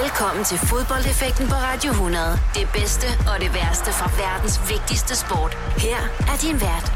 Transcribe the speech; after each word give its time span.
Velkommen 0.00 0.44
til 0.44 0.58
fodboldeffekten 0.58 1.46
på 1.48 1.54
Radio 1.54 1.90
100. 1.90 2.38
Det 2.54 2.68
bedste 2.72 3.06
og 3.30 3.40
det 3.40 3.54
værste 3.54 3.90
fra 3.92 4.08
verdens 4.22 4.60
vigtigste 4.72 5.16
sport. 5.16 5.54
Her 5.86 6.00
er 6.32 6.36
din 6.44 6.60
vært, 6.60 6.86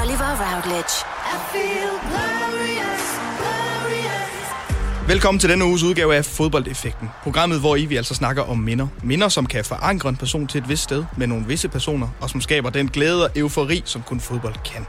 Oliver 0.00 0.32
Routledge. 0.42 0.94
I 1.34 1.36
feel 1.52 1.92
glorious, 2.10 3.06
glorious. 3.38 5.08
Velkommen 5.08 5.38
til 5.40 5.50
denne 5.50 5.64
uges 5.64 5.82
udgave 5.82 6.16
af 6.16 6.24
Fodboldeffekten. 6.24 7.08
Programmet, 7.22 7.60
hvor 7.60 7.76
I 7.76 7.84
vi 7.84 7.96
altså 7.96 8.14
snakker 8.14 8.42
om 8.42 8.58
minder. 8.58 8.88
Minder, 9.02 9.28
som 9.28 9.46
kan 9.46 9.64
forankre 9.64 10.08
en 10.08 10.16
person 10.16 10.46
til 10.46 10.58
et 10.60 10.68
vist 10.68 10.82
sted 10.82 11.04
med 11.16 11.26
nogle 11.26 11.46
visse 11.46 11.68
personer, 11.68 12.08
og 12.20 12.30
som 12.30 12.40
skaber 12.40 12.70
den 12.70 12.88
glæde 12.88 13.24
og 13.24 13.30
eufori, 13.36 13.82
som 13.84 14.02
kun 14.02 14.20
fodbold 14.20 14.54
kan. 14.72 14.86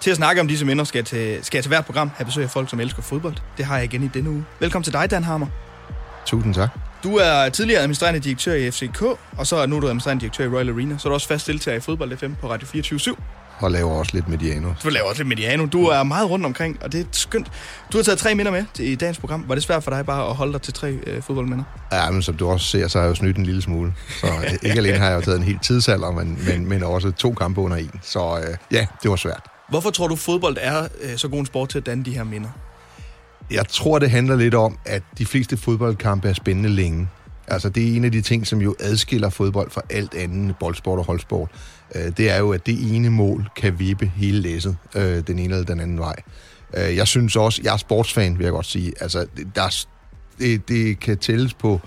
Til 0.00 0.10
at 0.10 0.16
snakke 0.16 0.40
om 0.40 0.48
disse 0.48 0.64
minder 0.64 0.84
skal 0.84 0.98
jeg 0.98 1.06
til, 1.06 1.44
skal 1.44 1.58
jeg 1.58 1.64
til 1.64 1.68
hvert 1.70 1.84
program 1.84 2.10
have 2.16 2.24
besøg 2.24 2.44
af 2.44 2.50
folk, 2.50 2.70
som 2.70 2.80
elsker 2.80 3.02
fodbold. 3.02 3.34
Det 3.56 3.64
har 3.64 3.76
jeg 3.76 3.84
igen 3.84 4.02
i 4.02 4.08
denne 4.08 4.30
uge. 4.30 4.44
Velkommen 4.60 4.84
til 4.84 4.92
dig, 4.92 5.10
Dan 5.10 5.24
Hammer. 5.24 5.46
Tusind 6.26 6.54
tak. 6.54 6.68
Du 7.04 7.16
er 7.16 7.48
tidligere 7.48 7.80
administrerende 7.80 8.20
direktør 8.20 8.54
i 8.54 8.70
FCK, 8.70 9.02
og 9.38 9.46
så 9.46 9.56
er 9.56 9.66
nu 9.66 9.80
du 9.80 9.86
administrerende 9.86 10.20
direktør 10.20 10.44
i 10.44 10.48
Royal 10.48 10.68
Arena. 10.70 10.98
Så 10.98 11.08
er 11.08 11.10
du 11.10 11.14
også 11.14 11.28
fast 11.28 11.46
deltager 11.46 11.76
i 11.76 11.80
Fodbold 11.80 12.16
FM 12.16 12.32
på 12.40 12.50
Radio 12.50 12.66
24 12.66 13.00
/7. 13.00 13.14
Og 13.60 13.70
laver 13.70 13.92
også 13.92 14.10
lidt 14.14 14.28
mediano. 14.28 14.68
Du 14.84 14.88
laver 14.88 15.08
også 15.08 15.22
lidt 15.22 15.28
mediano. 15.28 15.66
Du 15.66 15.86
er 15.86 16.02
meget 16.02 16.30
rundt 16.30 16.46
omkring, 16.46 16.78
og 16.82 16.92
det 16.92 17.00
er 17.00 17.04
skønt. 17.12 17.46
Du 17.92 17.98
har 17.98 18.02
taget 18.02 18.18
tre 18.18 18.34
minder 18.34 18.52
med 18.52 18.64
til, 18.74 18.88
i 18.88 18.94
dagens 18.94 19.18
program. 19.18 19.44
Var 19.48 19.54
det 19.54 19.64
svært 19.64 19.84
for 19.84 19.90
dig 19.90 20.06
bare 20.06 20.28
at 20.28 20.34
holde 20.34 20.52
dig 20.52 20.62
til 20.62 20.74
tre 20.74 20.90
øh, 21.06 21.22
fodboldminder? 21.22 21.64
Ja, 21.92 22.10
men 22.10 22.22
som 22.22 22.34
du 22.36 22.48
også 22.48 22.66
ser, 22.66 22.88
så 22.88 22.98
har 22.98 23.04
jeg 23.04 23.10
jo 23.10 23.14
snydt 23.14 23.36
en 23.36 23.46
lille 23.46 23.62
smule. 23.62 23.94
Så 24.20 24.26
øh, 24.44 24.52
ikke 24.62 24.78
alene 24.78 24.98
har 24.98 25.08
jeg 25.08 25.16
jo 25.16 25.20
taget 25.20 25.38
en 25.38 25.44
helt 25.44 25.62
tidsalder, 25.62 26.10
men, 26.10 26.38
men, 26.46 26.68
men 26.68 26.82
også 26.82 27.10
to 27.10 27.32
kampe 27.32 27.60
under 27.60 27.76
en. 27.76 28.00
Så 28.02 28.40
øh, 28.48 28.56
ja, 28.70 28.86
det 29.02 29.10
var 29.10 29.16
svært. 29.16 29.40
Hvorfor 29.68 29.90
tror 29.90 30.08
du, 30.08 30.16
fodbold 30.16 30.56
er 30.60 30.88
øh, 31.02 31.16
så 31.16 31.28
god 31.28 31.38
en 31.38 31.46
sport 31.46 31.68
til 31.68 31.78
at 31.78 31.86
danne 31.86 32.04
de 32.04 32.14
her 32.14 32.24
minder? 32.24 32.48
Jeg 33.52 33.68
tror, 33.68 33.98
det 33.98 34.10
handler 34.10 34.36
lidt 34.36 34.54
om, 34.54 34.78
at 34.84 35.02
de 35.18 35.26
fleste 35.26 35.56
fodboldkampe 35.56 36.28
er 36.28 36.32
spændende 36.32 36.68
længe. 36.68 37.08
Altså, 37.48 37.68
det 37.68 37.88
er 37.88 37.96
en 37.96 38.04
af 38.04 38.12
de 38.12 38.20
ting, 38.20 38.46
som 38.46 38.60
jo 38.60 38.74
adskiller 38.80 39.30
fodbold 39.30 39.70
fra 39.70 39.82
alt 39.90 40.14
andet 40.14 40.56
boldsport 40.60 40.98
og 40.98 41.04
holdsport. 41.04 41.50
Øh, 41.94 42.12
det 42.16 42.30
er 42.30 42.38
jo, 42.38 42.52
at 42.52 42.66
det 42.66 42.96
ene 42.96 43.10
mål 43.10 43.48
kan 43.56 43.78
vippe 43.78 44.12
hele 44.16 44.40
læsset 44.40 44.76
øh, 44.94 45.26
den 45.26 45.38
ene 45.38 45.54
eller 45.54 45.64
den 45.64 45.80
anden 45.80 45.98
vej. 45.98 46.16
Øh, 46.76 46.96
jeg 46.96 47.08
synes 47.08 47.36
også, 47.36 47.60
jeg 47.64 47.72
er 47.72 47.76
sportsfan, 47.76 48.38
vil 48.38 48.44
jeg 48.44 48.52
godt 48.52 48.66
sige. 48.66 48.92
Altså, 49.00 49.26
der, 49.54 49.84
det, 50.38 50.68
det 50.68 51.00
kan 51.00 51.18
tælles 51.18 51.54
på 51.54 51.80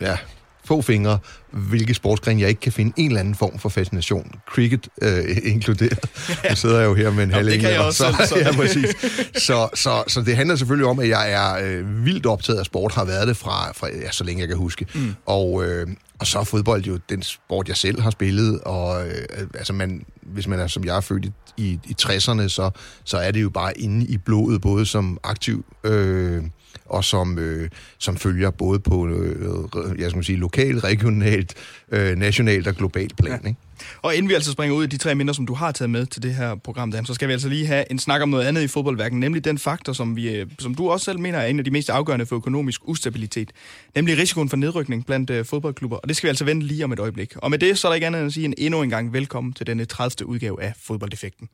ja, 0.00 0.16
få 0.64 0.82
fingre, 0.82 1.18
hvilke 1.54 1.94
sportsgren 1.94 2.40
jeg 2.40 2.48
ikke 2.48 2.60
kan 2.60 2.72
finde 2.72 2.92
en 2.96 3.06
eller 3.06 3.20
anden 3.20 3.34
form 3.34 3.58
for 3.58 3.68
fascination. 3.68 4.32
Cricket 4.48 4.88
øh, 5.02 5.36
inkluderet. 5.42 6.10
Nu 6.50 6.56
sidder 6.56 6.78
jeg 6.78 6.86
jo 6.86 6.94
her 6.94 7.10
med 7.10 7.24
en 7.24 7.30
halv 7.30 7.48
engel. 7.48 7.92
Så, 7.92 8.26
så. 8.28 8.38
ja, 8.44 8.52
præcis. 8.52 8.96
Så, 9.36 9.68
så, 9.74 10.04
så 10.06 10.22
det 10.22 10.36
handler 10.36 10.56
selvfølgelig 10.56 10.86
om, 10.86 10.98
at 10.98 11.08
jeg 11.08 11.32
er 11.32 11.58
øh, 11.64 12.04
vildt 12.04 12.26
optaget 12.26 12.58
af 12.58 12.64
sport, 12.64 12.92
har 12.92 13.04
været 13.04 13.28
det 13.28 13.36
fra, 13.36 13.72
fra 13.72 13.88
ja, 13.88 14.10
så 14.10 14.24
længe 14.24 14.40
jeg 14.40 14.48
kan 14.48 14.56
huske. 14.56 14.86
Mm. 14.94 15.14
Og, 15.26 15.64
øh, 15.64 15.86
og 16.18 16.26
så 16.26 16.38
er 16.38 16.44
fodbold 16.44 16.84
jo 16.84 16.98
den 17.08 17.22
sport, 17.22 17.68
jeg 17.68 17.76
selv 17.76 18.00
har 18.00 18.10
spillet, 18.10 18.60
og 18.60 19.06
øh, 19.06 19.24
altså 19.54 19.72
man, 19.72 20.04
hvis 20.22 20.46
man 20.46 20.60
er 20.60 20.66
som 20.66 20.84
jeg 20.84 20.96
er 20.96 21.00
født 21.00 21.24
i, 21.24 21.32
i, 21.56 21.78
i 21.84 21.96
60'erne, 22.02 22.48
så, 22.48 22.70
så 23.04 23.16
er 23.18 23.30
det 23.30 23.42
jo 23.42 23.50
bare 23.50 23.78
inde 23.78 24.06
i 24.06 24.18
blodet, 24.18 24.60
både 24.60 24.86
som 24.86 25.18
aktiv 25.22 25.64
øh, 25.84 26.42
og 26.84 27.04
som, 27.04 27.38
øh, 27.38 27.70
som 27.98 28.16
følger 28.16 28.50
både 28.50 28.80
på 28.80 29.08
øh, 29.08 30.00
jeg 30.00 30.10
skal 30.10 30.24
sige, 30.24 30.38
lokalt, 30.38 30.84
regionalt, 30.84 31.54
øh, 31.92 32.16
nationalt 32.16 32.66
og 32.66 32.74
globalt 32.74 33.16
plan. 33.16 33.40
Ja. 33.42 33.48
Ikke? 33.48 33.60
Og 34.02 34.14
inden 34.14 34.28
vi 34.28 34.34
altså 34.34 34.52
springer 34.52 34.76
ud 34.76 34.84
i 34.84 34.86
de 34.86 34.96
tre 34.96 35.14
minder, 35.14 35.32
som 35.32 35.46
du 35.46 35.54
har 35.54 35.72
taget 35.72 35.90
med 35.90 36.06
til 36.06 36.22
det 36.22 36.34
her 36.34 36.54
program, 36.54 36.92
Dan, 36.92 37.06
så 37.06 37.14
skal 37.14 37.28
vi 37.28 37.32
altså 37.32 37.48
lige 37.48 37.66
have 37.66 37.84
en 37.90 37.98
snak 37.98 38.22
om 38.22 38.28
noget 38.28 38.44
andet 38.44 38.62
i 38.62 38.68
fodboldværken, 38.68 39.20
nemlig 39.20 39.44
den 39.44 39.58
faktor, 39.58 39.92
som, 39.92 40.16
vi, 40.16 40.36
øh, 40.36 40.46
som 40.58 40.74
du 40.74 40.90
også 40.90 41.04
selv 41.04 41.18
mener 41.18 41.38
er 41.38 41.46
en 41.46 41.58
af 41.58 41.64
de 41.64 41.70
mest 41.70 41.90
afgørende 41.90 42.26
for 42.26 42.36
økonomisk 42.36 42.80
ustabilitet, 42.84 43.50
nemlig 43.94 44.18
risikoen 44.18 44.48
for 44.48 44.56
nedrykning 44.56 45.06
blandt 45.06 45.30
uh, 45.30 45.44
fodboldklubber. 45.44 45.96
Og 45.96 46.08
det 46.08 46.16
skal 46.16 46.26
vi 46.26 46.28
altså 46.28 46.44
vente 46.44 46.66
lige 46.66 46.84
om 46.84 46.92
et 46.92 46.98
øjeblik. 46.98 47.34
Og 47.36 47.50
med 47.50 47.58
det, 47.58 47.78
så 47.78 47.88
er 47.88 47.90
der 47.90 47.94
ikke 47.94 48.06
andet 48.06 48.20
end 48.20 48.26
at 48.26 48.32
sige 48.32 48.44
en 48.44 48.54
endnu 48.58 48.82
en 48.82 48.90
gang 48.90 49.12
velkommen 49.12 49.52
til 49.52 49.66
denne 49.66 49.84
30. 49.84 50.26
udgave 50.26 50.62
af 50.62 50.72
Fodboldeffekten. 50.82 51.48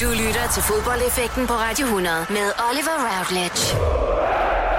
Du 0.00 0.08
lytter 0.10 0.44
til 0.54 0.62
Fodboldeffekten 0.62 1.46
på 1.46 1.52
Radio 1.52 1.86
100 1.86 2.26
med 2.30 2.46
Oliver 2.70 2.96
Routledge. 3.08 4.77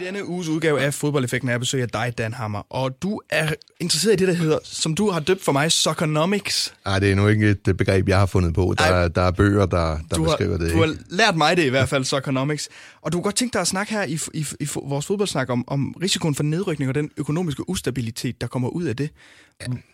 I 0.00 0.04
denne 0.04 0.28
uges 0.28 0.48
udgave 0.48 0.80
af 0.80 0.94
Fodboldeffekten 0.94 1.48
er 1.48 1.52
jeg 1.52 1.60
besøg 1.60 1.82
af 1.82 1.88
dig, 1.88 2.14
Dan 2.18 2.32
Hammer. 2.32 2.62
Og 2.70 3.02
du 3.02 3.20
er 3.30 3.48
interesseret 3.80 4.12
i 4.12 4.16
det, 4.16 4.28
der 4.28 4.34
hedder, 4.34 4.58
som 4.64 4.94
du 4.94 5.10
har 5.10 5.20
døbt 5.20 5.44
for 5.44 5.52
mig, 5.52 5.72
Soccernomics. 5.72 6.74
Nej, 6.84 6.98
det 6.98 7.12
er 7.12 7.14
nu 7.14 7.28
ikke 7.28 7.50
et 7.50 7.76
begreb, 7.78 8.08
jeg 8.08 8.18
har 8.18 8.26
fundet 8.26 8.54
på. 8.54 8.74
Der, 8.78 8.84
Ej, 8.84 9.08
der 9.08 9.22
er 9.22 9.30
bøger, 9.30 9.66
der, 9.66 9.98
der 10.10 10.16
du 10.16 10.24
beskriver 10.24 10.50
har, 10.50 10.58
det. 10.58 10.72
Du 10.72 10.82
ikke? 10.84 10.98
har 11.10 11.16
lært 11.16 11.36
mig 11.36 11.56
det 11.56 11.64
i 11.64 11.68
hvert 11.68 11.88
fald, 11.88 12.04
Soccernomics. 12.04 12.68
Og 13.02 13.12
du 13.12 13.16
kunne 13.18 13.24
godt 13.24 13.34
tænke 13.34 13.52
dig 13.52 13.60
at 13.60 13.66
snakke 13.66 13.92
her 13.92 14.04
i, 14.04 14.18
i, 14.34 14.46
i 14.60 14.68
vores 14.84 15.06
fodboldsnak 15.06 15.50
om, 15.50 15.64
om 15.66 15.94
risikoen 16.02 16.34
for 16.34 16.42
nedrykning 16.42 16.88
og 16.88 16.94
den 16.94 17.10
økonomiske 17.16 17.68
ustabilitet, 17.68 18.40
der 18.40 18.46
kommer 18.46 18.68
ud 18.68 18.84
af 18.84 18.96
det. 18.96 19.10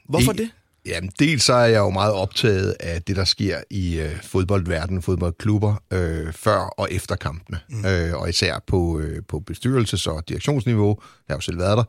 Hvorfor 0.08 0.32
det? 0.32 0.50
Jamen, 0.86 1.10
dels 1.18 1.42
så 1.44 1.52
er 1.52 1.66
jeg 1.66 1.78
jo 1.78 1.90
meget 1.90 2.12
optaget 2.12 2.76
af 2.80 3.02
det, 3.02 3.16
der 3.16 3.24
sker 3.24 3.58
i 3.70 4.00
øh, 4.00 4.22
fodboldverdenen, 4.22 5.02
fodboldklubber, 5.02 5.82
øh, 5.92 6.32
før 6.32 6.58
og 6.58 6.88
efter 6.90 7.16
kampene. 7.16 7.58
Mm. 7.68 7.84
Øh, 7.84 8.16
og 8.20 8.28
især 8.28 8.64
på, 8.66 9.00
øh, 9.00 9.22
på 9.28 9.42
bestyrelses- 9.50 10.08
og 10.10 10.28
direktionsniveau. 10.28 10.98
Jeg 11.28 11.34
har 11.34 11.36
jo 11.36 11.40
selv 11.40 11.58
været 11.58 11.76
der. 11.76 11.84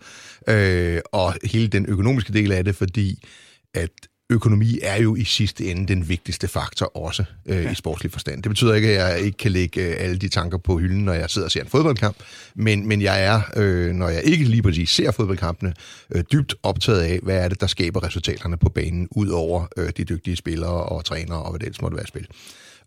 Øh, 0.95 1.01
og 1.11 1.35
hele 1.43 1.67
den 1.67 1.85
økonomiske 1.89 2.33
del 2.33 2.51
af 2.51 2.63
det, 2.63 2.75
fordi 2.75 3.23
at 3.73 3.91
økonomi 4.31 4.79
er 4.81 5.01
jo 5.01 5.15
i 5.15 5.23
sidste 5.23 5.65
ende 5.65 5.87
den 5.87 6.09
vigtigste 6.09 6.47
faktor 6.47 6.97
også 6.97 7.23
øh, 7.45 7.63
ja. 7.63 7.71
i 7.71 7.75
sportslig 7.75 8.11
forstand. 8.11 8.43
Det 8.43 8.49
betyder 8.49 8.73
ikke, 8.73 8.89
at 8.89 8.95
jeg 8.95 9.19
ikke 9.19 9.37
kan 9.37 9.51
lægge 9.51 9.81
øh, 9.81 9.95
alle 9.97 10.17
de 10.17 10.29
tanker 10.29 10.57
på 10.57 10.77
hylden, 10.77 11.05
når 11.05 11.13
jeg 11.13 11.29
sidder 11.29 11.45
og 11.45 11.51
ser 11.51 11.61
en 11.61 11.67
fodboldkamp, 11.67 12.15
men, 12.55 12.87
men 12.87 13.01
jeg 13.01 13.23
er, 13.23 13.41
øh, 13.55 13.93
når 13.93 14.09
jeg 14.09 14.23
ikke 14.23 14.45
lige 14.45 14.61
præcis 14.61 14.89
ser 14.89 15.11
fodboldkampene, 15.11 15.73
øh, 16.15 16.23
dybt 16.31 16.55
optaget 16.63 17.01
af, 17.01 17.19
hvad 17.23 17.37
er 17.37 17.47
det, 17.47 17.61
der 17.61 17.67
skaber 17.67 18.03
resultaterne 18.03 18.57
på 18.57 18.69
banen, 18.69 19.07
ud 19.11 19.27
over 19.27 19.67
øh, 19.77 19.89
de 19.97 20.03
dygtige 20.03 20.35
spillere 20.35 20.83
og 20.83 21.05
trænere 21.05 21.43
og 21.43 21.49
hvad 21.51 21.59
det 21.59 21.65
ellers 21.65 21.81
måtte 21.81 21.97
være 21.97 22.07
spil. 22.07 22.27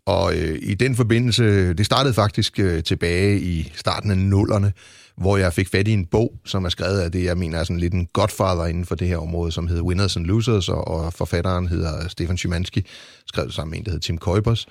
Og 0.05 0.35
øh, 0.35 0.59
i 0.61 0.73
den 0.73 0.95
forbindelse, 0.95 1.73
det 1.73 1.85
startede 1.85 2.13
faktisk 2.13 2.59
øh, 2.59 2.83
tilbage 2.83 3.39
i 3.39 3.71
starten 3.75 4.11
af 4.11 4.17
nullerne, 4.17 4.73
hvor 5.17 5.37
jeg 5.37 5.53
fik 5.53 5.69
fat 5.69 5.87
i 5.87 5.91
en 5.91 6.05
bog, 6.05 6.39
som 6.45 6.65
er 6.65 6.69
skrevet 6.69 6.99
af 6.99 7.11
det, 7.11 7.23
jeg 7.23 7.37
mener 7.37 7.59
er 7.59 7.63
sådan 7.63 7.79
lidt 7.79 7.93
en 7.93 8.07
godfather 8.13 8.65
inden 8.65 8.85
for 8.85 8.95
det 8.95 9.07
her 9.07 9.17
område, 9.17 9.51
som 9.51 9.67
hedder 9.67 9.83
Winners 9.83 10.15
and 10.15 10.25
Losers, 10.25 10.69
og, 10.69 10.87
og 10.87 11.13
forfatteren 11.13 11.67
hedder 11.67 12.07
Stefan 12.07 12.37
Szymanski, 12.37 12.85
skrevet 13.25 13.53
sammen 13.53 13.71
med 13.71 13.79
en, 13.79 13.85
der 13.85 13.91
hedder 13.91 14.05
Tim 14.05 14.17
Kuipers, 14.17 14.67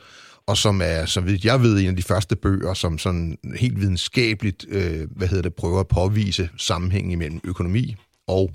og 0.47 0.57
som 0.57 0.81
er, 0.85 1.07
så 1.07 1.21
vidt 1.21 1.45
jeg 1.45 1.63
ved, 1.63 1.81
en 1.81 1.89
af 1.89 1.97
de 1.97 2.03
første 2.03 2.37
bøger, 2.37 2.75
som 2.75 2.99
sådan 2.99 3.39
helt 3.57 3.81
videnskabeligt, 3.81 4.67
øh, 4.69 5.09
hvad 5.17 5.29
hedder 5.29 5.43
det, 5.43 5.55
prøver 5.55 5.81
at 5.81 5.89
påvise 5.89 6.49
sammenhængen 6.57 7.19
mellem 7.19 7.41
økonomi 7.45 7.97
og 8.27 8.51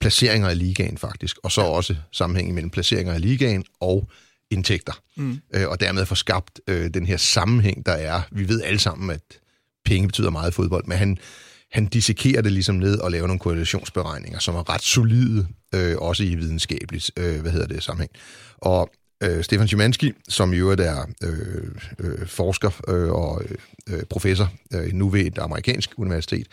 placeringer 0.00 0.50
i 0.50 0.54
ligaen 0.54 0.98
faktisk, 0.98 1.36
og 1.42 1.52
så 1.52 1.60
også 1.60 1.96
sammenhængen 2.12 2.54
mellem 2.54 2.70
placeringer 2.70 3.14
i 3.14 3.18
ligaen 3.18 3.64
og 3.80 4.08
indtægter, 4.50 4.92
mm. 5.16 5.38
øh, 5.54 5.68
og 5.68 5.80
dermed 5.80 6.06
få 6.06 6.14
skabt 6.14 6.60
øh, 6.68 6.90
den 6.94 7.06
her 7.06 7.16
sammenhæng, 7.16 7.86
der 7.86 7.92
er. 7.92 8.22
Vi 8.32 8.48
ved 8.48 8.62
alle 8.62 8.78
sammen, 8.78 9.10
at 9.10 9.41
penge 9.84 10.08
betyder 10.08 10.30
meget 10.30 10.50
i 10.50 10.54
fodbold, 10.54 10.84
men 10.86 10.98
han, 10.98 11.18
han 11.72 11.86
dissekerer 11.86 12.42
det 12.42 12.52
ligesom 12.52 12.74
ned 12.74 12.98
og 12.98 13.10
laver 13.10 13.26
nogle 13.26 13.40
korrelationsberegninger, 13.40 14.38
som 14.38 14.54
er 14.54 14.74
ret 14.74 14.82
solide, 14.82 15.46
øh, 15.74 15.96
også 15.98 16.22
i 16.24 16.34
videnskabeligt, 16.34 17.10
øh, 17.16 17.40
hvad 17.40 17.50
hedder 17.52 17.66
det, 17.66 17.82
sammenhæng. 17.82 18.10
Og 18.58 18.90
øh, 19.22 19.44
Stefan 19.44 19.66
Szymanski, 19.66 20.12
som 20.28 20.52
i 20.52 20.56
øvrigt 20.56 20.80
er 20.80 21.06
øh, 21.22 21.68
øh, 21.98 22.26
forsker 22.26 22.80
øh, 22.88 23.10
og 23.10 23.42
øh, 23.90 24.02
professor 24.10 24.52
øh, 24.74 24.92
nu 24.92 25.08
ved 25.08 25.26
et 25.26 25.38
amerikansk 25.38 25.90
universitet, 25.96 26.46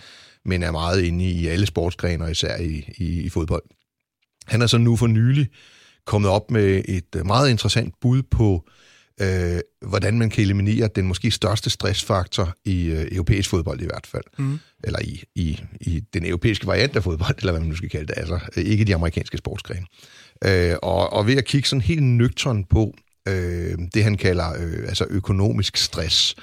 men 0.46 0.64
er 0.64 0.72
meget 0.72 1.02
inde 1.02 1.26
i 1.26 1.48
alle 1.48 1.66
sportsgrene, 1.66 2.32
især 2.32 2.58
i, 2.58 2.94
i, 2.98 3.22
i 3.22 3.30
fodbold. 3.30 3.64
Han 4.48 4.62
er 4.62 4.68
så 4.68 4.78
nu 4.78 4.96
for 4.96 5.08
nylig 5.08 5.48
kommet 6.06 6.32
op 6.32 6.52
med 6.52 6.82
et 6.88 7.26
meget 7.26 7.50
interessant 7.50 7.94
bud 8.02 8.22
på 8.22 8.66
øh, 8.68 8.74
hvordan 9.88 10.20
man 10.20 10.30
kan 10.30 10.44
eliminere 10.44 10.90
den 10.96 11.06
måske 11.06 11.32
største 11.32 11.70
stressfaktor 11.70 12.56
i 12.66 12.86
øh, 12.86 13.08
europæisk 13.12 13.50
fodbold 13.50 13.82
i 13.82 13.86
hvert 13.86 14.08
fald. 14.08 14.24
Mm. 14.38 14.60
Eller 14.84 15.00
i, 15.00 15.24
i, 15.36 15.60
i 15.82 16.04
den 16.14 16.26
europæiske 16.26 16.68
variant 16.68 16.96
af 16.96 17.04
fodbold, 17.04 17.36
eller 17.40 17.52
hvad 17.52 17.62
man 17.62 17.70
nu 17.70 17.76
skal 17.76 17.90
kalde 17.90 18.08
det. 18.08 18.18
Altså 18.18 18.40
øh, 18.58 18.64
ikke 18.64 18.86
de 18.86 18.96
amerikanske 18.96 19.38
sportsgrene. 19.38 19.86
Øh, 20.46 20.76
og, 20.82 21.14
og 21.14 21.28
ved 21.28 21.38
at 21.38 21.46
kigge 21.46 21.68
sådan 21.68 21.82
helt 21.82 22.04
nøgtern 22.04 22.64
på 22.64 22.94
øh, 23.28 23.78
det, 23.94 24.04
han 24.04 24.18
kalder 24.18 24.54
øh, 24.60 24.88
altså 24.88 25.06
økonomisk 25.10 25.78
stress. 25.78 26.36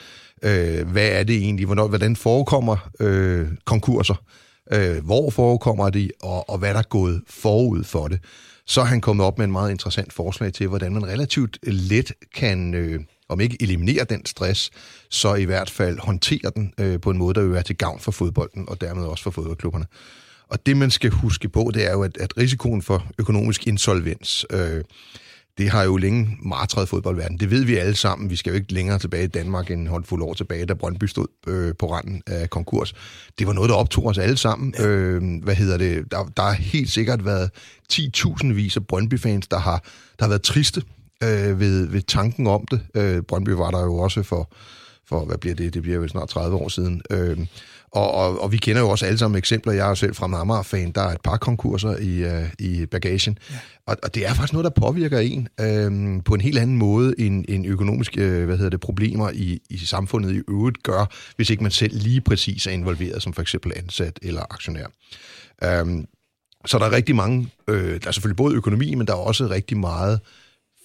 Øh, 0.42 0.88
hvad 0.88 1.08
er 1.08 1.24
det 1.24 1.36
egentlig? 1.36 1.66
Hvornår, 1.66 1.88
hvordan 1.88 2.16
forekommer 2.16 2.90
øh, 3.00 3.46
konkurser? 3.64 4.24
Øh, 4.72 5.04
hvor 5.04 5.30
forekommer 5.30 5.90
de? 5.90 6.10
Og, 6.22 6.50
og 6.50 6.58
hvad 6.58 6.74
der 6.74 6.78
er 6.78 6.88
gået 6.88 7.22
forud 7.28 7.84
for 7.84 8.08
det? 8.08 8.20
Så 8.66 8.80
er 8.80 8.84
han 8.84 9.00
kommet 9.00 9.26
op 9.26 9.38
med 9.38 9.44
en 9.44 9.52
meget 9.52 9.70
interessant 9.70 10.12
forslag 10.12 10.52
til, 10.52 10.68
hvordan 10.68 10.92
man 10.92 11.06
relativt 11.06 11.58
øh, 11.62 11.74
let 11.74 12.12
kan, 12.34 12.74
øh, 12.74 13.00
om 13.28 13.40
ikke 13.40 13.56
eliminere 13.60 14.04
den 14.04 14.26
stress, 14.26 14.70
så 15.10 15.34
i 15.34 15.44
hvert 15.44 15.70
fald 15.70 15.98
håndtere 15.98 16.50
den 16.56 16.74
øh, 16.78 17.00
på 17.00 17.10
en 17.10 17.18
måde, 17.18 17.34
der 17.34 17.42
vil 17.42 17.52
være 17.52 17.62
til 17.62 17.76
gavn 17.76 18.00
for 18.00 18.12
fodbolden, 18.12 18.68
og 18.68 18.80
dermed 18.80 19.04
også 19.04 19.24
for 19.24 19.30
fodboldklubberne. 19.30 19.86
Og 20.48 20.66
det, 20.66 20.76
man 20.76 20.90
skal 20.90 21.10
huske 21.10 21.48
på, 21.48 21.70
det 21.74 21.86
er 21.86 21.92
jo, 21.92 22.02
at, 22.02 22.16
at 22.16 22.36
risikoen 22.36 22.82
for 22.82 23.06
økonomisk 23.18 23.66
insolvens, 23.66 24.46
øh, 24.50 24.84
det 25.58 25.70
har 25.70 25.82
jo 25.82 25.96
længe 25.96 26.38
martret 26.42 26.88
fodboldverden. 26.88 27.40
Det 27.40 27.50
ved 27.50 27.64
vi 27.64 27.76
alle 27.76 27.94
sammen. 27.94 28.30
Vi 28.30 28.36
skal 28.36 28.50
jo 28.50 28.56
ikke 28.56 28.72
længere 28.72 28.98
tilbage 28.98 29.24
i 29.24 29.26
Danmark 29.26 29.70
end 29.70 29.80
en 29.80 29.86
håndfuld 29.86 30.22
år 30.22 30.34
tilbage, 30.34 30.66
da 30.66 30.74
Brøndby 30.74 31.04
stod 31.04 31.26
øh, 31.46 31.74
på 31.78 31.92
randen 31.92 32.22
af 32.26 32.50
konkurs. 32.50 32.94
Det 33.38 33.46
var 33.46 33.52
noget, 33.52 33.70
der 33.70 33.76
optog 33.76 34.06
os 34.06 34.18
alle 34.18 34.36
sammen. 34.36 34.74
Ja. 34.78 34.86
Øh, 34.86 35.22
hvad 35.42 35.54
hedder 35.54 35.76
det? 35.76 36.10
Der, 36.10 36.24
der 36.36 36.42
har 36.42 36.52
helt 36.52 36.90
sikkert 36.90 37.24
været 37.24 37.50
10.000 37.92 38.46
vis 38.46 38.76
af 38.76 38.86
Brøndby-fans, 38.86 39.46
der 39.48 39.58
har, 39.58 39.84
der 40.18 40.24
har 40.24 40.28
været 40.28 40.42
triste 40.42 40.82
øh, 41.22 41.60
ved, 41.60 41.86
ved 41.86 42.02
tanken 42.02 42.46
om 42.46 42.66
det. 42.70 42.80
Øh, 42.94 43.22
Brøndby 43.22 43.50
var 43.50 43.70
der 43.70 43.82
jo 43.82 43.98
også 43.98 44.22
for, 44.22 44.52
for, 45.08 45.24
hvad 45.24 45.38
bliver 45.38 45.54
det? 45.54 45.74
Det 45.74 45.82
bliver 45.82 45.96
jo 45.96 46.08
snart 46.08 46.28
30 46.28 46.56
år 46.56 46.68
siden. 46.68 47.02
Øh, 47.10 47.38
og, 47.96 48.14
og, 48.14 48.42
og 48.42 48.52
vi 48.52 48.56
kender 48.56 48.82
jo 48.82 48.88
også 48.88 49.06
alle 49.06 49.18
sammen 49.18 49.38
eksempler. 49.38 49.72
Jeg 49.72 49.90
er 49.90 49.94
selv 49.94 50.14
fra 50.14 50.40
Amager-fan. 50.40 50.90
Der 50.90 51.00
er 51.00 51.12
et 51.12 51.20
par 51.20 51.36
konkurser 51.36 51.96
i, 51.96 52.24
uh, 52.24 52.48
i 52.58 52.86
bagagen. 52.86 53.38
Ja. 53.50 53.56
Og, 53.86 53.96
og 54.02 54.14
det 54.14 54.26
er 54.26 54.34
faktisk 54.34 54.52
noget, 54.52 54.64
der 54.64 54.80
påvirker 54.80 55.18
en 55.18 55.48
øh, 55.60 56.22
på 56.24 56.34
en 56.34 56.40
helt 56.40 56.58
anden 56.58 56.76
måde 56.76 57.14
end, 57.18 57.44
end 57.48 57.66
økonomiske 57.66 58.20
hvad 58.20 58.56
hedder 58.56 58.70
det, 58.70 58.80
problemer 58.80 59.30
i, 59.30 59.60
i 59.70 59.78
samfundet 59.78 60.34
i 60.34 60.40
øvrigt 60.48 60.82
gør, 60.82 61.10
hvis 61.36 61.50
ikke 61.50 61.62
man 61.62 61.72
selv 61.72 61.98
lige 61.98 62.20
præcis 62.20 62.66
er 62.66 62.70
involveret 62.70 63.22
som 63.22 63.32
for 63.32 63.42
eksempel 63.42 63.72
ansat 63.76 64.18
eller 64.22 64.42
aktionær. 64.50 64.86
Øh, 65.64 66.04
så 66.66 66.78
der 66.78 66.84
er 66.84 66.92
rigtig 66.92 67.16
mange, 67.16 67.48
øh, 67.68 68.00
der 68.00 68.08
er 68.08 68.12
selvfølgelig 68.12 68.36
både 68.36 68.54
økonomi, 68.54 68.94
men 68.94 69.06
der 69.06 69.12
er 69.12 69.18
også 69.18 69.46
rigtig 69.46 69.76
meget 69.76 70.20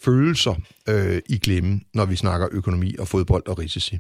følelser 0.04 0.56
øh, 0.90 1.22
i 1.30 1.38
glemme, 1.38 1.82
når 1.94 2.06
vi 2.06 2.16
snakker 2.16 2.48
økonomi 2.52 2.96
og 3.00 3.08
fodbold 3.08 3.48
og 3.48 3.60
risici. 3.60 4.00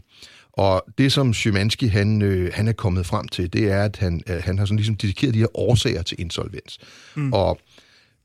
Og 0.54 0.86
det, 0.98 1.12
som 1.12 1.34
Szymanski 1.34 1.88
han, 1.88 2.22
øh, 2.22 2.52
han 2.54 2.68
er 2.68 2.72
kommet 2.72 3.06
frem 3.06 3.28
til, 3.28 3.54
det 3.54 3.72
er, 3.72 3.84
at 3.84 3.98
han, 3.98 4.22
øh, 4.28 4.44
han 4.44 4.58
har 4.58 4.66
sådan 4.66 4.78
ligesom 4.78 4.96
dedikeret 4.96 5.34
de 5.34 5.40
her 5.40 5.60
årsager 5.60 6.02
til 6.02 6.22
insolvens. 6.22 6.78
Mm. 7.16 7.34
Og 7.34 7.60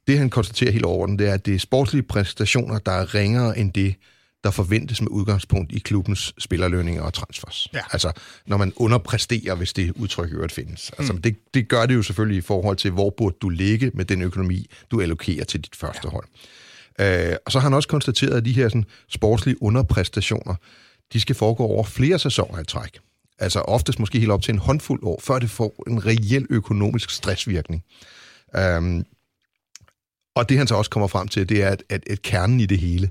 det, 0.07 0.19
han 0.19 0.31
konstaterer 0.31 0.73
helt 0.73 0.85
overordnet, 0.85 1.19
det 1.19 1.29
er, 1.29 1.35
at 1.35 1.47
det 1.47 1.55
er 1.55 1.59
sportslige 1.59 2.03
præstationer, 2.03 2.79
der 2.79 2.93
er 2.93 3.15
ringere 3.15 3.59
end 3.59 3.73
det, 3.73 3.95
der 4.45 4.51
forventes 4.51 5.01
med 5.01 5.09
udgangspunkt 5.11 5.73
i 5.73 5.79
klubbens 5.79 6.35
spillerlønninger 6.39 7.03
og 7.03 7.13
transfers. 7.15 7.69
Ja. 7.75 7.81
Altså, 7.93 8.13
når 8.47 8.57
man 8.57 8.73
underpresterer, 8.77 9.55
hvis 9.55 9.73
det 9.73 9.93
udtryk 9.97 10.31
i 10.31 10.33
øvrigt 10.33 10.53
findes. 10.53 10.93
Altså, 10.99 11.13
mm. 11.13 11.23
det, 11.23 11.37
det 11.55 11.69
gør 11.69 11.87
det 11.87 11.95
jo 11.95 12.03
selvfølgelig 12.03 12.39
i 12.39 12.41
forhold 12.41 12.77
til, 12.77 12.91
hvor 12.91 13.11
burde 13.11 13.37
du 13.43 13.49
ligge 13.49 13.91
med 13.95 14.05
den 14.05 14.23
økonomi, 14.23 14.67
du 14.91 15.01
allokerer 15.01 15.45
til 15.45 15.61
dit 15.61 15.77
første 15.77 16.01
ja. 16.05 16.11
hold. 16.11 16.27
Øh, 17.01 17.37
og 17.47 17.53
så 17.53 17.59
har 17.59 17.63
han 17.63 17.75
også 17.75 17.89
konstateret, 17.89 18.37
at 18.37 18.45
de 18.45 18.53
her 18.53 18.69
sådan, 18.69 18.85
sportslige 19.09 19.63
underpræstationer, 19.63 20.55
de 21.13 21.21
skal 21.21 21.35
foregå 21.35 21.65
over 21.65 21.85
flere 21.85 22.19
sæsoner 22.19 22.61
i 22.61 22.65
træk. 22.65 22.99
Altså 23.39 23.61
oftest 23.61 23.99
måske 23.99 24.19
helt 24.19 24.31
op 24.31 24.43
til 24.43 24.53
en 24.53 24.59
håndfuld 24.59 25.03
år, 25.03 25.21
før 25.25 25.39
det 25.39 25.51
får 25.51 25.85
en 25.87 26.07
reel 26.07 26.47
økonomisk 26.51 27.11
stressvirkning. 27.11 27.85
Um, 28.59 29.05
og 30.35 30.49
det 30.49 30.59
han 30.59 30.67
så 30.67 30.75
også 30.75 30.91
kommer 30.91 31.07
frem 31.07 31.29
til, 31.29 31.49
det 31.49 31.63
er, 31.63 31.69
at, 31.69 31.83
at, 31.89 32.03
at 32.11 32.23
kernen 32.23 32.61
i 32.61 32.67
det 32.67 32.79
hele, 32.79 33.11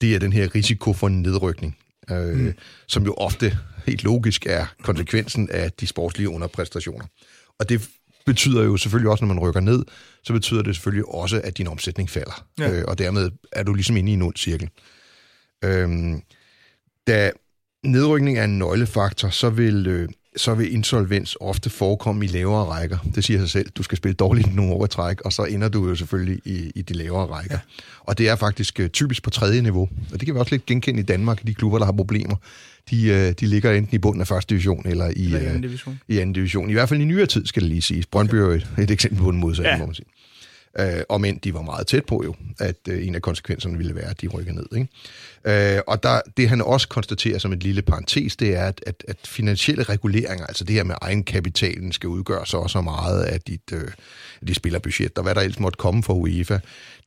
det 0.00 0.14
er 0.14 0.18
den 0.18 0.32
her 0.32 0.54
risiko 0.54 0.92
for 0.92 1.06
en 1.06 1.22
nedrykning, 1.22 1.78
øh, 2.10 2.36
mm. 2.36 2.54
som 2.86 3.04
jo 3.04 3.14
ofte 3.14 3.58
helt 3.86 4.04
logisk 4.04 4.46
er 4.46 4.66
konsekvensen 4.82 5.48
af 5.50 5.72
de 5.72 5.86
sportslige 5.86 6.28
underpræstationer. 6.28 7.06
Og 7.58 7.68
det 7.68 7.88
betyder 8.26 8.62
jo 8.62 8.76
selvfølgelig 8.76 9.10
også, 9.10 9.24
når 9.24 9.34
man 9.34 9.42
rykker 9.42 9.60
ned, 9.60 9.84
så 10.24 10.32
betyder 10.32 10.62
det 10.62 10.74
selvfølgelig 10.74 11.08
også, 11.08 11.40
at 11.44 11.58
din 11.58 11.66
omsætning 11.66 12.10
falder. 12.10 12.46
Ja. 12.58 12.70
Øh, 12.70 12.84
og 12.88 12.98
dermed 12.98 13.30
er 13.52 13.62
du 13.62 13.74
ligesom 13.74 13.96
inde 13.96 14.10
i 14.10 14.14
en 14.14 14.22
ond 14.22 14.36
cirkel. 14.36 14.70
Øhm, 15.64 16.22
da 17.06 17.30
nedrykning 17.84 18.38
er 18.38 18.44
en 18.44 18.58
nøglefaktor, 18.58 19.28
så 19.28 19.50
vil, 19.50 19.86
øh, 19.86 20.08
så 20.36 20.54
vil 20.54 20.74
insolvens 20.74 21.36
ofte 21.40 21.70
forekomme 21.70 22.24
i 22.24 22.28
lavere 22.28 22.64
rækker. 22.64 22.98
Det 23.14 23.24
siger 23.24 23.40
sig 23.40 23.50
selv. 23.50 23.70
Du 23.70 23.82
skal 23.82 23.98
spille 23.98 24.14
dårligt 24.14 24.54
nogle 24.54 24.72
år 24.72 24.84
i 24.84 24.88
træk, 24.88 25.20
og 25.20 25.32
så 25.32 25.44
ender 25.44 25.68
du 25.68 25.88
jo 25.88 25.94
selvfølgelig 25.94 26.40
i, 26.44 26.72
i 26.74 26.82
de 26.82 26.94
lavere 26.94 27.26
rækker. 27.26 27.54
Ja. 27.54 27.60
Og 28.00 28.18
det 28.18 28.28
er 28.28 28.36
faktisk 28.36 28.80
øh, 28.80 28.88
typisk 28.88 29.22
på 29.22 29.30
tredje 29.30 29.62
niveau. 29.62 29.88
Og 30.12 30.20
det 30.20 30.26
kan 30.26 30.34
vi 30.34 30.40
også 30.40 30.54
lidt 30.54 30.66
genkende 30.66 31.00
i 31.00 31.04
Danmark, 31.04 31.46
de 31.46 31.54
klubber, 31.54 31.78
der 31.78 31.84
har 31.84 31.92
problemer. 31.92 32.36
De, 32.90 33.06
øh, 33.08 33.32
de 33.40 33.46
ligger 33.46 33.72
enten 33.72 33.94
i 33.94 33.98
bunden 33.98 34.20
af 34.20 34.26
første 34.26 34.50
division 34.54 34.82
eller 34.86 35.06
i, 35.16 35.24
eller 35.24 35.40
i, 35.40 35.44
anden 35.44 35.62
division. 35.62 36.00
i 36.08 36.18
anden 36.18 36.32
division. 36.32 36.70
I 36.70 36.72
hvert 36.72 36.88
fald 36.88 37.00
i 37.00 37.04
nyere 37.04 37.26
tid, 37.26 37.46
skal 37.46 37.62
det 37.62 37.68
lige 37.68 37.82
siges. 37.82 38.06
Brøndby 38.06 38.34
er 38.34 38.48
et, 38.48 38.68
et 38.78 38.90
eksempel 38.90 39.22
på 39.22 39.28
en 39.28 39.36
modsat, 39.36 39.64
ja. 39.64 39.78
må 39.78 39.86
man 39.86 39.94
sige. 39.94 40.06
Øh, 40.78 41.02
og 41.08 41.20
men 41.20 41.36
de 41.36 41.54
var 41.54 41.62
meget 41.62 41.86
tæt 41.86 42.04
på 42.04 42.22
jo, 42.24 42.34
at 42.58 42.76
øh, 42.88 43.06
en 43.06 43.14
af 43.14 43.22
konsekvenserne 43.22 43.76
ville 43.78 43.94
være, 43.94 44.10
at 44.10 44.20
de 44.20 44.26
rykker 44.26 44.52
ned. 44.52 44.66
Ikke? 44.76 45.76
Øh, 45.76 45.80
og 45.86 46.02
der, 46.02 46.20
det 46.36 46.48
han 46.48 46.60
også 46.60 46.88
konstaterer 46.88 47.38
som 47.38 47.52
et 47.52 47.62
lille 47.62 47.82
parentes, 47.82 48.36
det 48.36 48.56
er, 48.56 48.64
at, 48.64 48.82
at, 48.86 49.04
at 49.08 49.16
finansielle 49.24 49.82
reguleringer, 49.82 50.46
altså 50.46 50.64
det 50.64 50.74
her 50.74 50.84
med 50.84 50.94
egenkapitalen, 51.00 51.92
skal 51.92 52.08
udgøre 52.08 52.46
så 52.46 52.56
også 52.56 52.80
meget 52.80 53.22
af 53.22 53.40
dit, 53.40 53.72
øh, 53.72 53.88
dit 54.46 54.56
spillerbudget, 54.56 55.18
og 55.18 55.22
hvad 55.22 55.34
der 55.34 55.40
ellers 55.40 55.60
måtte 55.60 55.76
komme 55.76 56.02
fra 56.02 56.14
UEFA, 56.14 56.58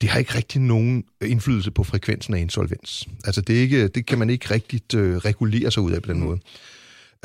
det 0.01 0.10
har 0.10 0.19
ikke 0.19 0.36
rigtig 0.36 0.62
nogen 0.62 1.04
indflydelse 1.22 1.72
på 1.72 1.83
frekvensen 1.83 2.33
af 2.33 2.39
insolvens. 2.39 3.07
Altså 3.25 3.42
det, 3.42 3.57
er 3.57 3.62
ikke, 3.62 3.88
det 3.88 4.06
kan 4.06 4.19
man 4.19 4.30
ikke 4.30 4.51
rigtig 4.51 4.95
øh, 4.95 5.18
regulere 5.18 5.72
sig 5.72 5.83
ud 5.83 5.92
af 5.92 6.01
på 6.01 6.13
den 6.13 6.19
måde. 6.19 6.39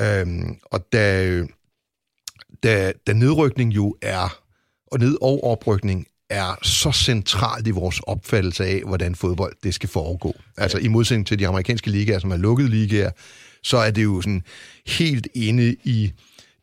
Øhm, 0.01 0.57
og 0.65 0.87
da, 0.93 1.43
da, 2.63 2.93
da 3.07 3.13
nedrykning 3.13 3.75
jo 3.75 3.95
er, 4.01 4.41
og 4.91 4.99
ned- 4.99 5.17
og 5.21 5.43
oprykning 5.43 6.07
er 6.29 6.55
så 6.61 6.91
centralt 6.91 7.67
i 7.67 7.71
vores 7.71 7.99
opfattelse 7.99 8.65
af, 8.65 8.81
hvordan 8.85 9.15
fodbold 9.15 9.55
det 9.63 9.73
skal 9.73 9.89
foregå. 9.89 10.35
Altså 10.57 10.77
i 10.77 10.87
modsætning 10.87 11.27
til 11.27 11.39
de 11.39 11.47
amerikanske 11.47 11.91
ligaer, 11.91 12.19
som 12.19 12.31
er 12.31 12.37
lukkede 12.37 12.69
ligaer, 12.69 13.11
så 13.63 13.77
er 13.77 13.91
det 13.91 14.03
jo 14.03 14.21
sådan 14.21 14.43
helt 14.87 15.27
inde 15.33 15.75
i, 15.83 16.11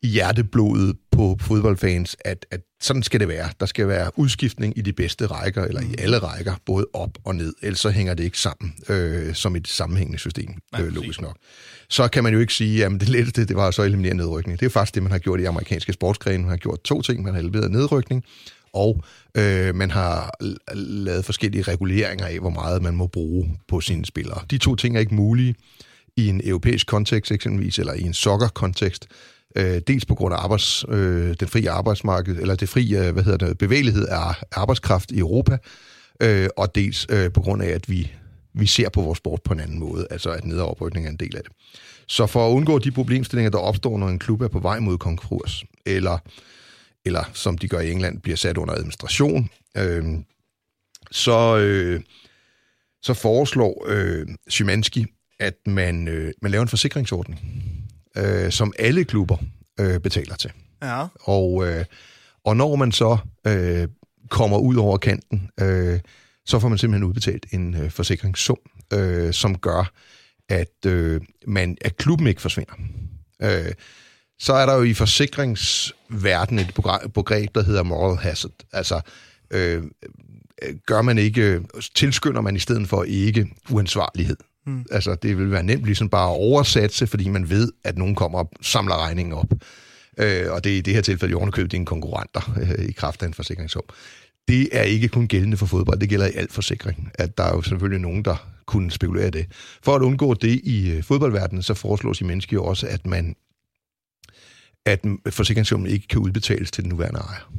i 0.03 0.09
hjerteblodet 0.09 0.97
på 1.13 1.37
fodboldfans, 1.41 2.17
at, 2.25 2.47
at 2.51 2.61
sådan 2.81 3.03
skal 3.03 3.21
det 3.21 3.29
være. 3.29 3.49
Der 3.61 3.67
skal 3.67 3.89
være 3.89 4.19
udskiftning 4.19 4.79
i 4.79 4.81
de 4.81 4.93
bedste 4.93 5.27
rækker, 5.27 5.65
eller 5.65 5.81
i 5.81 5.85
mm. 5.85 5.95
alle 5.99 6.19
rækker, 6.19 6.55
både 6.67 6.87
op 6.93 7.19
og 7.25 7.35
ned. 7.35 7.55
Ellers 7.63 7.81
så 7.81 7.91
hænger 7.91 8.15
det 8.15 8.25
ikke 8.25 8.39
sammen 8.39 8.75
øh, 8.89 9.35
som 9.35 9.57
et 9.57 9.69
sammenhængende 9.69 10.19
system, 10.19 10.55
øh, 10.81 10.87
logisk 10.87 11.21
nok. 11.21 11.37
Så 11.89 12.09
kan 12.09 12.25
man 12.25 12.33
jo 12.33 12.41
ikke 12.41 12.55
sige, 12.55 12.85
at 12.85 12.91
det 12.91 13.09
letteste 13.09 13.45
det 13.45 13.57
var 13.57 13.71
så 13.71 13.83
at 13.83 13.87
eliminere 13.87 14.15
nedrykning. 14.15 14.61
Det 14.61 14.67
er 14.67 14.71
faktisk 14.71 14.95
det, 14.95 15.03
man 15.03 15.13
har 15.13 15.19
gjort 15.19 15.41
i 15.41 15.45
amerikanske 15.45 15.93
sportsgrene. 15.93 16.39
Man 16.39 16.51
har 16.51 16.57
gjort 16.57 16.83
to 16.85 17.03
ting. 17.03 17.23
Man 17.23 17.35
har 17.35 17.41
elimineret 17.41 17.71
nedrykning, 17.71 18.25
og 18.73 19.03
øh, 19.35 19.75
man 19.75 19.91
har 19.91 20.31
lavet 20.75 21.25
forskellige 21.25 21.63
reguleringer 21.63 22.27
af, 22.27 22.39
hvor 22.39 22.51
meget 22.51 22.83
man 22.83 22.95
må 22.95 23.07
bruge 23.07 23.59
på 23.69 23.81
sine 23.81 24.05
spillere. 24.05 24.41
De 24.51 24.59
to 24.59 24.77
ting 24.77 24.97
er 24.97 25.01
ikke 25.01 25.15
mulige 25.15 25.55
i 26.17 26.29
en 26.29 26.41
europæisk 26.45 26.87
kontekst 26.87 27.33
eksempelvis, 27.33 27.79
eller 27.79 27.93
i 27.93 28.03
en 28.03 28.15
soccer-kontekst. 28.15 29.07
Øh, 29.57 29.81
dels 29.87 30.05
på 30.05 30.15
grund 30.15 30.35
af 30.35 30.39
arbejds, 30.39 30.85
øh, 30.89 31.35
den 31.41 31.49
frie 31.49 31.71
arbejdsmarked, 31.71 32.37
eller 32.37 32.55
det 32.55 32.69
frie 32.69 33.07
øh, 33.07 33.13
hvad 33.13 33.23
hedder 33.23 33.47
det, 33.47 33.59
bevægelighed 33.59 34.07
af 34.07 34.35
arbejdskraft 34.53 35.11
i 35.11 35.19
Europa, 35.19 35.59
øh, 36.23 36.49
og 36.57 36.75
dels 36.75 37.07
øh, 37.11 37.33
på 37.33 37.41
grund 37.41 37.63
af, 37.63 37.69
at 37.69 37.91
vi, 37.91 38.13
vi 38.55 38.67
ser 38.67 38.89
på 38.89 39.03
vores 39.03 39.19
sport 39.19 39.43
på 39.43 39.53
en 39.53 39.61
anden 39.61 39.79
måde, 39.79 40.07
altså 40.11 40.31
at 40.31 40.45
nederoprykning 40.45 41.07
er 41.07 41.11
en 41.11 41.17
del 41.17 41.37
af 41.37 41.43
det. 41.43 41.53
Så 42.07 42.27
for 42.27 42.49
at 42.49 42.53
undgå 42.53 42.79
de 42.79 42.91
problemstillinger, 42.91 43.51
der 43.51 43.59
opstår, 43.59 43.99
når 43.99 44.09
en 44.09 44.19
klub 44.19 44.41
er 44.41 44.49
på 44.49 44.59
vej 44.59 44.79
mod 44.79 44.99
konkurs, 44.99 45.65
eller 45.87 46.19
eller 47.05 47.31
som 47.33 47.59
de 47.59 47.69
gør 47.69 47.81
i 47.81 47.91
England, 47.91 48.21
bliver 48.21 48.37
sat 48.37 48.57
under 48.57 48.75
administration, 48.75 49.51
øh, 49.77 50.05
så, 51.11 51.57
øh, 51.59 52.01
så 53.03 53.15
foreslår 53.15 53.85
øh, 53.89 54.27
Szymanski, 54.49 55.07
at 55.41 55.55
man, 55.67 56.09
øh, 56.09 56.33
man 56.43 56.51
laver 56.51 56.63
en 56.63 56.69
forsikringsordning, 56.69 57.41
øh, 58.17 58.53
som 58.53 58.73
alle 58.79 59.05
klubber 59.05 59.37
øh, 59.81 60.01
betaler 60.01 60.37
til. 60.37 60.51
Ja. 60.83 61.07
Og, 61.21 61.69
øh, 61.69 61.85
og 62.45 62.57
når 62.57 62.77
man 62.77 62.93
så 62.93 63.19
øh, 63.47 63.89
kommer 64.29 64.59
ud 64.59 64.77
over 64.77 64.99
kanten, 64.99 65.51
øh, 65.61 66.01
så 66.47 66.59
får 66.59 66.69
man 66.69 66.79
simpelthen 66.79 67.09
udbetalt 67.09 67.47
en 67.53 67.75
øh, 67.75 67.91
forsikringssum, 67.91 68.59
øh, 68.93 69.33
som 69.33 69.59
gør, 69.59 69.93
at, 70.49 70.87
øh, 70.87 71.21
man, 71.47 71.77
at 71.81 71.97
klubben 71.97 72.27
ikke 72.27 72.41
forsvinder. 72.41 72.75
Øh, 73.43 73.73
så 74.43 74.53
er 74.53 74.67
der 74.67 74.75
jo 74.75 74.83
i 74.83 74.95
forsikringsverdenen 74.95 76.65
et 76.65 76.75
begreb, 77.15 77.55
der 77.55 77.63
hedder 77.63 77.83
moral 77.83 78.17
hazard. 78.17 78.53
Altså, 78.73 79.01
øh, 79.51 79.83
gør 80.87 81.03
man 81.03 81.19
ikke, 81.19 81.61
tilskynder 81.95 82.41
man 82.41 82.57
i 82.57 82.59
stedet 82.59 82.89
for 82.89 83.05
ikke 83.05 83.49
uansvarlighed. 83.71 84.37
Mm. 84.67 84.85
Altså, 84.91 85.15
det 85.15 85.39
vil 85.39 85.51
være 85.51 85.63
nemt 85.63 85.85
ligesom 85.85 86.09
bare 86.09 86.31
at 86.31 86.37
oversætte 86.37 87.07
fordi 87.07 87.29
man 87.29 87.51
ved, 87.51 87.73
at 87.85 87.99
nogen 87.99 88.15
kommer 88.15 88.39
og 88.39 88.51
samler 88.61 89.07
regningen 89.07 89.35
op. 89.35 89.53
Øh, 90.19 90.53
og 90.53 90.65
det 90.65 90.73
er 90.73 90.77
i 90.77 90.81
det 90.81 90.95
her 90.95 91.01
tilfælde 91.01 91.31
jo 91.31 91.39
ovenikøbet 91.39 91.73
dine 91.73 91.87
konkurrenter 91.87 92.57
øh, 92.61 92.85
i 92.85 92.93
kraft 92.93 93.23
af 93.23 93.27
en 93.27 93.35
forsikringshåb. 93.35 93.93
Det 94.49 94.69
er 94.73 94.83
ikke 94.83 95.09
kun 95.09 95.29
gældende 95.29 95.57
for 95.57 95.67
fodbold, 95.67 96.01
det 96.01 96.09
gælder 96.09 96.27
i 96.27 96.33
al 96.35 96.49
forsikring, 96.51 97.11
at 97.15 97.39
der 97.39 97.45
er 97.45 97.55
jo 97.57 97.63
selvfølgelig 97.63 98.01
nogen, 98.01 98.25
der 98.25 98.37
kunne 98.67 98.91
spekulere 98.91 99.31
det. 99.31 99.47
For 99.83 99.95
at 99.95 100.03
undgå 100.03 100.35
det 100.35 100.61
i 100.65 100.91
øh, 100.91 101.03
fodboldverdenen, 101.03 101.63
så 101.63 101.75
foreslås 101.75 102.21
i 102.21 102.25
mennesker 102.25 102.55
jo 102.55 102.65
også, 102.65 102.87
at 102.87 103.07
man 103.07 103.37
at 104.87 105.05
forsikringssummen 105.31 105.91
ikke 105.91 106.09
kan 106.09 106.19
udbetales 106.19 106.71
til 106.71 106.85
den 106.85 106.91
nuværende 106.91 107.21
ejer. 107.21 107.53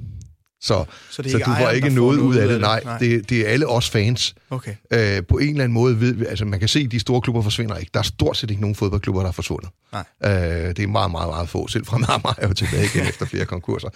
Så, 0.64 0.86
så, 1.10 1.22
det 1.22 1.32
så 1.32 1.38
du 1.38 1.52
får 1.58 1.70
ikke 1.70 1.90
noget 1.90 2.20
ud 2.20 2.36
af 2.36 2.48
det. 2.48 2.62
Nej, 2.62 2.82
Nej. 2.84 2.98
Det, 2.98 3.30
det 3.30 3.48
er 3.48 3.50
alle 3.50 3.68
os 3.68 3.90
fans. 3.90 4.36
Okay. 4.50 4.76
Øh, 4.94 5.24
på 5.26 5.38
en 5.38 5.50
eller 5.50 5.64
anden 5.64 5.74
måde 5.74 6.00
ved 6.00 6.14
vi, 6.14 6.26
altså 6.26 6.46
man 6.46 6.60
kan 6.60 6.68
se, 6.68 6.80
at 6.80 6.92
de 6.92 7.00
store 7.00 7.22
klubber 7.22 7.42
forsvinder 7.42 7.78
ikke. 7.78 7.90
Der 7.94 8.00
er 8.00 8.04
stort 8.04 8.38
set 8.38 8.50
ikke 8.50 8.62
nogen 8.62 8.76
fodboldklubber, 8.76 9.22
der 9.22 9.28
er 9.28 9.32
forsvundet. 9.32 9.70
Nej. 9.92 10.04
Øh, 10.26 10.32
det 10.76 10.80
er 10.80 10.88
meget, 10.88 11.12
meget, 11.12 11.30
meget 11.30 11.50
få. 11.50 11.68
Selv 11.68 11.86
fra 11.86 11.98
meget, 11.98 12.24
meget 12.24 12.58
tilbage 12.58 12.86
igen 12.86 13.08
efter 13.08 13.26
flere 13.26 13.46
konkurser. 13.46 13.90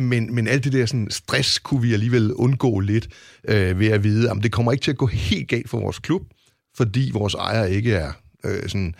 Men, 0.00 0.34
men 0.34 0.48
alt 0.48 0.64
det 0.64 0.72
der 0.72 0.86
sådan, 0.86 1.10
stress 1.10 1.58
kunne 1.58 1.82
vi 1.82 1.92
alligevel 1.92 2.32
undgå 2.32 2.80
lidt 2.80 3.08
øh, 3.48 3.78
ved 3.78 3.88
at 3.88 4.04
vide, 4.04 4.30
at 4.30 4.36
det 4.42 4.52
kommer 4.52 4.72
ikke 4.72 4.82
til 4.82 4.90
at 4.90 4.98
gå 4.98 5.06
helt 5.06 5.48
galt 5.48 5.70
for 5.70 5.80
vores 5.80 5.98
klub, 5.98 6.22
fordi 6.76 7.10
vores 7.12 7.34
ejer 7.34 7.64
ikke 7.64 7.94
er 7.94 8.12
øh, 8.44 8.68
sådan 8.68 8.94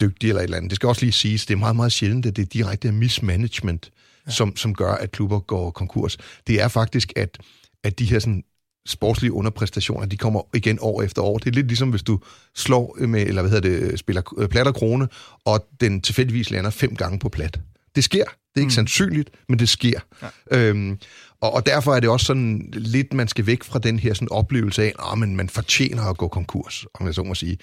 dygtig 0.00 0.28
eller 0.28 0.40
et 0.40 0.44
eller 0.44 0.56
andet. 0.56 0.70
Det 0.70 0.76
skal 0.76 0.88
også 0.88 1.02
lige 1.02 1.12
siges, 1.12 1.46
det 1.46 1.54
er 1.54 1.58
meget, 1.58 1.76
meget 1.76 1.92
sjældent, 1.92 2.26
at 2.26 2.36
det 2.36 2.42
er 2.42 2.46
direkte 2.46 2.92
mismanagement, 2.92 3.90
ja. 4.26 4.32
som, 4.32 4.56
som 4.56 4.74
gør, 4.74 4.92
at 4.92 5.12
klubber 5.12 5.40
går 5.40 5.70
konkurs. 5.70 6.18
Det 6.46 6.60
er 6.60 6.68
faktisk, 6.68 7.12
at, 7.16 7.38
at 7.84 7.98
de 7.98 8.04
her 8.04 8.18
sådan, 8.18 8.44
sportslige 8.86 9.32
underpræstationer, 9.32 10.06
de 10.06 10.16
kommer 10.16 10.42
igen 10.54 10.78
år 10.80 11.02
efter 11.02 11.22
år. 11.22 11.38
Det 11.38 11.46
er 11.46 11.54
lidt 11.54 11.66
ligesom, 11.66 11.90
hvis 11.90 12.02
du 12.02 12.20
slår 12.56 12.96
med, 13.06 13.26
eller 13.26 13.42
hvad 13.42 13.50
hedder 13.50 13.68
det, 13.68 13.98
spiller 13.98 14.22
øh, 14.38 14.48
plat 14.48 14.66
og 14.66 14.74
krone, 14.74 15.08
og 15.44 15.68
den 15.80 16.00
tilfældigvis 16.00 16.50
lander 16.50 16.70
fem 16.70 16.96
gange 16.96 17.18
på 17.18 17.28
plat. 17.28 17.60
Det 17.96 18.04
sker. 18.04 18.24
Det 18.24 18.56
er 18.56 18.60
ikke 18.60 18.66
mm. 18.66 18.70
sandsynligt, 18.70 19.30
men 19.48 19.58
det 19.58 19.68
sker. 19.68 20.00
Ja. 20.22 20.58
Øhm, 20.58 20.98
og, 21.40 21.54
og 21.54 21.66
derfor 21.66 21.94
er 21.94 22.00
det 22.00 22.08
også 22.08 22.26
sådan 22.26 22.68
lidt, 22.72 23.14
man 23.14 23.28
skal 23.28 23.46
væk 23.46 23.64
fra 23.64 23.78
den 23.78 23.98
her 23.98 24.14
sådan 24.14 24.28
oplevelse 24.30 24.82
af, 24.82 24.86
at 24.86 25.12
oh, 25.12 25.18
men 25.18 25.36
man 25.36 25.48
fortjener 25.48 26.02
at 26.02 26.16
gå 26.16 26.28
konkurs, 26.28 26.86
om 26.94 27.06
jeg 27.06 27.14
så 27.14 27.22
må 27.22 27.34
sige. 27.34 27.58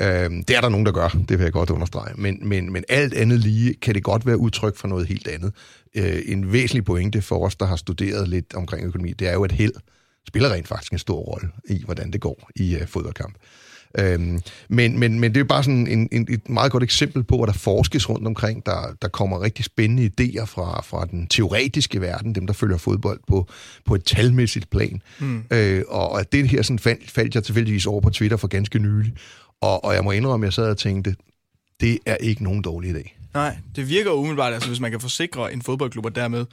Øhm, 0.00 0.44
det 0.44 0.56
er 0.56 0.60
der 0.60 0.68
nogen, 0.68 0.86
der 0.86 0.92
gør, 0.92 1.08
det 1.08 1.38
vil 1.38 1.44
jeg 1.44 1.52
godt 1.52 1.70
understrege. 1.70 2.14
Men, 2.16 2.48
men, 2.48 2.72
men 2.72 2.84
alt 2.88 3.14
andet 3.14 3.38
lige 3.38 3.74
kan 3.74 3.94
det 3.94 4.02
godt 4.02 4.26
være 4.26 4.38
udtryk 4.38 4.76
for 4.76 4.88
noget 4.88 5.06
helt 5.06 5.28
andet. 5.28 5.52
Øh, 5.94 6.22
en 6.26 6.52
væsentlig 6.52 6.84
pointe 6.84 7.22
for 7.22 7.46
os, 7.46 7.56
der 7.56 7.66
har 7.66 7.76
studeret 7.76 8.28
lidt 8.28 8.54
omkring 8.54 8.86
økonomi, 8.86 9.12
det 9.12 9.28
er 9.28 9.32
jo, 9.32 9.44
at 9.44 9.52
held 9.52 9.74
spiller 10.28 10.52
rent 10.52 10.68
faktisk 10.68 10.92
en 10.92 10.98
stor 10.98 11.18
rolle 11.20 11.48
i, 11.68 11.84
hvordan 11.84 12.10
det 12.10 12.20
går 12.20 12.50
i 12.56 12.76
øh, 12.76 12.86
fodboldkamp. 12.86 13.34
Øhm, 13.98 14.40
men, 14.68 14.98
men, 14.98 15.20
men 15.20 15.34
det 15.34 15.40
er 15.40 15.44
bare 15.44 15.64
sådan 15.64 15.86
en, 15.86 16.08
en, 16.12 16.26
et 16.30 16.48
meget 16.48 16.72
godt 16.72 16.82
eksempel 16.82 17.22
på, 17.22 17.42
at 17.42 17.46
der 17.46 17.52
forskes 17.52 18.08
rundt 18.08 18.26
omkring. 18.26 18.66
Der, 18.66 18.96
der 19.02 19.08
kommer 19.08 19.42
rigtig 19.42 19.64
spændende 19.64 20.10
idéer 20.20 20.44
fra, 20.44 20.82
fra 20.82 21.04
den 21.04 21.26
teoretiske 21.26 22.00
verden, 22.00 22.34
dem 22.34 22.46
der 22.46 22.54
følger 22.54 22.76
fodbold 22.76 23.20
på, 23.28 23.48
på 23.84 23.94
et 23.94 24.04
talmæssigt 24.04 24.70
plan. 24.70 25.02
Mm. 25.18 25.42
Øh, 25.50 25.82
og 25.88 26.20
at 26.20 26.32
det 26.32 26.48
her 26.48 26.62
sådan 26.62 26.78
faldt, 26.78 27.10
faldt 27.10 27.34
jeg 27.34 27.44
tilfældigvis 27.44 27.86
over 27.86 28.00
på 28.00 28.10
Twitter 28.10 28.36
for 28.36 28.48
ganske 28.48 28.78
nylig. 28.78 29.12
Og, 29.60 29.84
og 29.84 29.94
jeg 29.94 30.04
må 30.04 30.10
indrømme, 30.10 30.46
at 30.46 30.48
jeg 30.48 30.52
sad 30.52 30.70
og 30.70 30.78
tænkte, 30.78 31.14
det 31.80 31.98
er 32.06 32.16
ikke 32.16 32.44
nogen 32.44 32.62
dårlig 32.62 32.96
idé. 32.96 33.30
Nej, 33.34 33.56
det 33.76 33.88
virker 33.88 34.10
umiddelbart, 34.10 34.52
altså 34.52 34.68
hvis 34.68 34.80
man 34.80 34.90
kan 34.90 35.00
forsikre 35.00 35.52
en 35.52 35.62
fodboldklub 35.62 36.04
og 36.04 36.14
dermed 36.14 36.46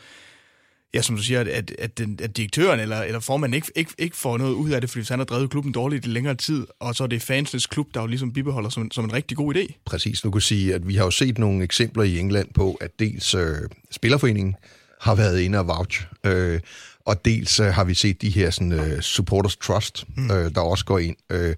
ja, 0.93 1.01
som 1.01 1.15
du 1.15 1.23
siger, 1.23 1.39
at, 1.39 1.71
at, 1.79 1.97
den, 1.97 2.19
at 2.23 2.37
direktøren 2.37 2.79
eller, 2.79 3.01
eller 3.01 3.19
formanden 3.19 3.53
ikke, 3.53 3.71
ikke, 3.75 3.91
ikke 3.97 4.17
får 4.17 4.37
noget 4.37 4.53
ud 4.53 4.69
af 4.69 4.81
det, 4.81 4.89
fordi 4.89 4.99
hvis 4.99 5.09
han 5.09 5.19
har 5.19 5.25
drevet 5.25 5.49
klubben 5.49 5.71
dårligt 5.71 6.05
i 6.05 6.09
længere 6.09 6.35
tid, 6.35 6.67
og 6.79 6.95
så 6.95 7.03
er 7.03 7.07
det 7.07 7.21
fansenes 7.21 7.65
klub, 7.65 7.87
der 7.93 8.01
jo 8.01 8.07
ligesom 8.07 8.33
bibeholder 8.33 8.69
som, 8.69 8.91
som 8.91 9.05
en 9.05 9.13
rigtig 9.13 9.37
god 9.37 9.55
idé. 9.55 9.81
Præcis. 9.85 10.21
Du 10.21 10.31
kan 10.31 10.41
sige, 10.41 10.73
at 10.73 10.87
vi 10.87 10.95
har 10.95 11.03
jo 11.03 11.11
set 11.11 11.37
nogle 11.37 11.63
eksempler 11.63 12.03
i 12.03 12.19
England 12.19 12.47
på, 12.53 12.73
at 12.81 12.91
dels 12.99 13.35
øh, 13.35 13.55
Spillerforeningen 13.91 14.55
har 15.01 15.15
været 15.15 15.41
inde 15.41 15.59
og 15.59 15.67
vouch, 15.67 16.07
øh, 16.23 16.59
og 17.05 17.25
dels 17.25 17.59
øh, 17.59 17.67
har 17.67 17.83
vi 17.83 17.93
set 17.93 18.21
de 18.21 18.29
her 18.29 18.49
sådan, 18.49 18.71
øh, 18.71 19.01
supporters 19.01 19.55
trust, 19.55 20.05
mm. 20.15 20.31
øh, 20.31 20.55
der 20.55 20.61
også 20.61 20.85
går 20.85 20.99
ind. 20.99 21.15
Øh, 21.29 21.55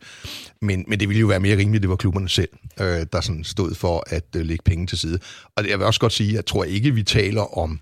men, 0.62 0.86
men 0.88 1.00
det 1.00 1.09
ville 1.09 1.19
jo 1.19 1.27
være 1.27 1.39
mere 1.39 1.57
rimeligt, 1.57 1.81
det 1.81 1.89
var 1.89 1.95
klubberne 1.95 2.29
selv, 2.29 2.50
øh, 2.79 3.05
der 3.13 3.21
sådan 3.21 3.43
stod 3.43 3.75
for 3.75 4.03
at 4.07 4.25
øh, 4.36 4.45
lægge 4.45 4.63
penge 4.65 4.88
til 4.88 4.98
side. 4.98 5.19
Og 5.55 5.69
jeg 5.69 5.79
vil 5.79 5.86
også 5.86 6.00
godt 6.00 6.13
sige, 6.13 6.29
at 6.29 6.36
jeg 6.36 6.45
tror 6.45 6.63
ikke, 6.63 6.93
vi 6.93 7.03
taler 7.03 7.57
om 7.57 7.79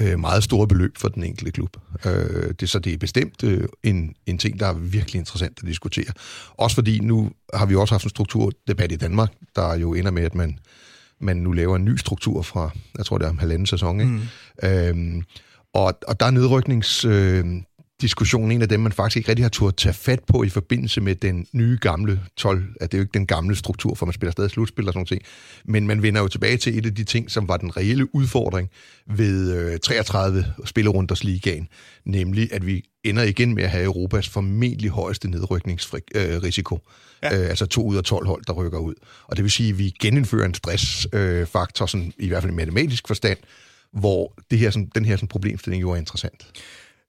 øh, 0.00 0.18
meget 0.18 0.44
store 0.44 0.68
beløb 0.68 0.98
for 0.98 1.08
den 1.08 1.24
enkelte 1.24 1.50
klub. 1.50 1.76
Øh, 2.06 2.54
det, 2.60 2.70
så 2.70 2.78
det 2.78 2.92
er 2.92 2.98
bestemt 2.98 3.44
øh, 3.44 3.68
en, 3.82 4.14
en 4.26 4.38
ting, 4.38 4.60
der 4.60 4.66
er 4.66 4.72
virkelig 4.72 5.18
interessant 5.18 5.58
at 5.62 5.68
diskutere. 5.68 6.12
Også 6.56 6.74
fordi 6.74 6.98
nu 7.00 7.30
har 7.54 7.66
vi 7.66 7.74
også 7.74 7.94
haft 7.94 8.04
en 8.04 8.10
strukturdebat 8.10 8.92
i 8.92 8.96
Danmark, 8.96 9.32
der 9.56 9.74
jo 9.74 9.94
ender 9.94 10.10
med, 10.10 10.22
at 10.22 10.34
man, 10.34 10.58
man 11.20 11.36
nu 11.36 11.52
laver 11.52 11.76
en 11.76 11.84
ny 11.84 11.96
struktur 11.96 12.42
fra, 12.42 12.70
jeg 12.98 13.06
tror 13.06 13.18
det 13.18 13.24
er 13.24 13.30
om 13.30 13.38
halvanden 13.38 13.66
sæson. 13.66 14.00
Ikke? 14.00 14.12
Mm. 14.62 15.18
Øh, 15.18 15.22
og, 15.74 15.98
og 16.08 16.20
der 16.20 16.26
er 16.26 16.30
nedryknings... 16.30 17.04
Øh, 17.04 17.46
diskussion, 18.00 18.52
en 18.52 18.62
af 18.62 18.68
dem, 18.68 18.80
man 18.80 18.92
faktisk 18.92 19.16
ikke 19.16 19.28
rigtig 19.28 19.44
har 19.44 19.50
turde 19.50 19.76
tage 19.76 19.92
fat 19.92 20.20
på 20.24 20.42
i 20.42 20.48
forbindelse 20.48 21.00
med 21.00 21.14
den 21.14 21.46
nye 21.52 21.78
gamle 21.80 22.20
12, 22.36 22.64
at 22.80 22.92
det 22.92 22.98
er 22.98 23.00
jo 23.00 23.02
ikke 23.02 23.14
den 23.14 23.26
gamle 23.26 23.56
struktur, 23.56 23.94
for 23.94 24.06
man 24.06 24.12
spiller 24.12 24.32
stadig 24.32 24.50
slutspil 24.50 24.88
og 24.88 24.92
sådan 24.92 25.06
noget. 25.10 25.22
Men 25.64 25.86
man 25.86 26.02
vender 26.02 26.20
jo 26.20 26.28
tilbage 26.28 26.56
til 26.56 26.78
et 26.78 26.86
af 26.86 26.94
de 26.94 27.04
ting, 27.04 27.30
som 27.30 27.48
var 27.48 27.56
den 27.56 27.76
reelle 27.76 28.14
udfordring 28.14 28.70
ved 29.06 29.54
øh, 29.54 29.78
33 29.78 30.44
spillerunders 30.64 31.24
ligaen, 31.24 31.68
nemlig 32.04 32.52
at 32.52 32.66
vi 32.66 32.84
ender 33.04 33.22
igen 33.22 33.54
med 33.54 33.62
at 33.62 33.70
have 33.70 33.84
Europas 33.84 34.28
formentlig 34.28 34.90
højeste 34.90 35.30
nedrykningsrisiko. 35.30 36.74
Øh, 36.74 37.32
ja. 37.32 37.42
øh, 37.42 37.48
altså 37.48 37.66
to 37.66 37.86
ud 37.86 37.96
af 37.96 38.04
12 38.04 38.26
hold, 38.26 38.44
der 38.46 38.52
rykker 38.52 38.78
ud. 38.78 38.94
Og 39.24 39.36
det 39.36 39.42
vil 39.42 39.50
sige, 39.50 39.68
at 39.68 39.78
vi 39.78 39.94
genindfører 40.00 40.46
en 40.46 40.54
stressfaktor, 40.54 41.84
øh, 41.84 41.88
sådan, 41.88 42.12
i 42.18 42.28
hvert 42.28 42.42
fald 42.42 42.52
i 42.52 42.56
matematisk 42.56 43.06
forstand, 43.06 43.38
hvor 43.92 44.34
det 44.50 44.58
her, 44.58 44.70
sådan, 44.70 44.90
den 44.94 45.04
her 45.04 45.16
sådan, 45.16 45.28
problemstilling 45.28 45.82
jo 45.82 45.90
er 45.90 45.96
interessant. 45.96 46.46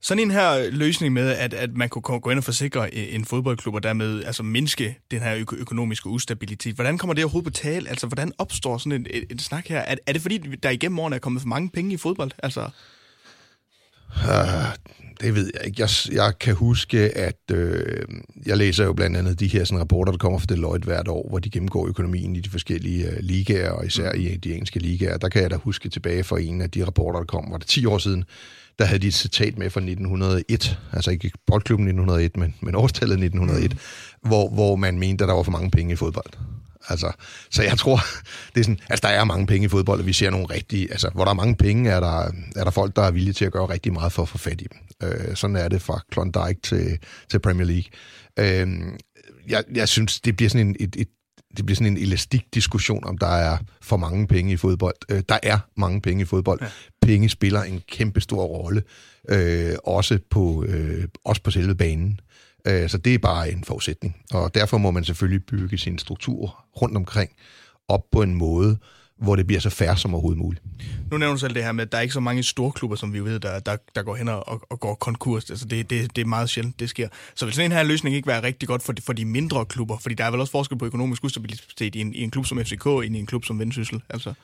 Sådan 0.04 0.22
en 0.22 0.30
her 0.30 0.70
løsning 0.70 1.12
med, 1.12 1.28
at, 1.28 1.54
at 1.54 1.70
man 1.74 1.88
kunne 1.88 2.20
gå 2.20 2.30
ind 2.30 2.38
og 2.38 2.44
forsikre 2.44 2.90
øh, 2.92 3.14
en 3.14 3.24
fodboldklub, 3.24 3.74
og 3.74 3.82
dermed 3.82 4.24
altså 4.24 4.42
mindske 4.42 4.98
den 5.10 5.20
her 5.20 5.44
økonomiske 5.52 6.08
ustabilitet. 6.08 6.74
Hvordan 6.74 6.98
kommer 6.98 7.14
det 7.14 7.24
overhovedet 7.24 7.52
på 7.52 7.58
tale? 7.58 7.88
Altså, 7.88 8.06
hvordan 8.06 8.32
opstår 8.38 8.78
sådan 8.78 8.92
en, 8.92 9.06
en, 9.10 9.22
en 9.30 9.38
snak 9.38 9.66
her? 9.66 9.78
Er, 9.78 9.94
er 10.06 10.12
det 10.12 10.22
fordi, 10.22 10.38
der 10.38 10.70
igennem 10.70 10.98
årene 10.98 11.16
er 11.16 11.20
kommet 11.20 11.42
for 11.42 11.48
mange 11.48 11.70
penge 11.70 11.94
i 11.94 11.96
fodbold? 11.96 12.30
Altså... 12.42 12.70
Uh, 14.16 14.76
det 15.20 15.34
ved 15.34 15.50
jeg 15.54 15.66
ikke. 15.66 15.82
Jeg, 15.82 15.88
jeg 16.12 16.38
kan 16.38 16.54
huske, 16.54 16.98
at 16.98 17.40
øh, 17.52 18.06
jeg 18.46 18.56
læser 18.56 18.84
jo 18.84 18.92
blandt 18.92 19.16
andet 19.16 19.40
de 19.40 19.46
her 19.46 19.64
sådan, 19.64 19.80
rapporter, 19.80 20.12
der 20.12 20.18
kommer 20.18 20.38
fra 20.38 20.46
Deloitte 20.48 20.84
hvert 20.84 21.08
år, 21.08 21.28
hvor 21.28 21.38
de 21.38 21.50
gennemgår 21.50 21.88
økonomien 21.88 22.36
i 22.36 22.40
de 22.40 22.50
forskellige 22.50 23.10
øh, 23.10 23.16
ligaer, 23.20 23.70
og 23.70 23.86
især 23.86 24.12
mm. 24.12 24.20
i 24.20 24.36
de 24.36 24.52
engelske 24.52 24.78
ligaer. 24.78 25.18
Der 25.18 25.28
kan 25.28 25.42
jeg 25.42 25.50
da 25.50 25.56
huske 25.56 25.88
tilbage 25.88 26.24
for 26.24 26.36
en 26.36 26.60
af 26.60 26.70
de 26.70 26.86
rapporter, 26.86 27.18
der 27.18 27.26
kom, 27.26 27.50
var 27.50 27.58
det 27.58 27.66
10 27.66 27.86
år 27.86 27.98
siden, 27.98 28.24
der 28.78 28.84
havde 28.84 28.98
de 28.98 29.06
et 29.06 29.14
citat 29.14 29.58
med 29.58 29.70
fra 29.70 29.80
1901, 29.80 30.78
altså 30.92 31.10
ikke 31.10 31.30
boldklubben 31.46 31.86
1901, 31.86 32.36
men, 32.36 32.54
men 32.60 32.74
årstallet 32.74 33.14
1901, 33.14 33.72
mm. 33.72 34.28
hvor, 34.28 34.48
hvor 34.48 34.76
man 34.76 34.98
mente, 34.98 35.24
at 35.24 35.28
der 35.28 35.34
var 35.34 35.42
for 35.42 35.52
mange 35.52 35.70
penge 35.70 35.92
i 35.92 35.96
fodbold. 35.96 36.32
Altså, 36.88 37.12
så 37.50 37.62
jeg 37.62 37.78
tror, 37.78 38.00
det 38.54 38.60
er 38.60 38.64
sådan, 38.64 38.80
altså 38.90 39.08
der 39.08 39.14
er 39.14 39.24
mange 39.24 39.46
penge 39.46 39.64
i 39.64 39.68
fodbold, 39.68 40.00
og 40.00 40.06
vi 40.06 40.12
ser 40.12 40.30
nogle 40.30 40.46
rigtige, 40.46 40.90
altså 40.90 41.10
hvor 41.14 41.24
der 41.24 41.30
er 41.30 41.34
mange 41.34 41.56
penge, 41.56 41.90
er 41.90 42.00
der, 42.00 42.30
er 42.56 42.64
der 42.64 42.70
folk, 42.70 42.96
der 42.96 43.02
er 43.02 43.10
villige 43.10 43.32
til 43.32 43.44
at 43.44 43.52
gøre 43.52 43.68
rigtig 43.68 43.92
meget 43.92 44.12
for 44.12 44.22
at 44.22 44.28
få 44.28 44.38
fat 44.38 44.60
i 44.60 44.66
dem. 44.72 45.08
Øh, 45.08 45.36
sådan 45.36 45.56
er 45.56 45.68
det 45.68 45.82
fra 45.82 46.00
Klondike 46.10 46.60
til, 46.62 46.98
til 47.30 47.38
Premier 47.38 47.66
League. 47.66 47.90
Øh, 48.38 48.68
jeg, 49.48 49.64
jeg 49.74 49.88
synes, 49.88 50.20
det 50.20 50.36
bliver 50.36 50.50
sådan 50.50 50.66
en, 50.66 50.76
et, 50.80 50.96
et 50.98 51.08
det 51.56 51.66
bliver 51.66 51.76
sådan 51.76 51.96
en 51.96 52.02
elastik 52.02 52.54
diskussion, 52.54 53.04
om 53.04 53.18
der 53.18 53.26
er 53.26 53.58
for 53.82 53.96
mange 53.96 54.26
penge 54.26 54.52
i 54.52 54.56
fodbold. 54.56 54.94
Øh, 55.08 55.22
der 55.28 55.38
er 55.42 55.58
mange 55.76 56.00
penge 56.00 56.22
i 56.22 56.24
fodbold. 56.24 56.60
Ja. 56.62 56.68
Penge 57.02 57.28
spiller 57.28 57.62
en 57.62 57.82
kæmpe 57.88 58.20
stor 58.20 58.44
rolle, 58.44 58.82
øh, 59.28 59.74
også, 59.84 60.18
på, 60.30 60.64
øh, 60.68 61.04
også 61.24 61.42
på 61.42 61.50
selve 61.50 61.74
banen. 61.74 62.20
Øh, 62.66 62.88
så 62.88 62.98
det 62.98 63.14
er 63.14 63.18
bare 63.18 63.52
en 63.52 63.64
forudsætning. 63.64 64.16
Og 64.32 64.54
derfor 64.54 64.78
må 64.78 64.90
man 64.90 65.04
selvfølgelig 65.04 65.46
bygge 65.46 65.78
sin 65.78 65.98
struktur 65.98 66.64
rundt 66.82 66.96
omkring 66.96 67.30
op 67.88 68.02
på 68.12 68.22
en 68.22 68.34
måde, 68.34 68.78
hvor 69.22 69.36
det 69.36 69.46
bliver 69.46 69.60
så 69.60 69.70
færre 69.70 69.96
som 69.96 70.14
overhovedet 70.14 70.38
muligt. 70.38 70.62
Nu 71.10 71.18
nævner 71.18 71.34
du 71.34 71.40
selv 71.40 71.54
det 71.54 71.64
her 71.64 71.72
med, 71.72 71.84
at 71.84 71.92
der 71.92 71.98
er 71.98 72.02
ikke 72.02 72.14
så 72.14 72.20
mange 72.20 72.42
store 72.42 72.72
klubber, 72.72 72.96
som 72.96 73.12
vi 73.12 73.20
ved, 73.20 73.40
der, 73.40 73.58
der, 73.58 73.76
der 73.94 74.02
går 74.02 74.16
hen 74.16 74.28
og, 74.28 74.62
og 74.70 74.80
går 74.80 74.94
konkurs. 74.94 75.50
Altså 75.50 75.64
det, 75.64 75.90
det, 75.90 76.16
det 76.16 76.22
er 76.22 76.26
meget 76.26 76.50
sjældent, 76.50 76.80
det 76.80 76.88
sker. 76.88 77.08
Så 77.34 77.44
vil 77.44 77.54
sådan 77.54 77.70
en 77.70 77.76
her 77.76 77.82
løsning 77.82 78.16
ikke 78.16 78.28
være 78.28 78.42
rigtig 78.42 78.68
godt 78.68 78.82
for 78.82 78.92
de, 78.92 79.02
for 79.02 79.12
de 79.12 79.24
mindre 79.24 79.64
klubber? 79.64 79.98
Fordi 79.98 80.14
der 80.14 80.24
er 80.24 80.30
vel 80.30 80.40
også 80.40 80.50
forskel 80.50 80.78
på 80.78 80.86
økonomisk 80.86 81.24
ustabilitet 81.24 81.94
i 81.94 82.00
en, 82.00 82.14
i 82.14 82.22
en 82.22 82.30
klub 82.30 82.46
som 82.46 82.64
FCK 82.64 82.86
end 82.86 83.16
i 83.16 83.18
en 83.18 83.26
klub 83.26 83.44
som 83.44 83.58
Vendsyssel? 83.58 84.02
Altså. 84.10 84.34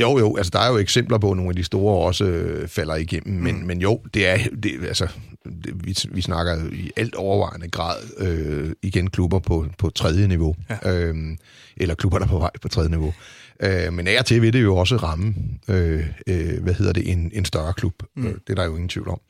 Jo, 0.00 0.18
jo, 0.18 0.36
altså 0.36 0.50
der 0.50 0.58
er 0.58 0.70
jo 0.70 0.78
eksempler 0.78 1.18
på, 1.18 1.30
at 1.30 1.36
nogle 1.36 1.50
af 1.50 1.56
de 1.56 1.64
store 1.64 2.06
også 2.06 2.24
øh, 2.24 2.68
falder 2.68 2.94
igennem, 2.94 3.42
men, 3.42 3.60
mm. 3.60 3.66
men 3.66 3.80
jo, 3.80 4.00
det 4.14 4.26
er, 4.26 4.38
det, 4.62 4.84
altså, 4.84 5.08
det, 5.44 5.86
vi, 5.86 5.96
vi 6.10 6.20
snakker 6.20 6.70
i 6.72 6.90
alt 6.96 7.14
overvejende 7.14 7.68
grad 7.68 7.96
øh, 8.18 8.72
igen 8.82 9.10
klubber 9.10 9.38
på, 9.38 9.66
på 9.78 9.90
tredje 9.90 10.28
niveau, 10.28 10.54
ja. 10.70 10.92
øh, 10.92 11.36
eller 11.76 11.94
klubber, 11.94 12.18
der 12.18 12.26
er 12.26 12.30
på 12.30 12.38
vej 12.38 12.50
på 12.62 12.68
tredje 12.68 12.90
niveau. 12.90 13.14
Øh, 13.60 13.92
men 13.92 14.06
af 14.06 14.18
og 14.18 14.26
til 14.26 14.42
vil 14.42 14.52
det 14.52 14.62
jo 14.62 14.76
også 14.76 14.96
ramme, 14.96 15.34
øh, 15.68 16.06
øh, 16.26 16.62
hvad 16.62 16.74
hedder 16.74 16.92
det, 16.92 17.12
en, 17.12 17.30
en 17.34 17.44
større 17.44 17.74
klub. 17.74 18.02
Mm. 18.16 18.26
Øh, 18.26 18.34
det 18.34 18.50
er 18.50 18.54
der 18.54 18.64
jo 18.64 18.74
ingen 18.74 18.88
tvivl 18.88 19.08
om. 19.08 19.20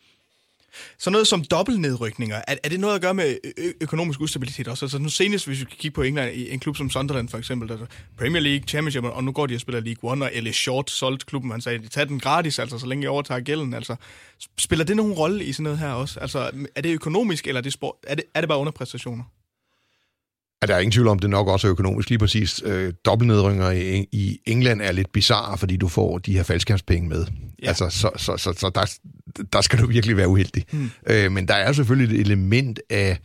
Så 0.98 1.10
noget 1.10 1.26
som 1.26 1.44
dobbeltnedrykninger, 1.44 2.36
er, 2.48 2.56
er 2.64 2.68
det 2.68 2.80
noget 2.80 2.94
at 2.94 3.00
gøre 3.00 3.14
med 3.14 3.36
ø- 3.58 3.72
økonomisk 3.80 4.20
ustabilitet 4.20 4.68
også? 4.68 4.84
Altså 4.84 4.98
nu 4.98 5.08
senest, 5.08 5.46
hvis 5.46 5.60
vi 5.60 5.64
kigger 5.64 5.94
på 5.94 6.02
England, 6.02 6.34
i 6.34 6.50
en 6.50 6.60
klub 6.60 6.76
som 6.76 6.90
Sunderland 6.90 7.28
for 7.28 7.38
eksempel, 7.38 7.70
altså 7.70 7.86
Premier 8.18 8.42
League, 8.42 8.68
Championship, 8.68 9.04
og 9.04 9.24
nu 9.24 9.32
går 9.32 9.46
de 9.46 9.54
og 9.54 9.60
spiller 9.60 9.80
League 9.80 10.10
One, 10.10 10.24
og 10.24 10.30
L.A. 10.34 10.52
Short 10.52 10.90
solgte 10.90 11.26
klubben, 11.26 11.50
han 11.50 11.60
sagde, 11.60 11.78
de 11.78 11.88
tager 11.88 12.04
den 12.04 12.20
gratis, 12.20 12.58
altså 12.58 12.78
så 12.78 12.86
længe 12.86 13.02
jeg 13.02 13.10
overtager 13.10 13.40
gælden. 13.40 13.74
Altså, 13.74 13.96
spiller 14.58 14.84
det 14.84 14.96
nogen 14.96 15.12
rolle 15.12 15.44
i 15.44 15.52
sådan 15.52 15.62
noget 15.64 15.78
her 15.78 15.90
også? 15.90 16.20
Altså, 16.20 16.50
er 16.74 16.80
det 16.80 16.94
økonomisk, 16.94 17.46
eller 17.46 17.58
er 17.60 17.62
det, 17.62 17.72
sport, 17.72 17.94
er 18.02 18.14
det, 18.14 18.24
er 18.34 18.40
det 18.40 18.48
bare 18.48 18.58
underpræstationer? 18.58 19.24
Ja, 20.64 20.68
der 20.68 20.74
er 20.74 20.80
ingen 20.80 20.92
tvivl 20.92 21.08
om, 21.08 21.18
det 21.18 21.30
nok 21.30 21.48
også 21.48 21.66
er 21.66 21.70
økonomisk. 21.70 22.08
Lige 22.08 22.18
præcis 22.18 22.62
øh, 22.64 22.92
dobbeltnedringer 23.04 23.70
i, 23.70 24.06
i 24.12 24.38
England 24.46 24.82
er 24.82 24.92
lidt 24.92 25.12
bizarre, 25.12 25.58
fordi 25.58 25.76
du 25.76 25.88
får 25.88 26.18
de 26.18 26.32
her 26.32 26.42
faldskærmspenge 26.42 27.08
med. 27.08 27.26
Ja. 27.62 27.68
Altså, 27.68 27.90
så, 27.90 28.10
så, 28.16 28.36
så, 28.36 28.52
så 28.52 28.70
der, 28.74 28.98
der 29.52 29.60
skal 29.60 29.78
du 29.78 29.86
virkelig 29.86 30.16
være 30.16 30.28
uheldig. 30.28 30.64
Mm. 30.72 30.90
Øh, 31.06 31.32
men 31.32 31.48
der 31.48 31.54
er 31.54 31.72
selvfølgelig 31.72 32.20
et 32.20 32.26
element 32.26 32.80
af 32.90 33.18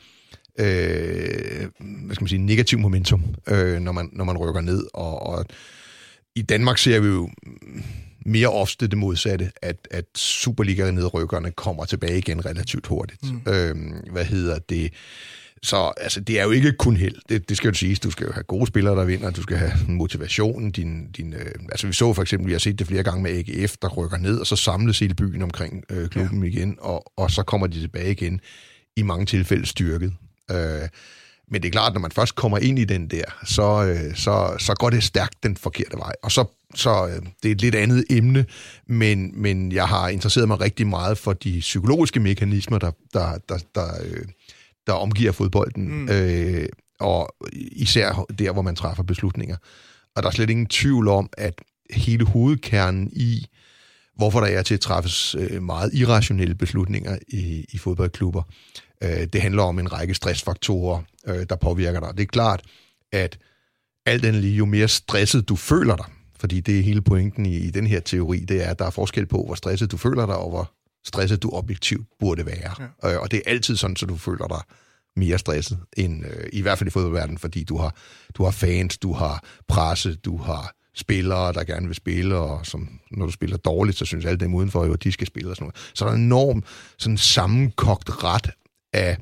øh, 0.60 1.68
hvad 1.80 2.16
skal 2.16 2.24
man 2.24 2.28
sige, 2.28 2.40
negativ 2.40 2.80
momentum, 2.80 3.24
øh, 3.48 3.80
når, 3.80 3.92
man, 3.92 4.10
når 4.14 4.24
man 4.26 4.38
rykker 4.38 4.62
ned. 4.62 4.84
Og, 4.94 5.28
og 5.28 5.46
i 6.36 6.42
Danmark 6.42 6.78
ser 6.78 7.00
vi 7.00 7.08
jo 7.08 7.30
mere 8.26 8.48
ofte 8.48 8.88
det 8.88 8.98
modsatte, 8.98 9.52
at, 9.62 9.88
at 9.92 10.06
Superliga-nedrykkerne 10.16 11.52
kommer 11.52 11.86
tilbage 11.86 12.18
igen 12.18 12.46
relativt 12.46 12.88
hurtigt. 12.88 13.32
Mm. 13.32 13.52
Øh, 13.54 13.76
hvad 14.12 14.26
hedder 14.26 14.60
det? 14.60 14.94
Så 15.64 15.92
altså, 15.98 16.20
det 16.20 16.40
er 16.40 16.44
jo 16.44 16.52
ikke 16.52 16.72
kun 16.72 16.96
held. 16.96 17.16
Det, 17.30 17.50
det 17.50 17.58
skal 17.58 17.68
jo 17.68 17.74
siges. 17.74 18.00
Du 18.00 18.12
skal 18.12 18.26
jo 18.26 18.32
have 18.34 18.44
gode 18.44 18.68
spillere, 18.68 18.96
der 18.96 19.06
vinder. 19.06 19.32
Du 19.32 19.42
skal 19.42 19.58
have 19.58 19.72
motivation. 19.88 20.72
Din, 20.72 21.12
din, 21.12 21.34
øh, 21.34 21.52
altså, 21.72 21.88
vi 21.88 21.94
så 21.94 22.14
for 22.14 22.22
eksempel, 22.22 22.48
vi 22.48 22.52
har 22.52 22.60
set 22.60 22.80
det 22.80 22.88
flere 22.88 23.04
gange 23.04 23.24
med 23.24 23.32
AGF, 23.32 23.76
der 23.82 23.88
rykker 23.88 24.18
ned, 24.18 24.40
og 24.40 24.48
så 24.48 24.56
samles 24.56 25.00
hele 25.00 25.14
byen 25.14 25.42
omkring 25.42 25.84
øh, 25.90 26.10
klubben 26.10 26.44
ja. 26.44 26.50
igen, 26.50 26.78
og, 26.82 27.12
og 27.18 27.32
så 27.32 27.44
kommer 27.44 27.68
de 27.68 27.82
tilbage 27.82 28.12
igen 28.12 28.42
i 28.96 29.02
mange 29.02 29.26
tilfælde 29.26 29.66
styrket. 29.66 30.14
Øh, 30.52 30.88
men 31.52 31.62
det 31.62 31.68
er 31.68 31.72
klart, 31.72 31.94
når 31.94 32.00
man 32.00 32.12
først 32.12 32.36
kommer 32.36 32.58
ind 32.58 32.80
i 32.80 32.86
den 32.86 33.08
der, 33.08 33.24
så, 33.46 33.86
øh, 33.86 34.16
så, 34.16 34.56
så 34.60 34.74
går 34.74 34.90
det 34.90 35.04
stærkt 35.04 35.44
den 35.44 35.58
forkerte 35.58 35.98
vej. 35.98 36.14
Og 36.24 36.32
så, 36.32 36.46
så 36.76 37.08
øh, 37.08 37.22
det 37.44 37.50
er 37.50 37.56
et 37.56 37.62
lidt 37.62 37.76
andet 37.76 38.06
emne, 38.10 38.46
men, 38.88 39.42
men 39.42 39.72
jeg 39.72 39.88
har 39.88 40.10
interesseret 40.10 40.48
mig 40.48 40.60
rigtig 40.60 40.88
meget 40.88 41.18
for 41.18 41.34
de 41.34 41.60
psykologiske 41.60 42.20
mekanismer, 42.20 42.78
der, 42.78 42.92
der, 43.14 43.38
der, 43.50 43.58
der, 43.76 43.88
øh, 44.04 44.26
der 44.90 44.96
omgiver 44.96 45.32
fodbolden, 45.32 46.02
mm. 46.02 46.10
øh, 46.10 46.70
og 47.00 47.36
især 47.54 48.26
der, 48.40 48.52
hvor 48.52 48.62
man 48.62 48.76
træffer 48.76 49.04
beslutninger. 49.04 49.56
Og 50.16 50.24
der 50.24 50.30
er 50.30 50.34
slet 50.34 50.50
ingen 50.50 50.66
tvivl 50.66 51.08
om, 51.08 51.30
at 51.38 51.62
hele 51.92 52.26
hovedkernen 52.26 53.10
i, 53.14 53.48
hvorfor 54.16 54.40
der 54.40 54.48
er 54.48 54.62
til 54.62 54.74
at 54.74 54.80
træffes 54.80 55.36
øh, 55.36 55.64
meget 55.64 55.94
irrationelle 55.94 56.56
beslutninger 56.56 57.18
i, 57.28 57.66
i 57.70 57.78
fodboldklubber, 57.78 58.44
øh, 59.04 59.28
det 59.34 59.42
handler 59.42 59.64
om 59.64 59.80
en 59.80 59.94
række 59.94 60.14
stressfaktorer, 60.14 61.02
øh, 61.28 61.46
der 61.50 61.56
påvirker 61.56 62.00
dig. 62.00 62.10
Det 62.18 62.24
er 62.24 62.28
klart, 62.28 62.62
at 63.12 63.38
alt 64.06 64.24
den 64.24 64.36
lige, 64.36 64.56
jo 64.56 64.66
mere 64.66 64.88
stresset 64.88 65.50
du 65.50 65.56
føler 65.56 65.96
dig, 65.96 66.06
fordi 66.40 66.60
det 66.60 66.80
er 66.80 66.84
hele 66.84 67.02
pointen 67.02 67.46
i, 67.46 67.58
i 67.58 67.72
den 67.72 67.88
her 67.88 68.00
teori, 68.00 68.40
det 68.40 68.66
er, 68.66 68.70
at 68.70 68.80
der 68.80 68.86
er 68.86 68.90
forskel 68.90 69.26
på, 69.26 69.44
hvor 69.46 69.56
stresset 69.56 69.92
du 69.92 69.98
føler 69.98 70.26
dig, 70.26 70.36
og 70.36 70.50
hvor 70.50 70.72
stresset 71.06 71.44
du 71.44 71.50
objektivt 71.50 72.08
burde 72.20 72.46
være. 72.46 72.74
Ja. 73.04 73.14
Øh, 73.14 73.22
og 73.22 73.32
det 73.32 73.38
er 73.38 73.52
altid 73.52 73.76
sådan, 73.76 73.96
så 73.96 74.06
du 74.06 74.18
føler 74.18 74.48
dig 74.48 74.62
mere 75.16 75.38
stresset, 75.38 75.80
end 75.98 76.26
øh, 76.26 76.50
i 76.54 76.62
hvert 76.62 76.78
fald 76.78 76.88
i 76.88 76.92
fodboldverdenen, 76.92 77.38
fordi 77.38 77.64
du 77.64 77.78
har, 77.78 77.96
du 78.34 78.44
har 78.44 78.52
fans, 78.52 78.98
du 78.98 79.14
har 79.14 79.44
presse, 79.68 80.16
du 80.16 80.38
har 80.38 80.74
spillere, 80.96 81.54
der 81.54 81.64
gerne 81.64 81.88
vil 81.88 81.96
spille, 81.96 82.36
og 82.36 82.66
som, 82.66 83.00
når 83.12 83.26
du 83.26 83.32
spiller 83.32 83.58
dårligt, 83.58 83.98
så 83.98 84.06
synes 84.06 84.26
alle 84.26 84.38
dem 84.38 84.54
udenfor 84.54 84.86
jo, 84.86 84.94
at 84.94 85.04
de 85.04 85.12
skal 85.12 85.28
spille 85.28 85.50
og 85.50 85.56
sådan 85.56 85.64
noget. 85.64 85.92
Så 85.94 86.06
der 86.06 86.12
er 86.12 86.16
en 86.16 86.22
enorm 86.22 86.64
sådan 86.98 87.18
sammenkogt 87.18 88.24
ret 88.24 88.50
af, 88.94 89.18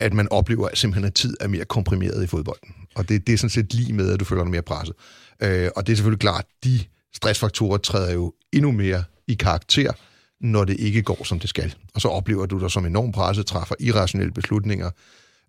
at 0.00 0.12
man 0.12 0.28
oplever 0.30 0.68
at 0.68 0.78
simpelthen, 0.78 1.04
at 1.04 1.14
tid 1.14 1.36
er 1.40 1.48
mere 1.48 1.64
komprimeret 1.64 2.24
i 2.24 2.26
fodbolden. 2.26 2.74
Og 2.94 3.08
det, 3.08 3.26
det 3.26 3.32
er 3.32 3.38
sådan 3.38 3.50
set 3.50 3.74
lige 3.74 3.92
med, 3.92 4.12
at 4.12 4.20
du 4.20 4.24
føler 4.24 4.42
dig 4.42 4.50
mere 4.50 4.62
presset. 4.62 4.94
Øh, 5.42 5.70
og 5.76 5.86
det 5.86 5.92
er 5.92 5.96
selvfølgelig 5.96 6.20
klart, 6.20 6.44
de 6.64 6.80
stressfaktorer 7.14 7.78
træder 7.78 8.12
jo 8.12 8.32
endnu 8.52 8.72
mere 8.72 9.04
i 9.28 9.34
karakter, 9.34 9.92
når 10.40 10.64
det 10.64 10.76
ikke 10.80 11.02
går, 11.02 11.24
som 11.24 11.38
det 11.38 11.48
skal. 11.48 11.74
Og 11.94 12.00
så 12.00 12.08
oplever 12.08 12.46
du 12.46 12.60
dig 12.60 12.70
som 12.70 12.86
enormt 12.86 13.14
presset, 13.14 13.46
træffer 13.46 13.74
irrationelle 13.80 14.32
beslutninger, 14.32 14.90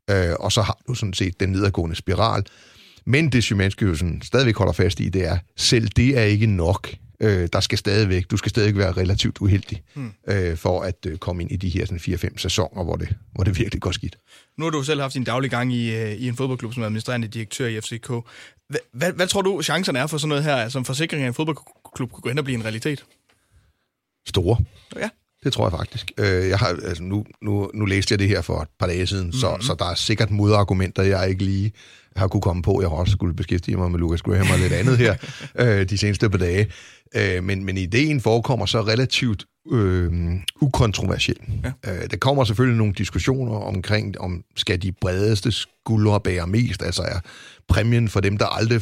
øh, 0.09 0.33
og 0.39 0.51
så 0.51 0.61
har 0.61 0.77
du 0.87 0.93
sådan 0.93 1.13
set 1.13 1.39
den 1.39 1.49
nedadgående 1.49 1.95
spiral. 1.95 2.45
Men 3.05 3.29
det 3.31 3.43
Szymanski 3.43 3.85
jo 3.85 3.95
sådan 3.95 4.21
stadigvæk 4.23 4.57
holder 4.57 4.73
fast 4.73 4.99
i, 4.99 5.09
det 5.09 5.25
er, 5.25 5.37
selv 5.57 5.87
det 5.87 6.17
er 6.17 6.23
ikke 6.23 6.45
nok. 6.45 6.89
Øh, 7.21 7.49
der 7.53 7.59
skal 7.59 7.77
stadigvæk, 7.77 8.31
du 8.31 8.37
skal 8.37 8.49
stadig 8.49 8.77
være 8.77 8.91
relativt 8.91 9.37
uheldig, 9.41 9.83
hmm. 9.93 10.11
øh, 10.27 10.57
for 10.57 10.81
at 10.81 11.05
øh, 11.07 11.17
komme 11.17 11.41
ind 11.41 11.51
i 11.51 11.55
de 11.55 11.69
her 11.69 11.85
4-5 11.85 12.37
sæsoner, 12.37 12.83
hvor 12.83 12.95
det, 12.95 13.15
hvor 13.35 13.43
det 13.43 13.59
virkelig 13.59 13.81
går 13.81 13.91
skidt. 13.91 14.17
Nu 14.57 14.65
har 14.65 14.71
du 14.71 14.83
selv 14.83 15.01
haft 15.01 15.13
din 15.13 15.23
daglige 15.23 15.49
gang 15.49 15.73
i, 15.73 15.95
øh, 15.95 16.11
i 16.11 16.27
en 16.27 16.35
fodboldklub 16.35 16.73
som 16.73 16.83
administrerende 16.83 17.27
direktør 17.27 17.67
i 17.67 17.81
FCK. 17.81 18.09
Hvad, 18.69 18.79
hvad, 18.93 19.13
hvad 19.13 19.27
tror 19.27 19.41
du, 19.41 19.61
chancerne 19.61 19.99
er 19.99 20.07
for 20.07 20.17
sådan 20.17 20.29
noget 20.29 20.43
her, 20.43 20.69
som 20.69 20.85
forsikring 20.85 21.23
af 21.23 21.27
en 21.27 21.33
fodboldklub 21.33 22.11
kunne 22.11 22.21
gå 22.21 22.29
hen 22.29 22.37
og 22.37 22.43
blive 22.43 22.57
en 22.57 22.63
realitet? 22.63 23.05
Store. 24.27 24.57
Ja. 24.95 25.09
Det 25.43 25.53
tror 25.53 25.65
jeg 25.65 25.71
faktisk. 25.71 26.11
Øh, 26.17 26.49
jeg 26.49 26.57
har, 26.57 26.67
altså 26.67 27.03
nu, 27.03 27.25
nu, 27.41 27.71
nu 27.73 27.85
læste 27.85 28.13
jeg 28.13 28.19
det 28.19 28.27
her 28.27 28.41
for 28.41 28.61
et 28.61 28.67
par 28.79 28.87
dage 28.87 29.07
siden, 29.07 29.23
mm-hmm. 29.23 29.39
så, 29.39 29.51
mhm. 29.51 29.61
så 29.61 29.75
der 29.79 29.85
er 29.85 29.95
sikkert 29.95 30.31
modargumenter, 30.31 31.03
jeg 31.03 31.29
ikke 31.29 31.43
lige 31.43 31.71
har 32.15 32.27
kunne 32.27 32.41
komme 32.41 32.61
på. 32.61 32.81
Jeg 32.81 32.89
har 32.89 32.95
også 32.95 33.11
skulle 33.11 33.35
beskæftige 33.35 33.77
mig 33.77 33.91
med 33.91 33.99
Lucas 33.99 34.21
Graham 34.21 34.51
og 34.51 34.59
lidt 34.59 34.73
andet 34.73 34.97
her 34.97 35.15
øh, 35.59 35.89
de 35.89 35.97
seneste 35.97 36.29
par 36.29 36.37
dage. 36.37 36.67
Øh, 37.15 37.43
men, 37.43 37.63
men 37.63 37.77
ideen 37.77 38.21
forekommer 38.21 38.65
så 38.65 38.81
relativt 38.81 39.45
øh, 39.71 40.11
ukontroversiel. 40.61 41.37
Ja. 41.63 41.91
Øh, 41.91 42.09
der 42.11 42.17
kommer 42.17 42.43
selvfølgelig 42.43 42.77
nogle 42.77 42.93
diskussioner 42.93 43.55
omkring, 43.55 44.19
om 44.19 44.43
skal 44.55 44.81
de 44.81 44.91
bredeste 44.91 45.51
skuldre 45.51 46.19
bære 46.21 46.47
mest, 46.47 46.83
altså 46.83 47.01
er 47.01 47.19
præmien 47.67 48.09
for 48.09 48.19
dem, 48.19 48.37
der 48.37 48.45
aldrig 48.45 48.81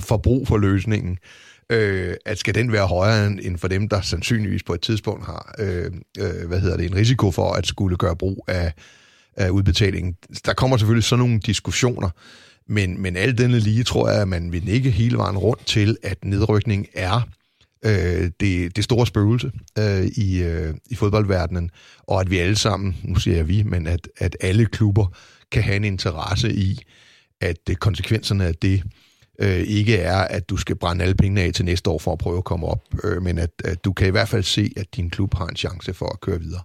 får 0.00 0.16
brug 0.16 0.48
for 0.48 0.58
løsningen, 0.58 1.12
øh, 1.12 1.47
øh, 1.70 2.14
at 2.26 2.38
skal 2.38 2.54
den 2.54 2.72
være 2.72 2.86
højere 2.86 3.26
end 3.26 3.58
for 3.58 3.68
dem, 3.68 3.88
der 3.88 4.00
sandsynligvis 4.00 4.62
på 4.62 4.74
et 4.74 4.80
tidspunkt 4.80 5.26
har 5.26 5.54
øh, 5.58 5.90
øh, 6.18 6.48
hvad 6.48 6.60
hedder 6.60 6.76
det, 6.76 6.86
en 6.86 6.94
risiko 6.94 7.30
for 7.30 7.52
at 7.52 7.66
skulle 7.66 7.96
gøre 7.96 8.16
brug 8.16 8.44
af, 8.48 8.72
af 9.36 9.48
udbetalingen. 9.48 10.16
Der 10.46 10.52
kommer 10.52 10.76
selvfølgelig 10.76 11.04
sådan 11.04 11.24
nogle 11.24 11.40
diskussioner, 11.40 12.10
men, 12.68 13.02
men 13.02 13.16
alt 13.16 13.38
denne 13.38 13.58
lige 13.58 13.84
tror 13.84 14.10
jeg, 14.10 14.20
at 14.22 14.28
man 14.28 14.52
vil 14.52 14.68
ikke 14.68 14.90
hele 14.90 15.16
vejen 15.16 15.38
rundt 15.38 15.66
til, 15.66 15.96
at 16.02 16.24
nedrykning 16.24 16.86
er 16.94 17.28
øh, 17.84 18.30
det, 18.40 18.76
det 18.76 18.84
store 18.84 19.06
spøgelse 19.06 19.50
øh, 19.78 20.06
i, 20.06 20.42
øh, 20.42 20.74
i 20.90 20.94
fodboldverdenen, 20.94 21.70
og 22.06 22.20
at 22.20 22.30
vi 22.30 22.38
alle 22.38 22.56
sammen, 22.56 22.96
nu 23.04 23.14
siger 23.14 23.36
jeg 23.36 23.48
vi, 23.48 23.62
men 23.62 23.86
at, 23.86 24.08
at 24.16 24.36
alle 24.40 24.66
klubber 24.66 25.06
kan 25.52 25.62
have 25.62 25.76
en 25.76 25.84
interesse 25.84 26.52
i, 26.52 26.78
at 27.40 27.58
øh, 27.70 27.76
konsekvenserne 27.76 28.46
af 28.46 28.54
det 28.54 28.82
øh, 29.40 29.58
ikke 29.58 29.96
er, 29.96 30.18
at 30.18 30.50
du 30.50 30.56
skal 30.56 30.76
brænde 30.76 31.02
alle 31.02 31.14
pengene 31.14 31.40
af 31.40 31.52
til 31.52 31.64
næste 31.64 31.90
år 31.90 31.98
for 31.98 32.12
at 32.12 32.18
prøve 32.18 32.38
at 32.38 32.44
komme 32.44 32.66
op, 32.66 32.84
øh, 33.04 33.22
men 33.22 33.38
at, 33.38 33.50
at 33.64 33.84
du 33.84 33.92
kan 33.92 34.06
i 34.06 34.10
hvert 34.10 34.28
fald 34.28 34.42
se, 34.42 34.72
at 34.76 34.96
din 34.96 35.10
klub 35.10 35.34
har 35.34 35.46
en 35.46 35.56
chance 35.56 35.94
for 35.94 36.06
at 36.06 36.20
køre 36.20 36.40
videre. 36.40 36.60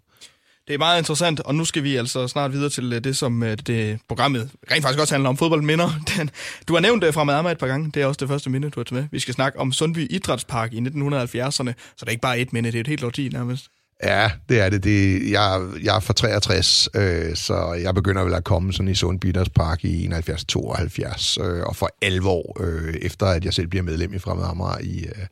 Det 0.67 0.73
er 0.73 0.77
meget 0.77 0.99
interessant, 0.99 1.39
og 1.39 1.55
nu 1.55 1.65
skal 1.65 1.83
vi 1.83 1.95
altså 1.95 2.27
snart 2.27 2.53
videre 2.53 2.69
til 2.69 2.93
øh, 2.93 3.03
det, 3.03 3.17
som 3.17 3.43
øh, 3.43 3.57
det 3.57 3.99
programmet 4.07 4.49
rent 4.71 4.81
faktisk 4.83 4.99
også 4.99 5.13
handler 5.13 5.29
om 5.29 5.37
fodboldminder. 5.37 5.89
Den, 6.17 6.29
du 6.67 6.73
har 6.73 6.81
nævnt 6.81 7.03
øh, 7.03 7.07
det 7.07 7.13
fra 7.13 7.23
Madama 7.23 7.51
et 7.51 7.57
par 7.57 7.67
gange, 7.67 7.91
det 7.91 8.01
er 8.01 8.05
også 8.05 8.19
det 8.19 8.27
første 8.27 8.49
minde, 8.49 8.69
du 8.69 8.79
har 8.79 8.83
taget 8.83 9.01
med. 9.01 9.09
Vi 9.11 9.19
skal 9.19 9.33
snakke 9.33 9.59
om 9.59 9.71
Sundby 9.71 10.07
Idrætspark 10.09 10.73
i 10.73 10.79
1970'erne, 10.79 11.73
så 11.95 11.99
det 11.99 12.07
er 12.07 12.09
ikke 12.09 12.21
bare 12.21 12.39
et 12.39 12.53
minde, 12.53 12.71
det 12.71 12.77
er 12.77 12.81
et 12.81 12.87
helt 12.87 13.03
årti 13.03 13.29
nærmest. 13.29 13.67
Ja, 14.03 14.31
det 14.49 14.59
er 14.59 14.69
det. 14.69 14.83
det 14.83 15.31
jeg, 15.31 15.61
jeg 15.83 15.95
er 15.95 15.99
fra 15.99 16.13
63, 16.13 16.89
øh, 16.95 17.35
så 17.35 17.73
jeg 17.73 17.95
begynder 17.95 18.23
vel 18.23 18.33
at 18.33 18.43
komme 18.43 18.73
sådan 18.73 18.87
i 18.87 18.95
Sundby 18.95 19.25
Idrætspark 19.25 19.85
i 19.85 20.07
71-72, 20.07 21.43
øh, 21.43 21.63
og 21.63 21.75
for 21.75 21.89
11 22.01 22.29
år 22.29 22.57
øh, 22.59 22.93
efter, 22.93 23.25
at 23.25 23.45
jeg 23.45 23.53
selv 23.53 23.67
bliver 23.67 23.83
medlem 23.83 24.13
i 24.13 24.19
Fremad 24.19 24.45
Amager 24.45 24.77
i, 24.81 25.05
øh, 25.05 25.25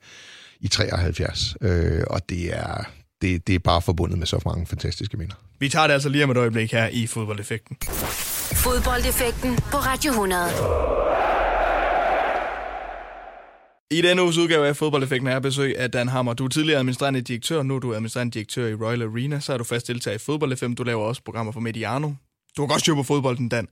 i 0.60 0.68
73. 0.68 1.56
Øh, 1.62 2.04
og 2.10 2.30
det 2.30 2.58
er, 2.58 2.84
det, 3.22 3.48
det 3.48 3.56
er 3.56 3.60
bare 3.60 3.82
forbundet 3.82 4.18
med 4.20 4.28
så 4.28 4.40
mange 4.46 4.66
fantastiske 4.66 5.18
minder. 5.18 5.36
Vi 5.60 5.70
tager 5.70 5.88
det 5.88 5.94
altså 5.94 6.10
lige 6.10 6.24
om 6.24 6.32
et 6.32 6.38
øjeblik 6.38 6.72
her 6.72 6.88
i 6.88 7.08
Fodboldeffekten. 7.08 7.78
Fodboldeffekten 8.54 9.56
på 9.56 9.78
Radio 9.78 10.12
100. 10.12 11.41
I 13.92 14.02
denne 14.02 14.24
uges 14.24 14.38
udgave 14.38 14.68
af 14.68 14.76
Fodboldeffekten 14.76 15.28
er 15.28 15.40
besøg 15.40 15.80
af 15.80 15.92
Dan 15.92 16.08
Hammer. 16.08 16.34
Du 16.34 16.46
er 16.46 16.50
tidligere 16.50 16.80
administrerende 16.80 17.22
direktør, 17.22 17.64
nu 17.64 17.76
er 17.76 17.80
du 17.80 17.94
administrerende 17.94 18.34
direktør 18.34 18.68
i 18.68 18.74
Royal 18.74 19.02
Arena. 19.02 19.40
Så 19.40 19.54
er 19.54 19.58
du 19.58 19.64
fast 19.64 19.88
deltager 19.88 20.16
i 20.16 20.18
Fodbold 20.18 20.76
Du 20.76 20.84
laver 20.84 21.04
også 21.04 21.24
programmer 21.24 21.52
for 21.52 21.60
Mediano. 21.60 22.12
Du 22.58 22.62
har 22.62 22.68
godt 22.68 22.80
styr 22.80 22.96
på 22.96 23.04
fodbolden, 23.04 23.50
Dan. 23.50 23.68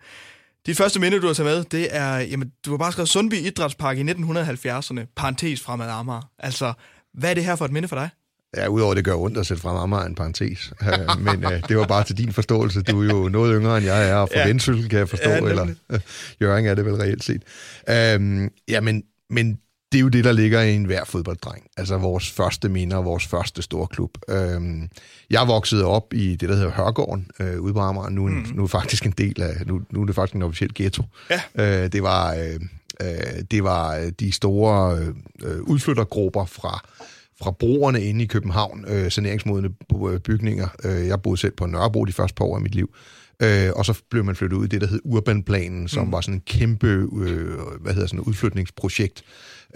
Dit 0.66 0.78
første 0.78 1.00
minde, 1.00 1.22
du 1.22 1.28
har 1.28 1.34
taget 1.34 1.56
med, 1.56 1.80
det 1.80 1.88
er, 1.96 2.18
jamen, 2.18 2.52
du 2.66 2.72
har 2.72 2.78
bare 2.78 2.92
skrevet 2.92 3.10
Sundby 3.10 3.34
Idrætspark 3.34 3.98
i 3.98 4.02
1970'erne, 4.02 5.14
parentes 5.16 5.62
fremad 5.62 5.90
Amager. 5.90 6.30
Altså, 6.40 6.74
hvad 7.14 7.30
er 7.30 7.34
det 7.34 7.46
her 7.46 7.56
for 7.56 7.66
et 7.66 7.72
minde 7.72 7.88
for 7.88 7.96
dig? 7.96 8.10
Ja, 8.58 8.68
udover 8.68 8.94
det 8.94 9.06
gør 9.06 9.16
ondt 9.16 9.38
at 9.38 9.46
sætte 9.46 9.62
frem 9.62 9.78
Amager 9.78 10.04
en 10.04 10.16
parentes. 10.16 10.74
Uh, 10.82 11.22
men 11.26 11.46
uh, 11.46 11.52
det 11.70 11.78
var 11.78 11.88
bare 11.88 12.04
til 12.04 12.18
din 12.18 12.34
forståelse. 12.34 12.82
Du 12.82 13.02
er 13.02 13.06
jo 13.06 13.30
noget 13.30 13.62
yngre 13.62 13.78
end 13.78 13.86
jeg 13.86 14.10
er, 14.10 14.16
og 14.16 14.30
for 14.34 14.40
ja. 14.40 14.48
vendsyssel 14.48 14.90
kan 14.90 15.00
jeg 15.00 15.10
forstå, 15.10 15.30
ja, 15.30 15.38
eller 15.38 15.64
uh, 15.64 16.00
Jørgen 16.42 16.66
er 16.66 16.76
det 16.76 16.86
vel 16.86 16.96
reelt 16.96 17.24
set. 17.24 17.44
Uh, 17.88 18.48
ja, 18.68 18.82
men, 18.82 19.04
men 19.30 19.60
det 19.92 19.98
er 19.98 20.02
jo 20.02 20.08
det, 20.08 20.24
der 20.24 20.32
ligger 20.32 20.62
i 20.62 20.76
en 20.76 20.86
hver 20.86 21.04
fodbolddreng. 21.06 21.64
Altså 21.78 21.98
vores 21.98 22.32
første 22.32 22.70
minder, 22.70 22.98
vores 22.98 23.28
første 23.28 23.62
store 23.62 23.88
klub. 23.88 24.18
Øhm, 24.30 24.90
jeg 25.30 25.48
voksede 25.48 25.86
op 25.86 26.14
i 26.14 26.36
det, 26.36 26.50
der 26.50 26.56
hedder 26.56 26.72
Hørgården 26.72 27.32
øh, 27.40 27.62
ude 27.62 27.74
på 27.74 27.80
Amager. 27.80 28.10
Nu, 28.10 28.28
mm. 28.28 28.46
nu 28.54 28.64
er 28.64 28.68
faktisk 28.68 29.06
en 29.06 29.14
del 29.18 29.42
af, 29.42 29.66
nu, 29.66 29.82
nu 29.92 30.02
er 30.02 30.06
det 30.06 30.16
faktisk 30.16 30.36
en 30.36 30.42
officiel 30.42 30.72
ghetto. 30.76 31.04
Ja. 31.30 31.84
Øh, 31.84 31.92
det 31.92 32.04
var, 32.04 32.34
øh, 32.34 32.60
øh 33.02 33.44
det 33.52 33.64
var 33.64 33.96
øh, 33.96 34.12
de 34.20 34.32
store 34.32 34.98
øh, 35.42 35.62
udflyttergrupper 35.62 36.46
fra 36.46 36.90
fra 37.44 37.52
broerne 37.52 38.04
inde 38.04 38.24
i 38.24 38.28
København, 38.28 38.86
øh, 38.88 39.12
saneringsmodende 39.12 39.70
bygninger. 40.24 40.68
Øh, 40.84 41.08
jeg 41.08 41.22
boede 41.22 41.40
selv 41.40 41.54
på 41.54 41.66
Nørrebro 41.66 42.06
de 42.06 42.14
første 42.14 42.36
par 42.36 42.46
år 42.46 42.56
af 42.56 42.62
mit 42.62 42.76
liv. 42.76 42.94
Øh, 43.42 43.72
og 43.76 43.86
så 43.86 44.02
blev 44.10 44.26
man 44.26 44.36
flyttet 44.36 44.58
ud 44.58 44.66
i 44.66 44.68
det, 44.68 44.82
der 44.82 44.88
hed 44.88 45.00
Urbanplanen, 45.04 45.88
som 45.88 46.06
mm. 46.06 46.12
var 46.12 46.22
sådan 46.22 46.36
en 46.36 46.42
kæmpe 46.46 46.88
øh, 46.88 47.58
hvad 47.82 47.94
hedder 47.94 48.08
sådan, 48.08 48.20
udflytningsprojekt. 48.20 49.24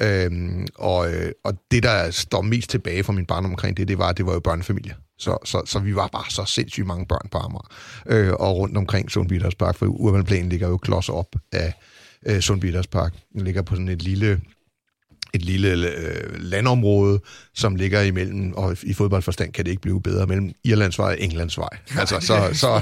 Øhm, 0.02 0.68
og, 0.76 1.14
øh, 1.14 1.32
og 1.44 1.54
det, 1.72 1.84
der 1.84 2.12
står 2.12 2.42
mest 2.42 2.70
tilbage 2.70 3.04
fra 3.04 3.14
min 3.14 3.26
barn 3.26 3.46
omkring 3.46 3.78
det, 3.78 3.88
det 3.88 3.98
var, 3.98 4.10
at 4.10 4.18
det 4.18 4.26
var 4.26 4.34
jo 4.34 4.40
børnefamilie. 4.40 4.96
Så, 5.18 5.38
så, 5.46 5.62
så 5.66 5.80
vi 5.80 5.96
var 5.96 6.08
bare 6.08 6.32
så 6.32 6.46
sindssygt 6.46 6.88
mange 6.88 7.06
børn 7.06 7.30
på 7.32 7.38
Amager. 7.38 7.68
Øh, 8.06 8.34
og 8.34 8.58
rundt 8.58 8.78
omkring 8.78 9.12
Sundbiders 9.12 9.56
Park, 9.56 9.76
for 9.76 9.86
Urbanplanen 9.86 10.50
ligger 10.50 10.68
jo 10.68 10.78
klods 10.78 11.10
op 11.10 11.36
af 11.52 11.74
øh, 12.26 12.40
Sundbiders 12.40 12.88
Park. 12.88 13.14
Den 13.34 13.42
ligger 13.42 13.62
på 13.62 13.76
sådan 13.76 13.90
et 13.90 14.02
lille 14.02 14.42
et 15.34 15.46
lille 15.46 15.88
øh, 15.88 16.42
landområde, 16.42 17.20
som 17.56 17.76
ligger 17.76 18.02
imellem, 18.02 18.54
og 18.54 18.78
i 18.84 18.94
fodboldforstand 18.94 19.54
kan 19.54 19.66
det 19.66 19.72
ikke 19.72 19.82
blive 19.82 20.02
bedre, 20.02 20.28
mellem 20.28 20.52
Irlandsvej 20.64 21.08
og 21.08 21.22
Englandsvej. 21.22 21.78
Altså, 21.98 22.20
så, 22.20 22.50
så, 22.54 22.82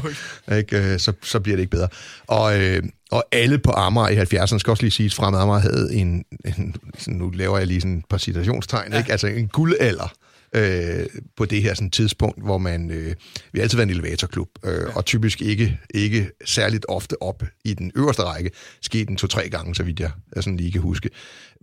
ikke, 0.56 0.94
øh, 0.94 1.00
så, 1.00 1.14
så 1.24 1.40
bliver 1.40 1.56
det 1.56 1.62
ikke 1.62 1.72
bedre. 1.72 1.88
Og, 2.28 2.60
øh, 2.60 2.84
og 3.12 3.26
alle 3.32 3.58
på 3.58 3.72
Amager 3.72 4.10
i 4.10 4.18
70'erne, 4.18 4.58
skal 4.58 4.72
også 4.72 4.84
lige 4.84 4.92
sige, 4.92 5.06
at 5.06 5.14
Fremad 5.14 5.40
Amager 5.40 5.60
havde 5.60 5.94
en, 5.94 6.26
en 6.46 6.76
sådan, 6.98 7.20
nu 7.20 7.30
laver 7.30 7.58
jeg 7.58 7.68
lige 7.68 7.82
sådan 7.82 7.98
et 7.98 8.06
par 8.10 8.18
citationstegn, 8.18 8.94
ja. 8.94 8.98
ikke? 8.98 9.12
altså 9.12 9.28
en 9.28 9.48
guldalder 9.48 10.14
øh, 10.56 11.06
på 11.38 11.46
det 11.46 11.62
her 11.62 11.74
sådan, 11.74 11.92
tidspunkt, 11.92 12.44
hvor 12.44 12.58
man... 12.58 12.92
Øh, 12.92 13.16
vi 13.52 13.60
har 13.60 13.62
altid 13.62 13.78
været 13.78 13.90
en 13.90 13.96
elevatorklub, 13.96 14.50
øh, 14.66 14.74
ja. 14.74 14.96
og 14.96 15.06
typisk 15.06 15.42
ikke, 15.42 15.80
ikke 15.94 16.30
særligt 16.46 16.86
ofte 16.90 17.22
op 17.22 17.44
i 17.66 17.74
den 17.74 17.92
øverste 17.96 18.24
række. 18.24 18.52
Skete 18.82 19.06
den 19.06 19.18
to-tre 19.18 19.50
gange, 19.50 19.76
så 19.76 19.84
vidt 19.84 20.00
jeg, 20.00 20.12
sådan 20.36 20.58
lige 20.58 20.72
kan 20.72 20.82
huske. 20.82 21.10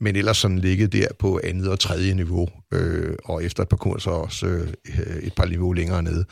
Men 0.01 0.17
ellers 0.17 0.37
sådan 0.37 0.59
ligget 0.59 0.93
der 0.93 1.07
på 1.19 1.41
andet 1.45 1.69
og 1.69 1.81
tredje 1.81 2.15
niveau, 2.15 2.49
øh, 2.73 3.15
og 3.25 3.45
efter 3.45 3.63
et 3.63 3.69
par 3.69 3.77
kurser 3.77 4.11
også 4.11 4.47
øh, 4.47 5.17
et 5.23 5.33
par 5.35 5.47
niveau 5.47 5.73
længere 5.73 6.03
nede. 6.03 6.25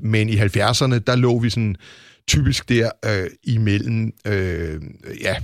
Men 0.00 0.28
i 0.28 0.36
70'erne, 0.36 0.98
der 0.98 1.16
lå 1.16 1.38
vi 1.38 1.50
sådan 1.50 1.76
typisk 2.28 2.68
der 2.68 2.90
øh, 3.04 3.30
imellem, 3.44 4.12
øh, 4.26 4.80
ja, 5.20 5.36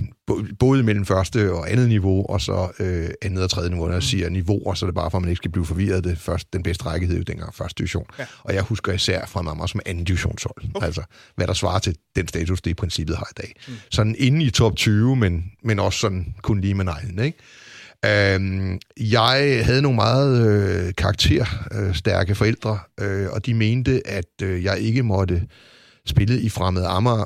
både 0.59 0.83
mellem 0.83 1.05
første 1.05 1.53
og 1.53 1.71
andet 1.71 1.89
niveau, 1.89 2.25
og 2.25 2.41
så 2.41 2.71
øh, 2.79 3.09
andet 3.21 3.43
og 3.43 3.49
tredje 3.49 3.69
niveau. 3.69 3.85
Når 3.85 3.93
jeg 3.93 3.97
mm. 3.97 4.01
siger 4.01 4.29
niveauer, 4.29 4.73
så 4.73 4.85
er 4.85 4.87
det 4.87 4.95
bare 4.95 5.11
for, 5.11 5.17
at 5.17 5.21
man 5.21 5.29
ikke 5.29 5.37
skal 5.37 5.51
blive 5.51 5.65
forvirret. 5.65 6.03
Det 6.03 6.17
først, 6.17 6.53
den 6.53 6.63
bedste 6.63 6.85
række 6.85 7.07
hed 7.07 7.17
jo 7.17 7.23
dengang 7.23 7.55
første 7.55 7.77
division. 7.77 8.05
Ja. 8.19 8.25
Og 8.43 8.53
jeg 8.53 8.61
husker 8.61 8.93
især 8.93 9.25
fra 9.25 9.41
mig 9.41 9.69
som 9.69 9.79
anden 9.85 10.03
divisionshold. 10.03 10.55
Okay. 10.75 10.85
Altså, 10.85 11.03
hvad 11.35 11.47
der 11.47 11.53
svarer 11.53 11.79
til 11.79 11.95
den 12.15 12.27
status, 12.27 12.61
det 12.61 12.71
i 12.71 12.73
princippet 12.73 13.17
har 13.17 13.27
i 13.31 13.41
dag. 13.41 13.53
Mm. 13.67 13.73
Sådan 13.91 14.15
inde 14.17 14.45
i 14.45 14.49
top 14.49 14.75
20, 14.75 15.15
men, 15.15 15.51
men 15.63 15.79
også 15.79 15.99
sådan 15.99 16.35
kun 16.41 16.61
lige 16.61 16.73
med 16.73 16.85
neglen, 16.85 17.19
ikke? 17.19 17.37
Øhm, 18.05 18.79
jeg 18.99 19.61
havde 19.65 19.81
nogle 19.81 19.95
meget 19.95 20.47
øh, 20.47 20.93
karakterstærke 20.97 22.31
øh, 22.31 22.35
forældre, 22.35 22.79
øh, 22.99 23.27
og 23.31 23.45
de 23.45 23.53
mente, 23.53 24.07
at 24.07 24.41
øh, 24.41 24.63
jeg 24.63 24.79
ikke 24.79 25.03
måtte 25.03 25.47
spille 26.05 26.41
i 26.41 26.49
fremmede 26.49 26.87
Amager, 26.87 27.25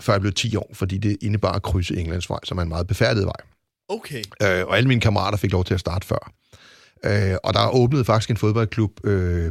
før 0.00 0.12
jeg 0.12 0.20
blev 0.20 0.32
10 0.32 0.56
år, 0.56 0.70
fordi 0.72 0.98
det 0.98 1.16
indebar 1.20 1.52
at 1.52 1.62
krydse 1.62 1.96
Englandsvej, 1.96 2.38
som 2.44 2.58
er 2.58 2.62
en 2.62 2.68
meget 2.68 2.86
befærdet 2.86 3.24
vej. 3.24 3.40
Okay. 3.88 4.22
Øh, 4.42 4.66
og 4.66 4.76
alle 4.76 4.88
mine 4.88 5.00
kammerater 5.00 5.38
fik 5.38 5.52
lov 5.52 5.64
til 5.64 5.74
at 5.74 5.80
starte 5.80 6.06
før. 6.06 6.32
Øh, 7.04 7.36
og 7.44 7.54
der 7.54 7.74
åbnede 7.74 8.04
faktisk 8.04 8.30
en 8.30 8.36
fodboldklub 8.36 9.06
øh, 9.06 9.50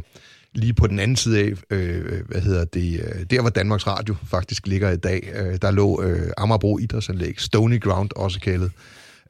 lige 0.54 0.74
på 0.74 0.86
den 0.86 0.98
anden 0.98 1.16
side 1.16 1.38
af, 1.38 1.52
øh, 1.70 2.26
hvad 2.28 2.40
hedder 2.40 2.64
det, 2.64 3.00
øh, 3.00 3.24
der 3.30 3.40
hvor 3.40 3.50
Danmarks 3.50 3.86
Radio 3.86 4.16
faktisk 4.26 4.66
ligger 4.66 4.90
i 4.90 4.96
dag. 4.96 5.30
Øh, 5.34 5.58
der 5.62 5.70
lå 5.70 6.02
øh, 6.02 6.30
Amagerbro 6.36 6.78
Idrætsanlæg, 6.78 7.40
Stony 7.40 7.80
Ground 7.80 8.10
også 8.16 8.40
kaldet, 8.40 8.72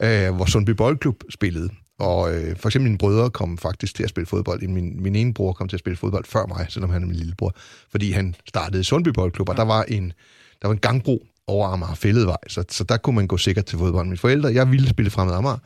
øh, 0.03 0.35
hvor 0.35 0.45
Sundby 0.45 0.71
Boldklub 0.71 1.23
spillede. 1.31 1.71
Og 1.99 2.35
øh, 2.35 2.57
for 2.57 2.69
eksempel 2.69 2.91
mine 2.91 2.99
brødre 2.99 3.31
kom 3.31 3.59
faktisk 3.59 3.95
til 3.95 4.03
at 4.03 4.09
spille 4.09 4.27
fodbold. 4.27 4.69
Min, 4.69 5.03
min 5.03 5.17
ene 5.17 5.35
bror 5.35 5.53
kom 5.53 5.69
til 5.69 5.77
at 5.77 5.81
spille 5.81 5.97
fodbold 5.97 6.25
før 6.25 6.47
mig, 6.47 6.67
selvom 6.69 6.91
han 6.91 7.03
er 7.03 7.07
min 7.07 7.17
lillebror, 7.17 7.55
fordi 7.91 8.11
han 8.11 8.35
startede 8.49 8.81
i 8.81 8.85
Sundby 8.85 9.09
Boldklub, 9.09 9.49
og 9.49 9.57
der 9.57 9.65
var 9.65 9.83
en, 9.83 10.13
der 10.63 10.69
var 10.69 10.73
en 10.73 10.81
gangbro 10.81 11.27
over 11.47 11.69
Amager 11.69 11.95
Fælledvej, 11.95 12.37
så, 12.49 12.65
så 12.71 12.85
der 12.85 12.97
kunne 12.97 13.17
man 13.17 13.27
gå 13.27 13.37
sikkert 13.37 13.65
til 13.65 13.79
fodbold. 13.79 14.07
Mine 14.07 14.19
forældre, 14.19 14.55
jeg 14.55 14.71
ville 14.71 14.89
spille 14.89 15.11
fremmed 15.11 15.35
Amager, 15.35 15.59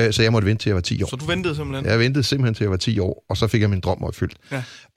øh, 0.00 0.12
så 0.12 0.22
jeg 0.22 0.32
måtte 0.32 0.46
vente 0.46 0.62
til 0.62 0.70
jeg 0.70 0.74
var 0.74 0.80
10 0.80 1.02
år. 1.02 1.08
Så 1.08 1.16
du 1.16 1.24
ventede 1.24 1.56
simpelthen? 1.56 1.86
Jeg 1.86 1.98
ventede 1.98 2.24
simpelthen 2.24 2.54
til 2.54 2.64
jeg 2.64 2.70
var 2.70 2.76
10 2.76 2.98
år, 2.98 3.24
og 3.28 3.36
så 3.36 3.46
fik 3.46 3.60
jeg 3.60 3.70
min 3.70 3.80
drøm 3.80 4.02
opfyldt. 4.02 4.36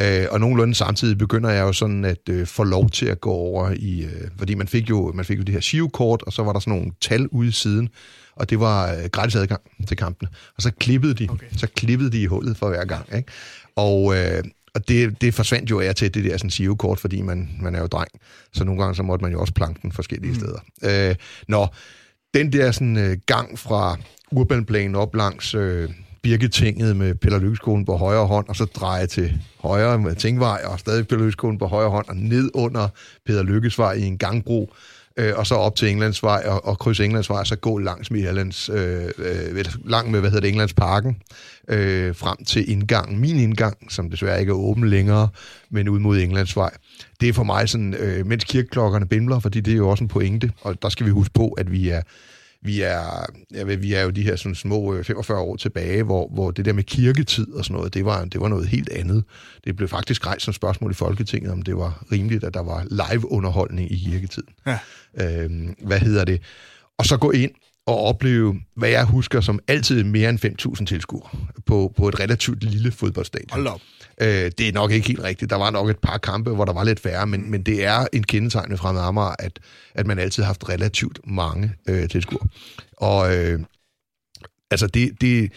Ja. 0.01 0.23
Øh, 0.23 0.27
og 0.32 0.39
nogenlunde 0.39 0.75
samtidig 0.75 1.17
begynder 1.17 1.49
jeg 1.49 1.62
jo 1.62 1.73
sådan 1.73 2.06
at 2.06 2.30
øh, 2.30 2.47
få 2.47 2.63
lov 2.63 2.89
til 2.89 3.06
at 3.06 3.21
gå 3.21 3.32
over 3.32 3.71
i, 3.75 4.04
øh, 4.04 4.27
fordi 4.38 4.56
man 4.56 4.67
fik 4.67 4.89
jo 4.89 5.12
man 5.15 5.25
fik 5.25 5.38
jo 5.38 5.43
det 5.43 5.54
her 5.54 5.62
Shio-kort, 5.62 6.21
og 6.21 6.34
så 6.34 6.43
var 6.43 6.54
der 6.54 6.60
sådan 6.60 6.73
nogle 6.73 6.91
tal 7.01 7.27
ude 7.27 7.47
i 7.47 7.51
siden, 7.51 7.89
og 8.36 8.49
det 8.49 8.60
var 8.60 8.93
øh, 8.93 9.10
gratis 9.12 9.36
adgang 9.36 9.62
til 9.88 9.97
kampene. 9.97 10.30
Og 10.58 10.62
så 10.63 10.71
klippede 10.80 11.13
de, 11.13 11.27
okay. 11.30 11.45
så 11.58 11.67
klippede 11.67 12.12
de 12.12 12.21
i 12.21 12.25
hullet 12.25 12.58
for 12.58 12.69
hver 12.69 12.86
gang. 12.86 13.15
Ikke? 13.15 13.32
Og, 13.75 14.15
øh, 14.17 14.43
og 14.75 14.88
det, 14.88 15.21
det 15.21 15.34
forsvandt 15.34 15.69
jo 15.69 15.79
af 15.79 15.95
til 15.95 16.13
det 16.13 16.23
der 16.23 16.38
sådan 16.38 16.75
kort 16.75 16.99
fordi 16.99 17.21
man, 17.21 17.49
man 17.62 17.75
er 17.75 17.79
jo 17.79 17.88
dreng. 17.88 18.10
Så 18.53 18.63
nogle 18.63 18.81
gange 18.81 18.95
så 18.95 19.03
måtte 19.03 19.23
man 19.23 19.31
jo 19.31 19.41
også 19.41 19.53
planke 19.53 19.79
den 19.81 19.91
forskellige 19.91 20.31
mm. 20.31 20.39
steder. 20.39 21.10
Øh, 21.10 21.15
når 21.47 21.75
den 22.34 22.53
der 22.53 22.71
sådan, 22.71 22.97
øh, 22.97 23.17
gang 23.25 23.60
fra 23.60 23.97
Urbanplanen 24.31 24.95
op 24.95 25.15
langs 25.15 25.55
øh, 25.55 25.89
Birketinget 26.21 26.95
med 26.95 27.15
Peller 27.15 27.39
Lykkeskolen 27.39 27.86
på 27.86 27.97
højre 27.97 28.27
hånd, 28.27 28.49
og 28.49 28.55
så 28.55 28.65
dreje 28.65 29.07
til 29.07 29.41
højre 29.60 29.99
med 29.99 30.15
Tingvej, 30.15 30.62
og 30.65 30.79
stadig 30.79 31.07
Peller 31.07 31.25
Lykkeskolen 31.25 31.57
på 31.57 31.67
højre 31.67 31.89
hånd, 31.89 32.10
og 32.10 32.15
ned 32.15 32.51
under 32.53 32.88
Peter 33.25 33.43
Lykkesvej 33.43 33.93
i 33.93 34.03
en 34.03 34.17
gangbro, 34.17 34.73
øh, 35.17 35.34
og 35.36 35.47
så 35.47 35.56
op 35.56 35.76
til 35.76 35.89
Englandsvej 35.89 36.43
og, 36.45 36.65
og 36.65 36.80
krydse 36.80 37.06
Englandsvej, 37.06 37.39
og 37.39 37.47
så 37.47 37.56
gå 37.56 37.78
langs 37.78 38.12
med 38.12 38.19
Irlands, 38.19 38.69
øh, 38.69 39.06
øh, 39.17 39.65
lang 39.86 40.12
med, 40.12 40.19
hvad 40.19 40.30
hedder 40.30 40.41
det, 40.41 40.50
Englandsparken, 40.50 41.17
øh, 41.67 42.15
frem 42.15 42.45
til 42.45 42.71
indgangen, 42.71 43.19
min 43.19 43.39
indgang, 43.39 43.91
som 43.91 44.10
desværre 44.10 44.39
ikke 44.39 44.50
er 44.50 44.56
åben 44.56 44.88
længere, 44.88 45.28
men 45.69 45.89
ud 45.89 46.00
mod 46.00 46.17
Englandsvej. 46.17 46.71
Det 47.21 47.30
er 47.30 47.34
for 47.34 47.43
mig 47.43 47.69
sådan, 47.69 47.93
øh, 47.93 48.26
mens 48.26 48.43
kirkeklokkerne 48.43 49.08
bimler, 49.08 49.39
fordi 49.39 49.62
det 49.62 49.71
er 49.71 49.78
jo 49.78 49.89
også 49.89 50.04
en 50.04 50.08
pointe, 50.08 50.52
og 50.62 50.82
der 50.82 50.89
skal 50.89 51.06
vi 51.06 51.12
huske 51.12 51.34
på, 51.34 51.47
at 51.47 51.71
vi 51.71 51.89
er 51.89 52.02
vi 52.63 52.82
er, 52.82 53.26
ja, 53.54 53.63
vi 53.63 53.93
er 53.93 54.02
jo 54.02 54.10
de 54.10 54.24
her 54.24 54.36
sådan 54.36 54.56
små 54.56 55.04
45 55.04 55.38
øh, 55.38 55.43
år 55.43 55.56
tilbage, 55.56 56.04
hvor, 56.04 56.30
hvor 56.34 56.52
det 56.52 56.65
der 56.65 56.74
med 56.74 56.84
kirketid 56.84 57.52
og 57.54 57.65
sådan 57.65 57.76
noget, 57.78 57.93
det 57.93 58.06
var, 58.06 58.26
det 58.26 58.41
var 58.41 58.47
noget 58.47 58.67
helt 58.67 58.89
andet. 58.89 59.24
Det 59.63 59.76
blev 59.76 59.88
faktisk 59.88 60.28
rejst 60.28 60.45
som 60.45 60.54
spørgsmål 60.54 60.91
i 60.91 60.93
Folketinget, 60.93 61.52
om 61.52 61.62
det 61.62 61.78
var 61.78 62.04
rimeligt, 62.12 62.43
at 62.43 62.54
der 62.54 62.63
var 62.63 62.86
live-underholdning 62.89 63.91
i 63.91 63.97
kirketiden. 63.97 64.50
Ja. 64.65 64.80
Øhm, 65.21 65.76
hvad 65.86 66.00
hedder 66.00 66.26
det? 66.26 66.41
Og 66.97 67.06
så 67.06 67.17
gå 67.17 67.32
ind 67.32 67.52
og 67.86 68.00
opleve, 68.00 68.62
hvad 68.76 68.89
jeg 68.89 69.06
husker 69.06 69.41
som 69.41 69.60
altid 69.67 70.04
mere 70.04 70.30
end 70.30 70.76
5.000 70.80 70.86
tilskuere 70.86 71.30
på, 71.65 71.93
på 71.97 72.08
et 72.08 72.19
relativt 72.19 72.63
lille 72.63 72.91
fodboldstadion. 72.91 73.50
Hold 73.52 73.67
op. 73.67 73.82
Øh, 74.21 74.52
det 74.58 74.67
er 74.67 74.74
nok 74.74 74.91
ikke 74.91 75.08
helt 75.08 75.24
rigtigt. 75.24 75.50
Der 75.50 75.56
var 75.56 75.69
nok 75.69 75.89
et 75.89 76.00
par 76.00 76.17
kampe, 76.17 76.52
hvor 76.52 76.65
der 76.65 76.74
var 76.74 76.84
lidt 76.84 77.00
færre, 77.00 77.28
men, 77.28 77.52
men 77.52 77.63
det 77.63 77.86
er 77.86 78.08
en 78.13 78.24
kendetegn 78.24 78.71
ved 78.71 78.80
Amager, 78.84 79.36
at, 79.39 79.60
at 79.95 80.08
man 80.08 80.19
altid 80.19 80.43
har 80.43 80.47
haft 80.47 80.69
relativt 80.69 81.19
mange 81.24 81.74
øh, 81.89 82.10
tilskuere. 82.10 82.47
Og 82.97 83.38
øh, 83.38 83.60
altså 84.71 84.88
det, 84.88 85.21
det, 85.21 85.52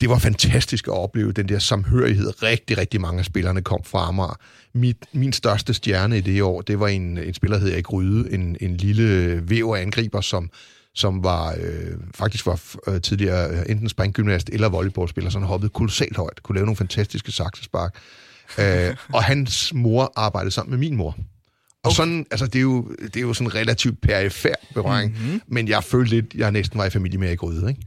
det 0.00 0.08
var 0.08 0.18
fantastisk 0.18 0.86
at 0.86 0.92
opleve 0.92 1.32
den 1.32 1.48
der 1.48 1.58
samhørighed. 1.58 2.42
Rigtig, 2.42 2.78
rigtig 2.78 3.00
mange 3.00 3.18
af 3.18 3.24
spillerne 3.24 3.62
kom 3.62 3.84
fra 3.84 4.08
Amager. 4.08 4.38
Mit, 4.74 4.96
min 5.12 5.32
største 5.32 5.74
stjerne 5.74 6.18
i 6.18 6.20
det 6.20 6.42
år, 6.42 6.60
det 6.60 6.80
var 6.80 6.88
en, 6.88 7.18
en 7.18 7.34
spiller, 7.34 7.56
der 7.56 7.60
hedder 7.60 7.74
Erik 7.74 7.92
Ryde, 7.92 8.32
en, 8.32 8.56
en 8.60 8.76
lille 8.76 9.42
væver-angriber, 9.50 10.20
som 10.20 10.50
som 11.00 11.24
var 11.24 11.54
øh, 11.60 11.96
faktisk 12.14 12.46
var 12.46 12.60
øh, 12.86 13.00
tidligere 13.00 13.50
øh, 13.50 13.62
enten 13.68 13.88
springgymnast 13.88 14.50
eller 14.52 14.68
volleyballspiller, 14.68 15.30
så 15.30 15.38
han 15.38 15.48
hoppede 15.48 15.70
kolossalt 15.70 16.16
højt, 16.16 16.42
kunne 16.42 16.54
lave 16.54 16.66
nogle 16.66 16.76
fantastiske 16.76 17.32
saksespark. 17.32 17.94
øh, 18.58 18.96
og 19.16 19.24
hans 19.24 19.72
mor 19.74 20.12
arbejdede 20.16 20.50
sammen 20.50 20.70
med 20.70 20.78
min 20.78 20.96
mor. 20.96 21.10
Og 21.10 21.16
okay. 21.84 21.96
sådan, 21.96 22.26
altså 22.30 22.46
det 22.46 22.56
er, 22.56 22.62
jo, 22.62 22.88
det 23.02 23.16
er 23.16 23.20
jo 23.20 23.34
sådan 23.34 23.54
relativt 23.54 24.00
perifær 24.00 24.54
berøring, 24.74 25.12
mm-hmm. 25.12 25.42
men 25.48 25.68
jeg 25.68 25.84
følte 25.84 26.10
lidt, 26.10 26.34
jeg 26.34 26.52
næsten 26.52 26.78
var 26.78 26.84
i 26.84 26.90
familie 26.90 27.18
med 27.18 27.32
i 27.32 27.34
Gryde, 27.34 27.68
ikke? 27.68 27.80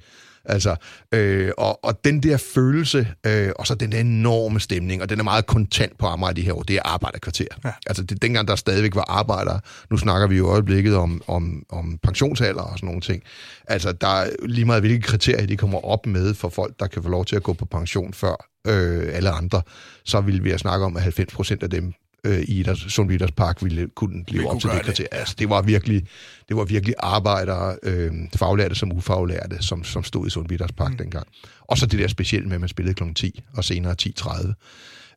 Altså, 0.46 0.76
øh, 1.12 1.52
og, 1.58 1.86
og 1.86 2.06
den 2.06 2.24
der 2.24 2.38
følelse, 2.38 3.08
øh, 3.26 3.52
og 3.60 3.68
så 3.68 3.76
den 3.76 3.92
der 3.92 4.00
enorme 4.00 4.60
stemning, 4.60 5.02
og 5.02 5.10
den 5.10 5.20
er 5.20 5.24
meget 5.24 5.46
kontant 5.46 5.98
på 5.98 6.06
Amager 6.06 6.34
de 6.34 6.42
her 6.42 6.54
år, 6.54 6.64
det 6.64 6.76
er 6.76 6.82
arbejderkvarter. 6.86 7.46
Ja. 7.66 7.72
Altså, 7.88 8.04
det, 8.04 8.22
dengang 8.22 8.48
der 8.48 8.56
stadigvæk 8.56 8.96
var 8.96 9.06
arbejdere, 9.08 9.60
nu 9.92 9.98
snakker 9.98 10.28
vi 10.28 10.38
jo 10.38 10.48
i 10.48 10.52
øjeblikket 10.52 10.96
om, 10.96 11.22
om, 11.28 11.64
om 11.70 12.00
pensionsalder 12.04 12.62
og 12.62 12.78
sådan 12.78 12.88
nogle 12.88 13.02
ting. 13.02 13.24
Altså, 13.68 13.92
der 13.92 14.08
er 14.08 14.30
lige 14.46 14.66
meget, 14.66 14.82
hvilke 14.82 15.02
kriterier 15.02 15.48
de 15.48 15.58
kommer 15.58 15.86
op 15.86 16.06
med 16.06 16.34
for 16.34 16.50
folk, 16.50 16.80
der 16.80 16.88
kan 16.88 17.04
få 17.04 17.10
lov 17.10 17.26
til 17.26 17.36
at 17.36 17.44
gå 17.44 17.54
på 17.54 17.66
pension 17.66 18.14
før 18.14 18.50
øh, 18.68 19.10
alle 19.14 19.30
andre, 19.30 19.62
så 20.06 20.22
vil 20.22 20.44
vi 20.44 20.50
have 20.50 20.60
snakket 20.60 20.86
om, 20.86 20.98
at 20.98 21.04
90 21.04 21.34
procent 21.34 21.64
af 21.64 21.70
dem 21.70 21.94
øh, 22.24 22.40
i 22.40 22.60
Idræts, 22.60 22.94
Sundby 22.94 23.22
Park 23.38 23.64
ville 23.64 23.88
kunne 23.96 24.24
leve 24.28 24.50
op 24.50 24.62
til 24.62 24.70
det 24.70 24.82
kriterie. 24.82 25.10
Det. 25.12 25.18
Altså, 25.20 25.36
det 25.40 25.50
var 25.50 25.62
virkelig, 25.62 26.08
det 26.50 26.58
var 26.58 26.64
virkelig 26.64 26.96
arbejdere, 27.00 27.78
øh, 27.84 28.12
faglærte 28.36 28.76
som 28.76 28.92
ufaglærte, 28.92 29.58
som, 29.64 29.84
som 29.84 30.04
stod 30.04 30.28
i 30.28 30.30
Sundby 30.30 30.58
Park 30.78 30.92
mm. 30.92 30.98
dengang. 30.98 31.28
Og 31.62 31.78
så 31.78 31.86
det 31.86 32.00
der 32.00 32.08
specielt 32.08 32.46
med, 32.46 32.54
at 32.56 32.60
man 32.60 32.70
spillede 32.70 32.94
kl. 32.94 33.04
10 33.16 33.44
og 33.58 33.64
senere 33.64 33.96
10.30. 34.02 34.54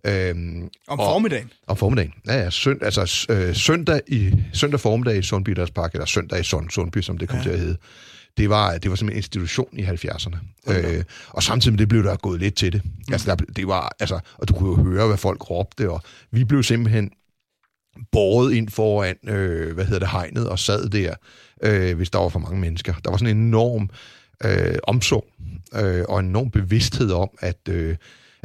Øhm, 0.05 0.69
om 0.88 0.99
formiddagen? 0.99 1.51
Og, 1.62 1.71
om 1.71 1.77
formiddagen, 1.77 2.12
ja, 2.27 2.42
ja. 2.42 2.51
Sønd, 2.51 2.83
altså, 2.83 3.27
øh, 3.31 3.55
søndag, 3.55 4.01
i, 4.07 4.35
søndag 4.53 4.81
formiddag 4.81 5.19
i 5.19 5.23
Sundby 5.23 5.57
Park, 5.75 5.92
eller 5.92 6.07
søndag 6.07 6.40
i 6.40 6.42
Sund, 6.42 6.71
Sundby, 6.71 6.99
som 6.99 7.19
det 7.19 7.29
kom 7.29 7.38
ja. 7.38 7.42
til 7.42 7.51
at 7.51 7.59
hedde, 7.59 7.77
det 8.37 8.51
var, 8.51 8.79
det 8.79 8.90
var 8.90 8.96
som 8.96 9.09
en 9.09 9.16
institution 9.16 9.79
i 9.79 9.83
70'erne. 9.83 10.37
Okay. 10.66 10.99
Øh, 10.99 11.05
og 11.29 11.42
samtidig 11.42 11.72
med 11.72 11.79
det 11.79 11.88
blev 11.88 12.03
der 12.03 12.16
gået 12.16 12.40
lidt 12.40 12.55
til 12.55 12.72
det. 12.72 12.85
Mm. 12.85 13.12
Altså, 13.12 13.27
der, 13.31 13.44
det 13.57 13.66
var, 13.66 13.96
altså, 14.01 14.20
og 14.35 14.49
du 14.49 14.55
kunne 14.55 14.68
jo 14.68 14.90
høre, 14.90 15.07
hvad 15.07 15.16
folk 15.16 15.51
råbte, 15.51 15.90
og 15.90 16.03
vi 16.31 16.44
blev 16.44 16.62
simpelthen 16.62 17.11
båret 18.12 18.53
ind 18.53 18.68
foran, 18.68 19.16
øh, 19.29 19.75
hvad 19.75 19.85
hedder 19.85 19.99
det, 19.99 20.09
hegnet, 20.09 20.49
og 20.49 20.59
sad 20.59 20.88
der, 20.88 21.14
øh, 21.62 21.96
hvis 21.96 22.11
der 22.11 22.18
var 22.18 22.29
for 22.29 22.38
mange 22.38 22.61
mennesker. 22.61 22.94
Der 23.05 23.11
var 23.11 23.16
sådan 23.16 23.37
en 23.37 23.42
enorm 23.42 23.90
øh, 24.44 24.79
omsorg 24.83 25.27
øh, 25.75 26.05
og 26.09 26.20
en 26.20 26.27
enorm 26.27 26.51
bevidsthed 26.51 27.12
om, 27.12 27.31
at 27.40 27.68
øh, 27.68 27.96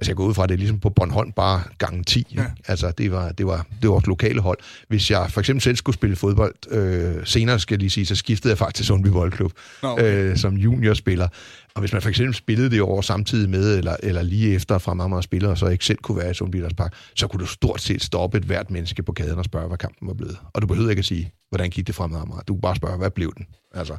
Altså 0.02 0.12
jeg 0.12 0.16
går 0.16 0.26
ud 0.26 0.34
fra, 0.34 0.44
at 0.44 0.50
det 0.50 0.56
er 0.56 0.58
ligesom 0.58 0.80
på 0.80 0.90
Bornholm 0.90 1.32
bare 1.32 1.64
gange 1.78 2.04
10. 2.04 2.26
Ja. 2.36 2.46
Altså 2.68 2.92
det 2.92 3.12
var, 3.12 3.32
det, 3.32 3.46
var, 3.46 3.68
det 3.82 3.90
var 3.90 3.90
vores 3.90 4.08
lokale 4.08 4.42
hold. 4.42 4.58
Hvis 4.88 5.12
jeg 5.12 5.32
for 5.32 5.40
eksempel 5.40 5.62
selv 5.62 5.76
skulle 5.76 5.94
spille 5.94 6.16
fodbold, 6.16 6.56
øh, 6.72 7.26
senere 7.26 7.60
skal 7.60 7.76
jeg 7.76 7.80
lige 7.80 7.90
sige, 7.90 8.06
så 8.06 8.16
skiftede 8.16 8.52
jeg 8.52 8.58
faktisk 8.58 8.76
til 8.76 8.86
Sundby 8.86 9.08
Boldklub 9.08 9.52
okay. 9.82 10.30
øh, 10.30 10.38
som 10.38 10.56
juniorspiller. 10.56 11.28
Og 11.76 11.80
hvis 11.80 11.94
man 11.94 12.02
for 12.02 12.10
eksempel 12.10 12.36
spillede 12.36 12.70
det 12.70 12.82
år 12.82 13.02
samtidig 13.02 13.50
med, 13.50 13.78
eller, 13.78 13.96
eller 14.04 14.22
lige 14.22 14.56
efter 14.56 14.78
fra 14.78 14.94
Marmara 14.94 15.22
spiller, 15.22 15.50
og 15.50 15.58
så 15.58 15.68
ikke 15.68 15.86
selv 15.86 15.98
kunne 15.98 16.18
være 16.18 16.32
i 16.32 16.34
Sundby 16.34 16.64
Park, 16.78 16.94
så 17.16 17.28
kunne 17.28 17.40
du 17.40 17.46
stort 17.46 17.82
set 17.82 18.04
stoppe 18.04 18.38
et 18.38 18.44
hvert 18.44 18.72
menneske 18.72 19.04
på 19.04 19.12
gaden 19.12 19.38
og 19.38 19.46
spørge, 19.46 19.68
hvad 19.68 19.78
kampen 19.78 20.08
var 20.08 20.14
blevet. 20.14 20.38
Og 20.54 20.62
du 20.62 20.68
behøvede 20.68 20.92
ikke 20.92 21.00
at 21.00 21.06
sige, 21.06 21.32
hvordan 21.50 21.70
gik 21.70 21.88
det 21.88 21.96
fra 21.96 22.08
Marmara. 22.08 22.44
Du 22.48 22.54
kunne 22.54 22.62
bare 22.62 22.76
spørge, 22.76 22.98
hvad 22.98 23.10
blev 23.10 23.34
den? 23.38 23.46
Altså. 23.74 23.96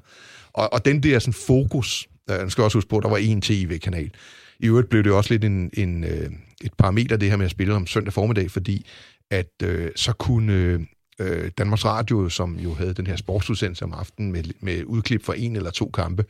Og, 0.52 0.72
og 0.72 0.84
den 0.84 1.02
der 1.02 1.18
sådan 1.18 1.34
fokus, 1.46 2.08
øh, 2.30 2.50
skal 2.50 2.64
også 2.64 2.78
huske 2.78 2.88
på, 2.90 3.00
der 3.00 3.08
var 3.08 3.16
en 3.16 3.40
tv-kanal. 3.40 4.10
I 4.62 4.66
øvrigt 4.66 4.88
blev 4.88 5.04
det 5.04 5.12
også 5.12 5.34
lidt 5.34 5.44
en, 5.44 5.70
en, 5.72 6.04
øh, 6.04 6.30
et 6.64 6.72
parameter, 6.78 7.16
det 7.16 7.30
her 7.30 7.36
med 7.36 7.44
at 7.44 7.50
spille 7.50 7.74
om 7.74 7.86
søndag 7.86 8.12
formiddag, 8.12 8.50
fordi 8.50 8.86
at 9.30 9.52
øh, 9.62 9.90
så 9.96 10.12
kunne 10.12 10.86
øh, 11.18 11.50
Danmarks 11.58 11.84
Radio, 11.84 12.28
som 12.28 12.58
jo 12.58 12.74
havde 12.74 12.94
den 12.94 13.06
her 13.06 13.16
sportsudsendelse 13.16 13.84
om 13.84 13.92
aftenen 13.92 14.32
med, 14.32 14.44
med 14.60 14.84
udklip 14.84 15.24
fra 15.24 15.34
en 15.36 15.56
eller 15.56 15.70
to 15.70 15.90
kampe, 15.94 16.24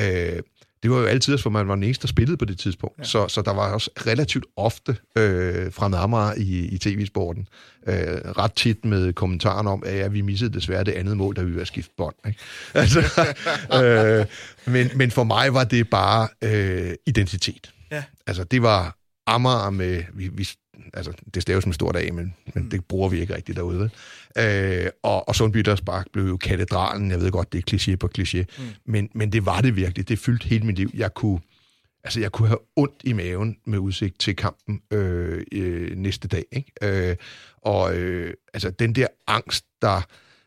øh, 0.00 0.42
det 0.84 0.92
var 0.92 0.98
jo 0.98 1.06
altid, 1.06 1.38
for 1.38 1.50
man 1.50 1.68
var 1.68 1.74
den 1.74 1.84
eneste, 1.84 2.02
der 2.02 2.08
spillede 2.08 2.36
på 2.36 2.44
det 2.44 2.58
tidspunkt. 2.58 2.98
Ja. 2.98 3.04
Så, 3.04 3.28
så 3.28 3.42
der 3.42 3.54
var 3.54 3.72
også 3.72 3.90
relativt 4.06 4.44
ofte 4.56 4.96
øh, 5.16 5.72
fra 5.72 6.02
Amager 6.02 6.34
i, 6.36 6.66
i 6.66 6.78
tv-sporten. 6.78 7.48
Øh, 7.86 7.94
ret 8.38 8.52
tit 8.52 8.84
med 8.84 9.12
kommentaren 9.12 9.66
om, 9.66 9.82
at 9.86 9.98
ja, 9.98 10.08
vi 10.08 10.20
missede 10.20 10.52
desværre 10.52 10.84
det 10.84 10.92
andet 10.92 11.16
mål, 11.16 11.36
da 11.36 11.42
vi 11.42 11.56
var 11.56 11.64
skift 11.64 11.90
bånd. 11.96 12.14
Ikke? 12.26 12.38
Altså, 12.74 13.00
øh, 13.82 14.26
men, 14.72 14.90
men 14.94 15.10
for 15.10 15.24
mig 15.24 15.54
var 15.54 15.64
det 15.64 15.90
bare 15.90 16.28
øh, 16.42 16.94
identitet. 17.06 17.72
Ja. 17.90 18.02
Altså, 18.26 18.44
det 18.44 18.62
var 18.62 18.96
Amager 19.26 19.70
med... 19.70 20.02
Vi, 20.14 20.28
vi, 20.28 20.48
altså, 20.94 21.12
det 21.34 21.42
staves 21.42 21.66
med 21.66 21.74
stort 21.74 21.96
A, 21.96 22.12
men, 22.12 22.34
men 22.54 22.64
mm. 22.64 22.70
det 22.70 22.84
bruger 22.84 23.08
vi 23.08 23.20
ikke 23.20 23.36
rigtigt 23.36 23.56
derude. 23.56 23.90
Øh, 24.38 24.86
og, 25.02 25.28
og 25.28 25.36
Sundby 25.36 25.64
Spark 25.76 26.06
blev 26.12 26.24
jo 26.24 26.36
katedralen. 26.36 27.10
Jeg 27.10 27.20
ved 27.20 27.30
godt, 27.30 27.52
det 27.52 27.58
er 27.58 27.76
kliché 27.76 27.96
på 27.96 28.08
kliché. 28.18 28.44
Mm. 28.58 28.64
Men, 28.86 29.08
men 29.14 29.32
det 29.32 29.46
var 29.46 29.60
det 29.60 29.76
virkelig. 29.76 30.08
Det 30.08 30.18
fyldte 30.18 30.48
hele 30.48 30.66
mit 30.66 30.76
liv. 30.76 30.90
Jeg 30.94 31.14
kunne, 31.14 31.40
altså, 32.04 32.20
jeg 32.20 32.32
kunne 32.32 32.48
have 32.48 32.60
ondt 32.76 33.00
i 33.04 33.12
maven 33.12 33.56
med 33.66 33.78
udsigt 33.78 34.18
til 34.18 34.36
kampen 34.36 34.80
øh, 34.90 35.42
øh, 35.52 35.96
næste 35.96 36.28
dag. 36.28 36.44
Ikke? 36.52 36.72
Øh, 37.10 37.16
og 37.62 37.96
øh, 37.96 38.34
altså, 38.54 38.70
den 38.70 38.94
der 38.94 39.06
angst, 39.26 39.64
der... 39.82 40.06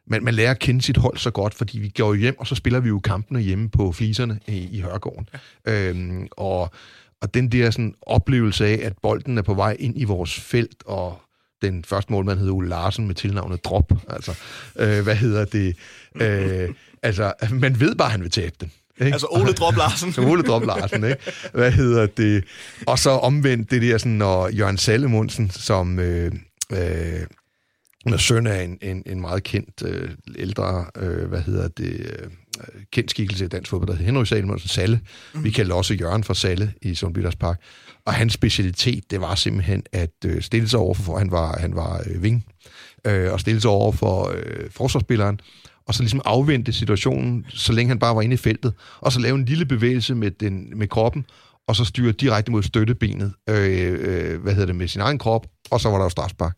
Man, 0.09 0.23
man 0.23 0.33
lærer 0.33 0.51
at 0.51 0.59
kende 0.59 0.81
sit 0.81 0.97
hold 0.97 1.17
så 1.17 1.31
godt, 1.31 1.53
fordi 1.53 1.79
vi 1.79 1.89
går 1.89 2.13
hjem, 2.13 2.39
og 2.39 2.47
så 2.47 2.55
spiller 2.55 2.79
vi 2.79 2.87
jo 2.87 2.99
kampene 2.99 3.39
hjemme 3.39 3.69
på 3.69 3.91
fliserne 3.91 4.39
i, 4.47 4.77
i 4.77 4.81
Hørgården. 4.81 5.29
Ja. 5.65 5.89
Øhm, 5.89 6.27
og, 6.31 6.71
og 7.21 7.33
den 7.33 7.51
der 7.51 7.71
sådan, 7.71 7.93
oplevelse 8.01 8.65
af, 8.65 8.79
at 8.83 8.93
bolden 9.01 9.37
er 9.37 9.41
på 9.41 9.53
vej 9.53 9.77
ind 9.79 10.01
i 10.01 10.03
vores 10.03 10.39
felt, 10.39 10.83
og 10.85 11.21
den 11.61 11.85
første 11.85 12.13
målmand 12.13 12.39
hed 12.39 12.49
Ole 12.49 12.69
Larsen 12.69 13.07
med 13.07 13.15
tilnavnet 13.15 13.65
Drop. 13.65 13.91
Altså, 14.09 14.35
øh, 14.79 15.03
hvad 15.03 15.15
hedder 15.15 15.45
det? 15.45 15.75
Øh, 16.15 16.69
altså, 17.03 17.33
man 17.51 17.79
ved 17.79 17.95
bare, 17.95 18.07
at 18.07 18.11
han 18.11 18.21
vil 18.21 18.31
tabe 18.31 18.55
den. 18.61 18.71
Ikke? 18.99 19.13
Altså 19.13 19.27
Ole 19.31 19.53
Drop 19.53 19.77
Larsen. 19.77 20.13
Ole 20.29 20.43
Drop 20.43 20.65
Larsen, 20.65 21.03
ikke? 21.03 21.17
Hvad 21.53 21.71
hedder 21.71 22.05
det? 22.05 22.43
Og 22.87 22.99
så 22.99 23.09
omvendt 23.09 23.71
det 23.71 23.81
der, 23.81 23.97
sådan, 23.97 24.11
når 24.11 24.49
Jørgen 24.49 24.77
Sallemundsen, 24.77 25.49
som 25.49 25.99
øh, 25.99 26.31
øh, 26.71 27.21
er 28.05 28.17
søn 28.17 28.47
af 28.47 28.63
en, 28.63 28.77
en, 28.81 29.03
en 29.05 29.21
meget 29.21 29.43
kendt 29.43 29.83
øh, 29.85 30.09
ældre, 30.35 30.85
øh, 30.95 31.27
hvad 31.27 31.41
hedder 31.41 31.67
det, 31.67 31.99
øh, 31.99 32.29
kendt 32.91 33.11
skikkelse 33.11 33.45
i 33.45 33.47
dansk 33.47 33.69
fodbold, 33.69 33.87
der 33.87 33.93
hedder 33.93 34.05
Henrik 34.05 34.27
Sallemundsen 34.27 34.69
Salle. 34.69 34.99
Mm. 35.33 35.43
Vi 35.43 35.49
kalder 35.49 35.75
også 35.75 35.93
Jørgen 35.93 36.23
for 36.23 36.33
Salle 36.33 36.73
i 36.81 36.95
Sundbydders 36.95 37.35
Park. 37.35 37.61
Og 38.05 38.13
hans 38.13 38.33
specialitet, 38.33 39.11
det 39.11 39.21
var 39.21 39.35
simpelthen 39.35 39.83
at 39.91 40.13
øh, 40.25 40.41
stille 40.41 40.69
sig 40.69 40.79
over 40.79 40.93
for, 40.93 41.17
han 41.17 41.31
var, 41.31 41.57
han 41.59 41.75
var 41.75 42.03
øh, 42.09 42.23
ving, 42.23 42.45
øh, 43.05 43.33
og 43.33 43.39
stille 43.39 43.61
sig 43.61 43.69
over 43.69 43.91
for 43.91 44.31
øh, 44.35 44.69
forsvarsspilleren, 44.71 45.39
og 45.87 45.93
så 45.93 46.01
ligesom 46.03 46.21
afvente 46.25 46.73
situationen, 46.73 47.45
så 47.49 47.73
længe 47.73 47.89
han 47.89 47.99
bare 47.99 48.15
var 48.15 48.21
inde 48.21 48.33
i 48.33 48.37
feltet, 48.37 48.73
og 48.99 49.11
så 49.11 49.19
lave 49.19 49.35
en 49.35 49.45
lille 49.45 49.65
bevægelse 49.65 50.15
med, 50.15 50.31
den, 50.31 50.71
med 50.75 50.87
kroppen, 50.87 51.25
og 51.67 51.75
så 51.75 51.85
styre 51.85 52.11
direkte 52.11 52.51
mod 52.51 52.63
støttebenet, 52.63 53.33
øh, 53.49 53.97
øh, 53.99 54.41
hvad 54.41 54.53
hedder 54.53 54.65
det, 54.65 54.75
med 54.75 54.87
sin 54.87 55.01
egen 55.01 55.17
krop, 55.17 55.47
og 55.71 55.81
så 55.81 55.89
var 55.89 55.97
der 55.97 56.05
jo 56.05 56.09
strafspark 56.09 56.57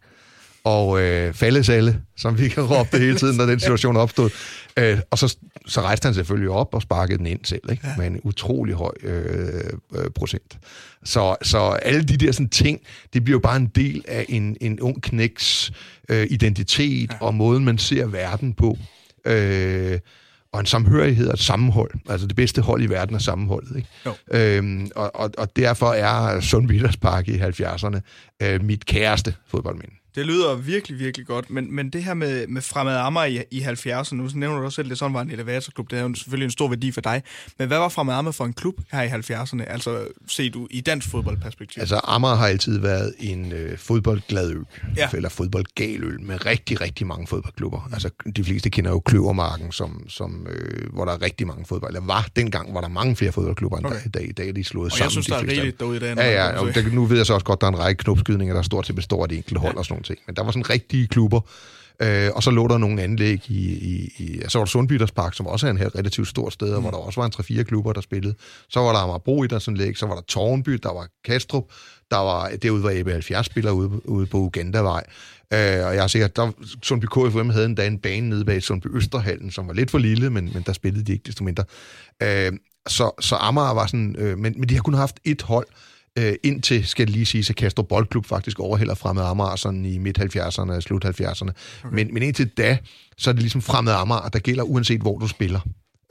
og 0.69 1.01
øh, 1.01 1.33
faldesalle, 1.33 2.01
som 2.17 2.39
vi 2.39 2.47
kan 2.49 2.63
råbe 2.63 2.89
det 2.91 2.99
hele 2.99 3.17
tiden, 3.17 3.37
når 3.37 3.45
den 3.45 3.59
situation 3.59 3.97
opstod. 3.97 4.29
Øh, 4.77 4.99
og 5.11 5.17
så, 5.17 5.37
så 5.67 5.81
rejste 5.81 6.05
han 6.05 6.13
selvfølgelig 6.13 6.49
op 6.49 6.73
og 6.73 6.81
sparkede 6.81 7.17
den 7.17 7.25
ind 7.25 7.39
selv, 7.43 7.71
ikke? 7.71 7.87
Ja. 7.87 7.93
med 7.97 8.07
en 8.07 8.19
utrolig 8.23 8.75
høj 8.75 8.91
øh, 9.03 9.63
øh, 9.95 10.09
procent. 10.15 10.57
Så, 11.03 11.35
så 11.41 11.59
alle 11.59 12.03
de 12.03 12.17
der 12.17 12.31
sådan, 12.31 12.49
ting, 12.49 12.81
det 13.13 13.23
bliver 13.23 13.35
jo 13.35 13.39
bare 13.39 13.57
en 13.57 13.67
del 13.67 14.05
af 14.07 14.25
en, 14.29 14.57
en 14.61 14.79
ung 14.79 15.01
knæks 15.01 15.71
øh, 16.09 16.27
identitet 16.29 17.11
ja. 17.11 17.25
og 17.25 17.35
måden, 17.35 17.65
man 17.65 17.77
ser 17.77 18.05
verden 18.05 18.53
på. 18.53 18.77
Øh, 19.25 19.99
og 20.51 20.59
en 20.59 20.65
samhørighed 20.65 21.27
og 21.27 21.33
et 21.33 21.39
sammenhold. 21.39 21.91
Altså 22.09 22.27
det 22.27 22.35
bedste 22.35 22.61
hold 22.61 22.83
i 22.83 22.85
verden 22.85 23.15
er 23.15 23.19
sammenholdet. 23.19 23.75
Ikke? 23.75 23.87
Jo. 24.05 24.13
Øhm, 24.31 24.91
og, 24.95 25.15
og, 25.15 25.31
og 25.37 25.55
derfor 25.55 25.93
er 25.93 26.39
Sund 26.39 26.97
Park 27.01 27.27
i 27.27 27.37
70'erne 27.37 27.99
øh, 28.43 28.63
mit 28.63 28.85
kæreste 28.85 29.35
fodboldminde. 29.47 29.98
Det 30.15 30.25
lyder 30.25 30.55
virkelig, 30.55 30.99
virkelig 30.99 31.27
godt. 31.27 31.49
Men, 31.49 31.75
men 31.75 31.89
det 31.89 32.03
her 32.03 32.13
med, 32.13 32.47
med 32.47 32.61
Fremad 32.61 32.95
Amager 32.95 33.43
i, 33.51 33.57
i 33.57 33.61
70'erne, 33.61 34.15
nu 34.15 34.29
nævner 34.35 34.59
du 34.59 34.65
også 34.65 34.75
selv, 34.75 34.85
at 34.85 34.89
det 34.89 34.97
sådan 34.97 35.13
var 35.13 35.21
en 35.21 35.31
elevatorklub. 35.31 35.91
Det 35.91 35.99
er 35.99 36.03
jo 36.03 36.13
selvfølgelig 36.13 36.45
en 36.45 36.51
stor 36.51 36.67
værdi 36.67 36.91
for 36.91 37.01
dig. 37.01 37.23
Men 37.59 37.67
hvad 37.67 37.77
var 37.77 37.89
Fremad 37.89 38.15
Amager 38.15 38.31
for 38.31 38.45
en 38.45 38.53
klub 38.53 38.75
her 38.91 39.01
i 39.01 39.07
70'erne? 39.07 39.63
Altså 39.63 40.07
set 40.27 40.53
du 40.53 40.67
i 40.71 40.81
dansk 40.81 41.09
fodboldperspektiv? 41.09 41.81
Altså 41.81 42.01
Amager 42.03 42.35
har 42.35 42.47
altid 42.47 42.79
været 42.79 43.13
en 43.19 43.51
øh, 43.51 43.77
fodboldglad 43.77 44.51
ø. 44.51 44.59
Ja. 44.97 45.09
Eller 45.13 45.29
fodboldgal 45.29 46.03
ø 46.03 46.17
med 46.19 46.45
rigtig, 46.45 46.81
rigtig 46.81 47.07
mange 47.07 47.27
fodboldklubber. 47.27 47.89
Altså 47.93 48.09
de 48.35 48.43
fleste 48.43 48.69
kender 48.69 48.91
jo 48.91 48.99
Kløvermarken, 48.99 49.71
som, 49.71 50.09
som, 50.09 50.47
øh, 50.49 50.93
hvor 50.93 51.05
der 51.05 51.11
er 51.11 51.21
rigtig 51.21 51.47
mange 51.47 51.65
fodbold. 51.65 51.95
Eller 51.95 52.05
var 52.05 52.27
dengang, 52.35 52.73
var 52.73 52.81
der 52.81 52.87
mange 52.87 53.15
flere 53.15 53.31
fodboldklubber 53.31 53.77
end 53.77 53.85
okay. 53.85 53.95
der 53.95 54.05
i 54.05 54.09
dag. 54.09 54.29
I 54.29 54.31
dag 54.31 54.49
er 54.49 54.53
de 54.53 54.63
slået 54.63 54.85
og 54.85 54.91
sammen. 54.91 55.03
jeg 55.03 55.11
synes, 55.11 55.25
de 55.25 55.31
der 55.31 55.37
er 55.37 55.47
rigeligt 55.47 55.79
derude 55.79 55.97
i 55.97 55.99
dag. 55.99 56.15
Ja, 56.17 56.31
ja. 56.31 56.59
Og 56.59 56.75
der, 56.75 56.89
nu 56.93 57.05
ved 57.05 57.17
jeg 57.17 57.25
så 57.25 57.33
også 57.33 57.45
godt, 57.45 57.61
der 57.61 57.67
er 57.67 57.71
en 57.71 57.79
række 57.79 58.03
knopskydninger, 58.03 58.55
der 58.55 58.61
stort 58.61 58.87
set 58.87 58.95
består 58.95 59.23
af 59.23 59.29
det 59.29 59.37
enkelte 59.37 59.59
hold 59.59 59.73
ja. 59.73 59.79
og 59.79 59.85
sådan 59.85 59.98
noget 59.99 60.05
ting. 60.05 60.19
Men 60.27 60.35
der 60.35 60.43
var 60.43 60.51
sådan 60.51 60.69
rigtige 60.69 61.07
klubber. 61.07 61.41
Øh, 62.01 62.29
og 62.35 62.43
så 62.43 62.51
lå 62.51 62.67
der 62.67 62.77
nogle 62.77 63.01
anlæg 63.01 63.41
i, 63.47 63.71
i, 63.71 64.13
i 64.17 64.41
så 64.47 64.57
var 64.57 64.65
der 64.65 64.69
Sundbytters 64.69 65.11
Park, 65.11 65.33
som 65.33 65.47
også 65.47 65.67
er 65.67 65.71
en 65.71 65.77
her 65.77 65.95
relativt 65.95 66.27
stort 66.27 66.53
sted, 66.53 66.75
mm. 66.75 66.81
hvor 66.81 66.91
der 66.91 66.97
også 66.97 67.21
var 67.21 67.25
en 67.25 67.59
3-4 67.59 67.63
klubber, 67.63 67.93
der 67.93 68.01
spillede. 68.01 68.35
Så 68.69 68.79
var 68.79 68.91
der 68.91 68.99
Amagerbro 68.99 69.43
Idrætsanlæg, 69.43 69.97
så 69.97 70.05
var 70.05 70.15
der 70.15 70.21
Tårnby, 70.21 70.71
der 70.83 70.93
var 70.93 71.07
Kastrup, 71.25 71.63
der 72.11 72.17
var, 72.17 72.49
derude 72.61 72.83
var 72.83 72.91
AB 72.91 73.07
70 73.07 73.45
spillere 73.45 73.73
ude, 73.73 74.09
ude 74.09 74.25
på 74.25 74.37
Ugandavej. 74.37 75.03
Øh, 75.53 75.59
og 75.59 75.93
jeg 75.93 76.01
har 76.01 76.07
sikkert, 76.07 76.35
der 76.35 76.51
Sundby 76.83 77.05
KFM 77.05 77.49
havde 77.49 77.65
endda 77.65 77.87
en 77.87 77.99
bane 77.99 78.29
nede 78.29 78.45
bag 78.45 78.63
Sundby 78.63 78.87
Østerhallen, 78.95 79.51
som 79.51 79.67
var 79.67 79.73
lidt 79.73 79.91
for 79.91 79.97
lille, 79.97 80.29
men, 80.29 80.51
men 80.53 80.63
der 80.65 80.73
spillede 80.73 81.03
de 81.03 81.11
ikke 81.11 81.23
desto 81.25 81.43
mindre. 81.43 81.63
Øh, 82.23 82.51
så, 82.87 83.11
så 83.19 83.35
Amager 83.35 83.73
var 83.73 83.85
sådan, 83.85 84.15
øh, 84.17 84.37
men, 84.37 84.53
men 84.57 84.69
de 84.69 84.75
har 84.75 84.81
kun 84.81 84.93
haft 84.93 85.19
et 85.25 85.41
hold, 85.41 85.67
øh, 85.69 85.88
indtil, 86.43 86.87
skal 86.87 87.07
det 87.07 87.13
lige 87.13 87.25
sige, 87.25 87.45
at 87.49 87.55
Castro 87.55 87.83
Boldklub 87.83 88.25
faktisk 88.25 88.59
overhælder 88.59 88.95
fremad 88.95 89.23
Amager 89.23 89.55
sådan 89.55 89.85
i 89.85 89.97
midt-70'erne 89.97 90.71
og 90.71 90.83
slut-70'erne. 90.83 91.51
Okay. 91.83 91.95
Men, 91.95 92.13
men 92.13 92.23
indtil 92.23 92.47
da, 92.47 92.77
så 93.17 93.29
er 93.29 93.33
det 93.33 93.41
ligesom 93.41 93.61
fremad 93.61 93.93
Amager, 93.93 94.29
der 94.29 94.39
gælder 94.39 94.63
uanset 94.63 95.01
hvor 95.01 95.17
du 95.17 95.27
spiller. 95.27 95.59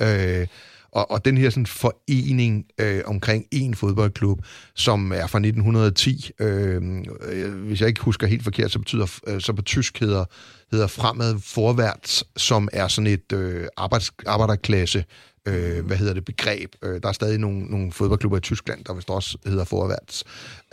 Øh, 0.00 0.46
og, 0.92 1.10
og 1.10 1.24
den 1.24 1.38
her 1.38 1.50
sådan 1.50 1.66
forening 1.66 2.66
øh, 2.80 3.02
omkring 3.04 3.46
en 3.50 3.74
fodboldklub, 3.74 4.38
som 4.74 5.12
er 5.12 5.26
fra 5.26 5.38
1910, 5.38 6.30
øh, 6.40 6.82
øh, 7.22 7.54
hvis 7.54 7.80
jeg 7.80 7.88
ikke 7.88 8.00
husker 8.00 8.26
helt 8.26 8.44
forkert, 8.44 8.70
så 8.70 8.78
betyder 8.78 9.18
øh, 9.26 9.40
så 9.40 9.52
på 9.52 9.62
tysk 9.62 10.00
hedder, 10.00 10.24
hedder 10.70 10.86
fremad 10.86 11.40
forværts, 11.40 12.24
som 12.36 12.68
er 12.72 12.88
sådan 12.88 13.06
et 13.06 13.32
øh, 13.32 13.66
arbejds, 13.76 14.10
arbejderklasse 14.26 15.04
øh, 15.48 15.86
hvad 15.86 15.96
hedder 15.96 16.14
det, 16.14 16.24
begreb. 16.24 16.72
Øh, 16.82 17.02
der 17.02 17.08
er 17.08 17.12
stadig 17.12 17.38
nogle, 17.38 17.60
nogle 17.60 17.92
fodboldklubber 17.92 18.38
i 18.38 18.40
Tyskland, 18.40 18.84
der 18.84 18.94
vist 18.94 19.10
også 19.10 19.38
hedder 19.46 19.64
forværts. 19.64 20.24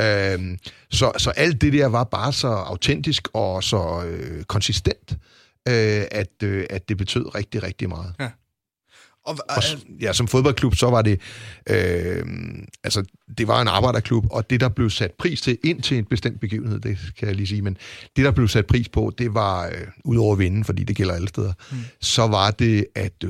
Øh, 0.01 0.57
så, 0.91 1.11
så 1.17 1.29
alt 1.29 1.61
det 1.61 1.73
der 1.73 1.85
var 1.85 2.03
bare 2.03 2.33
så 2.33 2.47
autentisk 2.47 3.27
og 3.33 3.63
så 3.63 4.03
øh, 4.07 4.43
konsistent, 4.43 5.11
øh, 5.67 6.03
at, 6.11 6.43
øh, 6.43 6.65
at 6.69 6.89
det 6.89 6.97
betød 6.97 7.35
rigtig, 7.35 7.63
rigtig 7.63 7.89
meget. 7.89 8.13
Ja. 8.19 8.29
Og, 9.25 9.37
og, 9.49 9.63
ja, 10.01 10.13
som 10.13 10.27
fodboldklub, 10.27 10.75
så 10.75 10.89
var 10.89 11.01
det, 11.01 11.19
øh, 11.69 12.25
altså, 12.83 13.03
det 13.37 13.47
var 13.47 13.61
en 13.61 13.67
arbejderklub, 13.67 14.25
og 14.31 14.49
det, 14.49 14.59
der 14.59 14.69
blev 14.69 14.89
sat 14.89 15.11
pris 15.19 15.41
til, 15.41 15.57
ind 15.63 15.81
til 15.81 15.97
en 15.97 16.05
bestemt 16.05 16.39
begivenhed, 16.39 16.79
det 16.79 16.97
kan 17.19 17.27
jeg 17.27 17.35
lige 17.35 17.47
sige, 17.47 17.61
men 17.61 17.77
det, 18.15 18.25
der 18.25 18.31
blev 18.31 18.47
sat 18.47 18.65
pris 18.65 18.89
på, 18.89 19.13
det 19.17 19.33
var, 19.33 19.65
øh, 19.65 19.71
ud 20.03 20.17
over 20.17 20.35
vinden, 20.35 20.63
fordi 20.63 20.83
det 20.83 20.95
gælder 20.95 21.13
alle 21.13 21.27
steder, 21.27 21.53
mm. 21.71 21.77
så 22.01 22.27
var 22.27 22.51
det 22.51 22.85
at 22.95 23.13
øh, 23.23 23.29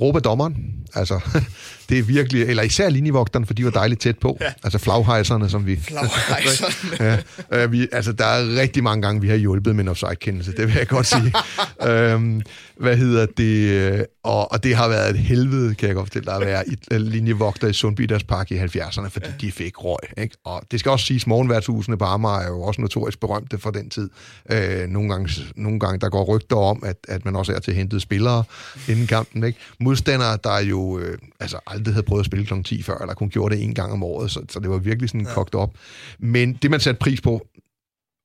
råbe 0.00 0.20
dommeren. 0.20 0.56
Altså, 0.94 1.20
det 1.88 1.98
er 1.98 2.02
virkelig, 2.02 2.42
eller 2.42 2.62
især 2.62 2.88
linjevogteren, 2.88 3.46
for 3.46 3.54
de 3.54 3.64
var 3.64 3.70
dejligt 3.70 4.00
tæt 4.00 4.18
på. 4.18 4.38
Ja. 4.40 4.52
Altså 4.62 4.78
flaghejserne, 4.78 5.50
som 5.50 5.66
vi... 5.66 5.76
Flaghejserne. 5.76 6.98
ja, 7.50 7.62
øh, 7.62 7.72
vi, 7.72 7.88
altså, 7.92 8.12
der 8.12 8.24
er 8.24 8.60
rigtig 8.60 8.82
mange 8.82 9.02
gange, 9.02 9.20
vi 9.20 9.28
har 9.28 9.36
hjulpet 9.36 9.76
med 9.76 9.84
en 9.84 9.88
offside-kendelse, 9.88 10.52
det 10.52 10.66
vil 10.66 10.74
jeg 10.74 10.88
godt 10.88 11.06
sige. 11.06 11.32
øhm, 11.88 12.42
hvad 12.76 12.96
hedder 12.96 13.26
det? 13.36 14.06
Og, 14.22 14.52
og 14.52 14.64
det 14.64 14.76
har 14.76 14.88
været 14.88 15.10
et 15.10 15.18
helvede, 15.34 15.74
kan 15.74 15.88
jeg 15.88 15.96
godt 15.96 16.06
fortælle 16.06 16.26
dig, 16.26 16.34
at 16.34 16.46
være 16.46 16.68
i, 16.68 16.76
øh, 16.92 17.00
linjevogter 17.00 17.68
i 17.68 17.72
Sundby 17.72 18.02
deres 18.02 18.24
Park 18.24 18.50
i 18.50 18.58
70'erne, 18.58 19.08
fordi 19.08 19.26
ja. 19.26 19.32
de 19.40 19.52
fik 19.52 19.84
røg. 19.84 19.98
Ikke? 20.16 20.36
Og 20.44 20.62
det 20.70 20.80
skal 20.80 20.90
også 20.90 21.06
siges, 21.06 21.26
morgenværtshusene 21.26 21.98
på 21.98 22.04
Amager 22.04 22.40
er 22.40 22.48
jo 22.48 22.62
også 22.62 22.80
notorisk 22.80 23.20
berømte 23.20 23.58
fra 23.58 23.70
den 23.70 23.90
tid. 23.90 24.10
Øh, 24.50 24.88
nogle, 24.88 25.08
gange, 25.08 25.42
nogle 25.56 25.80
gange, 25.80 25.98
der 25.98 26.08
går 26.08 26.24
rygter 26.24 26.56
om, 26.56 26.82
at, 26.86 26.96
at 27.08 27.24
man 27.24 27.36
også 27.36 27.52
er 27.52 27.58
til 27.58 27.74
hentet 27.74 28.02
spillere 28.02 28.44
inden 28.88 29.06
kampen. 29.06 29.44
Ikke? 29.44 29.58
Modstandere, 29.80 30.38
der 30.44 30.58
jo 30.58 30.98
øh, 30.98 31.18
altså 31.40 31.58
aldrig 31.66 31.94
havde 31.94 32.06
prøvet 32.06 32.20
at 32.20 32.26
spille 32.26 32.46
kl. 32.46 32.62
10 32.64 32.82
før, 32.82 32.98
eller 32.98 33.14
kun 33.14 33.28
gjorde 33.28 33.56
det 33.56 33.64
en 33.64 33.74
gang 33.74 33.92
om 33.92 34.02
året, 34.02 34.30
så, 34.30 34.40
så 34.48 34.60
det 34.60 34.70
var 34.70 34.78
virkelig 34.78 35.08
sådan 35.08 35.26
ja. 35.26 35.34
kogt 35.34 35.54
op. 35.54 35.74
Men 36.18 36.52
det, 36.62 36.70
man 36.70 36.80
satte 36.80 36.98
pris 36.98 37.20
på, 37.20 37.46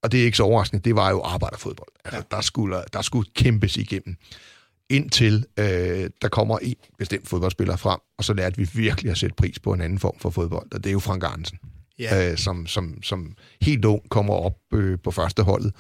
og 0.03 0.11
det 0.11 0.21
er 0.21 0.25
ikke 0.25 0.37
så 0.37 0.43
overraskende, 0.43 0.83
det 0.83 0.95
var 0.95 1.09
jo 1.09 1.21
arbejderfodbold. 1.21 1.89
Altså, 2.05 2.23
ja. 2.31 2.35
der, 2.35 2.41
skulle, 2.41 2.77
der 2.93 3.01
skulle 3.01 3.29
kæmpes 3.35 3.77
igennem 3.77 4.15
indtil 4.89 5.45
øh, 5.59 6.09
der 6.21 6.27
kommer 6.31 6.57
en 6.57 6.75
bestemt 6.97 7.27
fodboldspiller 7.27 7.75
frem, 7.75 7.99
og 8.17 8.23
så 8.23 8.33
lærte 8.33 8.57
vi 8.57 8.69
virkelig 8.73 9.11
at 9.11 9.17
sætte 9.17 9.35
pris 9.35 9.59
på 9.59 9.73
en 9.73 9.81
anden 9.81 9.99
form 9.99 10.15
for 10.19 10.29
fodbold, 10.29 10.67
og 10.73 10.83
det 10.83 10.89
er 10.89 10.93
jo 10.93 10.99
Frank 10.99 11.23
Arnsen, 11.23 11.59
ja. 11.99 12.31
øh, 12.31 12.37
som, 12.37 12.67
som, 12.67 13.03
som 13.03 13.35
helt 13.61 13.85
ung 13.85 14.09
kommer 14.09 14.33
op 14.33 14.57
øh, 14.73 14.97
på 15.03 15.11
første 15.11 15.43
holdet, 15.43 15.73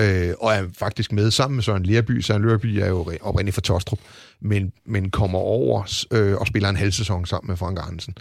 øh, 0.00 0.34
og 0.40 0.54
er 0.54 0.68
faktisk 0.78 1.12
med 1.12 1.30
sammen 1.30 1.54
med 1.54 1.62
Søren 1.62 1.82
Lerby. 1.82 2.20
Søren 2.20 2.48
Lerby 2.48 2.66
er 2.66 2.86
jo 2.86 3.12
oprindeligt 3.20 3.54
fra 3.54 3.62
Tostrup, 3.62 3.98
men, 4.40 4.72
men 4.86 5.10
kommer 5.10 5.38
over 5.38 6.04
øh, 6.10 6.36
og 6.36 6.46
spiller 6.46 6.68
en 6.68 6.76
halv 6.76 6.92
sæson 6.92 7.26
sammen 7.26 7.48
med 7.48 7.56
Frank 7.56 7.78
Arnsen. 7.78 8.14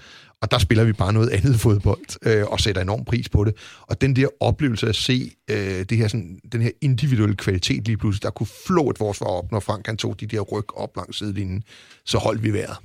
Og 0.45 0.51
der 0.51 0.57
spiller 0.57 0.83
vi 0.83 0.93
bare 0.93 1.13
noget 1.13 1.29
andet 1.29 1.59
fodbold, 1.65 2.25
øh, 2.25 2.45
og 2.45 2.59
sætter 2.59 2.81
enorm 2.81 3.05
pris 3.05 3.29
på 3.29 3.43
det. 3.43 3.53
Og 3.81 4.01
den 4.01 4.15
der 4.15 4.27
oplevelse 4.39 4.89
at 4.89 4.95
se 4.95 5.31
øh, 5.49 5.85
det 5.89 5.97
her, 5.97 6.07
sådan, 6.07 6.39
den 6.51 6.61
her 6.61 6.71
individuelle 6.81 7.35
kvalitet 7.35 7.85
lige 7.85 7.97
pludselig, 7.97 8.23
der 8.23 8.29
kunne 8.29 8.47
flå 8.67 8.89
et 8.89 8.97
forsvar 8.97 9.27
op, 9.27 9.51
når 9.51 9.59
Frank 9.59 9.85
han 9.85 9.97
tog 9.97 10.19
de 10.19 10.27
der 10.27 10.39
ryg 10.41 10.77
op 10.77 10.97
langs 10.97 11.17
sidelinjen, 11.17 11.63
så 12.05 12.17
holdt 12.17 12.43
vi 12.43 12.53
vejret. 12.53 12.77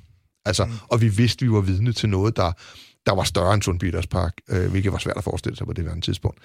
Altså, 0.44 0.64
mm. 0.64 0.72
Og 0.88 1.00
vi 1.00 1.08
vidste, 1.08 1.44
vi 1.44 1.52
var 1.52 1.60
vidne 1.60 1.92
til 1.92 2.08
noget, 2.08 2.36
der, 2.36 2.52
der 3.06 3.12
var 3.14 3.24
større 3.24 3.54
end 3.54 3.62
Sundby 3.62 3.94
Park, 4.10 4.32
øh, 4.50 4.70
hvilket 4.70 4.92
var 4.92 4.98
svært 4.98 5.16
at 5.16 5.24
forestille 5.24 5.56
sig 5.56 5.66
på 5.66 5.72
det 5.72 5.84
her 5.84 6.00
tidspunkt. 6.00 6.38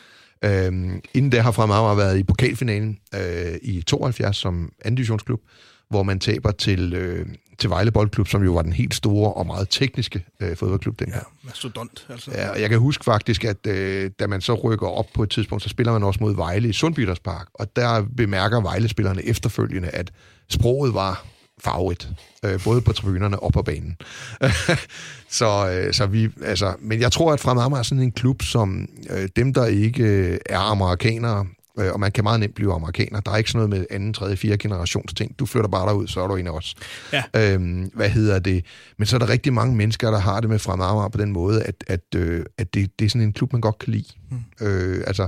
Øh, 0.44 1.02
inden 1.14 1.30
da 1.30 1.42
har 1.42 1.52
Fremad 1.52 1.96
været 1.96 2.18
i 2.18 2.24
pokalfinalen 2.24 2.98
øh, 3.16 3.56
i 3.62 3.82
72 3.82 4.38
som 4.38 4.72
anden 4.82 4.96
divisionsklub, 4.96 5.42
hvor 5.90 6.04
man 6.04 6.20
taber 6.20 6.52
til, 6.52 6.94
øh, 6.94 7.26
til 7.58 7.70
Vejle 7.70 7.92
Boldklub, 7.92 8.28
som 8.28 8.44
jo 8.44 8.54
var 8.54 8.62
den 8.62 8.74
helt 8.74 8.96
store 8.96 9.34
og 9.34 9.46
meget 9.46 9.68
tekniske 9.70 10.26
øh, 10.40 10.58
fodboldklub 10.58 11.00
dengang. 11.00 11.24
Ja, 11.44 11.48
mastodont. 11.48 12.08
Altså. 12.10 12.32
Ja, 12.32 12.50
og 12.50 12.62
jeg 12.62 12.70
kan 12.70 12.80
huske 12.80 13.04
faktisk, 13.04 13.44
at 13.44 13.68
øh, 13.68 14.12
da 14.20 14.28
man 14.28 14.42
så 14.42 14.54
rykker 14.54 14.88
op 14.88 15.08
på 15.14 15.24
et 15.24 15.30
tidspunkt, 15.30 15.64
så 15.64 15.70
spiller 15.70 15.94
man 15.94 16.04
også 16.04 16.20
mod 16.22 16.36
Vejle 16.36 16.70
i 16.70 16.74
Sundbyters 16.74 17.20
Park, 17.20 17.48
og 17.54 17.76
der 17.76 18.06
bemærker 18.18 18.62
Vejle-spillerne 18.62 19.26
efterfølgende, 19.26 19.90
at 19.90 20.12
sproget 20.50 20.94
var 20.94 21.26
favorit, 21.64 22.10
øh, 22.46 22.60
både 22.64 22.82
på 22.82 22.94
tribunerne 22.94 23.40
og 23.40 23.54
på 23.54 23.62
banen. 23.62 23.98
så, 25.40 25.70
øh, 25.70 25.94
så 25.94 26.06
vi, 26.06 26.30
altså, 26.44 26.74
men 26.80 27.02
jeg 27.02 27.12
tror, 27.12 27.34
at 27.34 27.40
Fremad 27.40 27.80
er 27.80 27.84
sådan 27.84 28.04
en 28.04 28.12
klub, 28.12 28.42
som 28.42 28.88
øh, 29.10 29.30
dem, 29.36 29.54
der 29.54 29.66
ikke 29.66 30.04
øh, 30.04 30.38
er 30.46 30.60
amerikanere, 30.60 31.46
Øh, 31.80 31.94
og 31.94 32.00
man 32.00 32.12
kan 32.12 32.24
meget 32.24 32.40
nemt 32.40 32.56
blive 32.56 32.74
amerikaner. 32.74 33.20
Der 33.20 33.32
er 33.32 33.38
ikke 33.38 33.52
sådan 33.52 33.70
noget 33.70 33.80
med 33.80 33.96
anden, 33.96 34.14
tredje, 34.14 34.36
fjerde 34.36 34.58
generations 34.58 35.14
ting. 35.14 35.40
Du 35.40 35.46
flytter 35.46 35.70
bare 35.70 35.88
derud, 35.88 36.08
så 36.08 36.22
er 36.22 36.28
du 36.28 36.36
en 36.36 36.48
af 36.48 36.52
os. 36.52 36.76
Ja. 37.14 37.24
Øhm, 37.54 37.92
hvad 37.94 38.10
hedder 38.10 38.40
det? 38.40 38.66
Men 38.98 39.06
så 39.06 39.16
er 39.16 39.20
der 39.20 39.30
rigtig 39.30 39.54
mange 39.54 39.76
mennesker, 39.76 40.12
der 40.12 40.20
har 40.20 40.40
det 40.40 40.50
med 40.50 40.60
fremad 40.60 41.10
på 41.12 41.18
den 41.18 41.32
måde, 41.32 41.64
at, 41.64 41.84
at, 41.88 42.16
øh, 42.16 42.46
at 42.58 42.74
det, 42.74 43.00
det 43.00 43.06
er 43.06 43.10
sådan 43.10 43.28
en 43.28 43.34
klub, 43.34 43.54
man 43.54 43.62
godt 43.62 43.80
kan 43.80 43.94
lide. 43.94 44.08
Mm. 44.32 44.68
Øh, 44.68 45.04
altså, 45.08 45.28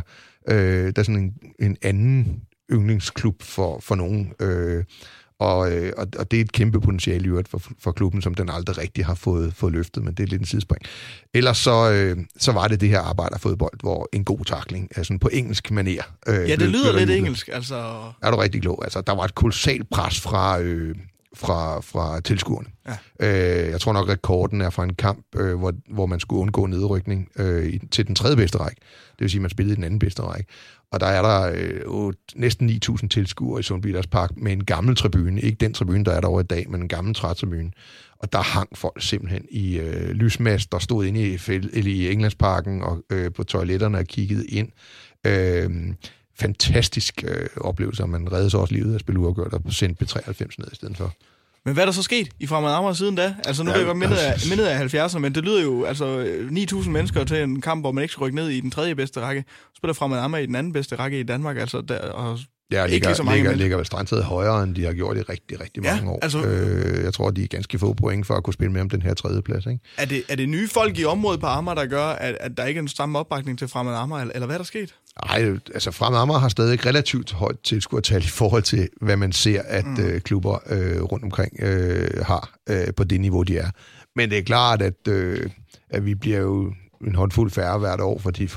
øh, 0.49 0.85
der 0.85 0.99
er 0.99 1.03
sådan 1.03 1.21
en, 1.21 1.33
en 1.59 1.77
anden 1.81 2.41
yndlingsklub 2.71 3.43
for, 3.43 3.79
for 3.79 3.95
nogen. 3.95 4.33
Øh, 4.39 4.83
og, 5.39 5.71
øh, 5.71 5.93
og, 5.97 6.31
det 6.31 6.37
er 6.37 6.41
et 6.41 6.51
kæmpe 6.51 6.81
potentiale 6.81 7.25
i 7.25 7.27
øvrigt 7.27 7.47
for, 7.47 7.61
for 7.79 7.91
klubben, 7.91 8.21
som 8.21 8.33
den 8.33 8.49
aldrig 8.49 8.77
rigtig 8.77 9.05
har 9.05 9.15
fået, 9.15 9.53
fået 9.53 9.73
løftet, 9.73 10.03
men 10.03 10.13
det 10.13 10.23
er 10.23 10.27
lidt 10.27 10.41
en 10.41 10.45
sidespring. 10.47 10.81
Ellers 11.33 11.57
så, 11.57 11.91
øh, 11.91 12.17
så 12.37 12.51
var 12.51 12.67
det 12.67 12.81
det 12.81 12.89
her 12.89 12.99
arbejderfodbold, 12.99 13.79
hvor 13.81 14.09
en 14.13 14.23
god 14.23 14.45
takling, 14.45 14.89
altså 14.95 15.17
på 15.21 15.29
engelsk 15.33 15.71
manér. 15.71 16.03
Øh, 16.27 16.49
ja, 16.49 16.55
det 16.55 16.69
lyder 16.69 16.99
lidt 16.99 17.09
engelsk. 17.09 17.49
Altså... 17.53 17.75
Er 18.21 18.31
du 18.31 18.37
rigtig 18.37 18.61
klog? 18.61 18.83
Altså, 18.83 19.01
der 19.01 19.13
var 19.15 19.23
et 19.23 19.35
kolossalt 19.35 19.89
pres 19.89 20.21
fra, 20.21 20.59
øh, 20.59 20.95
fra, 21.37 21.81
fra 21.81 22.19
tilskuerne. 22.19 22.67
Ja. 22.87 22.97
Øh, 23.19 23.69
jeg 23.71 23.81
tror 23.81 23.93
nok, 23.93 24.09
rekorden 24.09 24.61
er 24.61 24.69
fra 24.69 24.83
en 24.83 24.93
kamp, 24.93 25.25
øh, 25.35 25.55
hvor, 25.55 25.73
hvor 25.89 26.05
man 26.05 26.19
skulle 26.19 26.41
undgå 26.41 26.65
nedrykning 26.65 27.29
øh, 27.39 27.73
til 27.91 28.07
den 28.07 28.15
tredje 28.15 28.35
bedste 28.35 28.57
række. 28.57 28.81
Det 29.11 29.21
vil 29.21 29.29
sige, 29.29 29.39
at 29.39 29.41
man 29.41 29.49
spillede 29.49 29.73
i 29.73 29.75
den 29.75 29.83
anden 29.83 29.99
bedste 29.99 30.21
række. 30.21 30.49
Og 30.91 30.99
der 30.99 31.05
er 31.05 31.21
der 31.21 31.51
øh, 31.55 32.13
næsten 32.35 32.69
9.000 32.69 33.07
tilskuere 33.07 33.59
i 33.59 33.63
Sundby 33.63 33.95
Park 34.11 34.31
med 34.37 34.51
en 34.51 34.63
gammel 34.63 34.95
tribune. 34.95 35.41
Ikke 35.41 35.57
den 35.57 35.73
tribune, 35.73 36.05
der 36.05 36.11
er 36.11 36.21
derovre 36.21 36.41
i 36.41 36.47
dag, 36.47 36.69
men 36.69 36.81
en 36.81 36.87
gammel 36.87 37.15
trætribune. 37.15 37.71
Og 38.19 38.33
der 38.33 38.41
hang 38.41 38.77
folk 38.77 39.01
simpelthen 39.01 39.45
i 39.49 39.79
øh, 39.79 40.09
lysmast, 40.09 40.71
der 40.71 40.79
stod 40.79 41.05
inde 41.05 41.21
i, 41.27 41.39
eller 41.47 41.91
i 41.91 42.11
Englandsparken 42.11 42.81
og 42.81 43.03
øh, 43.09 43.31
på 43.33 43.43
toiletterne 43.43 43.97
og 43.97 44.05
kiggede 44.05 44.47
ind. 44.47 44.69
Øh, 45.25 45.93
fantastisk 46.39 47.23
øh, 47.27 47.47
oplevelse, 47.57 48.03
og 48.03 48.09
man 48.09 48.31
redde 48.31 48.49
sig 48.49 48.59
også 48.59 48.73
livet 48.73 48.95
at 48.95 49.01
spille 49.01 49.19
uafgjort 49.19 49.53
og 49.53 49.61
sendte 49.69 50.05
B93 50.05 50.55
ned 50.57 50.71
i 50.71 50.75
stedet 50.75 50.97
for. 50.97 51.13
Men 51.65 51.73
hvad 51.73 51.83
er 51.83 51.85
der 51.85 51.93
så 51.93 52.03
sket 52.03 52.29
i 52.39 52.47
Fremad 52.47 52.73
Amager 52.73 52.93
siden 52.93 53.15
da? 53.15 53.35
Altså 53.45 53.63
nu 53.63 53.69
ja, 53.69 53.75
er 53.75 53.79
jeg 53.79 53.85
godt 53.85 53.97
mindet 53.97 54.17
af, 54.17 54.33
mindet 54.49 54.65
af 54.65 54.93
70'erne, 54.95 55.19
men 55.19 55.35
det 55.35 55.43
lyder 55.43 55.63
jo 55.63 55.83
altså 55.83 56.23
9.000 56.71 56.89
mennesker 56.89 57.23
til 57.23 57.43
en 57.43 57.61
kamp, 57.61 57.83
hvor 57.83 57.91
man 57.91 58.01
ikke 58.01 58.11
skal 58.11 58.21
rykke 58.21 58.35
ned 58.35 58.49
i 58.49 58.59
den 58.59 58.71
tredje 58.71 58.95
bedste 58.95 59.19
række. 59.19 59.45
Så 59.47 59.77
spiller 59.77 59.93
Fremad 59.93 60.19
Amager 60.19 60.43
i 60.43 60.45
den 60.45 60.55
anden 60.55 60.73
bedste 60.73 60.95
række 60.95 61.19
i 61.19 61.23
Danmark, 61.23 61.57
altså 61.57 61.81
der, 61.81 61.99
og 61.99 62.39
Ja, 62.71 62.81
ligger, 62.81 62.95
ikke 62.95 63.07
lige 63.07 63.15
så 63.15 63.23
mange 63.23 63.37
ligger, 63.37 63.55
ligger 63.55 63.77
vel 63.77 63.85
strandtaget 63.85 64.23
højere, 64.23 64.63
end 64.63 64.75
de 64.75 64.85
har 64.85 64.93
gjort 64.93 65.17
i 65.17 65.21
rigtig, 65.21 65.61
rigtig 65.61 65.83
mange 65.83 66.03
ja, 66.03 66.09
år. 66.09 66.19
Altså, 66.21 66.43
øh, 66.43 67.03
jeg 67.03 67.13
tror, 67.13 67.31
de 67.31 67.43
er 67.43 67.47
ganske 67.47 67.79
få 67.79 67.93
point 67.93 68.27
for 68.27 68.33
at 68.33 68.43
kunne 68.43 68.53
spille 68.53 68.71
med 68.71 68.81
om 68.81 68.89
den 68.89 69.01
her 69.01 69.13
tredje 69.13 69.41
plads. 69.41 69.65
Ikke? 69.65 69.79
Er, 69.97 70.05
det, 70.05 70.23
er 70.29 70.35
det 70.35 70.49
nye 70.49 70.67
folk 70.67 70.99
i 70.99 71.05
området 71.05 71.39
på 71.39 71.45
Amager, 71.45 71.75
der 71.75 71.85
gør, 71.85 72.05
at, 72.05 72.37
at 72.39 72.57
der 72.57 72.65
ikke 72.65 72.77
er 72.77 72.81
en 72.81 72.87
samme 72.87 73.19
opbakning 73.19 73.59
til 73.59 73.67
Fremad 73.67 73.95
Amager, 73.95 74.21
eller, 74.21 74.33
eller 74.33 74.45
hvad 74.45 74.55
er 74.55 74.59
der 74.59 74.65
sket? 74.65 74.95
Nej, 75.25 75.59
altså 75.73 75.91
Fremad 75.91 76.19
Amager 76.19 76.39
har 76.39 76.49
stadig 76.49 76.85
relativt 76.85 77.31
højt 77.31 77.59
tilskuertal 77.59 78.23
i 78.23 78.27
forhold 78.27 78.63
til, 78.63 78.89
hvad 79.01 79.17
man 79.17 79.31
ser, 79.31 79.61
at 79.65 79.85
mm. 79.85 80.05
øh, 80.05 80.21
klubber 80.21 80.59
øh, 80.69 81.03
rundt 81.03 81.23
omkring 81.23 81.53
øh, 81.59 82.25
har 82.25 82.57
øh, 82.69 82.93
på 82.97 83.03
det 83.03 83.21
niveau, 83.21 83.43
de 83.43 83.57
er. 83.57 83.69
Men 84.15 84.29
det 84.29 84.37
er 84.37 84.43
klart, 84.43 84.81
at, 84.81 85.07
øh, 85.07 85.49
at 85.89 86.05
vi 86.05 86.15
bliver 86.15 86.39
jo 86.39 86.73
en 87.07 87.15
håndfuld 87.15 87.51
færre 87.51 87.79
hvert 87.79 88.01
år, 88.01 88.19
fordi 88.19 88.49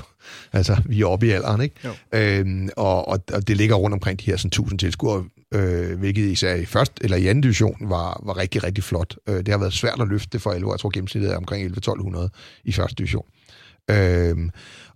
altså, 0.53 0.81
vi 0.85 1.01
er 1.01 1.05
oppe 1.05 1.27
i 1.27 1.29
alderen, 1.29 1.61
ikke? 1.61 1.75
Øhm, 2.13 2.69
og, 2.77 3.07
og, 3.07 3.19
og 3.33 3.47
det 3.47 3.57
ligger 3.57 3.75
rundt 3.75 3.93
omkring 3.93 4.19
de 4.19 4.25
her 4.25 4.37
sådan, 4.37 4.47
1000 4.47 4.79
tilskuere, 4.79 5.23
øh, 5.53 5.99
hvilket 5.99 6.31
især 6.31 6.55
i 6.55 6.65
første 6.65 7.03
eller 7.03 7.17
i 7.17 7.27
anden 7.27 7.41
division 7.41 7.77
var, 7.81 8.21
var 8.25 8.37
rigtig, 8.37 8.63
rigtig 8.63 8.83
flot. 8.83 9.15
Øh, 9.27 9.37
det 9.37 9.47
har 9.47 9.57
været 9.57 9.73
svært 9.73 10.01
at 10.01 10.07
løfte 10.07 10.39
for 10.39 10.51
11 10.51 10.71
Jeg 10.71 10.79
tror 10.79 10.89
gennemsnittet 10.89 11.31
er 11.31 11.37
omkring 11.37 11.77
11-1200 11.77 12.27
i 12.63 12.71
første 12.71 12.95
division. 12.95 13.25
Øhm, 13.89 14.49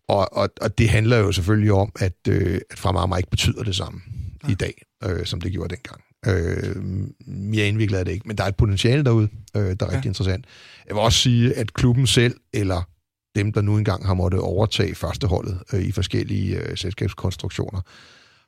og, 0.08 0.38
og, 0.38 0.49
og 0.62 0.77
det 0.77 0.89
handler 0.89 1.17
jo 1.17 1.31
selvfølgelig 1.31 1.71
om, 1.71 1.91
at, 1.99 2.17
øh, 2.29 2.60
at 2.71 2.79
Fremad 2.79 3.17
ikke 3.17 3.29
betyder 3.29 3.63
det 3.63 3.75
samme 3.75 4.01
ja. 4.47 4.51
i 4.51 4.55
dag, 4.55 4.81
øh, 5.03 5.25
som 5.25 5.41
det 5.41 5.51
gjorde 5.51 5.75
dengang. 5.75 6.01
Øh, 6.27 6.75
mere 7.27 7.67
indviklet 7.67 7.99
er 7.99 8.03
det 8.03 8.12
ikke, 8.12 8.27
men 8.27 8.38
der 8.38 8.43
er 8.43 8.47
et 8.47 8.55
potentiale 8.55 9.03
derude, 9.03 9.29
øh, 9.55 9.62
der 9.62 9.67
er 9.69 9.71
rigtig 9.71 10.05
ja. 10.05 10.10
interessant. 10.10 10.45
Jeg 10.88 10.95
vil 10.95 11.01
også 11.01 11.19
sige, 11.19 11.53
at 11.53 11.73
klubben 11.73 12.08
selv, 12.08 12.36
eller 12.53 12.89
dem, 13.36 13.54
der 13.54 13.62
nu 13.62 13.78
engang 13.78 14.06
har 14.06 14.13
måttet 14.13 14.41
overtage 14.41 14.95
førsteholdet 14.95 15.60
øh, 15.74 15.82
i 15.82 15.91
forskellige 15.91 16.58
øh, 16.58 16.78
selskabskonstruktioner, 16.78 17.82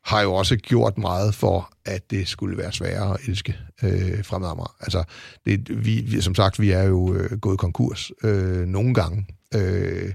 har 0.03 0.21
jo 0.21 0.33
også 0.33 0.55
gjort 0.57 0.97
meget 0.97 1.35
for, 1.35 1.73
at 1.85 2.11
det 2.11 2.27
skulle 2.27 2.57
være 2.57 2.71
sværere 2.71 3.13
at 3.13 3.19
elske 3.27 3.57
øh, 3.83 4.23
fremad. 4.25 4.69
Altså, 4.81 5.03
det, 5.45 5.85
vi, 5.85 6.01
vi, 6.01 6.21
som 6.21 6.35
sagt, 6.35 6.59
vi 6.59 6.71
er 6.71 6.83
jo 6.83 7.13
øh, 7.13 7.39
gået 7.39 7.59
konkurs 7.59 8.11
øh, 8.23 8.67
nogle 8.67 8.93
gange, 8.93 9.25
øh, 9.55 10.13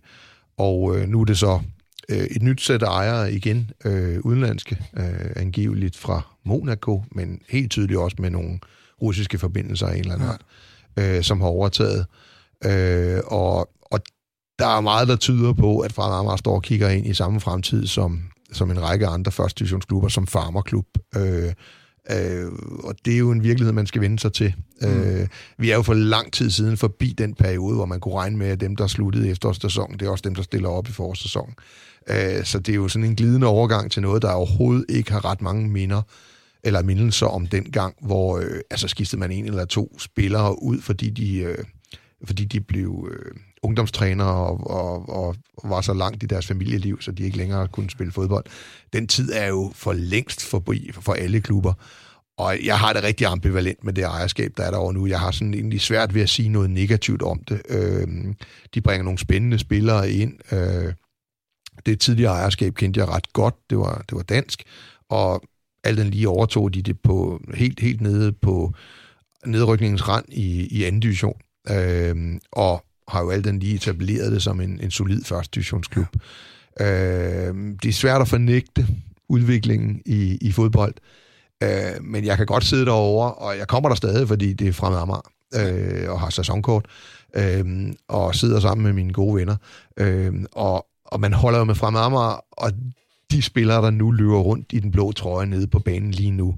og 0.56 0.96
øh, 0.96 1.08
nu 1.08 1.20
er 1.20 1.24
det 1.24 1.38
så 1.38 1.60
øh, 2.08 2.18
et 2.18 2.42
nyt 2.42 2.60
sæt 2.60 2.82
af 2.82 2.86
ejere 2.86 3.32
igen, 3.32 3.70
øh, 3.84 4.20
udenlandske, 4.20 4.78
øh, 4.96 5.30
angiveligt 5.36 5.96
fra 5.96 6.36
Monaco, 6.44 7.04
men 7.10 7.40
helt 7.48 7.70
tydeligt 7.70 7.98
også 7.98 8.16
med 8.20 8.30
nogle 8.30 8.58
russiske 9.02 9.38
forbindelser 9.38 9.86
af 9.86 9.94
en 9.94 10.00
eller 10.00 10.14
anden 10.14 10.28
art, 10.28 10.42
øh, 10.96 11.22
som 11.22 11.40
har 11.40 11.48
overtaget. 11.48 12.06
Øh, 12.64 13.20
og, 13.26 13.70
og 13.82 14.00
der 14.58 14.66
er 14.66 14.80
meget, 14.80 15.08
der 15.08 15.16
tyder 15.16 15.52
på, 15.52 15.78
at 15.78 15.92
Fremad 15.92 16.18
Amager 16.18 16.36
står 16.36 16.54
og 16.54 16.62
kigger 16.62 16.88
ind 16.88 17.06
i 17.06 17.14
samme 17.14 17.40
fremtid 17.40 17.86
som, 17.86 18.22
som 18.52 18.70
en 18.70 18.82
række 18.82 19.06
andre 19.06 19.32
første 19.32 19.58
divisionsklubber, 19.58 20.08
som 20.08 20.26
Farmerklub, 20.26 20.86
øh, 21.16 21.52
Øh, 22.10 22.52
og 22.84 22.94
det 23.04 23.14
er 23.14 23.18
jo 23.18 23.30
en 23.30 23.42
virkelighed, 23.42 23.72
man 23.72 23.86
skal 23.86 24.00
vende 24.00 24.18
sig 24.18 24.32
til. 24.32 24.54
Mm. 24.80 24.88
Øh, 24.88 25.28
vi 25.58 25.70
er 25.70 25.76
jo 25.76 25.82
for 25.82 25.94
lang 25.94 26.32
tid 26.32 26.50
siden 26.50 26.76
forbi 26.76 27.14
den 27.18 27.34
periode, 27.34 27.74
hvor 27.74 27.86
man 27.86 28.00
kunne 28.00 28.14
regne 28.14 28.36
med, 28.36 28.46
at 28.46 28.60
dem, 28.60 28.76
der 28.76 28.86
sluttede 28.86 29.30
efterårssæsonen, 29.30 29.98
det 29.98 30.06
er 30.06 30.10
også 30.10 30.22
dem, 30.22 30.34
der 30.34 30.42
stiller 30.42 30.68
op 30.68 30.88
i 30.88 30.92
forårssæsonen. 30.92 31.54
Øh, 32.06 32.44
så 32.44 32.58
det 32.58 32.72
er 32.72 32.76
jo 32.76 32.88
sådan 32.88 33.08
en 33.08 33.16
glidende 33.16 33.46
overgang 33.46 33.90
til 33.90 34.02
noget, 34.02 34.22
der 34.22 34.32
overhovedet 34.32 34.84
ikke 34.88 35.12
har 35.12 35.24
ret 35.24 35.42
mange 35.42 35.68
minder 35.68 36.02
eller 36.64 36.82
mindelser 36.82 37.26
om 37.26 37.46
den 37.46 37.64
gang, 37.64 37.94
hvor 38.00 38.38
øh, 38.38 38.60
altså 38.70 38.88
skistede 38.88 39.20
man 39.20 39.32
en 39.32 39.44
eller 39.44 39.64
to 39.64 39.98
spillere 39.98 40.62
ud, 40.62 40.80
fordi 40.80 41.10
de, 41.10 41.38
øh, 41.38 41.64
fordi 42.24 42.44
de 42.44 42.60
blev 42.60 43.08
øh, 43.12 43.32
ungdomstrænere 43.62 44.34
og, 44.34 44.70
og, 44.70 45.08
og 45.08 45.36
var 45.64 45.80
så 45.80 45.94
langt 45.94 46.22
i 46.22 46.26
deres 46.26 46.46
familieliv, 46.46 47.00
så 47.00 47.12
de 47.12 47.22
ikke 47.22 47.36
længere 47.36 47.68
kunne 47.68 47.90
spille 47.90 48.12
fodbold. 48.12 48.44
Den 48.92 49.06
tid 49.06 49.32
er 49.32 49.46
jo 49.46 49.72
for 49.74 49.92
længst 49.92 50.44
forbi 50.44 50.90
for 50.92 51.12
alle 51.12 51.40
klubber. 51.40 51.72
Og 52.38 52.64
jeg 52.64 52.78
har 52.78 52.92
det 52.92 53.02
rigtig 53.02 53.26
ambivalent 53.26 53.84
med 53.84 53.92
det 53.92 54.04
ejerskab, 54.04 54.52
der 54.56 54.62
er 54.62 54.70
derovre 54.70 54.94
nu. 54.94 55.06
Jeg 55.06 55.20
har 55.20 55.30
sådan 55.30 55.54
egentlig 55.54 55.80
svært 55.80 56.14
ved 56.14 56.22
at 56.22 56.30
sige 56.30 56.48
noget 56.48 56.70
negativt 56.70 57.22
om 57.22 57.44
det. 57.48 57.62
Øh, 57.68 58.08
de 58.74 58.80
bringer 58.80 59.04
nogle 59.04 59.18
spændende 59.18 59.58
spillere 59.58 60.10
ind. 60.10 60.52
Øh, 60.52 60.92
det 61.86 62.00
tidligere 62.00 62.32
ejerskab 62.32 62.74
kendte 62.74 63.00
jeg 63.00 63.08
ret 63.08 63.32
godt. 63.32 63.54
Det 63.70 63.78
var, 63.78 64.04
det 64.08 64.16
var 64.16 64.22
dansk. 64.22 64.62
Og 65.08 65.42
alt 65.84 65.98
den 65.98 66.10
lige 66.10 66.28
overtog 66.28 66.74
de 66.74 66.82
det 66.82 67.00
på 67.00 67.40
helt, 67.54 67.80
helt 67.80 68.00
nede 68.00 68.32
på 68.32 68.72
nedrykningens 69.46 70.08
rand 70.08 70.24
i, 70.28 70.66
i 70.66 70.84
anden 70.84 71.00
division. 71.00 71.40
Øh, 71.70 72.40
og 72.52 72.84
har 73.08 73.22
jo 73.22 73.30
alt 73.30 73.44
den 73.44 73.58
lige 73.58 73.74
etableret 73.74 74.32
det 74.32 74.42
som 74.42 74.60
en, 74.60 74.80
en 74.82 74.90
solid 74.90 75.24
første 75.24 75.54
divisionsklub. 75.54 76.06
Ja. 76.80 77.48
Øh, 77.48 77.54
det 77.82 77.88
er 77.88 77.92
svært 77.92 78.20
at 78.20 78.28
fornægte 78.28 78.86
udviklingen 79.28 80.02
i, 80.06 80.38
i 80.40 80.52
fodbold, 80.52 80.94
øh, 81.62 81.68
men 82.02 82.24
jeg 82.24 82.36
kan 82.36 82.46
godt 82.46 82.64
sidde 82.64 82.86
derovre, 82.86 83.32
og 83.32 83.58
jeg 83.58 83.68
kommer 83.68 83.88
der 83.88 83.96
stadig, 83.96 84.28
fordi 84.28 84.52
det 84.52 84.68
er 84.68 84.72
fremad 84.72 84.98
Amager, 84.98 85.30
øh, 85.54 86.10
og 86.10 86.20
har 86.20 86.30
sæsonkort, 86.30 86.86
øh, 87.36 87.92
og 88.08 88.34
sidder 88.34 88.60
sammen 88.60 88.84
med 88.84 88.92
mine 88.92 89.12
gode 89.12 89.36
venner. 89.36 89.56
Øh, 89.96 90.32
og, 90.52 90.86
og 91.04 91.20
man 91.20 91.32
holder 91.32 91.58
jo 91.58 91.64
med 91.64 91.74
fremad 91.74 92.00
Amager, 92.00 92.44
og 92.52 92.72
de 93.30 93.42
spillere, 93.42 93.82
der 93.82 93.90
nu 93.90 94.10
løber 94.10 94.38
rundt 94.38 94.66
i 94.72 94.78
den 94.78 94.90
blå 94.90 95.12
trøje 95.12 95.46
nede 95.46 95.66
på 95.66 95.78
banen 95.78 96.10
lige 96.10 96.30
nu, 96.30 96.54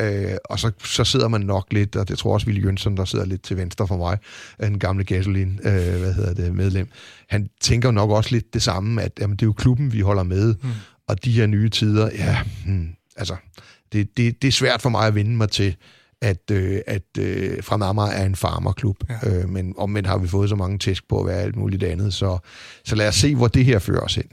Øh, 0.00 0.36
og 0.44 0.58
så, 0.58 0.70
så 0.84 1.04
sidder 1.04 1.28
man 1.28 1.40
nok 1.40 1.72
lidt, 1.72 1.96
og 1.96 2.08
det 2.08 2.18
tror 2.18 2.34
også 2.34 2.46
Willy 2.46 2.64
Jønsson, 2.64 2.96
der 2.96 3.04
sidder 3.04 3.24
lidt 3.24 3.42
til 3.42 3.56
venstre 3.56 3.88
for 3.88 3.96
mig, 3.96 4.18
en 4.62 4.78
gamle 4.78 5.04
gasolin, 5.04 5.60
øh, 5.64 5.72
hvad 6.00 6.14
hedder 6.14 6.34
det, 6.34 6.54
medlem, 6.54 6.88
han 7.28 7.48
tænker 7.60 7.90
nok 7.90 8.10
også 8.10 8.30
lidt 8.30 8.54
det 8.54 8.62
samme, 8.62 9.02
at 9.02 9.12
jamen, 9.20 9.36
det 9.36 9.42
er 9.42 9.46
jo 9.46 9.52
klubben, 9.52 9.92
vi 9.92 10.00
holder 10.00 10.22
med, 10.22 10.54
mm. 10.62 10.70
og 11.08 11.24
de 11.24 11.32
her 11.32 11.46
nye 11.46 11.68
tider, 11.68 12.10
ja, 12.12 12.38
hmm, 12.64 12.88
altså, 13.16 13.36
det, 13.92 14.16
det, 14.16 14.42
det 14.42 14.48
er 14.48 14.52
svært 14.52 14.82
for 14.82 14.88
mig 14.88 15.06
at 15.06 15.14
vinde 15.14 15.36
mig 15.36 15.50
til, 15.50 15.76
at, 16.20 16.50
øh, 16.50 16.80
at 16.86 17.18
øh, 17.18 17.62
Fremad 17.62 17.88
Amager 17.88 18.08
er 18.08 18.26
en 18.26 18.36
farmerklub. 18.36 18.96
Ja. 19.08 19.30
Øh, 19.30 19.48
men 19.48 19.74
omvendt 19.78 20.08
har 20.08 20.18
vi 20.18 20.28
fået 20.28 20.48
så 20.48 20.56
mange 20.56 20.78
tæsk 20.78 21.08
på 21.08 21.20
at 21.20 21.26
være 21.26 21.40
alt 21.40 21.56
muligt 21.56 21.82
andet. 21.82 22.14
Så, 22.14 22.38
så 22.84 22.94
lad 22.94 23.08
os 23.08 23.14
se, 23.14 23.34
hvor 23.34 23.48
det 23.48 23.64
her 23.64 23.78
fører 23.78 24.00
os 24.00 24.14
hen. 24.14 24.24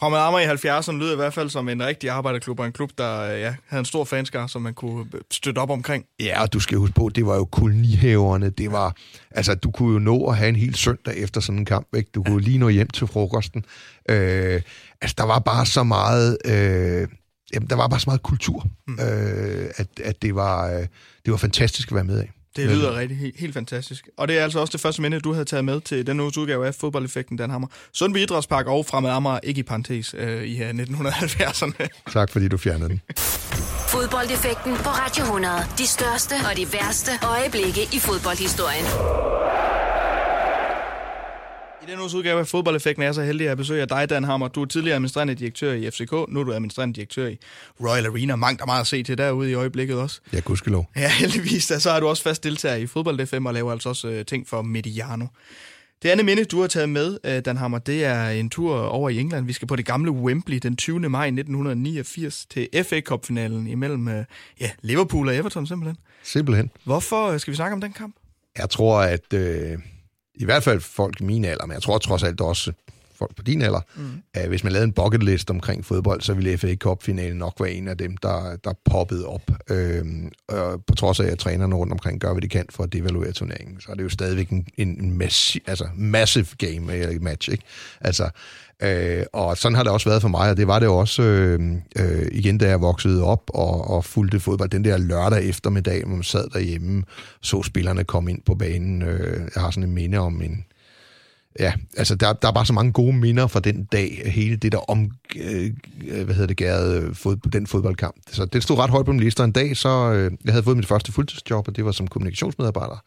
Fremad 0.00 0.18
Amager 0.18 0.52
i 0.52 0.80
70'erne 0.80 0.92
lyder 0.92 1.12
i 1.12 1.16
hvert 1.16 1.34
fald 1.34 1.50
som 1.50 1.68
en 1.68 1.82
rigtig 1.82 2.10
arbejderklub, 2.10 2.60
og 2.60 2.66
en 2.66 2.72
klub, 2.72 2.90
der 2.98 3.22
ja, 3.24 3.54
havde 3.66 3.78
en 3.78 3.84
stor 3.84 4.04
fanskar, 4.04 4.46
som 4.46 4.62
man 4.62 4.74
kunne 4.74 5.06
støtte 5.30 5.58
op 5.58 5.70
omkring. 5.70 6.04
Ja, 6.20 6.42
og 6.42 6.52
du 6.52 6.60
skal 6.60 6.78
huske 6.78 6.94
på, 6.94 7.10
det 7.14 7.26
var 7.26 7.36
jo 7.36 7.44
kolonihaverne. 7.44 8.50
Det 8.50 8.72
var, 8.72 8.96
altså, 9.30 9.54
du 9.54 9.70
kunne 9.70 9.92
jo 9.92 9.98
nå 9.98 10.26
at 10.26 10.36
have 10.36 10.48
en 10.48 10.56
hel 10.56 10.74
søndag 10.74 11.16
efter 11.16 11.40
sådan 11.40 11.58
en 11.58 11.64
kamp. 11.64 11.96
Ikke? 11.96 12.10
Du 12.14 12.22
kunne 12.22 12.42
ja. 12.42 12.48
lige 12.48 12.58
nå 12.58 12.68
hjem 12.68 12.88
til 12.88 13.06
frokosten. 13.06 13.64
Øh, 14.10 14.62
altså, 15.00 15.14
der 15.18 15.24
var 15.24 15.38
bare 15.38 15.66
så 15.66 15.82
meget... 15.82 16.38
Øh, 16.44 17.08
jamen, 17.54 17.68
der 17.68 17.76
var 17.76 17.88
bare 17.88 18.00
så 18.00 18.10
meget 18.10 18.22
kultur, 18.22 18.66
mm. 18.88 18.94
øh, 18.94 19.70
at, 19.76 19.86
at 20.04 20.22
det, 20.22 20.34
var, 20.34 20.70
øh, 20.70 20.86
det 21.24 21.30
var 21.30 21.36
fantastisk 21.36 21.88
at 21.88 21.94
være 21.94 22.04
med 22.04 22.18
af. 22.18 22.30
Det 22.56 22.68
lyder 22.68 22.96
rigtig 22.98 23.18
helt, 23.18 23.40
helt 23.40 23.54
fantastisk. 23.54 24.08
Og 24.16 24.28
det 24.28 24.38
er 24.38 24.42
altså 24.42 24.58
også 24.60 24.72
det 24.72 24.80
første 24.80 25.02
minde, 25.02 25.20
du 25.20 25.32
havde 25.32 25.44
taget 25.44 25.64
med 25.64 25.80
til 25.80 26.06
den 26.06 26.20
uges 26.20 26.38
udgave 26.38 26.66
af 26.66 26.74
Fodboldeffekten, 26.74 27.36
Dan 27.36 27.50
Hammer. 27.50 27.68
Sundby 27.92 28.16
Idrætspark 28.16 28.66
og 28.66 28.86
Fremad 28.86 29.10
Amager, 29.10 29.38
ikke 29.42 29.58
i 29.58 29.62
parentes, 29.62 30.14
øh, 30.18 30.42
i 30.44 30.60
1970'erne. 30.60 31.86
Tak 32.12 32.30
fordi 32.32 32.48
du 32.48 32.56
fjernede 32.56 32.88
den. 32.88 33.00
Fodboldeffekten 33.88 34.76
på 34.76 34.88
Radio 34.88 35.22
100. 35.24 35.54
De 35.78 35.86
største 35.86 36.34
og 36.50 36.56
de 36.56 36.72
værste 36.72 37.10
øjeblikke 37.22 37.82
i 37.82 37.98
fodboldhistorien. 37.98 39.69
I 41.90 41.92
den 41.92 42.00
uges 42.00 42.14
udgave 42.14 42.40
af 42.40 42.46
Fodboldeffekten 42.46 43.02
er 43.02 43.12
så 43.12 43.22
heldig 43.22 43.48
at 43.48 43.56
besøge 43.56 43.86
dig, 43.86 44.10
Dan 44.10 44.24
Hammer. 44.24 44.48
Du 44.48 44.62
er 44.62 44.66
tidligere 44.66 44.94
administrerende 44.94 45.34
direktør 45.34 45.72
i 45.72 45.90
FCK, 45.90 46.12
nu 46.12 46.40
er 46.40 46.44
du 46.44 46.52
administrerende 46.52 46.94
direktør 46.94 47.26
i 47.26 47.38
Royal 47.80 48.06
Arena. 48.06 48.36
Mange 48.36 48.58
der 48.58 48.66
meget 48.66 48.80
at 48.80 48.86
se 48.86 49.02
til 49.02 49.18
derude 49.18 49.50
i 49.50 49.54
øjeblikket 49.54 49.98
også. 49.98 50.20
Ja, 50.32 50.40
gudskelov. 50.40 50.90
Ja, 50.96 51.10
heldigvis. 51.10 51.66
Da, 51.66 51.78
så 51.78 51.90
er 51.90 52.00
du 52.00 52.08
også 52.08 52.22
fast 52.22 52.44
deltager 52.44 52.76
i 52.76 52.86
Fodbold 52.86 53.26
FM 53.26 53.46
og 53.46 53.54
laver 53.54 53.72
altså 53.72 53.88
også 53.88 54.08
uh, 54.08 54.26
ting 54.26 54.48
for 54.48 54.62
Mediano. 54.62 55.26
Det 56.02 56.08
andet 56.08 56.26
minde, 56.26 56.44
du 56.44 56.60
har 56.60 56.66
taget 56.66 56.88
med, 56.88 57.18
uh, 57.24 57.38
Dan 57.44 57.56
Hammer, 57.56 57.78
det 57.78 58.04
er 58.04 58.28
en 58.28 58.50
tur 58.50 58.80
over 58.80 59.08
i 59.08 59.18
England. 59.18 59.46
Vi 59.46 59.52
skal 59.52 59.68
på 59.68 59.76
det 59.76 59.86
gamle 59.86 60.10
Wembley 60.10 60.58
den 60.58 60.76
20. 60.76 61.08
maj 61.08 61.26
1989 61.26 62.46
til 62.50 62.68
FA 62.84 63.00
Cup-finalen 63.00 63.66
imellem 63.66 64.06
uh, 64.06 64.24
ja, 64.60 64.70
Liverpool 64.82 65.28
og 65.28 65.36
Everton 65.36 65.66
simpelthen. 65.66 65.96
Simpelthen. 66.22 66.70
Hvorfor 66.84 67.38
skal 67.38 67.50
vi 67.50 67.56
snakke 67.56 67.74
om 67.74 67.80
den 67.80 67.92
kamp? 67.92 68.16
Jeg 68.58 68.70
tror, 68.70 69.00
at... 69.00 69.32
Øh 69.32 69.78
i 70.40 70.44
hvert 70.44 70.64
fald 70.64 70.80
folk 70.80 71.20
i 71.20 71.24
min 71.24 71.44
alder, 71.44 71.66
men 71.66 71.74
jeg 71.74 71.82
tror 71.82 71.98
trods 71.98 72.22
alt 72.22 72.40
også 72.40 72.72
folk 73.20 73.36
på 73.36 73.42
din 73.42 73.62
alder, 73.62 73.80
mm. 73.96 74.02
at 74.34 74.48
hvis 74.48 74.64
man 74.64 74.72
lavede 74.72 74.86
en 74.86 74.92
bucket 74.92 75.22
list 75.22 75.50
omkring 75.50 75.84
fodbold, 75.84 76.20
så 76.20 76.34
ville 76.34 76.58
FA 76.58 76.74
Cup-finalen 76.74 77.38
nok 77.38 77.54
være 77.60 77.72
en 77.72 77.88
af 77.88 77.98
dem, 77.98 78.16
der, 78.16 78.56
der 78.64 78.72
poppede 78.84 79.26
op. 79.26 79.50
Øhm, 79.70 80.30
og 80.48 80.84
på 80.86 80.94
trods 80.94 81.20
af, 81.20 81.26
at 81.26 81.38
trænerne 81.38 81.74
rundt 81.76 81.92
omkring 81.92 82.20
gør, 82.20 82.32
hvad 82.32 82.42
de 82.42 82.48
kan 82.48 82.66
for 82.70 82.82
at 82.82 82.92
devaluere 82.92 83.32
turneringen, 83.32 83.80
så 83.80 83.86
er 83.90 83.94
det 83.94 84.02
jo 84.02 84.08
stadigvæk 84.08 84.50
en, 84.50 84.66
en 84.76 85.18
massi, 85.18 85.60
altså 85.66 85.88
massive 85.96 86.46
game, 86.58 86.94
eller 86.94 87.20
match. 87.20 87.50
Ikke? 87.50 87.64
Altså, 88.00 88.30
Øh, 88.82 89.24
og 89.32 89.56
sådan 89.56 89.76
har 89.76 89.82
det 89.82 89.92
også 89.92 90.08
været 90.08 90.22
for 90.22 90.28
mig, 90.28 90.50
og 90.50 90.56
det 90.56 90.66
var 90.66 90.78
det 90.78 90.88
også 90.88 91.22
øh, 91.22 91.60
øh, 91.98 92.28
igen, 92.32 92.58
da 92.58 92.68
jeg 92.68 92.80
voksede 92.80 93.24
op 93.24 93.50
og, 93.54 93.90
og 93.90 94.04
fulgte 94.04 94.40
fodbold. 94.40 94.70
Den 94.70 94.84
der 94.84 94.98
lørdag 94.98 95.48
eftermiddag, 95.48 96.04
hvor 96.04 96.14
man 96.14 96.22
sad 96.22 96.48
derhjemme, 96.52 97.02
så 97.42 97.62
spillerne 97.62 98.04
komme 98.04 98.30
ind 98.30 98.42
på 98.46 98.54
banen. 98.54 99.02
Øh, 99.02 99.40
jeg 99.54 99.62
har 99.62 99.70
sådan 99.70 99.88
en 99.88 99.94
minde 99.94 100.18
om 100.18 100.42
en... 100.42 100.64
Ja, 101.58 101.72
altså 101.96 102.14
der, 102.14 102.32
der 102.32 102.48
er 102.48 102.52
bare 102.52 102.66
så 102.66 102.72
mange 102.72 102.92
gode 102.92 103.12
minder 103.12 103.46
fra 103.46 103.60
den 103.60 103.84
dag, 103.84 104.22
hele 104.24 104.56
det 104.56 104.72
der 104.72 104.90
om, 104.90 105.10
øh, 105.36 105.70
hvad 106.24 106.34
hedder 106.34 106.46
det, 106.46 106.56
gærede 106.56 107.14
fod, 107.14 107.36
den 107.36 107.66
fodboldkamp. 107.66 108.16
Så 108.32 108.44
det 108.44 108.62
stod 108.62 108.78
ret 108.78 108.90
højt 108.90 109.06
på 109.06 109.12
min 109.12 109.20
liste, 109.20 109.44
en 109.44 109.52
dag 109.52 109.76
så, 109.76 110.12
øh, 110.12 110.32
jeg 110.44 110.52
havde 110.52 110.64
fået 110.64 110.76
mit 110.76 110.86
første 110.86 111.12
fuldtidsjob, 111.12 111.68
og 111.68 111.76
det 111.76 111.84
var 111.84 111.92
som 111.92 112.08
kommunikationsmedarbejder 112.08 113.04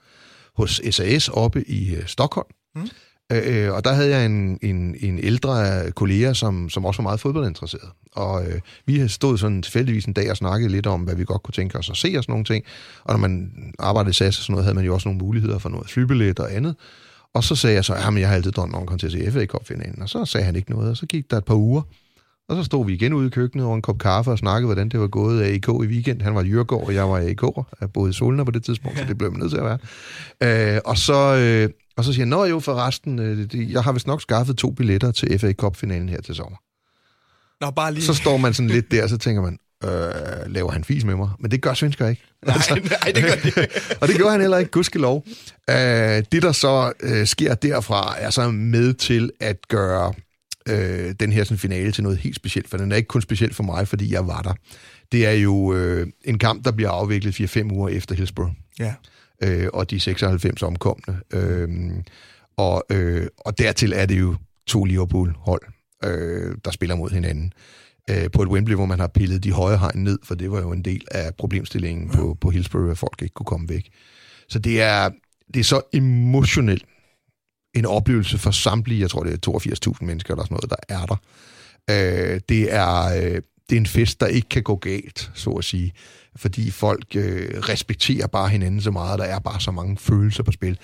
hos 0.56 0.82
SAS 0.92 1.30
oppe 1.30 1.70
i 1.70 1.96
øh, 1.96 2.06
Stockholm. 2.06 2.48
Mm. 2.76 2.90
Øh, 3.32 3.74
og 3.74 3.86
der 3.86 3.94
havde 3.94 4.10
jeg 4.10 4.26
en, 4.26 4.60
en, 4.62 4.96
en 5.00 5.20
ældre 5.20 5.92
kollega, 5.92 6.34
som, 6.34 6.70
som 6.70 6.86
også 6.86 7.02
var 7.02 7.04
meget 7.04 7.20
fodboldinteresseret. 7.20 7.90
Og 8.12 8.46
øh, 8.46 8.60
vi 8.86 9.08
stod 9.08 9.38
sådan 9.38 9.62
tilfældigvis 9.62 10.06
en 10.06 10.14
dag 10.14 10.32
og 10.32 10.38
snakkede 10.38 10.72
lidt 10.72 10.88
om, 10.88 11.02
hvad 11.02 11.16
vi 11.16 11.24
godt 11.24 11.44
kunne 11.44 11.54
tænke 11.54 11.78
os 11.78 11.90
at 11.90 11.98
se 11.98 12.14
og 12.18 12.24
sådan 12.24 12.34
nogle 12.34 12.46
ting. 12.46 12.66
Og 13.04 13.14
når 13.14 13.20
man 13.20 13.52
arbejdede 13.80 14.10
i 14.10 14.14
SAS 14.14 14.38
og 14.38 14.44
sådan 14.44 14.52
noget, 14.52 14.66
havde 14.66 14.76
man 14.76 14.86
jo 14.86 14.94
også 14.94 15.08
nogle 15.08 15.20
muligheder 15.20 15.60
for 15.60 15.70
noget 15.70 15.90
flybillet 15.90 16.40
og 16.40 16.56
andet. 16.56 16.76
Og 17.34 17.44
så 17.44 17.56
sagde 17.56 17.76
jeg 17.76 17.86
så, 17.86 17.94
at 17.94 18.20
jeg 18.20 18.28
har 18.28 18.36
altid 18.36 18.52
drømt 18.52 18.76
om 18.76 18.82
at 18.82 18.88
komme 18.88 19.00
til 19.00 19.06
at 19.06 19.12
se 19.12 19.32
FA 19.32 19.46
Cup-finalen. 19.46 20.02
Og 20.02 20.10
så 20.10 20.26
sagde 20.26 20.46
han 20.46 20.56
ikke 20.56 20.72
noget, 20.72 20.90
og 20.90 20.98
så 20.98 21.06
gik 21.06 21.32
der 21.32 21.38
et 21.38 21.46
par 21.46 21.56
uger. 21.56 21.82
Og 22.50 22.56
så 22.56 22.64
stod 22.64 22.86
vi 22.86 22.94
igen 22.94 23.14
ude 23.14 23.28
i 23.28 23.30
køkkenet 23.30 23.66
over 23.66 23.76
en 23.76 23.82
kop 23.82 23.98
kaffe 23.98 24.32
og 24.32 24.38
snakkede, 24.38 24.66
hvordan 24.66 24.90
det 24.90 25.00
var 25.00 25.08
gået 25.08 25.42
af 25.42 25.54
AK 25.54 25.68
i 25.68 25.72
weekend. 25.72 26.22
Han 26.22 26.36
var 26.36 26.42
i 26.42 26.48
Jørgård, 26.48 26.86
og 26.86 26.94
jeg 26.94 27.10
var 27.10 27.20
i 27.20 27.30
AK. 27.30 27.42
Jeg 27.82 27.92
boede 27.94 28.10
i 28.10 28.14
Solna 28.14 28.44
på 28.44 28.52
det 28.52 28.64
tidspunkt, 28.64 28.98
så 28.98 29.06
det 29.08 29.18
blev 29.18 29.32
man 29.32 29.40
nødt 29.40 29.52
til 29.52 29.58
at 29.58 29.66
være. 29.66 30.76
Øh, 30.76 30.82
og 30.86 30.98
så... 30.98 31.36
Øh, 31.36 31.70
og 31.98 32.04
så 32.04 32.14
siger 32.14 32.22
han, 32.22 32.28
nå 32.28 32.46
jo 32.46 32.60
forresten, 32.60 33.20
øh, 33.20 33.72
jeg 33.72 33.84
har 33.84 33.92
vist 33.92 34.08
nok 34.08 34.22
skaffet 34.22 34.58
to 34.58 34.72
billetter 34.72 35.12
til 35.12 35.40
FA 35.40 35.54
Cup-finalen 35.54 36.10
her 36.10 36.22
til 36.22 36.36
sommer. 36.36 36.58
Nå, 37.62 37.72
bare 37.72 37.94
lige. 37.94 38.04
Så 38.04 38.14
står 38.14 38.38
man 38.38 38.54
sådan 38.54 38.70
lidt 38.70 38.92
der, 38.92 39.08
så 39.08 39.18
tænker 39.18 39.42
man, 39.42 39.58
øh, 39.84 40.54
laver 40.54 40.72
han 40.72 40.84
fis 40.84 41.06
med 41.06 41.16
mig? 41.16 41.30
Men 41.40 41.52
det 41.52 41.62
gør 41.62 41.74
svensker 41.74 42.08
ikke. 42.08 42.22
Nej, 42.46 42.56
altså, 42.56 42.76
nej 42.76 43.12
det 43.16 43.24
gør 43.24 43.64
de 43.64 43.68
Og 44.02 44.08
det 44.08 44.16
gjorde 44.16 44.32
han 44.32 44.42
heller 44.42 44.58
ikke, 44.58 44.72
gudskelov. 44.72 45.26
Øh, 45.70 45.76
det, 46.32 46.42
der 46.42 46.52
så 46.52 46.94
øh, 47.00 47.28
sker 47.28 47.56
derfra, 47.56 48.16
er 48.20 48.30
så 48.30 48.52
med 48.52 48.94
til 48.94 49.32
at 49.40 49.68
gøre 49.68 50.14
øh, 50.70 51.16
den 51.20 51.32
her 51.32 51.44
sådan, 51.44 51.58
finale 51.58 51.92
til 51.92 52.04
noget 52.04 52.18
helt 52.18 52.36
specielt, 52.36 52.70
for 52.70 52.78
den 52.78 52.92
er 52.92 52.96
ikke 52.96 53.08
kun 53.08 53.22
speciel 53.22 53.54
for 53.54 53.64
mig, 53.64 53.88
fordi 53.88 54.14
jeg 54.14 54.28
var 54.28 54.42
der. 54.42 54.54
Det 55.12 55.28
er 55.28 55.32
jo 55.32 55.74
øh, 55.74 56.08
en 56.26 56.40
kamp, 56.40 56.66
der 56.66 56.72
bliver 56.72 56.90
afviklet 56.90 57.58
4-5 57.58 57.74
uger 57.74 57.90
efter 57.90 58.16
Hillsborough. 58.16 58.54
Ja 58.80 58.94
øh, 59.44 59.70
og 59.74 59.92
de 59.92 60.00
96 60.00 60.64
omkomne. 60.64 61.20
Øh, 61.34 61.70
og, 62.58 62.84
øh, 62.90 63.28
og 63.38 63.58
dertil 63.58 63.94
er 63.94 64.06
det 64.06 64.20
jo 64.20 64.36
to 64.68 64.84
Liverpool-hold, 64.84 65.62
øh, 66.04 66.56
der 66.66 66.72
spiller 66.72 66.96
mod 66.96 67.10
hinanden. 67.10 67.54
Øh, 68.10 68.32
på 68.34 68.42
et 68.42 68.48
Wembley, 68.48 68.76
hvor 68.76 68.86
man 68.86 69.00
har 69.00 69.08
pillet 69.08 69.44
de 69.44 69.52
høje 69.52 69.78
hegn 69.78 70.04
ned, 70.04 70.20
for 70.24 70.36
det 70.36 70.52
var 70.52 70.60
jo 70.62 70.72
en 70.72 70.86
del 70.86 71.06
af 71.12 71.36
problemstillingen 71.36 72.08
ja. 72.08 72.16
på, 72.16 72.38
på 72.42 72.50
Hillsborough, 72.50 72.92
at 72.92 72.98
folk 72.98 73.22
ikke 73.22 73.34
kunne 73.34 73.46
komme 73.46 73.70
væk. 73.70 73.90
Så 74.50 74.60
det 74.60 74.82
er, 74.82 75.10
det 75.54 75.60
er 75.60 75.64
så 75.64 75.82
emotionelt 75.94 76.86
en 77.74 77.86
oplevelse 77.86 78.38
for 78.38 78.52
samtlige, 78.52 79.02
jeg 79.02 79.10
tror 79.10 79.24
det 79.24 79.48
er 79.48 79.52
82.000 79.92 80.06
mennesker 80.06 80.34
eller 80.34 80.44
sådan 80.44 80.56
noget, 80.56 80.70
der 80.70 80.96
er 80.96 81.06
der. 81.06 81.16
Øh, 81.90 82.42
det, 82.50 82.74
er, 82.74 83.04
øh, 83.06 83.42
det 83.70 83.76
er 83.76 83.80
en 83.80 83.86
fest, 83.86 84.20
der 84.20 84.28
ikke 84.28 84.50
kan 84.50 84.64
gå 84.64 84.76
galt, 84.76 85.32
så 85.34 85.50
at 85.50 85.64
sige. 85.64 85.92
Fordi 86.36 86.72
folk 86.72 87.06
øh, 87.16 87.60
respekterer 87.60 88.28
bare 88.28 88.50
hinanden 88.50 88.82
så 88.82 88.92
meget, 88.92 89.12
og 89.12 89.18
der 89.18 89.26
er 89.26 89.40
bare 89.40 89.62
så 89.62 89.72
mange 89.72 89.98
følelser 89.98 90.44
på 90.44 90.52
spil. 90.52 90.80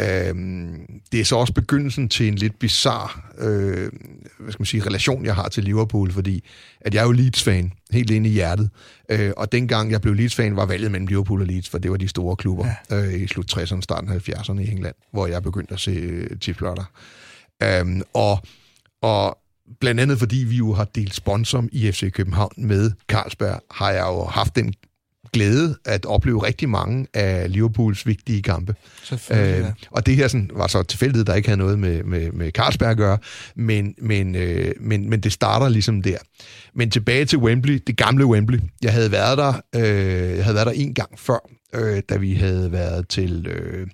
Øhm, 0.00 1.00
det 1.12 1.20
er 1.20 1.24
så 1.24 1.36
også 1.36 1.52
begyndelsen 1.52 2.08
til 2.08 2.28
en 2.28 2.34
lidt 2.34 2.58
bizarre 2.58 3.20
øh, 3.38 3.90
hvad 4.38 4.52
skal 4.52 4.60
man 4.60 4.66
sige, 4.66 4.86
relation, 4.86 5.24
jeg 5.24 5.34
har 5.34 5.48
til 5.48 5.64
Liverpool, 5.64 6.12
fordi 6.12 6.44
at 6.80 6.94
jeg 6.94 7.00
er 7.00 7.04
jo 7.04 7.12
Leeds-fan, 7.12 7.72
helt 7.90 8.10
inde 8.10 8.28
i 8.28 8.32
hjertet. 8.32 8.70
Øh, 9.08 9.32
og 9.36 9.52
dengang 9.52 9.90
jeg 9.90 10.00
blev 10.00 10.14
Leeds-fan, 10.14 10.56
var 10.56 10.66
valget 10.66 10.90
mellem 10.90 11.06
Liverpool 11.06 11.40
og 11.40 11.46
Leeds, 11.46 11.68
for 11.68 11.78
det 11.78 11.90
var 11.90 11.96
de 11.96 12.08
store 12.08 12.36
klubber 12.36 12.66
ja. 12.90 12.96
øh, 12.96 13.20
i 13.20 13.26
slut 13.26 13.56
60'erne, 13.56 13.80
starten 13.80 14.10
70'erne 14.10 14.60
i 14.60 14.70
England, 14.70 14.94
hvor 15.12 15.26
jeg 15.26 15.42
begyndte 15.42 15.74
at 15.74 15.80
se 15.80 15.90
øh, 15.90 16.38
tipslotter. 16.40 16.84
Øhm, 17.62 18.02
og, 18.14 18.38
og 19.02 19.38
blandt 19.80 20.00
andet 20.00 20.18
fordi 20.18 20.36
vi 20.36 20.56
jo 20.56 20.72
har 20.72 20.84
delt 20.84 21.14
sponsor 21.14 21.64
i 21.72 21.92
FC 21.92 22.12
København 22.12 22.52
med 22.56 22.90
Carlsberg, 23.08 23.60
har 23.70 23.90
jeg 23.90 24.06
jo 24.06 24.24
haft 24.24 24.56
den 24.56 24.74
glæde 25.32 25.76
at 25.84 26.06
opleve 26.06 26.46
rigtig 26.46 26.68
mange 26.68 27.06
af 27.14 27.52
Liverpools 27.52 28.06
vigtige 28.06 28.42
kampe. 28.42 28.74
Øh, 29.12 29.38
ja. 29.38 29.72
Og 29.90 30.06
det 30.06 30.16
her 30.16 30.28
sådan, 30.28 30.50
var 30.54 30.66
så 30.66 30.82
tilfældigt, 30.82 31.26
der 31.26 31.34
ikke 31.34 31.48
havde 31.48 31.58
noget 31.58 31.78
med, 31.78 32.02
med, 32.04 32.32
med 32.32 32.50
Carlsberg 32.50 32.90
at 32.90 32.96
gøre, 32.96 33.18
men, 33.56 33.94
men, 33.98 34.34
øh, 34.34 34.72
men, 34.80 35.10
men 35.10 35.20
det 35.20 35.32
starter 35.32 35.68
ligesom 35.68 36.02
der. 36.02 36.18
Men 36.74 36.90
tilbage 36.90 37.24
til 37.24 37.38
Wembley, 37.38 37.82
det 37.86 37.96
gamle 37.96 38.26
Wembley. 38.26 38.60
Jeg 38.82 38.92
havde 38.92 39.12
været 39.12 39.38
der, 39.38 39.52
øh, 39.76 40.36
jeg 40.36 40.44
havde 40.44 40.54
været 40.54 40.66
der 40.66 40.72
en 40.72 40.94
gang 40.94 41.18
før, 41.18 41.48
øh, 41.74 42.02
da 42.08 42.16
vi 42.16 42.34
havde 42.34 42.72
været 42.72 43.08
til... 43.08 43.46
Øh, 43.46 43.86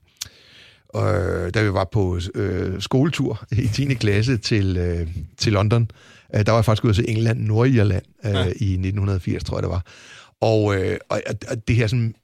øh, 0.96 1.54
da 1.54 1.62
vi 1.62 1.72
var 1.72 1.88
på 1.92 2.20
øh, 2.34 2.80
skoletur 2.80 3.46
i 3.52 3.68
10. 3.68 3.94
klasse 3.94 4.36
til, 4.36 4.76
øh, 4.76 5.08
til 5.38 5.52
London. 5.52 5.90
Øh, 6.34 6.46
der 6.46 6.52
var 6.52 6.58
jeg 6.58 6.64
faktisk 6.64 6.84
ude 6.84 6.94
se 6.94 7.08
England, 7.08 7.40
Nordirland 7.40 8.02
øh, 8.24 8.32
ja. 8.32 8.44
i 8.44 8.72
1980, 8.72 9.44
tror 9.44 9.56
jeg 9.56 9.62
det 9.62 9.70
var. 9.70 9.82
Og, 10.40 10.76
øh, 10.76 10.98
og, 11.08 11.22
og 11.48 11.68
det 11.68 11.76
her 11.76 11.86
sådan 11.86 12.14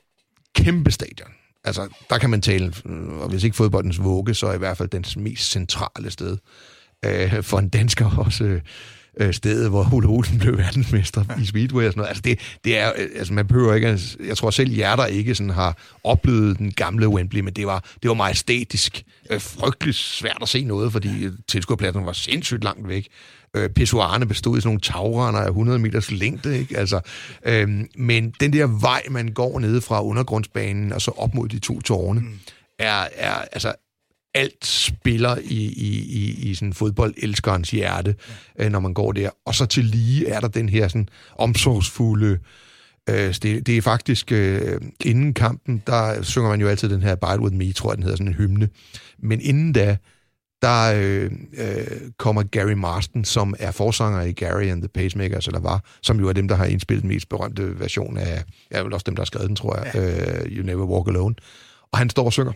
kæmpe 0.55 0.91
stadion, 0.91 1.31
altså 1.65 1.89
der 2.11 2.19
kan 2.19 2.31
man 2.31 2.41
tale, 2.41 2.73
øh, 2.87 3.09
og 3.09 3.29
hvis 3.29 3.45
ikke 3.45 3.57
fodboldens 3.57 4.03
vugge, 4.03 4.35
så 4.35 4.47
er 4.47 4.55
i 4.55 4.59
hvert 4.59 4.77
fald 4.77 4.89
dens 4.89 5.17
mest 5.17 5.51
centrale 5.51 6.11
sted. 6.11 6.37
Øh, 7.05 7.43
for 7.43 7.59
en 7.59 7.69
dansker 7.69 8.19
også 8.19 8.45
øh, 8.45 8.61
øh 9.17 9.35
stedet, 9.35 9.71
hvor 9.71 9.95
Ole 9.95 10.09
Olsen 10.09 10.39
blev 10.39 10.59
verdensmester 10.59 11.25
ja. 11.29 11.43
i 11.43 11.47
Speedway 11.47 11.87
og 11.87 11.93
sådan 11.93 12.01
noget. 12.01 12.09
Altså, 12.09 12.23
det, 12.23 12.39
det 12.65 12.79
er, 12.79 12.93
øh, 12.99 13.09
altså 13.17 13.33
man 13.33 13.47
behøver 13.47 13.75
ikke, 13.75 13.89
altså, 13.89 14.17
jeg 14.27 14.37
tror 14.37 14.51
selv 14.51 14.73
jer, 14.73 14.97
der 14.97 15.07
ikke 15.07 15.35
sådan 15.35 15.51
har 15.51 15.77
oplevet 16.05 16.59
den 16.59 16.73
gamle 16.73 17.09
Wembley, 17.09 17.41
men 17.41 17.55
det 17.55 17.67
var, 17.67 17.85
det 18.03 18.09
var 18.09 18.15
majestætisk, 18.15 19.05
øh, 19.31 19.41
frygteligt 19.41 19.97
svært 19.97 20.39
at 20.43 20.49
se 20.49 20.65
noget, 20.65 20.93
fordi 20.93 21.29
tilskuerpladsen 21.49 22.07
var 22.07 22.13
sindssygt 22.13 22.65
langt 22.65 22.89
væk 22.89 23.09
øh, 23.57 23.71
pissoarerne 23.71 24.27
bestod 24.27 24.59
i 24.59 24.61
sådan 24.61 24.69
nogle 24.69 24.81
tagrender 24.81 25.41
af 25.41 25.49
100 25.49 25.79
meters 25.79 26.11
længde, 26.11 26.59
ikke? 26.59 26.79
Altså, 26.79 27.01
øh, 27.47 27.69
men 27.97 28.35
den 28.41 28.53
der 28.53 28.67
vej, 28.67 29.03
man 29.11 29.29
går 29.29 29.61
ned 29.61 29.81
fra 29.81 30.05
undergrundsbanen 30.05 30.93
og 30.93 31.01
så 31.01 31.11
op 31.17 31.35
mod 31.35 31.49
de 31.49 31.59
to 31.59 31.81
tårne, 31.81 32.21
mm. 32.21 32.39
er, 32.79 33.09
er 33.15 33.35
altså 33.53 33.75
alt 34.35 34.67
spiller 34.67 35.37
i, 35.45 35.65
i, 35.65 35.99
i, 35.99 36.51
i 36.51 36.55
sådan 36.55 36.73
fodboldeldskerens 36.73 37.71
hjerte, 37.71 38.15
ja. 38.59 38.65
øh, 38.65 38.73
når 38.73 38.81
man 38.81 38.95
går 38.95 39.13
der. 39.13 39.31
Og 39.47 39.55
så 39.55 39.67
til 39.67 39.85
lige 39.85 40.29
er 40.29 40.41
der 40.41 40.49
den 40.49 40.69
her 40.69 40.89
sådan 40.89 41.09
omsorgsfulde... 41.37 42.39
Øh, 43.09 43.35
det, 43.43 43.67
det 43.67 43.77
er 43.77 43.83
faktisk... 43.83 44.33
Øh, 44.33 44.81
inden 45.05 45.35
kampen, 45.35 45.83
der 45.87 46.23
synger 46.23 46.49
man 46.49 46.61
jo 46.61 46.69
altid 46.69 46.89
den 46.89 47.03
her 47.03 47.15
Bide 47.15 47.41
With 47.41 47.55
Me, 47.55 47.73
tror 47.73 47.91
jeg, 47.91 47.97
den 47.97 48.03
hedder 48.03 48.17
sådan 48.17 48.29
en 48.29 48.35
hymne. 48.35 48.69
Men 49.19 49.41
inden 49.41 49.73
da, 49.73 49.97
der 50.63 50.93
øh, 50.97 51.31
øh, 51.59 51.87
kommer 52.19 52.43
Gary 52.43 52.73
Marston, 52.73 53.25
som 53.25 53.55
er 53.59 53.71
forsanger 53.71 54.23
i 54.23 54.33
Gary 54.33 54.65
and 54.65 54.83
the 54.83 54.89
Pacemakers, 54.89 55.47
eller 55.47 55.61
var, 55.61 55.85
som 56.03 56.21
jo 56.21 56.29
er 56.29 56.33
dem, 56.33 56.49
der 56.49 56.55
har 56.55 56.65
indspillet 56.65 57.03
den 57.03 57.09
mest 57.09 57.29
berømte 57.29 57.81
version 57.81 58.17
af, 58.17 58.45
er 58.71 58.83
vel 58.83 58.93
også 58.93 59.05
dem, 59.05 59.17
der 59.17 59.21
har 59.21 59.27
skrevet 59.27 59.49
den, 59.49 59.57
tror 59.57 59.77
jeg, 59.77 59.95
ja. 59.95 60.41
uh, 60.41 60.47
You 60.47 60.67
Never 60.67 60.85
Walk 60.85 61.09
Alone. 61.09 61.35
Og 61.93 61.99
han 61.99 62.11
står 62.11 62.25
og 62.25 62.33
synger. 62.33 62.53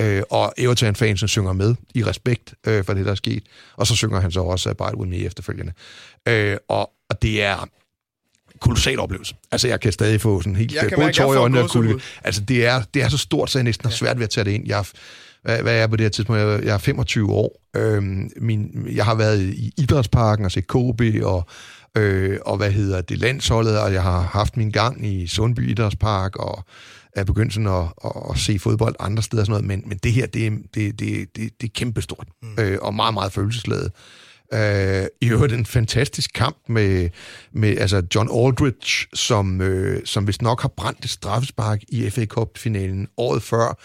Øh, 0.00 0.22
og 0.30 0.54
Everton-fansen 0.58 1.28
synger 1.28 1.52
med 1.52 1.74
i 1.94 2.04
respekt 2.04 2.54
øh, 2.66 2.84
for 2.84 2.94
det, 2.94 3.04
der 3.04 3.10
er 3.10 3.14
sket. 3.14 3.42
Og 3.76 3.86
så 3.86 3.96
synger 3.96 4.20
han 4.20 4.32
så 4.32 4.40
også 4.40 4.70
Abide 4.70 4.98
With 4.98 5.10
Me 5.10 5.16
efterfølgende. 5.16 5.72
Øh, 6.28 6.56
og, 6.68 6.90
og 7.10 7.22
det 7.22 7.42
er 7.42 7.68
kolossal 8.60 9.00
oplevelse. 9.00 9.34
Altså, 9.52 9.68
jeg 9.68 9.80
kan 9.80 9.92
stadig 9.92 10.20
få 10.20 10.40
sådan 10.40 10.56
helt... 10.56 10.74
Jeg 10.74 10.90
både 10.96 11.12
tår 11.12 11.34
i 11.34 11.36
øjnene 11.36 11.62
og 11.62 11.70
kulde. 11.70 12.00
Altså, 12.24 12.40
det 12.40 12.66
er, 12.66 12.82
det 12.94 13.02
er 13.02 13.08
så 13.08 13.18
stort, 13.18 13.50
så 13.50 13.58
jeg 13.58 13.64
næsten 13.64 13.86
har 13.86 13.96
svært 13.96 14.18
ved 14.18 14.24
at 14.24 14.30
tage 14.30 14.44
det 14.44 14.50
ind. 14.50 14.66
Jeg 14.66 14.84
hvad, 15.42 15.62
hvad 15.62 15.74
er 15.74 15.78
jeg 15.78 15.90
på 15.90 15.96
det 15.96 16.04
her 16.04 16.10
tidspunkt? 16.10 16.40
Jeg, 16.40 16.64
jeg 16.64 16.74
er 16.74 16.78
25 16.78 17.32
år. 17.32 17.62
Øhm, 17.76 18.30
min, 18.36 18.86
jeg 18.94 19.04
har 19.04 19.14
været 19.14 19.42
i 19.42 19.72
idrætsparken 19.78 20.44
og 20.44 20.52
set 20.52 20.66
KB 20.66 21.02
og, 21.22 21.46
øh, 21.96 22.38
og 22.46 22.56
hvad 22.56 22.70
hedder 22.70 23.00
det, 23.00 23.18
landsholdet, 23.18 23.80
og 23.80 23.92
jeg 23.92 24.02
har 24.02 24.20
haft 24.20 24.56
min 24.56 24.70
gang 24.70 25.06
i 25.06 25.26
Sundby 25.26 25.70
Idrætspark 25.70 26.36
og 26.36 26.64
er 27.16 27.24
begyndt 27.24 27.52
sådan 27.52 27.66
at, 27.66 27.84
at, 28.04 28.12
at 28.30 28.38
se 28.38 28.58
fodbold 28.58 28.94
andre 29.00 29.22
steder 29.22 29.42
og 29.42 29.46
sådan 29.46 29.64
noget, 29.64 29.78
men, 29.78 29.88
men 29.88 29.98
det 29.98 30.12
her, 30.12 30.26
det, 30.26 30.52
det, 30.74 31.00
det, 31.00 31.36
det, 31.36 31.60
det 31.60 31.66
er 31.66 31.72
kæmpestort 31.74 32.26
mm. 32.42 32.48
øh, 32.58 32.78
og 32.82 32.94
meget, 32.94 33.14
meget 33.14 33.32
følelsesladet. 33.32 33.92
Uh, 34.54 35.06
I 35.20 35.30
øvrigt 35.30 35.52
en 35.52 35.66
fantastisk 35.66 36.30
kamp 36.34 36.56
med, 36.68 37.08
med 37.52 37.78
altså 37.78 38.02
John 38.14 38.46
Aldridge, 38.46 39.06
som, 39.14 39.60
øh, 39.60 40.00
som 40.04 40.26
vist 40.26 40.42
nok 40.42 40.60
har 40.60 40.68
brændt 40.68 41.04
et 41.04 41.10
straffespark 41.10 41.82
i 41.88 42.10
FA 42.10 42.24
Cup-finalen 42.24 43.08
året 43.16 43.42
før, 43.42 43.78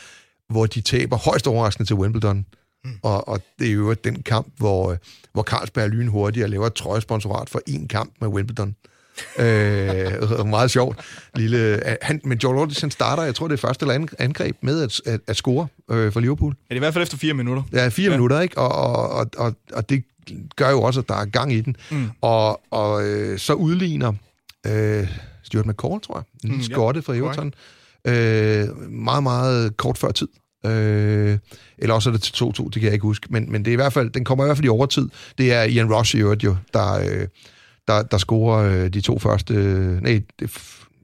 hvor 0.49 0.65
de 0.65 0.81
taber 0.81 1.17
højst 1.17 1.47
overraskende 1.47 1.89
til 1.89 1.95
Wimbledon. 1.95 2.45
Mm. 2.85 2.91
Og, 3.03 3.27
og 3.27 3.41
det 3.59 3.67
er 3.67 3.73
jo 3.73 3.93
den 3.93 4.23
kamp, 4.23 4.47
hvor, 4.57 4.97
hvor 5.33 5.43
Carlsberg 5.43 5.89
lynhurtigt 5.89 6.49
laver 6.49 6.67
et 6.67 6.73
trøjesponsorat 6.73 7.49
for 7.49 7.61
en 7.67 7.87
kamp 7.87 8.13
med 8.21 8.27
Wimbledon. 8.27 8.75
øh, 9.39 10.45
meget 10.57 10.71
sjovt. 10.71 10.99
Lille, 11.35 11.81
han, 12.01 12.21
men 12.23 12.37
Joel 12.37 12.57
Ortiz, 12.57 12.81
han 12.81 12.91
starter, 12.91 13.23
jeg 13.23 13.35
tror 13.35 13.47
det 13.47 13.53
er 13.53 13.67
første 13.67 13.83
eller 13.83 14.07
angreb 14.19 14.57
med 14.61 14.81
at, 14.81 15.01
at, 15.05 15.19
at 15.27 15.35
score 15.35 15.67
øh, 15.91 16.11
for 16.11 16.19
Liverpool. 16.19 16.55
Ja, 16.59 16.63
det 16.63 16.71
er 16.71 16.75
i 16.75 16.79
hvert 16.79 16.93
fald 16.93 17.03
efter 17.03 17.17
fire 17.17 17.33
minutter. 17.33 17.63
Ja, 17.73 17.87
fire 17.87 18.05
ja. 18.05 18.11
minutter, 18.11 18.39
ikke? 18.39 18.57
Og, 18.57 18.71
og, 18.71 19.09
og, 19.09 19.27
og, 19.37 19.55
og 19.73 19.89
det 19.89 20.03
gør 20.55 20.69
jo 20.69 20.81
også, 20.81 20.99
at 20.99 21.09
der 21.09 21.15
er 21.15 21.25
gang 21.25 21.53
i 21.53 21.61
den. 21.61 21.75
Mm. 21.91 22.09
Og, 22.21 22.61
og 22.71 23.07
øh, 23.07 23.39
så 23.39 23.53
udligner 23.53 24.13
øh, 24.67 25.07
Stuart 25.43 25.65
McCall, 25.65 26.01
tror 26.01 26.15
jeg, 26.15 26.49
en 26.49 26.55
mm, 26.55 26.63
skotte 26.63 26.97
ja. 27.07 27.11
fra 27.11 27.17
Everton. 27.17 27.53
Øh, 28.07 28.91
meget, 28.91 29.23
meget 29.23 29.77
kort 29.77 29.97
før 29.97 30.11
tid. 30.11 30.27
Øh, 30.65 31.37
eller 31.77 31.95
også 31.95 32.09
er 32.09 32.13
det 32.13 32.21
til 32.21 32.43
2-2, 32.43 32.63
det 32.63 32.73
kan 32.73 32.83
jeg 32.83 32.93
ikke 32.93 33.03
huske. 33.03 33.27
Men, 33.29 33.51
men 33.51 33.65
det 33.65 33.71
er 33.71 33.73
i 33.73 33.75
hvert 33.75 33.93
fald, 33.93 34.09
den 34.09 34.25
kommer 34.25 34.43
i 34.43 34.47
hvert 34.47 34.57
fald 34.57 34.65
i 34.65 34.69
overtid. 34.69 35.09
Det 35.37 35.53
er 35.53 35.63
Ian 35.63 35.93
Rush 35.93 36.15
i 36.15 36.19
øvrigt 36.19 36.43
jo, 36.43 36.55
der, 36.73 36.93
øh, 36.93 37.27
der, 37.87 38.03
der 38.03 38.17
scorer 38.17 38.83
øh, 38.83 38.89
de 38.89 39.01
to 39.01 39.19
første... 39.19 39.53
Øh, 39.53 40.01
nej, 40.01 40.21
det, 40.39 40.51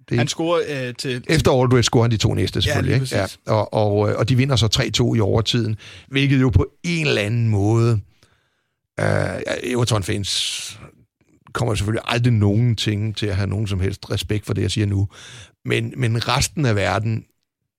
det, 0.10 0.18
han 0.18 0.28
scorer 0.28 0.88
øh, 0.88 0.94
til... 0.96 1.24
Efter 1.28 1.52
Aldridge 1.62 1.84
scorer 1.84 2.04
han 2.04 2.12
de 2.12 2.18
to 2.18 2.34
næste, 2.34 2.62
selvfølgelig. 2.62 2.96
Ja, 2.98 3.04
ikke? 3.04 3.16
Ja, 3.48 3.54
og, 3.54 3.74
og, 3.74 4.10
øh, 4.10 4.18
og 4.18 4.30
de 4.30 4.36
vinder 4.36 4.56
så 4.56 4.92
3-2 5.12 5.16
i 5.16 5.20
overtiden, 5.20 5.76
hvilket 6.08 6.42
jo 6.42 6.50
på 6.50 6.68
en 6.84 7.08
eller 7.08 7.22
anden 7.22 7.50
måde... 7.50 8.00
Øh, 9.00 9.06
Everton-fans 9.64 10.80
kommer 11.54 11.76
selvfølgelig 11.76 12.04
aldrig 12.06 12.34
nogen 12.34 12.76
ting 12.76 13.18
til 13.18 13.26
at 13.26 13.36
have 13.36 13.48
nogen 13.48 13.68
som 13.68 13.80
helst 13.80 14.12
respekt 14.12 14.46
for 14.46 14.54
det, 14.54 14.62
jeg 14.62 14.72
siger 14.72 14.88
nu. 14.88 15.08
Men, 15.66 15.94
men 15.98 16.28
resten 16.28 16.66
af 16.66 16.76
verden, 16.76 17.26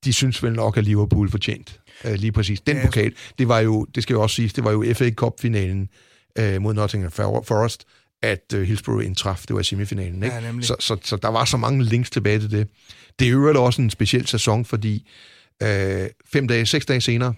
de 0.05 0.13
synes 0.13 0.43
vel 0.43 0.53
nok, 0.53 0.77
at 0.77 0.85
Liverpool 0.85 1.31
fortjent 1.31 1.81
uh, 2.05 2.13
lige 2.13 2.33
præcis. 2.33 2.61
Den 2.61 2.77
ja, 2.77 2.87
pokal, 2.87 3.15
det 3.39 3.49
var 3.49 3.59
jo, 3.59 3.85
det 3.85 4.03
skal 4.03 4.15
jo 4.15 4.23
også 4.23 4.37
siges, 4.37 4.53
det 4.53 4.65
var 4.65 4.71
jo 4.71 4.95
FA 4.95 5.11
Cup-finalen 5.11 5.89
uh, 6.41 6.63
mod 6.63 6.75
Nottingham 6.75 7.11
Forest, 7.45 7.85
at 8.23 8.55
uh, 8.55 8.63
Hillsborough 8.63 9.05
indtraf. 9.07 9.45
Det 9.49 9.57
var 9.57 9.63
semifinalen. 9.63 10.23
Ikke? 10.23 10.37
Ja, 10.37 10.53
så, 10.61 10.77
så, 10.81 10.97
så 11.05 11.17
der 11.17 11.29
var 11.29 11.45
så 11.45 11.57
mange 11.57 11.85
links 11.85 12.11
tilbage 12.11 12.39
til 12.39 12.51
det. 12.51 12.69
Det 13.19 13.27
er 13.27 13.31
jo 13.31 13.65
også 13.65 13.83
en 13.83 13.91
speciel 13.91 14.27
sæson, 14.27 14.65
fordi 14.65 15.09
uh, 15.65 15.69
fem 16.33 16.49
dage, 16.49 16.67
seks 16.67 16.87
dage 16.87 17.01
senere, 17.01 17.35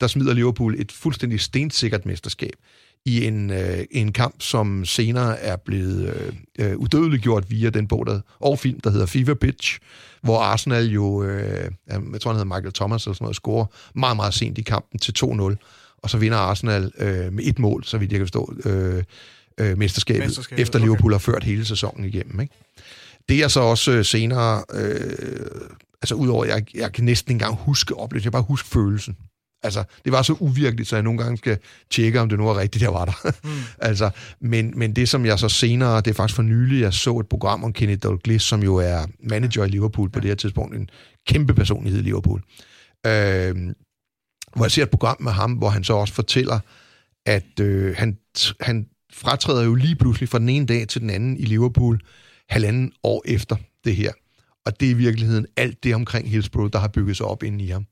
der 0.00 0.06
smider 0.06 0.34
Liverpool 0.34 0.80
et 0.80 0.92
fuldstændig 0.92 1.40
stensikkert 1.40 2.06
mesterskab 2.06 2.52
i 3.06 3.26
en, 3.26 3.50
øh, 3.50 3.78
en 3.90 4.12
kamp, 4.12 4.34
som 4.38 4.84
senere 4.84 5.38
er 5.38 5.56
blevet 5.56 6.14
øh, 6.14 6.32
øh, 6.58 6.76
udødeliggjort 6.76 7.50
via 7.50 7.70
den 7.70 7.88
bog 7.88 8.06
der, 8.06 8.20
og 8.40 8.58
film, 8.58 8.80
der 8.80 8.90
hedder 8.90 9.06
Fever 9.06 9.34
Pitch, 9.34 9.78
hvor 10.22 10.38
Arsenal 10.40 10.86
jo, 10.86 11.22
øh, 11.22 11.70
jeg 11.88 12.20
tror 12.20 12.30
han 12.30 12.36
hedder 12.40 12.56
Michael 12.56 12.72
Thomas 12.72 13.04
eller 13.04 13.14
sådan 13.14 13.24
noget, 13.24 13.36
scorer 13.36 13.66
meget, 13.94 14.16
meget 14.16 14.34
sent 14.34 14.58
i 14.58 14.62
kampen 14.62 14.98
til 15.00 15.14
2-0, 15.24 15.56
og 16.02 16.10
så 16.10 16.18
vinder 16.18 16.38
Arsenal 16.38 16.92
øh, 16.98 17.32
med 17.32 17.44
et 17.44 17.58
mål, 17.58 17.84
så 17.84 17.98
vidt 17.98 18.12
jeg 18.12 18.18
kan 18.18 18.26
forstå, 18.26 18.54
øh, 18.64 19.02
øh, 19.58 19.78
mesterskabet, 19.78 20.22
mesterskabet, 20.24 20.62
efter 20.62 20.78
Liverpool 20.78 21.12
okay. 21.12 21.14
har 21.14 21.32
ført 21.32 21.44
hele 21.44 21.64
sæsonen 21.64 22.04
igennem. 22.04 22.40
Ikke? 22.40 22.54
Det 23.28 23.42
er 23.42 23.48
så 23.48 23.60
også 23.60 23.92
øh, 23.92 24.04
senere, 24.04 24.64
øh, 24.74 25.70
altså 26.02 26.14
udover, 26.14 26.44
jeg, 26.44 26.64
jeg 26.74 26.92
kan 26.92 27.04
næsten 27.04 27.30
ikke 27.30 27.44
engang 27.44 27.60
huske 27.64 27.96
oplevelsen, 27.96 28.24
jeg 28.24 28.32
bare 28.32 28.42
huske 28.42 28.68
følelsen. 28.68 29.16
Altså, 29.66 29.84
det 30.04 30.12
var 30.12 30.22
så 30.22 30.36
uvirkeligt, 30.40 30.88
så 30.88 30.96
jeg 30.96 31.02
nogle 31.02 31.18
gange 31.18 31.36
skal 31.36 31.58
tjekke, 31.90 32.20
om 32.20 32.28
det 32.28 32.38
nu 32.38 32.48
er 32.48 32.58
rigtigt, 32.58 32.82
jeg 32.82 32.92
var 32.92 33.04
der. 33.04 33.32
Mm. 33.44 33.50
altså, 33.88 34.10
men, 34.40 34.72
men 34.76 34.96
det, 34.96 35.08
som 35.08 35.26
jeg 35.26 35.38
så 35.38 35.48
senere, 35.48 35.96
det 35.96 36.06
er 36.06 36.14
faktisk 36.14 36.36
for 36.36 36.42
nylig, 36.42 36.80
jeg 36.80 36.94
så 36.94 37.18
et 37.18 37.28
program 37.28 37.64
om 37.64 37.72
Kenny 37.72 37.98
Dalglish, 38.02 38.46
som 38.46 38.62
jo 38.62 38.76
er 38.76 39.06
manager 39.20 39.64
i 39.64 39.68
Liverpool 39.68 40.10
på 40.10 40.20
det 40.20 40.28
her 40.28 40.34
tidspunkt, 40.34 40.74
en 40.76 40.90
kæmpe 41.28 41.54
personlighed 41.54 42.00
i 42.00 42.02
Liverpool. 42.02 42.42
Øh, 43.06 43.54
hvor 44.54 44.64
jeg 44.64 44.70
ser 44.70 44.82
et 44.82 44.90
program 44.90 45.16
med 45.20 45.32
ham, 45.32 45.52
hvor 45.52 45.68
han 45.68 45.84
så 45.84 45.92
også 45.92 46.14
fortæller, 46.14 46.58
at 47.26 47.60
øh, 47.60 47.94
han, 47.96 48.18
han 48.60 48.86
fratræder 49.12 49.64
jo 49.64 49.74
lige 49.74 49.96
pludselig 49.96 50.28
fra 50.28 50.38
den 50.38 50.48
ene 50.48 50.66
dag 50.66 50.88
til 50.88 51.00
den 51.00 51.10
anden 51.10 51.36
i 51.36 51.44
Liverpool, 51.44 52.00
halvanden 52.48 52.92
år 53.02 53.22
efter 53.26 53.56
det 53.84 53.96
her. 53.96 54.12
Og 54.66 54.80
det 54.80 54.86
er 54.86 54.90
i 54.90 54.94
virkeligheden 54.94 55.46
alt 55.56 55.84
det 55.84 55.94
omkring 55.94 56.30
Hillsborough, 56.30 56.72
der 56.72 56.78
har 56.78 56.88
bygget 56.88 57.16
sig 57.16 57.26
op 57.26 57.42
ind 57.42 57.62
i 57.62 57.66
ham. 57.66 57.86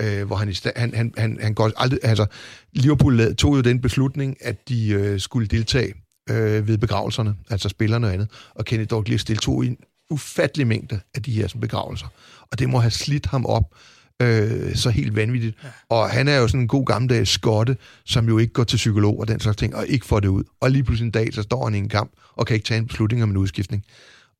Øh, 0.00 0.26
hvor 0.26 0.36
han, 0.36 0.54
han, 0.76 0.94
han, 0.94 1.12
han, 1.16 1.38
han 1.40 1.54
går 1.54 1.70
aldrig... 1.76 1.98
Altså, 2.02 2.26
Liverpool 2.72 3.34
tog 3.34 3.56
jo 3.56 3.60
den 3.60 3.80
beslutning, 3.80 4.36
at 4.40 4.68
de 4.68 4.88
øh, 4.88 5.20
skulle 5.20 5.48
deltage 5.48 5.94
øh, 6.30 6.68
ved 6.68 6.78
begravelserne, 6.78 7.36
altså 7.50 7.68
spillerne 7.68 8.06
og 8.06 8.12
andet. 8.12 8.30
Og 8.54 8.64
Kenny 8.64 8.86
Dalglish 8.90 9.28
deltog 9.28 9.64
i 9.64 9.68
en 9.68 9.76
ufattelig 10.10 10.66
mængde 10.66 11.00
af 11.14 11.22
de 11.22 11.32
her 11.32 11.46
sådan, 11.46 11.60
begravelser. 11.60 12.06
Og 12.52 12.58
det 12.58 12.68
må 12.68 12.78
have 12.78 12.90
slidt 12.90 13.26
ham 13.26 13.46
op 13.46 13.74
øh, 14.22 14.76
så 14.76 14.90
helt 14.90 15.16
vanvittigt. 15.16 15.56
Ja. 15.64 15.68
Og 15.88 16.10
han 16.10 16.28
er 16.28 16.36
jo 16.36 16.48
sådan 16.48 16.60
en 16.60 16.68
god 16.68 16.86
gammeldags 16.86 17.30
skotte, 17.30 17.76
som 18.04 18.28
jo 18.28 18.38
ikke 18.38 18.52
går 18.52 18.64
til 18.64 18.76
psykolog 18.76 19.20
og 19.20 19.28
den 19.28 19.40
slags 19.40 19.56
ting, 19.56 19.76
og 19.76 19.86
ikke 19.86 20.06
får 20.06 20.20
det 20.20 20.28
ud. 20.28 20.44
Og 20.60 20.70
lige 20.70 20.84
pludselig 20.84 21.06
en 21.06 21.10
dag, 21.10 21.34
så 21.34 21.42
står 21.42 21.64
han 21.64 21.74
i 21.74 21.78
en 21.78 21.88
kamp, 21.88 22.12
og 22.34 22.46
kan 22.46 22.54
ikke 22.54 22.66
tage 22.66 22.78
en 22.78 22.86
beslutning 22.86 23.22
om 23.22 23.30
en 23.30 23.36
udskiftning. 23.36 23.84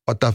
Og 0.06 0.22
der 0.22 0.32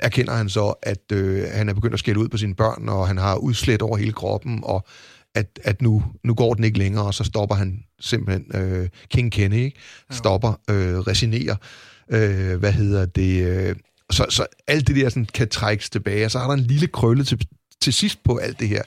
erkender 0.00 0.32
han 0.32 0.48
så, 0.48 0.74
at 0.82 1.12
øh, 1.12 1.44
han 1.52 1.68
er 1.68 1.74
begyndt 1.74 1.94
at 1.94 1.98
skælde 1.98 2.20
ud 2.20 2.28
på 2.28 2.36
sine 2.36 2.54
børn, 2.54 2.88
og 2.88 3.08
han 3.08 3.18
har 3.18 3.36
udslet 3.36 3.82
over 3.82 3.96
hele 3.96 4.12
kroppen, 4.12 4.60
og 4.62 4.86
at, 5.34 5.58
at 5.64 5.82
nu, 5.82 6.04
nu 6.24 6.34
går 6.34 6.54
den 6.54 6.64
ikke 6.64 6.78
længere, 6.78 7.04
og 7.04 7.14
så 7.14 7.24
stopper 7.24 7.54
han 7.54 7.84
simpelthen 8.00 8.62
øh, 8.62 8.88
King 9.08 9.32
Kenny, 9.32 9.56
ikke? 9.64 9.80
stopper, 10.10 10.60
øh, 10.70 10.98
resignerer, 10.98 11.56
øh, 12.10 12.58
hvad 12.58 12.72
hedder 12.72 13.06
det, 13.06 13.46
øh, 13.46 13.76
så, 14.10 14.26
så 14.30 14.46
alt 14.66 14.88
det 14.88 14.96
der 14.96 15.08
sådan, 15.08 15.28
kan 15.34 15.48
trækkes 15.48 15.90
tilbage, 15.90 16.24
og 16.24 16.30
så 16.30 16.38
er 16.38 16.46
der 16.46 16.54
en 16.54 16.60
lille 16.60 16.86
krølle 16.86 17.24
til, 17.24 17.46
til 17.80 17.92
sidst 17.92 18.24
på 18.24 18.36
alt 18.36 18.60
det 18.60 18.68
her, 18.68 18.82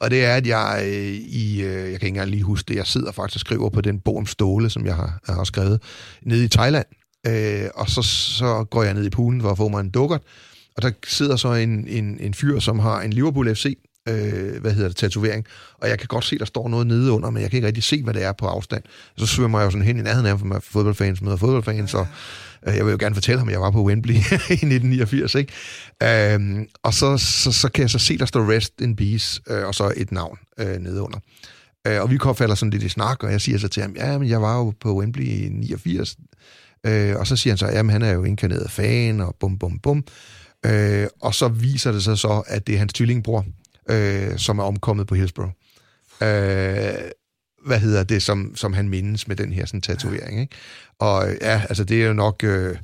og 0.00 0.10
det 0.10 0.24
er, 0.24 0.34
at 0.34 0.46
jeg 0.46 0.82
øh, 0.84 1.14
i, 1.14 1.62
øh, 1.62 1.72
jeg 1.72 1.84
kan 1.84 1.92
ikke 1.92 2.06
engang 2.06 2.30
lige 2.30 2.42
huske 2.42 2.68
det, 2.68 2.76
jeg 2.76 2.86
sidder 2.86 3.12
faktisk 3.12 3.36
og 3.36 3.40
skriver 3.40 3.70
på 3.70 3.80
den 3.80 4.00
bog 4.00 4.16
om 4.16 4.26
ståle, 4.26 4.70
som 4.70 4.86
jeg 4.86 4.94
har, 4.94 5.20
jeg 5.28 5.34
har 5.34 5.44
skrevet, 5.44 5.82
nede 6.22 6.44
i 6.44 6.48
Thailand, 6.48 6.86
øh, 7.26 7.68
og 7.74 7.90
så, 7.90 8.02
så 8.02 8.64
går 8.70 8.82
jeg 8.82 8.94
ned 8.94 9.04
i 9.04 9.10
poolen 9.10 9.40
for 9.40 9.50
at 9.50 9.56
få 9.56 9.68
mig 9.68 9.80
en 9.80 9.90
dukkert, 9.90 10.22
og 10.76 10.82
der 10.82 10.90
sidder 11.06 11.36
så 11.36 11.52
en, 11.52 11.88
en, 11.88 12.18
en 12.20 12.34
fyr, 12.34 12.58
som 12.58 12.78
har 12.78 13.00
en 13.00 13.12
Liverpool 13.12 13.54
FC, 13.54 13.78
øh, 14.08 14.60
hvad 14.60 14.72
hedder 14.72 14.88
det, 14.88 14.96
tatovering, 14.96 15.46
og 15.74 15.88
jeg 15.88 15.98
kan 15.98 16.08
godt 16.08 16.24
se, 16.24 16.38
der 16.38 16.44
står 16.44 16.68
noget 16.68 16.86
nede 16.86 17.12
under, 17.12 17.30
men 17.30 17.42
jeg 17.42 17.50
kan 17.50 17.56
ikke 17.56 17.66
rigtig 17.66 17.84
se, 17.84 18.02
hvad 18.02 18.14
det 18.14 18.22
er 18.22 18.32
på 18.32 18.46
afstand. 18.46 18.82
Så 19.16 19.26
svømmer 19.26 19.58
jeg 19.58 19.66
jo 19.66 19.70
sådan 19.70 19.86
hen 19.86 19.98
i 19.98 20.02
nærheden 20.02 20.26
af 20.26 20.38
for 20.38 20.60
fodboldfans 20.60 21.22
møder 21.22 21.36
fodboldfans, 21.36 21.94
og 21.94 22.06
øh, 22.68 22.76
jeg 22.76 22.86
vil 22.86 22.92
jo 22.92 22.98
gerne 23.00 23.14
fortælle 23.14 23.38
ham, 23.38 23.48
at 23.48 23.52
jeg 23.52 23.60
var 23.60 23.70
på 23.70 23.84
Wembley 23.84 24.14
i 24.14 24.18
1989, 24.18 25.34
ikke? 25.34 25.52
Øhm, 26.02 26.66
og 26.82 26.94
så, 26.94 27.18
så, 27.18 27.52
så 27.52 27.68
kan 27.68 27.82
jeg 27.82 27.90
så 27.90 27.98
se, 27.98 28.18
der 28.18 28.26
står 28.26 28.50
Rest 28.52 28.80
in 28.80 28.96
Peace, 28.96 29.40
øh, 29.50 29.66
og 29.66 29.74
så 29.74 29.92
et 29.96 30.12
navn 30.12 30.38
øh, 30.58 30.78
nede 30.78 31.02
under. 31.02 31.18
Øh, 31.86 32.02
og 32.02 32.10
vi 32.10 32.18
falder 32.36 32.54
sådan 32.54 32.70
lidt 32.70 32.82
i 32.82 32.88
snak, 32.88 33.22
og 33.22 33.32
jeg 33.32 33.40
siger 33.40 33.58
så 33.58 33.68
til 33.68 33.82
ham, 33.82 33.94
ja, 33.96 34.18
men 34.18 34.28
jeg 34.28 34.42
var 34.42 34.56
jo 34.58 34.72
på 34.80 34.98
Wembley 34.98 35.24
i 35.24 35.48
89, 35.48 36.16
øh, 36.86 37.16
og 37.16 37.26
så 37.26 37.36
siger 37.36 37.52
han 37.52 37.58
så, 37.58 37.66
jamen 37.66 37.90
han 37.90 38.02
er 38.02 38.12
jo 38.12 38.24
inkarneret 38.24 38.70
fan, 38.70 39.20
og 39.20 39.36
bum, 39.40 39.58
bum, 39.58 39.78
bum. 39.78 40.04
Øh, 40.66 41.08
og 41.20 41.34
så 41.34 41.48
viser 41.48 41.92
det 41.92 42.04
sig 42.04 42.18
så, 42.18 42.42
at 42.46 42.66
det 42.66 42.74
er 42.74 42.78
hans 42.78 42.92
tvillingbror, 42.92 43.44
øh, 43.90 44.38
som 44.38 44.58
er 44.58 44.62
omkommet 44.62 45.06
på 45.06 45.14
Hillsborough. 45.14 45.52
Øh, 46.22 47.10
hvad 47.66 47.78
hedder 47.78 48.04
det, 48.04 48.22
som, 48.22 48.56
som 48.56 48.72
han 48.72 48.88
mindes 48.88 49.28
med 49.28 49.36
den 49.36 49.52
her 49.52 49.66
sådan, 49.66 49.80
tatovering. 49.80 50.40
Ikke? 50.40 50.54
Og 50.98 51.28
ja, 51.40 51.62
altså 51.68 51.84
det 51.84 52.02
er 52.02 52.06
jo 52.06 52.12
nok... 52.12 52.44
Øh, 52.44 52.76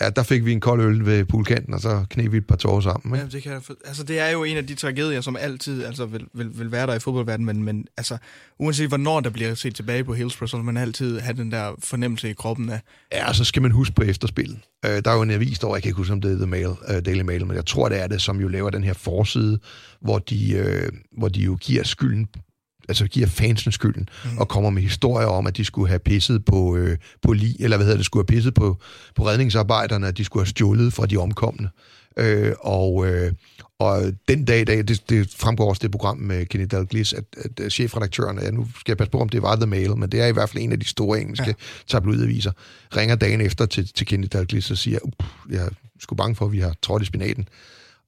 ja, 0.00 0.10
der 0.10 0.22
fik 0.22 0.44
vi 0.44 0.52
en 0.52 0.60
kold 0.60 0.80
øl 0.80 1.06
ved 1.06 1.24
poolkanten, 1.24 1.74
og 1.74 1.80
så 1.80 2.04
knep 2.10 2.32
vi 2.32 2.36
et 2.36 2.46
par 2.46 2.56
tårer 2.56 2.80
sammen. 2.80 3.14
Ikke? 3.14 3.24
Ja, 3.24 3.30
det, 3.30 3.42
kan 3.42 3.76
altså, 3.84 4.04
det 4.04 4.18
er 4.18 4.30
jo 4.30 4.44
en 4.44 4.56
af 4.56 4.66
de 4.66 4.74
tragedier, 4.74 5.20
som 5.20 5.36
altid 5.36 5.84
altså, 5.84 6.06
vil, 6.06 6.26
vil, 6.34 6.58
vil 6.58 6.72
være 6.72 6.86
der 6.86 6.94
i 6.94 6.98
fodboldverdenen, 6.98 7.46
men, 7.46 7.62
men 7.62 7.86
altså, 7.96 8.18
uanset 8.58 8.88
hvornår 8.88 9.20
der 9.20 9.30
bliver 9.30 9.54
set 9.54 9.74
tilbage 9.74 10.04
på 10.04 10.14
Hillsborough, 10.14 10.50
så 10.50 10.56
vil 10.56 10.64
man 10.64 10.76
altid 10.76 11.20
have 11.20 11.36
den 11.36 11.52
der 11.52 11.74
fornemmelse 11.78 12.30
i 12.30 12.32
kroppen 12.32 12.70
af... 12.70 12.80
Ja, 13.12 13.28
og 13.28 13.34
så 13.34 13.44
skal 13.44 13.62
man 13.62 13.70
huske 13.70 13.94
på 13.94 14.02
efterspillet. 14.02 14.58
Øh, 14.84 15.02
der 15.04 15.10
er 15.10 15.14
jo 15.14 15.22
en 15.22 15.30
avis, 15.30 15.58
der 15.58 15.74
jeg 15.74 15.82
kan 15.82 15.88
ikke 15.88 15.96
huske, 15.96 16.12
om 16.12 16.20
det 16.20 16.32
er 16.32 16.36
The 16.36 16.46
Mail, 16.46 16.66
uh, 16.66 16.98
Daily 17.06 17.22
Mail, 17.22 17.46
men 17.46 17.56
jeg 17.56 17.66
tror, 17.66 17.88
det 17.88 18.02
er 18.02 18.06
det, 18.06 18.22
som 18.22 18.40
jo 18.40 18.48
laver 18.48 18.70
den 18.70 18.84
her 18.84 18.94
forside, 18.94 19.58
hvor 20.00 20.18
de, 20.18 20.52
øh, 20.52 20.92
hvor 21.18 21.28
de 21.28 21.40
jo 21.40 21.56
giver 21.60 21.84
skylden 21.84 22.28
altså 22.88 23.06
giver 23.06 23.26
fansen 23.26 23.72
skylden, 23.72 24.08
mm. 24.24 24.38
og 24.38 24.48
kommer 24.48 24.70
med 24.70 24.82
historier 24.82 25.26
om, 25.26 25.46
at 25.46 25.56
de 25.56 25.64
skulle 25.64 25.88
have 25.88 25.98
pisset 25.98 26.44
på, 26.44 26.76
øh, 26.76 26.98
på 27.22 27.32
li, 27.32 27.56
eller 27.60 27.76
hvad 27.76 27.86
hedder 27.86 27.98
det, 27.98 28.06
skulle 28.06 28.26
have 28.28 28.36
pisset 28.36 28.54
på, 28.54 28.76
på 29.16 29.26
redningsarbejderne, 29.26 30.08
at 30.08 30.16
de 30.16 30.24
skulle 30.24 30.44
have 30.44 30.50
stjålet 30.50 30.92
fra 30.92 31.06
de 31.06 31.16
omkomne. 31.16 31.68
Øh, 32.18 32.52
og, 32.60 33.06
øh, 33.06 33.32
og 33.78 34.02
den 34.28 34.44
dag 34.44 34.60
i 34.60 34.64
dag, 34.64 34.88
det, 34.88 35.10
det 35.10 35.30
fremgår 35.38 35.68
også 35.68 35.80
det 35.82 35.90
program 35.90 36.18
med 36.18 36.46
Kenny 36.46 36.66
Dalglish, 36.70 37.14
at, 37.16 37.24
at 37.60 37.72
chefredaktøren, 37.72 38.38
ja, 38.42 38.50
nu 38.50 38.68
skal 38.80 38.92
jeg 38.92 38.96
passe 38.96 39.10
på, 39.10 39.20
om 39.20 39.28
det 39.28 39.42
var 39.42 39.56
The 39.56 39.66
Mail, 39.66 39.96
men 39.96 40.12
det 40.12 40.20
er 40.20 40.26
i 40.26 40.32
hvert 40.32 40.48
fald 40.50 40.62
en 40.62 40.72
af 40.72 40.80
de 40.80 40.86
store 40.86 41.20
engelske 41.20 41.46
ja. 41.46 41.52
tabloidaviser, 41.86 42.52
ringer 42.96 43.16
dagen 43.16 43.40
efter 43.40 43.66
til, 43.66 43.92
til 43.94 44.06
Kenny 44.06 44.26
Dalglish 44.32 44.72
og 44.72 44.78
siger, 44.78 44.98
jeg 45.50 45.64
er 45.64 45.68
sgu 46.00 46.14
bange 46.14 46.34
for, 46.36 46.46
at 46.46 46.52
vi 46.52 46.60
har 46.60 46.74
trådt 46.82 47.02
i 47.02 47.06
spinaten. 47.06 47.48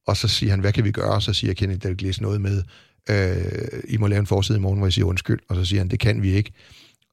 Og 0.06 0.16
så 0.16 0.28
siger 0.28 0.50
han, 0.50 0.60
hvad 0.60 0.72
kan 0.72 0.84
vi 0.84 0.90
gøre? 0.90 1.14
Og 1.14 1.22
så 1.22 1.32
siger 1.32 1.54
Kenny 1.54 1.76
Dalglish 1.82 2.22
noget 2.22 2.40
med, 2.40 2.62
øh, 3.10 3.80
I 3.88 3.96
må 3.96 4.06
lave 4.06 4.20
en 4.20 4.26
forside 4.26 4.58
i 4.58 4.60
morgen, 4.60 4.78
hvor 4.78 4.86
jeg 4.86 4.92
siger 4.92 5.04
undskyld, 5.04 5.38
og 5.48 5.56
så 5.56 5.64
siger 5.64 5.80
han, 5.80 5.88
det 5.88 6.00
kan 6.00 6.22
vi 6.22 6.32
ikke. 6.32 6.52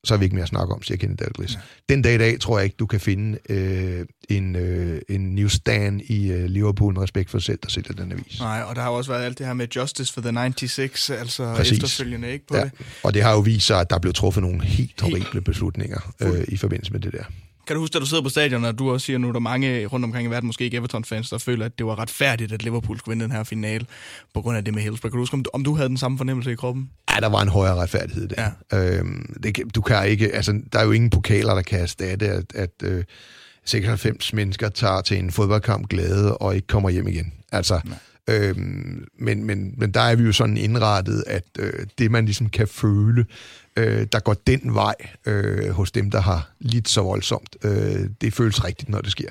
Så 0.05 0.13
er 0.13 0.17
vi 0.17 0.23
ikke 0.23 0.35
mere 0.35 0.43
at 0.43 0.49
snakke 0.49 0.73
om, 0.73 0.83
siger 0.83 0.97
Kenny 0.97 1.15
Dalglish. 1.19 1.55
Ja. 1.55 1.93
Den 1.93 2.01
dag 2.01 2.15
i 2.15 2.17
dag 2.17 2.39
tror 2.39 2.57
jeg 2.57 2.65
ikke, 2.65 2.75
du 2.79 2.85
kan 2.85 2.99
finde 2.99 3.37
øh, 3.49 4.05
en, 4.29 4.55
øh, 4.55 5.01
en 5.09 5.35
newsstand 5.35 6.01
i 6.01 6.31
øh, 6.31 6.45
Liverpool 6.45 6.93
med 6.93 7.01
respekt 7.01 7.29
for 7.29 7.39
selv, 7.39 7.59
der 7.63 7.69
sælger 7.69 7.93
den 7.93 8.11
avis. 8.11 8.39
Nej, 8.39 8.61
og 8.61 8.75
der 8.75 8.81
har 8.81 8.89
også 8.89 9.11
været 9.11 9.25
alt 9.25 9.37
det 9.37 9.45
her 9.45 9.53
med 9.53 9.67
Justice 9.75 10.13
for 10.13 10.21
the 10.21 10.31
96, 10.31 11.09
altså 11.09 11.53
Præcis. 11.55 11.77
efterfølgende 11.77 12.31
ikke 12.31 12.47
på 12.47 12.57
ja. 12.57 12.63
det. 12.63 12.71
Og 13.03 13.13
det 13.13 13.23
har 13.23 13.31
jo 13.31 13.39
vist 13.39 13.67
sig, 13.67 13.79
at 13.79 13.89
der 13.89 13.99
blev 13.99 14.13
truffet 14.13 14.43
nogle 14.43 14.63
helt 14.63 15.01
horrible 15.01 15.41
beslutninger 15.41 16.13
øh, 16.21 16.43
i 16.47 16.57
forbindelse 16.57 16.91
med 16.91 16.99
det 16.99 17.13
der. 17.13 17.23
Kan 17.67 17.75
du 17.75 17.79
huske, 17.79 17.93
da 17.93 17.99
du 17.99 18.05
sidder 18.05 18.23
på 18.23 18.29
stadion, 18.29 18.65
og 18.65 18.79
du 18.79 18.91
også 18.91 19.05
siger 19.05 19.17
nu, 19.17 19.27
der 19.27 19.35
er 19.35 19.39
mange 19.39 19.85
rundt 19.85 20.03
omkring 20.03 20.27
i 20.27 20.31
verden, 20.31 20.47
måske 20.47 20.63
ikke 20.63 20.77
Everton-fans, 20.77 21.29
der 21.29 21.37
føler, 21.37 21.65
at 21.65 21.77
det 21.77 21.85
var 21.85 21.99
retfærdigt, 21.99 22.51
at 22.51 22.63
Liverpool 22.63 22.99
skulle 22.99 23.13
vinde 23.13 23.23
den 23.23 23.31
her 23.31 23.43
finale, 23.43 23.85
på 24.33 24.41
grund 24.41 24.57
af 24.57 24.65
det 24.65 24.73
med 24.73 24.81
Hillsborough. 24.81 25.11
Kan 25.11 25.17
du 25.17 25.21
huske, 25.21 25.33
om 25.33 25.43
du, 25.43 25.49
om 25.53 25.63
du 25.63 25.75
havde 25.75 25.89
den 25.89 25.97
samme 25.97 26.17
fornemmelse 26.17 26.51
i 26.51 26.55
kroppen? 26.55 26.89
Ja, 27.15 27.19
der 27.19 27.29
var 27.29 27.41
en 27.41 27.47
højere 27.47 27.75
retfærdighed 27.75 28.27
der. 28.27 28.51
Ja. 28.71 28.97
Øhm, 28.97 29.35
det, 29.43 29.57
du 29.75 29.81
kan 29.81 30.07
ikke, 30.07 30.35
altså, 30.35 30.61
der 30.73 30.79
er 30.79 30.83
jo 30.83 30.91
ingen 30.91 31.09
pokaler, 31.09 31.55
der 31.55 31.61
kan 31.61 31.79
erstatte, 31.79 32.27
at, 32.27 32.45
at 32.55 32.71
øh, 32.83 33.03
96 33.65 34.33
mennesker 34.33 34.69
tager 34.69 35.01
til 35.01 35.17
en 35.17 35.31
fodboldkamp 35.31 35.89
glæde 35.89 36.37
og 36.37 36.55
ikke 36.55 36.67
kommer 36.67 36.89
hjem 36.89 37.07
igen. 37.07 37.33
Altså, 37.51 37.81
Nej. 37.85 37.97
Øhm, 38.29 39.07
men, 39.19 39.43
men, 39.43 39.73
men 39.77 39.91
der 39.91 40.01
er 40.01 40.15
vi 40.15 40.23
jo 40.23 40.31
sådan 40.31 40.57
indrettet, 40.57 41.23
at 41.27 41.45
øh, 41.59 41.87
det 41.97 42.11
man 42.11 42.25
ligesom 42.25 42.49
kan 42.49 42.67
føle, 42.67 43.25
øh, 43.77 44.07
der 44.11 44.19
går 44.19 44.33
den 44.33 44.73
vej 44.73 44.95
øh, 45.25 45.69
hos 45.69 45.91
dem, 45.91 46.11
der 46.11 46.21
har 46.21 46.51
lidt 46.59 46.89
så 46.89 47.01
voldsomt, 47.01 47.55
øh, 47.63 48.09
det 48.21 48.33
føles 48.33 48.63
rigtigt, 48.63 48.89
når 48.89 49.01
det 49.01 49.11
sker. 49.11 49.29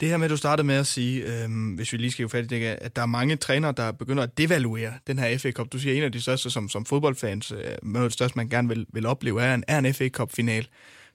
Det 0.00 0.08
her 0.08 0.16
med, 0.16 0.24
at 0.24 0.30
du 0.30 0.36
startede 0.36 0.66
med 0.66 0.74
at 0.74 0.86
sige, 0.86 1.42
øh, 1.44 1.74
hvis 1.76 1.92
vi 1.92 1.98
lige 1.98 2.10
skal 2.10 2.22
jo 2.22 2.28
fat 2.28 2.44
i 2.44 2.46
det, 2.46 2.64
at 2.64 2.96
der 2.96 3.02
er 3.02 3.06
mange 3.06 3.36
trænere, 3.36 3.74
der 3.76 3.92
begynder 3.92 4.22
at 4.22 4.38
devaluere 4.38 4.92
den 5.06 5.18
her 5.18 5.38
FA 5.38 5.50
Cup. 5.50 5.72
Du 5.72 5.78
siger, 5.78 5.92
at 5.92 5.98
en 5.98 6.04
af 6.04 6.12
de 6.12 6.20
største 6.20 6.50
som, 6.50 6.68
som 6.68 6.84
fodboldfans, 6.84 7.52
øh, 7.52 7.58
noget 7.82 8.04
af 8.04 8.10
det 8.10 8.12
største, 8.12 8.36
man 8.36 8.48
gerne 8.48 8.68
vil, 8.68 8.86
vil 8.92 9.06
opleve, 9.06 9.42
er 9.42 9.54
en, 9.54 9.64
er 9.68 9.78
en 9.78 9.94
FA 9.94 10.08
Cup-final. 10.08 10.68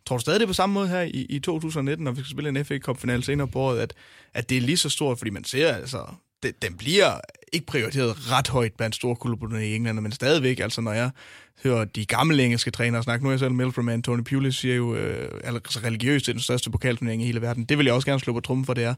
Tror 0.06 0.18
du 0.18 0.22
stadig 0.22 0.39
det 0.39 0.47
på 0.47 0.54
samme 0.54 0.74
måde 0.74 0.88
her 0.88 1.01
i, 1.01 1.26
i 1.30 1.39
2019, 1.39 2.04
når 2.04 2.12
vi 2.12 2.22
skal 2.22 2.32
spille 2.32 2.49
en 2.49 2.66
FA 2.66 2.78
Cup-final 2.78 3.24
senere 3.24 3.47
på 3.47 3.60
året, 3.60 3.80
at, 3.80 3.93
at 4.34 4.49
det 4.49 4.58
er 4.58 4.62
lige 4.62 4.78
så 4.78 4.89
stort, 4.89 5.18
fordi 5.18 5.32
man 5.32 5.43
ser 5.43 5.74
altså 5.74 6.06
det, 6.43 6.61
den 6.61 6.77
bliver 6.77 7.19
ikke 7.53 7.65
prioriteret 7.65 8.31
ret 8.31 8.47
højt 8.47 8.73
blandt 8.73 8.95
store 8.95 9.15
klubberne 9.15 9.67
i 9.67 9.75
England, 9.75 9.99
men 9.99 10.11
stadigvæk, 10.11 10.59
altså 10.59 10.81
når 10.81 10.93
jeg 10.93 11.09
hører 11.63 11.85
de 11.85 12.05
gamle 12.05 12.43
engelske 12.43 12.71
trænere 12.71 13.03
snakke, 13.03 13.23
nu 13.25 13.29
er 13.29 13.33
jeg 13.33 13.39
selv 13.39 13.51
Middleton 13.51 14.01
Tony 14.01 14.23
Pulis 14.23 14.55
siger 14.55 14.75
jo, 14.75 14.95
øh, 14.95 15.41
altså 15.43 15.79
religiøst, 15.83 16.25
det 16.25 16.31
er 16.31 16.33
den 16.33 16.41
største 16.41 16.71
pokalturnering 16.71 17.21
i 17.21 17.25
hele 17.25 17.41
verden. 17.41 17.65
Det 17.65 17.77
vil 17.77 17.85
jeg 17.85 17.93
også 17.93 18.05
gerne 18.05 18.19
slå 18.19 18.33
på 18.33 18.39
trummen 18.39 18.65
for, 18.65 18.73
det 18.73 18.83
er. 18.83 18.93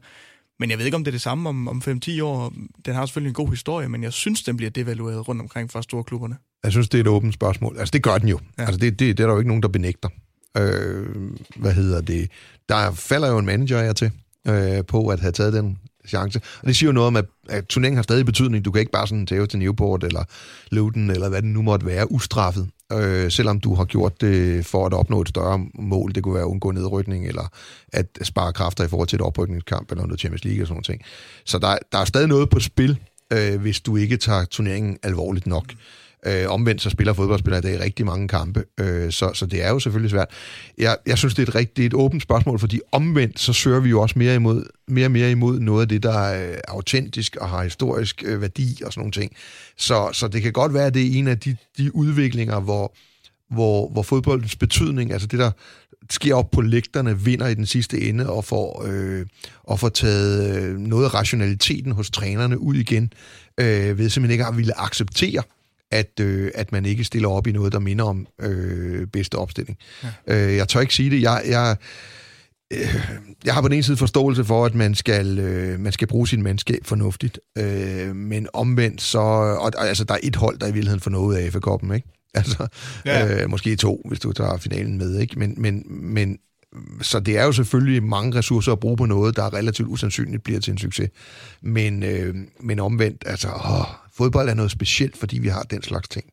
Men 0.58 0.70
jeg 0.70 0.78
ved 0.78 0.84
ikke, 0.84 0.96
om 0.96 1.04
det 1.04 1.10
er 1.10 1.14
det 1.14 1.22
samme 1.22 1.48
om, 1.48 1.68
om 1.68 1.82
5-10 1.86 2.22
år. 2.22 2.52
Den 2.86 2.94
har 2.94 3.06
selvfølgelig 3.06 3.30
en 3.30 3.34
god 3.34 3.48
historie, 3.48 3.88
men 3.88 4.02
jeg 4.02 4.12
synes, 4.12 4.42
den 4.42 4.56
bliver 4.56 4.70
devalueret 4.70 5.28
rundt 5.28 5.42
omkring 5.42 5.70
for 5.70 5.80
store 5.80 6.04
klubberne. 6.04 6.36
Jeg 6.64 6.72
synes, 6.72 6.88
det 6.88 6.98
er 6.98 7.02
et 7.02 7.08
åbent 7.08 7.34
spørgsmål. 7.34 7.78
Altså, 7.78 7.92
det 7.92 8.02
gør 8.02 8.18
den 8.18 8.28
jo. 8.28 8.40
Ja. 8.58 8.62
Altså, 8.62 8.78
det, 8.78 8.98
det, 8.98 9.18
det 9.18 9.22
er 9.22 9.26
der 9.26 9.34
jo 9.34 9.38
ikke 9.38 9.48
nogen, 9.48 9.62
der 9.62 9.68
benægter. 9.68 10.08
Øh, 10.56 11.06
hvad 11.56 11.72
hedder 11.72 12.00
det? 12.00 12.30
Der 12.68 12.92
falder 12.92 13.28
jo 13.28 13.38
en 13.38 13.46
manager 13.46 13.82
her 13.82 13.92
til 13.92 14.10
øh, 14.48 14.84
på 14.84 15.08
at 15.08 15.20
have 15.20 15.32
taget 15.32 15.52
den 15.52 15.78
chance. 16.08 16.40
Og 16.60 16.66
det 16.66 16.76
siger 16.76 16.88
jo 16.88 16.92
noget 16.92 17.06
om, 17.06 17.16
at, 17.16 17.24
at 17.48 17.66
turneringen 17.66 17.96
har 17.96 18.02
stadig 18.02 18.26
betydning. 18.26 18.64
Du 18.64 18.70
kan 18.70 18.80
ikke 18.80 18.92
bare 18.92 19.06
sådan 19.06 19.26
tæve 19.26 19.46
til 19.46 19.58
Newport 19.58 20.04
eller 20.04 20.24
Luton, 20.70 21.10
eller 21.10 21.28
hvad 21.28 21.42
det 21.42 21.50
nu 21.50 21.62
måtte 21.62 21.86
være, 21.86 22.12
ustraffet. 22.12 22.68
Øh, 22.92 23.30
selvom 23.30 23.60
du 23.60 23.74
har 23.74 23.84
gjort 23.84 24.20
det 24.20 24.66
for 24.66 24.86
at 24.86 24.92
opnå 24.92 25.20
et 25.20 25.28
større 25.28 25.66
mål. 25.74 26.14
Det 26.14 26.22
kunne 26.22 26.34
være 26.34 26.44
at 26.44 26.48
undgå 26.48 26.70
nedrykning, 26.70 27.26
eller 27.26 27.48
at 27.92 28.06
spare 28.22 28.52
kræfter 28.52 28.84
i 28.84 28.88
forhold 28.88 29.08
til 29.08 29.16
et 29.16 29.22
oprykningskamp, 29.22 29.90
eller 29.90 30.04
noget 30.04 30.20
Champions 30.20 30.44
League 30.44 30.62
og 30.62 30.66
sådan 30.66 30.74
noget. 30.74 30.84
ting. 30.84 31.02
Så 31.44 31.58
der, 31.58 31.78
der 31.92 31.98
er 31.98 32.04
stadig 32.04 32.28
noget 32.28 32.50
på 32.50 32.60
spil, 32.60 32.98
øh, 33.32 33.60
hvis 33.60 33.80
du 33.80 33.96
ikke 33.96 34.16
tager 34.16 34.44
turneringen 34.44 34.98
alvorligt 35.02 35.46
nok. 35.46 35.72
Mm. 35.72 35.78
Øh, 36.26 36.44
omvendt 36.48 36.82
så 36.82 36.90
spiller 36.90 37.12
fodboldspillere 37.12 37.58
i 37.58 37.62
dag 37.62 37.80
rigtig 37.80 38.06
mange 38.06 38.28
kampe, 38.28 38.64
øh, 38.80 39.12
så, 39.12 39.30
så 39.34 39.46
det 39.46 39.64
er 39.64 39.68
jo 39.68 39.78
selvfølgelig 39.78 40.10
svært. 40.10 40.28
Jeg, 40.78 40.96
jeg 41.06 41.18
synes, 41.18 41.34
det 41.34 41.42
er, 41.42 41.46
et 41.46 41.54
rigtigt 41.54 41.76
det 41.76 41.82
er 41.82 41.86
et 41.86 41.94
åbent 41.94 42.22
spørgsmål, 42.22 42.58
fordi 42.58 42.80
omvendt 42.92 43.40
så 43.40 43.52
søger 43.52 43.80
vi 43.80 43.90
jo 43.90 44.00
også 44.00 44.18
mere, 44.18 44.34
imod, 44.34 44.64
mere 44.88 45.06
og 45.06 45.10
mere 45.10 45.30
imod 45.30 45.60
noget 45.60 45.82
af 45.82 45.88
det, 45.88 46.02
der 46.02 46.18
er 46.18 46.50
øh, 46.50 46.56
autentisk 46.68 47.36
og 47.36 47.48
har 47.48 47.62
historisk 47.62 48.22
øh, 48.26 48.40
værdi 48.40 48.82
og 48.84 48.92
sådan 48.92 49.00
nogle 49.00 49.12
ting. 49.12 49.32
Så, 49.76 50.10
så 50.12 50.28
det 50.28 50.42
kan 50.42 50.52
godt 50.52 50.74
være, 50.74 50.86
at 50.86 50.94
det 50.94 51.02
er 51.02 51.18
en 51.18 51.28
af 51.28 51.38
de, 51.38 51.56
de 51.78 51.96
udviklinger, 51.96 52.60
hvor, 52.60 52.94
hvor, 53.50 53.88
hvor 53.88 54.02
fodboldens 54.02 54.56
betydning, 54.56 55.12
altså 55.12 55.26
det 55.26 55.38
der 55.38 55.50
sker 56.10 56.34
op 56.34 56.50
på 56.50 56.60
lægterne, 56.60 57.20
vinder 57.20 57.46
i 57.46 57.54
den 57.54 57.66
sidste 57.66 58.00
ende 58.00 58.30
og 58.30 58.44
får, 58.44 58.84
øh, 58.88 59.26
og 59.64 59.80
får 59.80 59.88
taget 59.88 60.56
øh, 60.56 60.78
noget 60.78 61.04
af 61.04 61.14
rationaliteten 61.14 61.92
hos 61.92 62.10
trænerne 62.10 62.58
ud 62.58 62.74
igen, 62.74 63.12
øh, 63.60 63.98
ved 63.98 64.10
simpelthen 64.10 64.30
ikke 64.30 64.46
at 64.46 64.56
ville 64.56 64.80
acceptere, 64.80 65.42
at, 65.90 66.20
øh, 66.20 66.50
at 66.54 66.72
man 66.72 66.86
ikke 66.86 67.04
stiller 67.04 67.28
op 67.28 67.46
i 67.46 67.52
noget, 67.52 67.72
der 67.72 67.78
minder 67.78 68.04
om 68.04 68.26
øh, 68.40 69.06
bedste 69.06 69.34
opstilling. 69.34 69.78
Ja. 70.02 70.08
Øh, 70.26 70.56
jeg 70.56 70.68
tør 70.68 70.80
ikke 70.80 70.94
sige 70.94 71.10
det. 71.10 71.22
Jeg, 71.22 71.42
jeg, 71.46 71.76
øh, 72.72 72.96
jeg 73.44 73.54
har 73.54 73.60
på 73.60 73.68
den 73.68 73.74
ene 73.74 73.82
side 73.82 73.96
forståelse 73.96 74.44
for, 74.44 74.64
at 74.64 74.74
man 74.74 74.94
skal, 74.94 75.38
øh, 75.38 75.80
man 75.80 75.92
skal 75.92 76.08
bruge 76.08 76.28
sin 76.28 76.42
mandskab 76.42 76.80
fornuftigt, 76.84 77.40
øh, 77.58 78.16
men 78.16 78.48
omvendt 78.52 79.02
så... 79.02 79.18
Og, 79.18 79.72
altså, 79.78 80.04
der 80.04 80.14
er 80.14 80.18
et 80.22 80.36
hold, 80.36 80.58
der 80.58 80.66
i 80.66 80.72
virkeligheden 80.72 81.00
får 81.00 81.10
noget 81.10 81.36
af 81.36 81.52
for 81.52 81.60
koppen, 81.60 81.94
ikke? 81.94 82.08
Altså, 82.36 82.66
ja. 83.04 83.42
øh, 83.42 83.50
måske 83.50 83.76
to, 83.76 84.02
hvis 84.08 84.20
du 84.20 84.32
tager 84.32 84.56
finalen 84.56 84.98
med, 84.98 85.18
ikke? 85.18 85.38
Men, 85.38 85.54
men, 85.56 85.84
men 85.88 86.38
så 87.02 87.20
det 87.20 87.38
er 87.38 87.44
jo 87.44 87.52
selvfølgelig 87.52 88.02
mange 88.02 88.38
ressourcer 88.38 88.72
at 88.72 88.80
bruge 88.80 88.96
på 88.96 89.06
noget, 89.06 89.36
der 89.36 89.42
er 89.42 89.54
relativt 89.54 89.88
usandsynligt 89.88 90.42
bliver 90.42 90.60
til 90.60 90.70
en 90.70 90.78
succes. 90.78 91.10
Men, 91.62 92.02
øh, 92.02 92.34
men 92.60 92.80
omvendt, 92.80 93.22
altså, 93.26 93.48
åh, 93.48 94.05
fodbold 94.16 94.48
er 94.48 94.54
noget 94.54 94.70
specielt, 94.70 95.16
fordi 95.16 95.38
vi 95.38 95.48
har 95.48 95.62
den 95.62 95.82
slags 95.82 96.08
ting. 96.08 96.24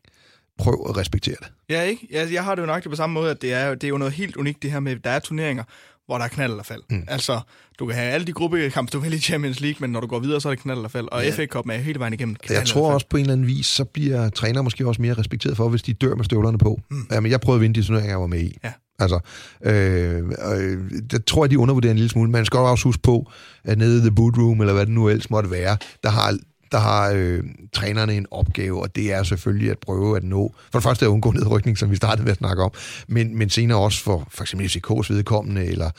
Prøv 0.58 0.86
at 0.88 0.96
respektere 0.96 1.36
det. 1.40 1.52
Ja, 1.68 1.82
ikke? 1.82 2.08
Jeg, 2.10 2.32
jeg 2.32 2.44
har 2.44 2.54
det 2.54 2.62
jo 2.62 2.66
nok 2.66 2.90
på 2.90 2.96
samme 2.96 3.14
måde, 3.14 3.30
at 3.30 3.42
det 3.42 3.52
er, 3.52 3.74
det 3.74 3.84
er 3.84 3.88
jo 3.88 3.98
noget 3.98 4.14
helt 4.14 4.36
unikt 4.36 4.62
det 4.62 4.70
her 4.70 4.80
med, 4.80 4.92
at 4.92 5.04
der 5.04 5.10
er 5.10 5.18
turneringer, 5.18 5.64
hvor 6.06 6.18
der 6.18 6.24
er 6.24 6.28
knald 6.28 6.52
eller 6.52 6.62
fald. 6.62 6.82
Mm. 6.90 7.04
Altså, 7.08 7.40
du 7.78 7.86
kan 7.86 7.94
have 7.94 8.10
alle 8.10 8.26
de 8.26 8.32
gruppekampe, 8.32 8.90
du 8.90 8.98
vil 8.98 9.12
i 9.12 9.18
Champions 9.18 9.60
League, 9.60 9.76
men 9.80 9.90
når 9.90 10.00
du 10.00 10.06
går 10.06 10.18
videre, 10.18 10.40
så 10.40 10.48
er 10.48 10.52
det 10.52 10.62
knald 10.62 10.78
eller 10.78 10.88
fald. 10.88 11.08
Og 11.12 11.24
ja. 11.24 11.30
FA 11.30 11.46
Cup 11.46 11.68
er 11.68 11.76
hele 11.76 11.98
vejen 11.98 12.12
igennem 12.12 12.34
knald 12.34 12.58
Jeg 12.60 12.68
tror 12.68 12.92
også 12.92 13.06
på 13.10 13.16
en 13.16 13.20
eller 13.20 13.32
anden 13.32 13.46
vis, 13.46 13.66
så 13.66 13.84
bliver 13.84 14.28
træner 14.28 14.62
måske 14.62 14.86
også 14.86 15.02
mere 15.02 15.14
respekteret 15.14 15.56
for, 15.56 15.68
hvis 15.68 15.82
de 15.82 15.92
dør 15.92 16.14
med 16.14 16.24
støvlerne 16.24 16.58
på. 16.58 16.80
Mm. 16.90 17.06
Jamen, 17.10 17.30
jeg 17.30 17.40
prøvede 17.40 17.58
at 17.58 17.62
vinde 17.62 17.80
de 17.80 17.86
turneringer, 17.86 18.12
jeg 18.12 18.20
var 18.20 18.26
med 18.26 18.40
i. 18.40 18.58
Ja. 18.64 18.72
Altså, 18.98 19.18
øh, 19.64 20.22
øh, 20.52 20.90
det 21.10 21.24
tror 21.24 21.44
jeg, 21.44 21.50
de 21.50 21.58
undervurderer 21.58 21.90
en 21.90 21.96
lille 21.96 22.10
smule. 22.10 22.30
Man 22.30 22.44
skal 22.44 22.58
også 22.58 22.84
huske 22.84 23.02
på, 23.02 23.30
at 23.64 23.78
nede 23.78 23.98
i 23.98 24.00
The 24.00 24.10
Boot 24.10 24.38
Room, 24.38 24.60
eller 24.60 24.72
hvad 24.72 24.86
det 24.86 24.94
nu 24.94 25.08
ellers 25.08 25.30
måtte 25.30 25.50
være, 25.50 25.76
der 26.02 26.10
har 26.10 26.38
der 26.74 26.80
har 26.80 27.10
øh, 27.10 27.44
trænerne 27.72 28.14
en 28.14 28.26
opgave, 28.30 28.82
og 28.82 28.96
det 28.96 29.12
er 29.12 29.22
selvfølgelig 29.22 29.70
at 29.70 29.78
prøve 29.78 30.16
at 30.16 30.24
nå, 30.24 30.54
for 30.72 30.78
det 30.78 30.82
første 30.82 31.06
at 31.06 31.08
undgå 31.08 31.30
nedrykning, 31.30 31.78
som 31.78 31.90
vi 31.90 31.96
startede 31.96 32.22
med 32.22 32.32
at 32.32 32.38
snakke 32.38 32.62
om, 32.62 32.70
men, 33.08 33.38
men 33.38 33.50
senere 33.50 33.78
også 33.78 34.02
for 34.02 34.28
for 34.30 34.44
eksempel 34.44 34.66
FCK's 34.68 35.12
vedkommende, 35.12 35.64
eller, 35.64 35.90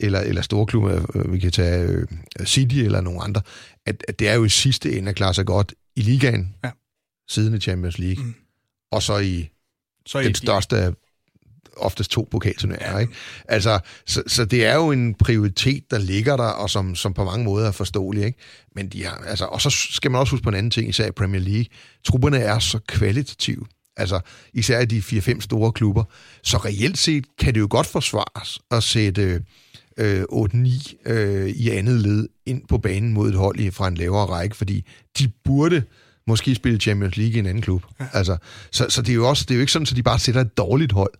eller, 0.00 0.20
eller 0.20 0.42
store 0.42 0.66
klubber, 0.66 1.06
øh, 1.14 1.32
vi 1.32 1.38
kan 1.38 1.52
tage 1.52 1.88
øh, 1.88 2.06
City 2.44 2.76
eller 2.76 3.00
nogle 3.00 3.22
andre, 3.22 3.42
at, 3.86 4.04
at 4.08 4.18
det 4.18 4.28
er 4.28 4.34
jo 4.34 4.44
i 4.44 4.48
sidste 4.48 4.98
ende 4.98 5.08
at 5.08 5.16
klare 5.16 5.34
sig 5.34 5.46
godt 5.46 5.74
i 5.96 6.00
ligaen, 6.00 6.54
ja. 6.64 6.70
siden 7.28 7.54
i 7.54 7.60
Champions 7.60 7.98
League, 7.98 8.24
mm. 8.24 8.34
og 8.92 9.02
så 9.02 9.18
i 9.18 9.48
så 10.06 10.20
den 10.20 10.34
største 10.34 10.94
oftest 11.76 12.10
to 12.10 12.28
pokalturneringer. 12.30 12.92
Ja. 12.92 12.98
Ikke? 12.98 13.12
Altså, 13.48 13.78
så, 14.06 14.22
så 14.26 14.44
det 14.44 14.64
er 14.64 14.74
jo 14.74 14.90
en 14.90 15.14
prioritet, 15.14 15.90
der 15.90 15.98
ligger 15.98 16.36
der, 16.36 16.44
og 16.44 16.70
som, 16.70 16.94
som 16.94 17.14
på 17.14 17.24
mange 17.24 17.44
måder 17.44 17.68
er 17.68 17.72
forståelig. 17.72 18.24
Ikke? 18.24 18.38
Men 18.74 18.88
de 18.88 19.04
har, 19.04 19.24
altså, 19.26 19.44
og 19.44 19.60
så 19.60 19.70
skal 19.70 20.10
man 20.10 20.20
også 20.20 20.30
huske 20.30 20.44
på 20.44 20.48
en 20.48 20.54
anden 20.54 20.70
ting, 20.70 20.88
især 20.88 21.06
i 21.06 21.10
Premier 21.10 21.40
League. 21.40 21.66
Trupperne 22.04 22.38
er 22.38 22.58
så 22.58 22.78
kvalitative. 22.86 23.64
Altså, 23.96 24.20
især 24.54 24.80
i 24.80 24.84
de 24.84 24.98
4-5 24.98 25.40
store 25.40 25.72
klubber. 25.72 26.04
Så 26.42 26.56
reelt 26.56 26.98
set 26.98 27.24
kan 27.38 27.54
det 27.54 27.60
jo 27.60 27.66
godt 27.70 27.86
forsvares 27.86 28.58
at 28.70 28.82
sætte 28.82 29.42
øh, 29.98 30.22
8-9 30.32 31.12
øh, 31.12 31.48
i 31.48 31.70
andet 31.70 32.00
led 32.00 32.28
ind 32.46 32.62
på 32.68 32.78
banen 32.78 33.12
mod 33.12 33.28
et 33.28 33.34
hold 33.34 33.72
fra 33.72 33.88
en 33.88 33.94
lavere 33.94 34.26
række, 34.26 34.56
fordi 34.56 34.86
de 35.18 35.32
burde 35.44 35.82
måske 36.26 36.54
spille 36.54 36.80
Champions 36.80 37.16
League 37.16 37.36
i 37.36 37.38
en 37.38 37.46
anden 37.46 37.62
klub. 37.62 37.82
Ja. 38.00 38.06
Altså, 38.12 38.36
så, 38.70 38.86
så 38.88 39.02
det 39.02 39.10
er 39.10 39.14
jo 39.14 39.28
også 39.28 39.44
det 39.48 39.50
er 39.50 39.56
jo 39.56 39.60
ikke 39.60 39.72
sådan, 39.72 39.86
at 39.90 39.96
de 39.96 40.02
bare 40.02 40.18
sætter 40.18 40.40
et 40.40 40.56
dårligt 40.56 40.92
hold 40.92 41.12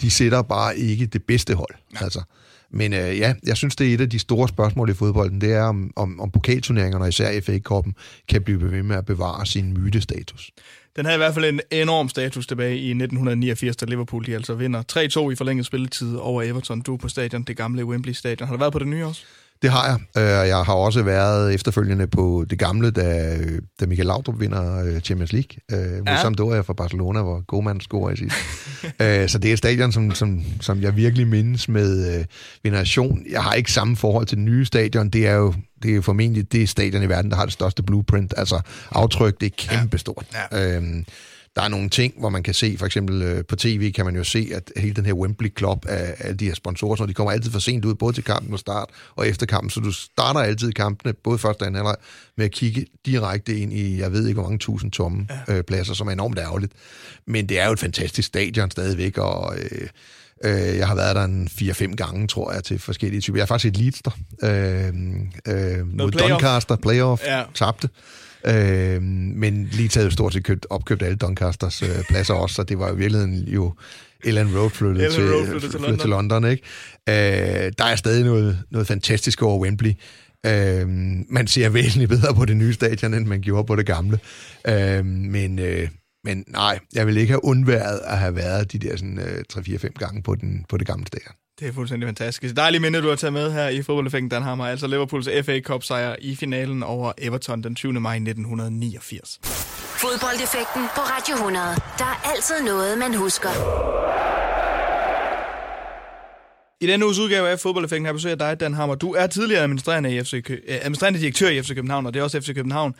de 0.00 0.10
sætter 0.10 0.42
bare 0.42 0.78
ikke 0.78 1.06
det 1.06 1.22
bedste 1.22 1.54
hold. 1.54 1.74
Ja. 1.94 2.04
Altså. 2.04 2.22
Men 2.70 2.92
øh, 2.92 3.18
ja, 3.18 3.34
jeg 3.46 3.56
synes, 3.56 3.76
det 3.76 3.90
er 3.90 3.94
et 3.94 4.00
af 4.00 4.10
de 4.10 4.18
store 4.18 4.48
spørgsmål 4.48 4.90
i 4.90 4.94
fodbolden, 4.94 5.40
det 5.40 5.52
er, 5.52 5.62
om, 5.62 5.92
om, 5.96 6.20
om 6.20 6.30
pokalturneringerne, 6.30 7.04
og 7.04 7.08
især 7.08 7.40
FA-koppen, 7.40 7.94
kan 8.28 8.42
blive 8.42 8.72
ved 8.72 8.82
med 8.82 8.96
at 8.96 9.06
bevare 9.06 9.46
sin 9.46 9.72
mytestatus. 9.72 10.50
Den 10.96 11.04
havde 11.04 11.16
i 11.16 11.18
hvert 11.18 11.34
fald 11.34 11.44
en 11.44 11.60
enorm 11.70 12.08
status 12.08 12.46
tilbage 12.46 12.76
i 12.76 12.88
1989, 12.88 13.76
da 13.76 13.86
Liverpool 13.86 14.26
de 14.26 14.34
altså 14.34 14.54
vinder 14.54 14.82
3-2 15.28 15.30
i 15.30 15.36
forlænget 15.36 15.66
spilletid 15.66 16.16
over 16.16 16.42
Everton. 16.42 16.80
Du 16.80 16.96
på 16.96 17.08
stadion, 17.08 17.42
det 17.42 17.56
gamle 17.56 17.84
Wembley 17.84 18.12
Stadion. 18.12 18.48
Har 18.48 18.54
du 18.54 18.58
været 18.58 18.72
på 18.72 18.78
det 18.78 18.88
nye 18.88 19.06
også? 19.06 19.24
Det 19.62 19.70
har 19.70 19.86
jeg. 19.86 20.22
Øh, 20.22 20.48
jeg 20.48 20.56
har 20.56 20.72
også 20.72 21.02
været 21.02 21.54
efterfølgende 21.54 22.06
på 22.06 22.44
det 22.50 22.58
gamle, 22.58 22.90
da, 22.90 23.36
da 23.80 23.86
Michael 23.86 24.06
Laudrup 24.06 24.40
vinder 24.40 24.84
øh, 24.84 25.00
Champions 25.00 25.32
League. 25.32 25.58
Øh, 25.72 26.02
ja. 26.06 26.20
Sampdoria 26.20 26.60
fra 26.60 26.72
Barcelona, 26.72 27.22
hvor 27.22 27.44
Goman 27.46 27.80
scorer 27.80 28.12
i 28.12 28.16
sidst. 28.16 28.36
så 29.32 29.38
det 29.38 29.48
er 29.48 29.52
et 29.52 29.58
stadion, 29.58 29.92
som, 29.92 30.14
som, 30.14 30.42
som 30.60 30.82
jeg 30.82 30.96
virkelig 30.96 31.26
mindes 31.26 31.68
med 31.68 32.24
veneration. 32.62 33.22
Jeg 33.30 33.42
har 33.42 33.54
ikke 33.54 33.72
samme 33.72 33.96
forhold 33.96 34.26
til 34.26 34.36
det 34.36 34.44
nye 34.44 34.64
stadion. 34.64 35.10
Det 35.10 35.26
er 35.26 35.34
jo 35.34 35.54
det 35.82 35.96
er 35.96 36.00
formentlig 36.00 36.52
det 36.52 36.68
stadion 36.68 37.02
i 37.02 37.08
verden, 37.08 37.30
der 37.30 37.36
har 37.36 37.44
det 37.44 37.52
største 37.52 37.82
blueprint. 37.82 38.34
Altså 38.36 38.60
aftryk, 38.90 39.40
det 39.40 39.46
er 39.46 39.50
kæmpestort. 39.56 40.26
Ja. 40.52 40.58
Ja. 40.58 40.76
Øhm, 40.76 41.04
der 41.58 41.64
er 41.64 41.68
nogle 41.68 41.88
ting, 41.88 42.14
hvor 42.18 42.28
man 42.28 42.42
kan 42.42 42.54
se, 42.54 42.76
for 42.78 42.86
eksempel 42.86 43.22
øh, 43.22 43.44
på 43.44 43.56
tv 43.56 43.92
kan 43.92 44.04
man 44.04 44.16
jo 44.16 44.24
se, 44.24 44.50
at 44.54 44.72
hele 44.76 44.94
den 44.94 45.06
her 45.06 45.12
Wembley 45.12 45.58
Club 45.58 45.84
af 45.88 46.14
alle 46.18 46.36
de 46.36 46.44
her 46.44 46.54
sponsorer, 46.54 46.96
så 46.96 47.06
de 47.06 47.14
kommer 47.14 47.32
altid 47.32 47.50
for 47.50 47.58
sent 47.58 47.84
ud, 47.84 47.94
både 47.94 48.12
til 48.12 48.24
kampen 48.24 48.52
og 48.52 48.58
start 48.58 48.88
og 49.16 49.28
efter 49.28 49.46
kampen, 49.46 49.70
så 49.70 49.80
du 49.80 49.92
starter 49.92 50.40
altid 50.40 50.72
kampene, 50.72 51.12
både 51.12 51.38
første 51.38 51.62
og 51.62 51.66
anden 51.66 51.76
halvleg, 51.76 51.96
med 52.36 52.44
at 52.44 52.50
kigge 52.50 52.86
direkte 53.06 53.58
ind 53.58 53.72
i, 53.72 53.98
jeg 53.98 54.12
ved 54.12 54.26
ikke, 54.26 54.40
hvor 54.40 54.48
mange 54.48 54.58
tusind 54.58 54.92
tomme 54.92 55.26
ja. 55.48 55.54
øh, 55.54 55.64
pladser, 55.64 55.94
som 55.94 56.08
er 56.08 56.12
enormt 56.12 56.38
ærgerligt. 56.38 56.72
Men 57.26 57.48
det 57.48 57.60
er 57.60 57.66
jo 57.66 57.72
et 57.72 57.80
fantastisk 57.80 58.28
stadion 58.28 58.70
stadigvæk, 58.70 59.18
og... 59.18 59.56
Øh, 59.58 59.88
Øh, 60.44 60.76
jeg 60.76 60.88
har 60.88 60.94
været 60.94 61.16
der 61.16 61.24
en 61.24 61.48
4-5 61.52 61.94
gange, 61.94 62.26
tror 62.26 62.52
jeg, 62.52 62.64
til 62.64 62.78
forskellige 62.78 63.20
typer. 63.20 63.36
Jeg 63.38 63.42
har 63.42 63.46
faktisk 63.46 63.74
et 63.74 63.76
Leeds 63.76 64.02
der. 64.02 64.10
Øh, 64.42 64.92
øh, 65.46 65.96
mod 65.96 66.10
playoff. 66.10 66.30
Doncaster, 66.30 66.76
playoff, 66.76 67.22
ja. 67.26 67.42
tabte. 67.54 67.88
Øh, 68.46 69.02
men 69.02 69.68
lige 69.72 69.88
taget 69.88 70.12
stort 70.12 70.32
set 70.32 70.44
købt, 70.44 70.66
opkøbt 70.70 71.02
alle 71.02 71.16
Doncasters 71.16 71.82
øh, 71.82 72.04
pladser 72.08 72.34
også, 72.34 72.54
så 72.54 72.62
det 72.62 72.78
var 72.78 72.88
jo 72.88 72.94
i 72.94 72.98
virkeligheden 72.98 73.34
jo 73.34 73.74
Ellen 74.24 74.58
Road 74.58 74.70
flyttet, 74.70 75.04
Ellen 75.04 75.20
til, 75.20 75.32
Road 75.32 75.46
flyttet 75.46 75.70
til, 75.70 75.80
London. 75.80 75.98
til 75.98 76.10
London. 76.10 76.44
Ikke? 76.50 76.62
Øh, 77.08 77.72
der 77.78 77.84
er 77.84 77.96
stadig 77.96 78.24
noget, 78.24 78.58
noget 78.70 78.86
fantastisk 78.86 79.42
over 79.42 79.58
Wembley. 79.58 79.92
Øh, 80.46 80.88
man 81.30 81.46
ser 81.46 81.68
væsentligt 81.68 82.08
bedre 82.08 82.34
på 82.34 82.44
det 82.44 82.56
nye 82.56 82.72
stadion, 82.72 83.14
end 83.14 83.26
man 83.26 83.40
gjorde 83.40 83.66
på 83.66 83.76
det 83.76 83.86
gamle. 83.86 84.18
Øh, 84.68 85.04
men, 85.04 85.58
øh, 85.58 85.88
men 86.24 86.44
nej, 86.48 86.78
jeg 86.94 87.06
vil 87.06 87.16
ikke 87.16 87.30
have 87.30 87.44
undværet 87.44 88.00
at 88.04 88.18
have 88.18 88.36
været 88.36 88.72
de 88.72 88.78
der 88.78 88.96
sådan, 88.96 89.18
øh, 89.18 89.44
3-4-5 89.52 89.88
gange 89.98 90.22
på, 90.22 90.34
den, 90.34 90.64
på 90.68 90.76
det 90.76 90.86
gamle 90.86 91.06
stadion. 91.06 91.34
Det 91.60 91.68
er 91.68 91.72
fuldstændig 91.72 92.06
fantastisk. 92.08 92.56
Dejlige 92.56 92.80
minde, 92.80 93.02
du 93.02 93.08
har 93.08 93.16
taget 93.16 93.32
med 93.32 93.52
her 93.52 93.68
i 93.68 93.82
fodboldeffekten 93.82 94.28
Danhammer. 94.28 94.66
Altså 94.66 94.86
Liverpools 94.86 95.28
FA 95.44 95.60
Cup 95.60 95.82
sejr 95.84 96.16
i 96.20 96.36
finalen 96.36 96.82
over 96.82 97.12
Everton 97.18 97.62
den 97.62 97.74
20. 97.74 97.92
maj 97.92 98.14
1989. 98.16 99.38
Fodboldeffekten 99.42 100.82
på 100.94 101.00
Radio 101.00 101.34
100. 101.34 101.64
Der 101.98 102.04
er 102.04 102.30
altid 102.34 102.62
noget, 102.64 102.98
man 102.98 103.14
husker. 103.14 103.48
I 106.80 106.86
denne 106.86 107.04
uges 107.04 107.18
udgave 107.18 107.48
af 107.48 107.58
Fodboldeffekten 107.60 108.04
har 108.04 108.08
jeg 108.10 108.14
besøgt 108.14 108.40
dig, 108.40 108.60
Dan 108.60 108.74
Hammer. 108.74 108.94
Du 108.94 109.12
er 109.12 109.26
tidligere 109.26 109.62
administrerende, 109.62 110.16
i 110.16 110.22
FC, 110.24 110.42
Kø- 110.44 110.54
øh, 110.68 110.78
administrerende 110.82 111.20
direktør 111.20 111.48
i 111.48 111.62
FC 111.62 111.74
København, 111.74 112.06
og 112.06 112.14
det 112.14 112.20
er 112.20 112.24
også 112.24 112.40
FC 112.40 112.54
København. 112.54 112.94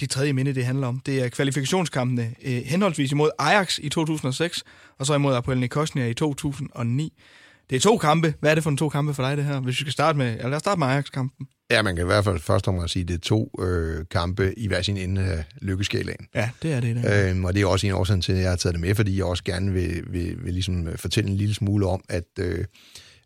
De 0.00 0.06
tredje 0.06 0.32
minde, 0.32 0.54
det 0.54 0.64
handler 0.64 0.86
om, 0.86 1.00
det 1.06 1.24
er 1.24 1.28
kvalifikationskampene 1.28 2.34
øh, 2.44 2.52
henholdsvis 2.66 3.12
imod 3.12 3.30
Ajax 3.38 3.78
i 3.78 3.88
2006, 3.88 4.64
og 4.98 5.06
så 5.06 5.14
imod 5.14 5.34
Apoel 5.34 5.58
Nikosnia 5.58 6.06
i 6.06 6.14
2009. 6.14 7.12
Det 7.70 7.76
er 7.76 7.80
to 7.80 7.96
kampe. 7.96 8.34
Hvad 8.40 8.50
er 8.50 8.54
det 8.54 8.62
for 8.62 8.70
en 8.70 8.76
to 8.76 8.88
kampe 8.88 9.14
for 9.14 9.22
dig, 9.22 9.36
det 9.36 9.44
her? 9.44 9.60
Hvis 9.60 9.74
vi 9.74 9.80
skal 9.80 9.92
starte 9.92 10.18
med, 10.18 10.32
eller 10.32 10.48
lad 10.48 10.56
os 10.56 10.60
starte 10.60 10.78
med 10.78 10.86
Ajax-kampen. 10.86 11.46
Ja, 11.70 11.82
man 11.82 11.96
kan 11.96 12.04
i 12.04 12.06
hvert 12.06 12.24
fald 12.24 12.38
først 12.38 12.68
om 12.68 12.78
at 12.78 12.90
sige, 12.90 13.02
at 13.02 13.08
det 13.08 13.14
er 13.14 13.18
to 13.18 13.50
øh, 13.60 14.04
kampe 14.10 14.58
i 14.58 14.66
hver 14.66 14.82
sin 14.82 14.96
ende 14.96 15.22
af 15.22 15.44
lykkeskalaen. 15.60 16.26
Ja, 16.34 16.50
det 16.62 16.72
er 16.72 16.80
det. 16.80 16.96
det. 16.96 17.30
Øhm, 17.30 17.44
og 17.44 17.54
det 17.54 17.62
er 17.62 17.66
også 17.66 17.86
en 17.86 17.92
årsag 17.92 18.22
til, 18.22 18.32
at 18.32 18.40
jeg 18.40 18.48
har 18.48 18.56
taget 18.56 18.74
det 18.74 18.80
med, 18.80 18.94
fordi 18.94 19.16
jeg 19.16 19.24
også 19.24 19.44
gerne 19.44 19.72
vil, 19.72 20.02
vil, 20.06 20.44
vil 20.44 20.52
ligesom 20.52 20.88
fortælle 20.96 21.30
en 21.30 21.36
lille 21.36 21.54
smule 21.54 21.86
om, 21.86 22.04
at, 22.08 22.24
øh, 22.38 22.64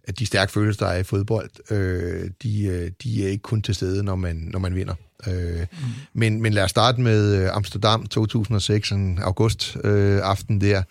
at 0.04 0.18
de 0.18 0.26
stærke 0.26 0.52
følelser, 0.52 0.86
der 0.86 0.92
er 0.92 0.98
i 0.98 1.02
fodbold, 1.02 1.50
øh, 1.72 2.30
de, 2.42 2.64
øh, 2.64 2.90
de 3.02 3.24
er 3.24 3.28
ikke 3.28 3.42
kun 3.42 3.62
til 3.62 3.74
stede, 3.74 4.04
når 4.04 4.16
man, 4.16 4.36
når 4.36 4.58
man 4.58 4.74
vinder. 4.74 4.94
Øh, 5.26 5.60
mm. 5.60 5.66
men, 6.14 6.42
men 6.42 6.52
lad 6.52 6.64
os 6.64 6.70
starte 6.70 7.00
med 7.00 7.42
øh, 7.42 7.56
Amsterdam 7.56 8.06
2006, 8.06 8.90
en 8.90 9.18
august 9.22 9.76
øh, 9.84 10.20
aften 10.22 10.60
der, 10.60 10.82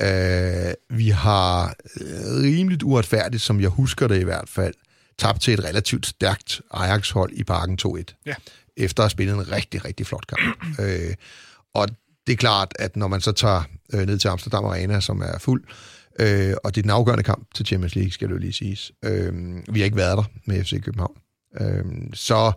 Uh, 0.00 0.98
vi 0.98 1.08
har 1.08 1.74
øh, 2.00 2.42
rimeligt 2.42 2.82
uretfærdigt, 2.82 3.42
som 3.42 3.60
jeg 3.60 3.68
husker 3.68 4.08
det 4.08 4.20
i 4.20 4.24
hvert 4.24 4.48
fald, 4.48 4.74
tabt 5.18 5.42
til 5.42 5.54
et 5.54 5.64
relativt 5.64 6.06
stærkt 6.06 6.60
Ajax-hold 6.70 7.32
i 7.32 7.44
parken 7.44 7.78
2-1. 7.86 8.02
Ja. 8.26 8.34
Efter 8.76 9.02
at 9.02 9.04
have 9.04 9.10
spillet 9.10 9.34
en 9.34 9.52
rigtig, 9.52 9.84
rigtig 9.84 10.06
flot 10.06 10.26
kamp. 10.26 10.64
uh, 10.78 11.14
og 11.80 11.88
det 12.26 12.32
er 12.32 12.36
klart, 12.36 12.72
at 12.78 12.96
når 12.96 13.08
man 13.08 13.20
så 13.20 13.32
tager 13.32 13.62
uh, 13.94 14.00
ned 14.00 14.18
til 14.18 14.28
Amsterdam 14.28 14.64
Arena, 14.64 15.00
som 15.00 15.20
er 15.20 15.38
fuld, 15.38 15.64
uh, 16.20 16.26
og 16.64 16.74
det 16.74 16.80
er 16.80 16.82
den 16.82 16.90
afgørende 16.90 17.24
kamp 17.24 17.54
til 17.54 17.66
Champions 17.66 17.94
League, 17.94 18.12
skal 18.12 18.28
det 18.28 18.34
jo 18.34 18.38
lige 18.38 18.52
siges. 18.52 18.92
Uh, 19.06 19.12
vi 19.74 19.80
har 19.80 19.84
ikke 19.84 19.96
været 19.96 20.16
der 20.16 20.24
med 20.44 20.64
FC 20.64 20.82
København. 20.82 21.16
Uh, 21.60 22.10
så, 22.14 22.52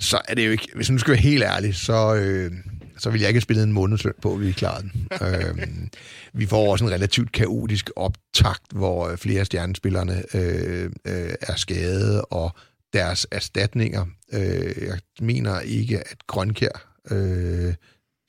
så 0.00 0.20
er 0.28 0.34
det 0.34 0.46
jo 0.46 0.50
ikke, 0.50 0.68
hvis 0.74 0.88
man 0.88 0.94
nu 0.94 0.98
skal 0.98 1.12
være 1.12 1.20
helt 1.20 1.42
ærlig, 1.42 1.74
så, 1.74 2.14
uh, 2.14 2.56
så 2.98 3.10
ville 3.10 3.22
jeg 3.22 3.28
ikke 3.28 3.36
have 3.36 3.42
spillet 3.42 3.64
en 3.64 3.72
månedsløn 3.72 4.14
på, 4.22 4.32
at 4.34 4.40
vi 4.40 4.52
klarede 4.52 4.88
den. 4.92 5.08
øhm, 5.26 5.88
vi 6.32 6.46
får 6.46 6.70
også 6.72 6.84
en 6.84 6.90
relativt 6.90 7.32
kaotisk 7.32 7.90
optakt, 7.96 8.72
hvor 8.72 9.16
flere 9.16 9.44
stjernespillerne 9.44 10.22
øh, 10.34 10.90
øh, 11.04 11.34
er 11.40 11.56
skadet, 11.56 12.22
og 12.30 12.50
deres 12.92 13.26
erstatninger. 13.30 14.06
Øh, 14.32 14.82
jeg 14.86 14.98
mener 15.20 15.60
ikke, 15.60 15.98
at 15.98 16.26
Grønkær 16.26 16.94
øh, 17.10 17.74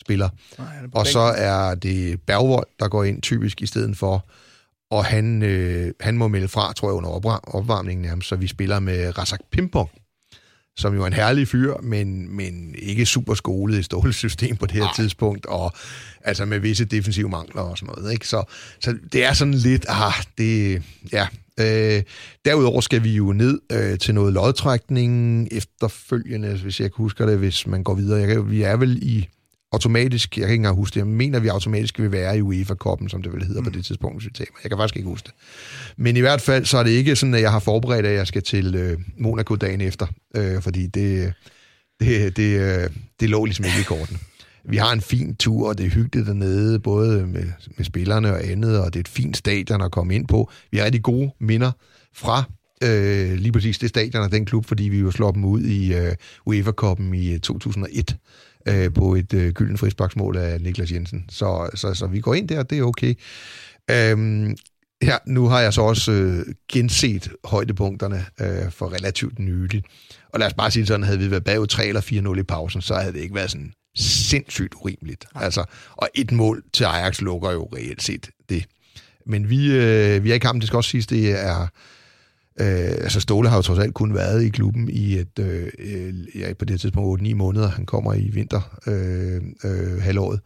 spiller. 0.01 0.29
Nej, 0.57 0.67
og 0.91 1.07
så 1.07 1.19
er 1.19 1.75
det 1.75 2.21
Bergvold, 2.21 2.67
der 2.79 2.87
går 2.87 3.03
ind 3.03 3.21
typisk 3.21 3.61
i 3.61 3.65
stedet 3.65 3.97
for, 3.97 4.29
og 4.91 5.05
han, 5.05 5.43
øh, 5.43 5.93
han 5.99 6.17
må 6.17 6.27
melde 6.27 6.47
fra, 6.47 6.73
tror 6.73 6.89
jeg, 6.89 6.95
under 6.95 7.09
opvarmningen 7.55 8.05
nærmest, 8.05 8.29
så 8.29 8.35
vi 8.35 8.47
spiller 8.47 8.79
med 8.79 9.17
Razak 9.17 9.39
Pimpong, 9.51 9.89
som 10.79 10.95
jo 10.95 11.03
er 11.03 11.07
en 11.07 11.13
herlig 11.13 11.47
fyr, 11.47 11.73
men, 11.83 12.35
men 12.35 12.75
ikke 12.77 13.05
super 13.05 13.33
skolet 13.33 13.79
i 13.79 13.83
stålsystem 13.83 14.55
på 14.55 14.65
det 14.65 14.75
her 14.75 14.83
Ej. 14.83 14.95
tidspunkt, 14.95 15.45
og 15.45 15.73
altså 16.23 16.45
med 16.45 16.59
visse 16.59 16.85
defensive 16.85 17.29
mangler 17.29 17.61
og 17.61 17.77
sådan 17.77 17.93
noget. 17.95 18.13
Ikke? 18.13 18.27
Så, 18.27 18.43
så 18.79 18.95
det 19.13 19.25
er 19.25 19.33
sådan 19.33 19.53
lidt, 19.53 19.85
ah, 19.89 20.13
det, 20.37 20.83
ja. 21.13 21.27
Øh, 21.59 22.03
derudover 22.45 22.81
skal 22.81 23.03
vi 23.03 23.15
jo 23.15 23.33
ned 23.33 23.59
øh, 23.71 23.99
til 23.99 24.15
noget 24.15 24.33
lodtrækning 24.33 25.47
efterfølgende, 25.51 26.57
hvis 26.57 26.79
jeg 26.79 26.91
kan 26.91 27.03
huske 27.03 27.25
det, 27.25 27.37
hvis 27.37 27.67
man 27.67 27.83
går 27.83 27.93
videre. 27.93 28.19
Jeg, 28.19 28.49
vi 28.49 28.61
er 28.61 28.77
vel 28.77 28.99
i 29.01 29.27
automatisk, 29.71 30.37
jeg 30.37 30.45
kan 30.45 30.51
ikke 30.51 30.59
engang 30.59 30.75
huske 30.75 30.93
det, 30.93 30.99
jeg 30.99 31.07
mener, 31.07 31.39
vi 31.39 31.47
automatisk 31.47 31.99
vil 31.99 32.11
være 32.11 32.37
i 32.37 32.41
UEFA-koppen, 32.41 33.09
som 33.09 33.21
det 33.21 33.33
vel 33.33 33.43
hedder 33.43 33.61
mm. 33.61 33.65
på 33.65 33.71
det 33.71 33.85
tidspunkt, 33.85 34.17
hvis 34.17 34.25
vi 34.25 34.31
taber. 34.33 34.57
Jeg 34.63 34.71
kan 34.71 34.77
faktisk 34.77 34.95
ikke 34.95 35.09
huske 35.09 35.25
det. 35.25 35.33
Men 35.97 36.17
i 36.17 36.19
hvert 36.19 36.41
fald, 36.41 36.65
så 36.65 36.77
er 36.77 36.83
det 36.83 36.91
ikke 36.91 37.15
sådan, 37.15 37.33
at 37.33 37.41
jeg 37.41 37.51
har 37.51 37.59
forberedt, 37.59 38.05
at 38.05 38.13
jeg 38.13 38.27
skal 38.27 38.43
til 38.43 38.75
øh, 38.75 38.99
Monaco 39.17 39.55
dagen 39.55 39.81
efter, 39.81 40.07
øh, 40.35 40.61
fordi 40.61 40.87
det, 40.87 41.33
det, 41.99 42.37
det, 42.37 42.59
øh, 42.59 42.89
det 43.19 43.29
lå 43.29 43.45
ligesom 43.45 43.65
ikke 43.65 43.79
i 43.79 43.83
korten. 43.83 44.19
Vi 44.65 44.77
har 44.77 44.93
en 44.93 45.01
fin 45.01 45.35
tur, 45.35 45.69
og 45.69 45.77
det 45.77 45.85
er 45.85 45.89
hyggeligt 45.89 46.27
dernede, 46.27 46.79
både 46.79 47.27
med, 47.27 47.45
med 47.77 47.85
spillerne 47.85 48.33
og 48.33 48.47
andet, 48.47 48.79
og 48.79 48.93
det 48.93 48.99
er 48.99 49.03
et 49.03 49.07
fint 49.07 49.37
stadion 49.37 49.81
at 49.81 49.91
komme 49.91 50.15
ind 50.15 50.27
på. 50.27 50.51
Vi 50.71 50.77
har 50.77 50.85
rigtig 50.85 51.03
gode 51.03 51.31
minder 51.39 51.71
fra 52.13 52.43
øh, 52.83 53.33
lige 53.33 53.51
præcis 53.51 53.79
det 53.79 53.89
stadion 53.89 54.23
og 54.23 54.31
den 54.31 54.45
klub, 54.45 54.65
fordi 54.65 54.83
vi 54.83 54.99
jo 54.99 55.11
slår 55.11 55.31
dem 55.31 55.45
ud 55.45 55.61
i 55.61 55.93
øh, 55.93 56.15
UEFA-koppen 56.45 57.13
i 57.13 57.39
2001 57.39 58.17
øh, 58.67 58.93
på 58.93 59.15
et 59.15 59.33
øh, 59.33 59.53
gylden 59.53 59.77
frisbaksmål 59.77 60.37
af 60.37 60.61
Niklas 60.61 60.91
Jensen. 60.91 61.25
Så, 61.29 61.69
så, 61.75 61.93
så 61.93 62.07
vi 62.07 62.19
går 62.19 62.33
ind 62.33 62.47
der, 62.47 62.63
det 62.63 62.77
er 62.77 62.83
okay. 62.83 63.13
Øhm, 63.91 64.55
her, 65.01 65.17
nu 65.27 65.47
har 65.47 65.59
jeg 65.59 65.73
så 65.73 65.81
også 65.81 66.11
øh, 66.11 66.45
genset 66.71 67.31
højdepunkterne 67.43 68.25
øh, 68.41 68.71
for 68.71 68.93
relativt 68.93 69.39
nyligt. 69.39 69.85
Og 70.33 70.39
lad 70.39 70.47
os 70.47 70.53
bare 70.53 70.71
sige 70.71 70.85
sådan, 70.85 71.03
havde 71.03 71.19
vi 71.19 71.31
været 71.31 71.43
bagud 71.43 71.67
3 71.67 71.87
eller 71.87 72.01
4-0 72.35 72.39
i 72.39 72.43
pausen, 72.43 72.81
så 72.81 72.95
havde 72.95 73.13
det 73.13 73.19
ikke 73.19 73.35
været 73.35 73.51
sådan 73.51 73.73
sindssygt 73.95 74.73
urimeligt. 74.73 75.25
Ja. 75.35 75.39
Altså, 75.39 75.63
og 75.91 76.09
et 76.15 76.31
mål 76.31 76.63
til 76.73 76.83
Ajax 76.83 77.21
lukker 77.21 77.51
jo 77.51 77.69
reelt 77.75 78.03
set 78.03 78.29
det. 78.49 78.65
Men 79.25 79.49
vi, 79.49 79.71
øh, 79.71 80.23
vi 80.23 80.31
er 80.31 80.35
i 80.35 80.37
kampen, 80.37 80.61
det 80.61 80.67
skal 80.67 80.77
også 80.77 80.89
siges, 80.89 81.07
det 81.07 81.31
er 81.45 81.67
Øh, 82.61 83.03
altså 83.03 83.19
Ståle 83.19 83.49
har 83.49 83.55
jo 83.55 83.61
trods 83.61 83.79
alt 83.79 83.93
kun 83.93 84.13
været 84.13 84.43
i 84.43 84.49
klubben 84.49 84.89
i 84.89 85.13
et, 85.13 85.39
øh, 85.39 85.67
øh 85.79 86.13
ja, 86.35 86.53
på 86.53 86.65
det 86.65 86.79
tidspunkt 86.79 87.21
8-9 87.21 87.33
måneder. 87.33 87.67
Han 87.69 87.85
kommer 87.85 88.13
i 88.13 88.29
vinter 88.33 88.79
øh, 88.87 89.41
øh, 89.63 90.01
halvåret. 90.01 90.39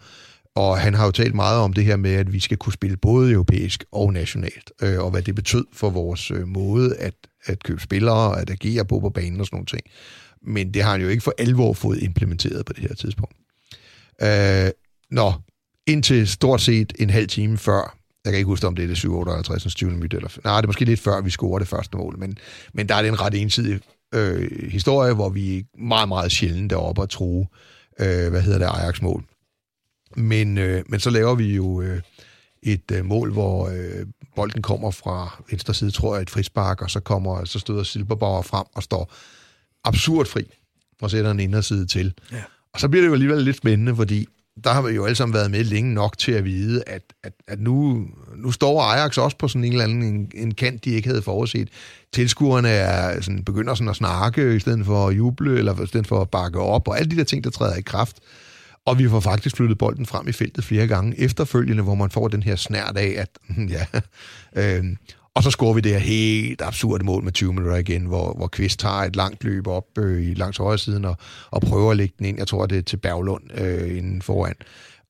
Og 0.55 0.79
han 0.79 0.93
har 0.93 1.05
jo 1.05 1.11
talt 1.11 1.35
meget 1.35 1.59
om 1.59 1.73
det 1.73 1.85
her 1.85 1.95
med, 1.95 2.11
at 2.11 2.33
vi 2.33 2.39
skal 2.39 2.57
kunne 2.57 2.73
spille 2.73 2.97
både 2.97 3.31
europæisk 3.31 3.83
og 3.91 4.13
nationalt, 4.13 4.71
øh, 4.81 4.99
og 4.99 5.11
hvad 5.11 5.21
det 5.21 5.35
betød 5.35 5.65
for 5.73 5.89
vores 5.89 6.31
øh, 6.31 6.47
måde 6.47 6.95
at, 6.95 7.13
at 7.45 7.63
købe 7.63 7.81
spillere, 7.81 8.41
at 8.41 8.49
agere 8.49 8.85
på 8.85 8.99
på 8.99 9.09
banen 9.09 9.39
og 9.39 9.45
sådan 9.45 9.55
nogle 9.55 9.65
ting. 9.65 9.81
Men 10.41 10.73
det 10.73 10.83
har 10.83 10.91
han 10.91 11.01
jo 11.01 11.07
ikke 11.07 11.23
for 11.23 11.33
alvor 11.37 11.73
fået 11.73 12.03
implementeret 12.03 12.65
på 12.65 12.73
det 12.73 12.81
her 12.81 12.95
tidspunkt. 12.95 13.35
Øh, 14.21 14.71
nå, 15.11 15.33
indtil 15.87 16.27
stort 16.27 16.61
set 16.61 16.93
en 16.99 17.09
halv 17.09 17.27
time 17.27 17.57
før 17.57 17.97
jeg 18.25 18.31
kan 18.33 18.37
ikke 18.37 18.47
huske, 18.47 18.67
om 18.67 18.75
det 18.75 18.83
er 18.83 18.87
det 18.87 18.97
758. 18.97 19.75
20. 19.75 19.91
minut, 19.91 20.13
eller... 20.13 20.29
Nej, 20.43 20.55
det 20.55 20.65
er 20.65 20.67
måske 20.67 20.85
lidt 20.85 20.99
før, 20.99 21.21
vi 21.21 21.29
scorer 21.29 21.59
det 21.59 21.67
første 21.67 21.97
mål, 21.97 22.19
men, 22.19 22.37
men 22.73 22.89
der 22.89 22.95
er 22.95 23.01
det 23.01 23.09
en 23.09 23.21
ret 23.21 23.41
ensidig 23.41 23.79
øh, 24.13 24.71
historie, 24.71 25.13
hvor 25.13 25.29
vi 25.29 25.57
er 25.57 25.63
meget, 25.77 26.07
meget 26.07 26.31
sjældent 26.31 26.69
deroppe 26.69 27.01
at 27.03 27.09
tro, 27.09 27.47
øh, 27.99 28.29
hvad 28.29 28.41
hedder 28.41 28.59
det, 28.59 28.65
Ajax-mål. 28.65 29.23
Men, 30.15 30.57
øh, 30.57 30.83
men 30.89 30.99
så 30.99 31.09
laver 31.09 31.35
vi 31.35 31.55
jo 31.55 31.81
øh, 31.81 32.01
et 32.63 32.91
øh, 32.91 33.05
mål, 33.05 33.31
hvor 33.31 33.67
øh, 33.67 34.05
bolden 34.35 34.61
kommer 34.61 34.91
fra 34.91 35.43
venstre 35.49 35.73
side, 35.73 35.91
tror 35.91 36.15
jeg, 36.15 36.21
et 36.21 36.29
frispark, 36.29 36.81
og 36.81 36.91
så 36.91 36.99
kommer 36.99 37.45
så 37.45 37.59
støder 37.59 37.83
Silberbauer 37.83 38.41
frem 38.41 38.65
og 38.75 38.83
står 38.83 39.13
absurd 39.83 40.25
fri 40.25 40.51
og 41.01 41.11
sætter 41.11 41.31
en 41.31 41.39
inderside 41.39 41.85
til. 41.85 42.13
Ja. 42.31 42.43
Og 42.73 42.79
så 42.79 42.89
bliver 42.89 43.01
det 43.01 43.07
jo 43.07 43.13
alligevel 43.13 43.43
lidt 43.43 43.57
spændende, 43.57 43.95
fordi 43.95 44.27
der 44.63 44.73
har 44.73 44.81
vi 44.81 44.93
jo 44.93 45.05
alle 45.05 45.15
sammen 45.15 45.33
været 45.33 45.51
med 45.51 45.63
længe 45.63 45.93
nok 45.93 46.17
til 46.17 46.31
at 46.31 46.45
vide, 46.45 46.83
at, 46.87 47.01
at, 47.23 47.33
at 47.47 47.59
nu, 47.59 48.05
nu 48.35 48.51
står 48.51 48.81
Ajax 48.81 49.17
også 49.17 49.37
på 49.37 49.47
sådan 49.47 49.63
en 49.63 49.71
eller 49.71 49.83
anden 49.83 50.03
en, 50.03 50.31
en 50.33 50.53
kant, 50.53 50.85
de 50.85 50.89
ikke 50.89 51.07
havde 51.07 51.21
forudset. 51.21 51.69
Tilskuerne 52.13 52.69
er 52.69 53.21
sådan, 53.21 53.43
begynder 53.43 53.75
sådan 53.75 53.89
at 53.89 53.95
snakke, 53.95 54.55
i 54.55 54.59
stedet 54.59 54.85
for 54.85 55.07
at 55.07 55.17
juble, 55.17 55.57
eller 55.57 55.81
i 55.81 55.87
stedet 55.87 56.07
for 56.07 56.21
at 56.21 56.29
bakke 56.29 56.59
op, 56.59 56.87
og 56.87 56.99
alle 56.99 57.11
de 57.11 57.15
der 57.15 57.23
ting, 57.23 57.43
der 57.43 57.49
træder 57.49 57.75
i 57.75 57.81
kraft. 57.81 58.19
Og 58.85 58.99
vi 58.99 59.09
får 59.09 59.19
faktisk 59.19 59.55
flyttet 59.55 59.77
bolden 59.77 60.05
frem 60.05 60.27
i 60.27 60.31
feltet 60.31 60.63
flere 60.63 60.87
gange 60.87 61.19
efterfølgende, 61.19 61.83
hvor 61.83 61.95
man 61.95 62.11
får 62.11 62.27
den 62.27 62.43
her 62.43 62.55
snært 62.55 62.97
af, 62.97 63.15
at 63.17 63.29
ja, 63.75 63.85
øh, 64.55 64.85
og 65.35 65.43
så 65.43 65.51
scorer 65.51 65.73
vi 65.73 65.81
det 65.81 65.91
her 65.91 65.99
helt 65.99 66.61
absurde 66.61 67.05
mål 67.05 67.23
med 67.23 67.31
20 67.31 67.53
minutter 67.53 67.77
igen, 67.77 68.05
hvor, 68.05 68.33
hvor 68.33 68.47
Kvist 68.47 68.79
tager 68.79 68.95
et 68.95 69.15
langt 69.15 69.43
løb 69.43 69.67
op 69.67 69.85
øh, 69.97 70.23
i 70.23 70.33
langs 70.33 70.57
højre 70.57 70.77
siden 70.77 71.05
og, 71.05 71.17
og 71.51 71.61
prøver 71.61 71.91
at 71.91 71.97
lægge 71.97 72.15
den 72.17 72.25
ind. 72.25 72.37
Jeg 72.37 72.47
tror, 72.47 72.65
det 72.65 72.77
er 72.77 72.81
til 72.81 72.97
Berglund 72.97 73.43
øh, 73.61 73.97
inden 73.97 74.21
foran. 74.21 74.55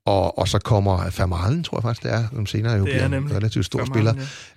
Og, 0.06 0.38
og 0.38 0.48
så 0.48 0.60
kommer 0.60 1.10
Fermalen, 1.10 1.64
tror 1.64 1.78
jeg 1.78 1.84
faktisk, 1.84 2.04
det 2.04 2.14
er, 2.14 2.28
som 2.34 2.46
senere 2.46 2.74
jo 2.74 2.84
bliver 2.84 3.06
en 3.06 3.36
relativt 3.36 3.66
stor 3.66 3.86
spiller, 3.86 4.14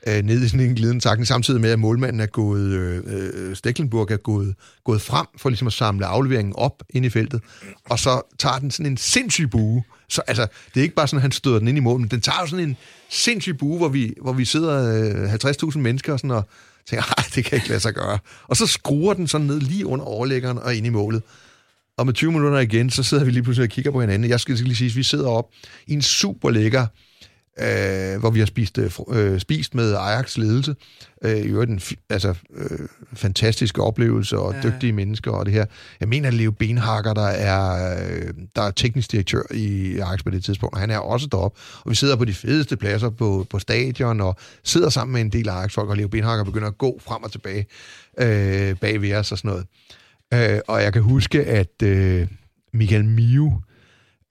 ja. 0.07 0.19
øh, 0.19 0.25
ned 0.25 0.43
i 0.45 0.49
sådan 0.49 0.67
en 0.67 0.75
glidende 0.75 1.01
takning, 1.01 1.27
samtidig 1.27 1.61
med, 1.61 1.71
at 1.71 1.79
målmanden 1.79 2.21
er 2.21 2.27
gået, 2.27 2.69
øh, 2.69 3.03
øh, 3.07 3.57
Stecklenburg 3.57 4.11
er 4.11 4.17
gået, 4.17 4.55
gået 4.85 5.03
frem 5.03 5.27
for 5.37 5.49
ligesom 5.49 5.67
at 5.67 5.73
samle 5.73 6.07
afleveringen 6.07 6.55
op 6.57 6.83
ind 6.91 7.05
i 7.05 7.09
feltet, 7.09 7.41
og 7.91 7.99
så 7.99 8.21
tager 8.39 8.59
den 8.59 8.71
sådan 8.71 8.93
en 8.93 8.97
sindssyg 8.97 9.51
bue. 9.51 9.83
Så 10.09 10.23
altså, 10.27 10.47
det 10.75 10.81
er 10.81 10.83
ikke 10.83 10.95
bare 10.95 11.07
sådan, 11.07 11.19
at 11.19 11.23
han 11.23 11.33
støder 11.33 11.59
den 11.59 11.69
ind 11.69 11.79
i 11.79 11.81
mål, 11.81 12.01
men 12.01 12.09
den 12.09 12.21
tager 12.21 12.41
jo 12.41 12.47
sådan 12.47 12.69
en 12.69 12.77
sindssyg 13.11 13.59
bue, 13.59 13.79
hvor 13.79 13.89
vi, 13.89 14.15
hvor 14.23 14.33
vi 14.33 14.45
sidder 14.45 15.03
øh, 15.25 15.35
50.000 15.35 15.79
mennesker 15.79 16.13
og, 16.13 16.19
sådan, 16.19 16.31
og 16.31 16.49
tænker, 16.87 17.05
det 17.35 17.45
kan 17.45 17.57
ikke 17.57 17.69
lade 17.69 17.81
sig 17.81 17.95
gøre. 17.95 18.19
Og 18.49 18.57
så 18.57 18.67
skruer 18.67 19.15
den 19.15 19.29
sådan 19.29 19.47
ned 19.47 19.61
lige 19.61 19.87
under 19.87 20.05
overlæggeren 20.05 20.59
og 20.59 20.75
ind 20.75 20.87
i 20.87 20.91
målet. 20.91 21.23
Og 21.99 22.07
med 22.07 22.15
20 22.15 22.33
minutter 22.33 22.59
igen, 22.59 22.91
så 22.91 23.03
sidder 23.03 23.25
vi 23.25 23.31
lige 23.31 23.43
pludselig 23.43 23.65
og 23.65 23.71
kigger 23.71 23.91
på 23.91 24.01
hinanden. 24.01 24.31
Jeg 24.31 24.41
skal 24.41 24.55
lige 24.55 24.77
sige, 24.77 24.89
at 24.91 24.97
vi 24.97 25.03
sidder 25.03 25.29
op 25.29 25.51
i 25.87 25.93
en 25.93 26.03
super 26.03 26.51
lækker 26.51 26.87
øh, 27.61 28.21
hvor 28.21 28.31
vi 28.31 28.39
har 28.39 28.47
spist, 28.47 28.79
øh, 28.79 28.91
øh, 29.09 29.41
spist 29.41 29.75
med 29.75 29.95
Ajax 29.95 30.37
ledelse. 30.37 30.77
Øh, 31.25 31.37
I 31.37 31.49
øvrigt 31.49 31.71
en 31.71 31.81
altså, 32.11 32.35
øh, 32.55 32.79
fantastiske 33.15 33.83
oplevelse 33.83 34.39
og 34.39 34.55
ja. 34.55 34.69
dygtige 34.69 34.93
mennesker 34.93 35.31
og 35.31 35.47
det 35.47 35.55
her. 35.55 35.67
Jeg 36.01 36.09
mener, 36.09 36.29
at 36.29 36.35
Leo 36.35 36.51
Benhakker, 36.51 37.15
der 37.15 37.27
er, 37.27 37.97
øh, 37.99 38.35
der 38.57 38.63
er 38.63 38.71
teknisk 38.71 39.13
direktør 39.13 39.43
i 39.55 39.99
Ajax 39.99 40.25
på 40.25 40.31
det 40.31 40.45
tidspunkt, 40.45 40.75
og 40.75 40.81
han 40.81 40.91
er 40.91 40.99
også 40.99 41.27
deroppe. 41.27 41.61
Og 41.85 41.91
vi 41.91 41.95
sidder 41.95 42.17
på 42.17 42.25
de 42.25 42.35
fedeste 42.35 42.77
pladser 42.77 43.11
på, 43.11 43.47
på 43.51 43.59
stadion 43.59 44.21
og 44.21 44.37
sidder 44.65 44.89
sammen 44.89 45.13
med 45.13 45.21
en 45.21 45.31
del 45.31 45.49
Ajax-folk, 45.49 45.91
og 45.91 45.97
Leo 45.97 46.09
Benhakker 46.09 46.45
begynder 46.45 46.69
at 46.69 46.79
gå 46.79 47.01
frem 47.05 47.23
og 47.23 47.33
tilbage 47.33 47.67
øh, 48.19 48.77
bag 48.77 49.03
ved 49.03 49.15
os 49.15 49.33
og 49.33 49.39
sådan 49.39 49.49
noget. 49.49 49.67
Øh, 50.35 50.61
og 50.69 50.83
jeg 50.83 50.93
kan 50.93 51.03
huske, 51.03 51.45
at 51.45 51.83
øh, 51.83 52.29
Michael 52.73 53.05
Mio 53.05 53.61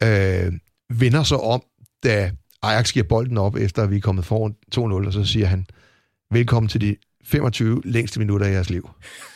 øh, 0.03 0.53
vender 0.89 1.23
sig 1.23 1.37
om, 1.39 1.63
da 2.03 2.31
Ajax 2.61 2.93
giver 2.93 3.05
bolden 3.05 3.37
op, 3.37 3.55
efter 3.55 3.83
at 3.83 3.91
vi 3.91 3.97
er 3.97 4.01
kommet 4.01 4.25
foran 4.25 4.55
2-0, 4.75 4.81
og 4.81 5.13
så 5.13 5.23
siger 5.23 5.47
han, 5.47 5.65
velkommen 6.31 6.67
til 6.67 6.81
de 6.81 6.95
25 7.25 7.81
længste 7.85 8.19
minutter 8.19 8.47
i 8.47 8.51
jeres 8.51 8.69
liv. 8.69 8.89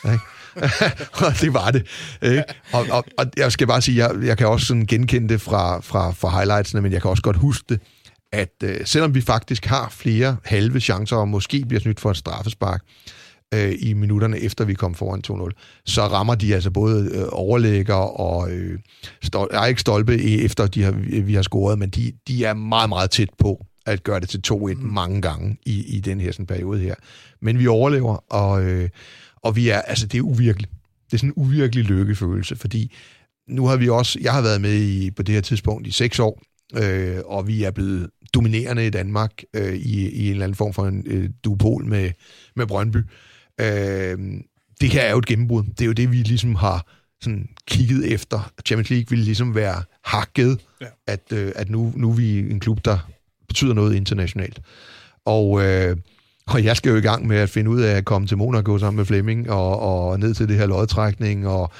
og 1.25 1.33
det 1.41 1.53
var 1.53 1.71
det. 1.71 1.87
Ikke? 2.21 2.43
Og, 2.73 2.85
og, 2.91 3.05
og 3.17 3.25
jeg 3.37 3.51
skal 3.51 3.67
bare 3.67 3.81
sige, 3.81 4.07
jeg, 4.07 4.23
jeg 4.23 4.37
kan 4.37 4.47
også 4.47 4.65
sådan 4.65 4.85
genkende 4.85 5.29
det 5.29 5.41
fra, 5.41 5.79
fra, 5.79 6.11
fra 6.11 6.29
highlightsene, 6.29 6.81
men 6.81 6.91
jeg 6.91 7.01
kan 7.01 7.09
også 7.09 7.23
godt 7.23 7.37
huske 7.37 7.65
det, 7.69 7.79
at 8.31 8.53
øh, 8.63 8.85
selvom 8.85 9.15
vi 9.15 9.21
faktisk 9.21 9.65
har 9.65 9.89
flere 9.89 10.37
halve 10.43 10.79
chancer, 10.79 11.15
og 11.15 11.27
måske 11.27 11.65
bliver 11.67 11.81
snydt 11.81 11.99
for 11.99 12.11
et 12.11 12.17
straffespark, 12.17 12.81
øh, 12.81 13.18
i 13.79 13.93
minutterne 13.93 14.39
efter 14.39 14.65
vi 14.65 14.73
kom 14.73 14.95
foran 14.95 15.49
2-0, 15.49 15.81
så 15.85 16.01
rammer 16.01 16.35
de 16.35 16.53
altså 16.53 16.71
både 16.71 17.09
øh, 17.13 17.25
overlægger 17.31 17.95
og 17.95 18.51
øh, 18.51 18.79
stol- 19.25 19.47
er 19.51 19.65
ikke 19.65 19.81
stolpe 19.81 20.23
efter 20.23 20.67
de 20.67 20.83
har, 20.83 20.91
vi 21.21 21.33
har 21.33 21.41
scoret, 21.41 21.79
men 21.79 21.89
de, 21.89 22.13
de 22.27 22.45
er 22.45 22.53
meget, 22.53 22.89
meget 22.89 23.11
tæt 23.11 23.29
på 23.39 23.65
at 23.85 24.03
gøre 24.03 24.19
det 24.19 24.29
til 24.29 24.41
2-1 24.47 24.53
mm. 24.53 24.77
mange 24.81 25.21
gange 25.21 25.57
i, 25.65 25.97
i 25.97 25.99
den 25.99 26.19
her 26.19 26.31
sådan, 26.31 26.45
periode 26.45 26.79
her. 26.79 26.95
Men 27.41 27.59
vi 27.59 27.67
overlever, 27.67 28.33
og, 28.33 28.63
øh, 28.63 28.89
og 29.43 29.55
vi 29.55 29.69
er, 29.69 29.81
altså 29.81 30.07
det 30.07 30.17
er 30.17 30.21
uvirkeligt. 30.21 30.71
Det 31.05 31.13
er 31.13 31.17
sådan 31.17 31.29
en 31.29 31.43
uvirkelig 31.43 31.83
lykkefølelse, 31.85 32.55
fordi 32.55 32.95
nu 33.47 33.65
har 33.65 33.77
vi 33.77 33.89
også, 33.89 34.19
jeg 34.21 34.33
har 34.33 34.41
været 34.41 34.61
med 34.61 34.73
i, 34.73 35.11
på 35.11 35.23
det 35.23 35.35
her 35.35 35.41
tidspunkt 35.41 35.87
i 35.87 35.91
seks 35.91 36.19
år, 36.19 36.41
øh, 36.75 37.17
og 37.25 37.47
vi 37.47 37.63
er 37.63 37.71
blevet 37.71 38.09
dominerende 38.33 38.87
i 38.87 38.89
Danmark 38.89 39.31
øh, 39.53 39.73
i, 39.73 40.09
i 40.09 40.25
en 40.25 40.31
eller 40.31 40.43
anden 40.43 40.55
form 40.55 40.73
for 40.73 40.85
en 40.85 41.03
øh, 41.05 41.29
duopol 41.43 41.85
med, 41.85 42.11
med 42.55 42.67
Brøndby. 42.67 42.97
Øh, 43.59 44.17
det 44.81 44.89
her 44.89 45.01
er 45.01 45.11
jo 45.11 45.17
et 45.17 45.25
gennembrud. 45.25 45.63
Det 45.63 45.81
er 45.81 45.85
jo 45.85 45.91
det, 45.91 46.11
vi 46.11 46.17
ligesom 46.17 46.55
har 46.55 46.85
sådan 47.21 47.49
kigget 47.67 48.13
efter. 48.13 48.51
Champions 48.65 48.89
League 48.89 49.05
ville 49.09 49.25
ligesom 49.25 49.55
være 49.55 49.83
hakket, 50.03 50.59
ja. 50.81 50.85
at, 51.07 51.33
øh, 51.33 51.51
at 51.55 51.69
nu, 51.69 51.93
nu 51.95 52.09
er 52.09 52.15
vi 52.15 52.39
en 52.39 52.59
klub, 52.59 52.85
der 52.85 53.09
betyder 53.47 53.73
noget 53.73 53.95
internationalt. 53.95 54.59
Og, 55.25 55.65
øh, 55.65 55.97
og 56.47 56.63
jeg 56.63 56.77
skal 56.77 56.89
jo 56.89 56.95
i 56.95 57.01
gang 57.01 57.27
med 57.27 57.37
at 57.37 57.49
finde 57.49 57.69
ud 57.69 57.81
af 57.81 57.95
at 57.95 58.05
komme 58.05 58.27
til 58.27 58.37
Monaco 58.37 58.77
sammen 58.77 58.97
med 58.97 59.05
Flemming 59.05 59.49
og, 59.51 59.79
og 59.79 60.19
ned 60.19 60.33
til 60.33 60.47
det 60.47 60.57
her 60.57 60.65
lodtrækning, 60.65 61.47
og 61.47 61.71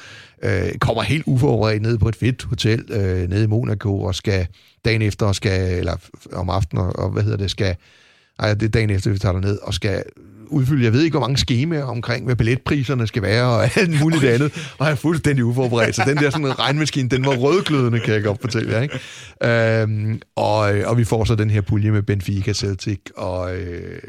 øh, 0.44 0.78
kommer 0.80 1.02
helt 1.02 1.24
uforberedt 1.28 1.82
ned 1.82 1.98
på 1.98 2.10
et 2.10 2.16
fedt 2.16 2.44
hotel 2.44 2.86
øh, 2.92 3.30
nede 3.30 3.44
i 3.44 3.48
Monaco, 3.48 4.02
og 4.02 4.16
skal 4.16 4.48
dagen 4.86 5.02
efter, 5.02 5.32
skal, 5.32 5.78
eller 5.78 5.96
om 6.34 6.50
aftenen, 6.50 6.86
og, 6.86 6.96
og 6.96 7.10
hvad 7.10 7.24
hedder 7.24 7.38
det, 7.38 7.52
skal, 7.52 7.76
ej, 8.40 8.54
det 8.54 8.64
er 8.64 8.70
dagen 8.70 8.90
efter, 8.90 9.12
vi 9.12 9.18
tager 9.18 9.40
ned 9.40 9.60
og 9.60 9.74
skal 9.74 10.04
udfylde, 10.50 10.84
jeg 10.84 10.94
ved 10.94 11.02
ikke, 11.02 11.18
hvor 11.18 11.28
mange 11.28 11.38
skemaer 11.38 11.84
omkring, 11.84 12.26
hvad 12.26 12.36
billetpriserne 12.36 13.08
skal 13.08 13.22
være, 13.22 13.46
og 13.46 13.78
alt 13.78 14.00
muligt 14.00 14.24
okay. 14.24 14.34
andet, 14.34 14.74
og 14.78 14.86
jeg 14.86 14.92
er 14.92 14.96
fuldstændig 14.96 15.46
uforberedt. 15.46 15.96
Så 15.96 16.04
den 16.08 16.18
der 16.18 16.30
sådan 16.30 16.60
regnmaskine, 16.60 17.10
den 17.10 17.26
var 17.26 17.36
rødglødende, 17.36 18.00
kan 18.00 18.14
jeg 18.14 18.24
godt 18.24 18.42
fortælle 18.42 18.72
jer. 18.72 18.82
Ikke? 18.82 19.00
Øhm, 19.44 20.22
og, 20.36 20.60
og 20.60 20.98
vi 20.98 21.04
får 21.04 21.26
så 21.26 21.36
den 21.36 21.50
her 21.50 21.62
pulje 21.62 21.92
med 21.92 22.02
Benfica, 22.02 22.54
Celtic 22.54 23.00
og... 23.16 23.56
Øh, 23.58 24.00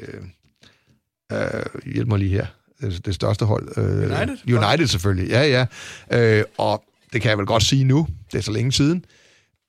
øh, 1.32 1.92
hjælp 1.94 2.08
mig 2.08 2.18
lige 2.18 2.30
her. 2.30 2.46
Det, 2.80 3.06
det 3.06 3.14
største 3.14 3.44
hold. 3.44 3.68
Øh, 3.76 3.84
United? 3.84 4.64
United 4.64 4.86
selvfølgelig, 4.86 5.30
ja, 5.30 5.42
ja. 5.42 5.66
Øh, 6.38 6.44
og 6.58 6.84
det 7.12 7.22
kan 7.22 7.28
jeg 7.28 7.38
vel 7.38 7.46
godt 7.46 7.62
sige 7.62 7.84
nu, 7.84 8.08
det 8.32 8.38
er 8.38 8.42
så 8.42 8.52
længe 8.52 8.72
siden, 8.72 9.04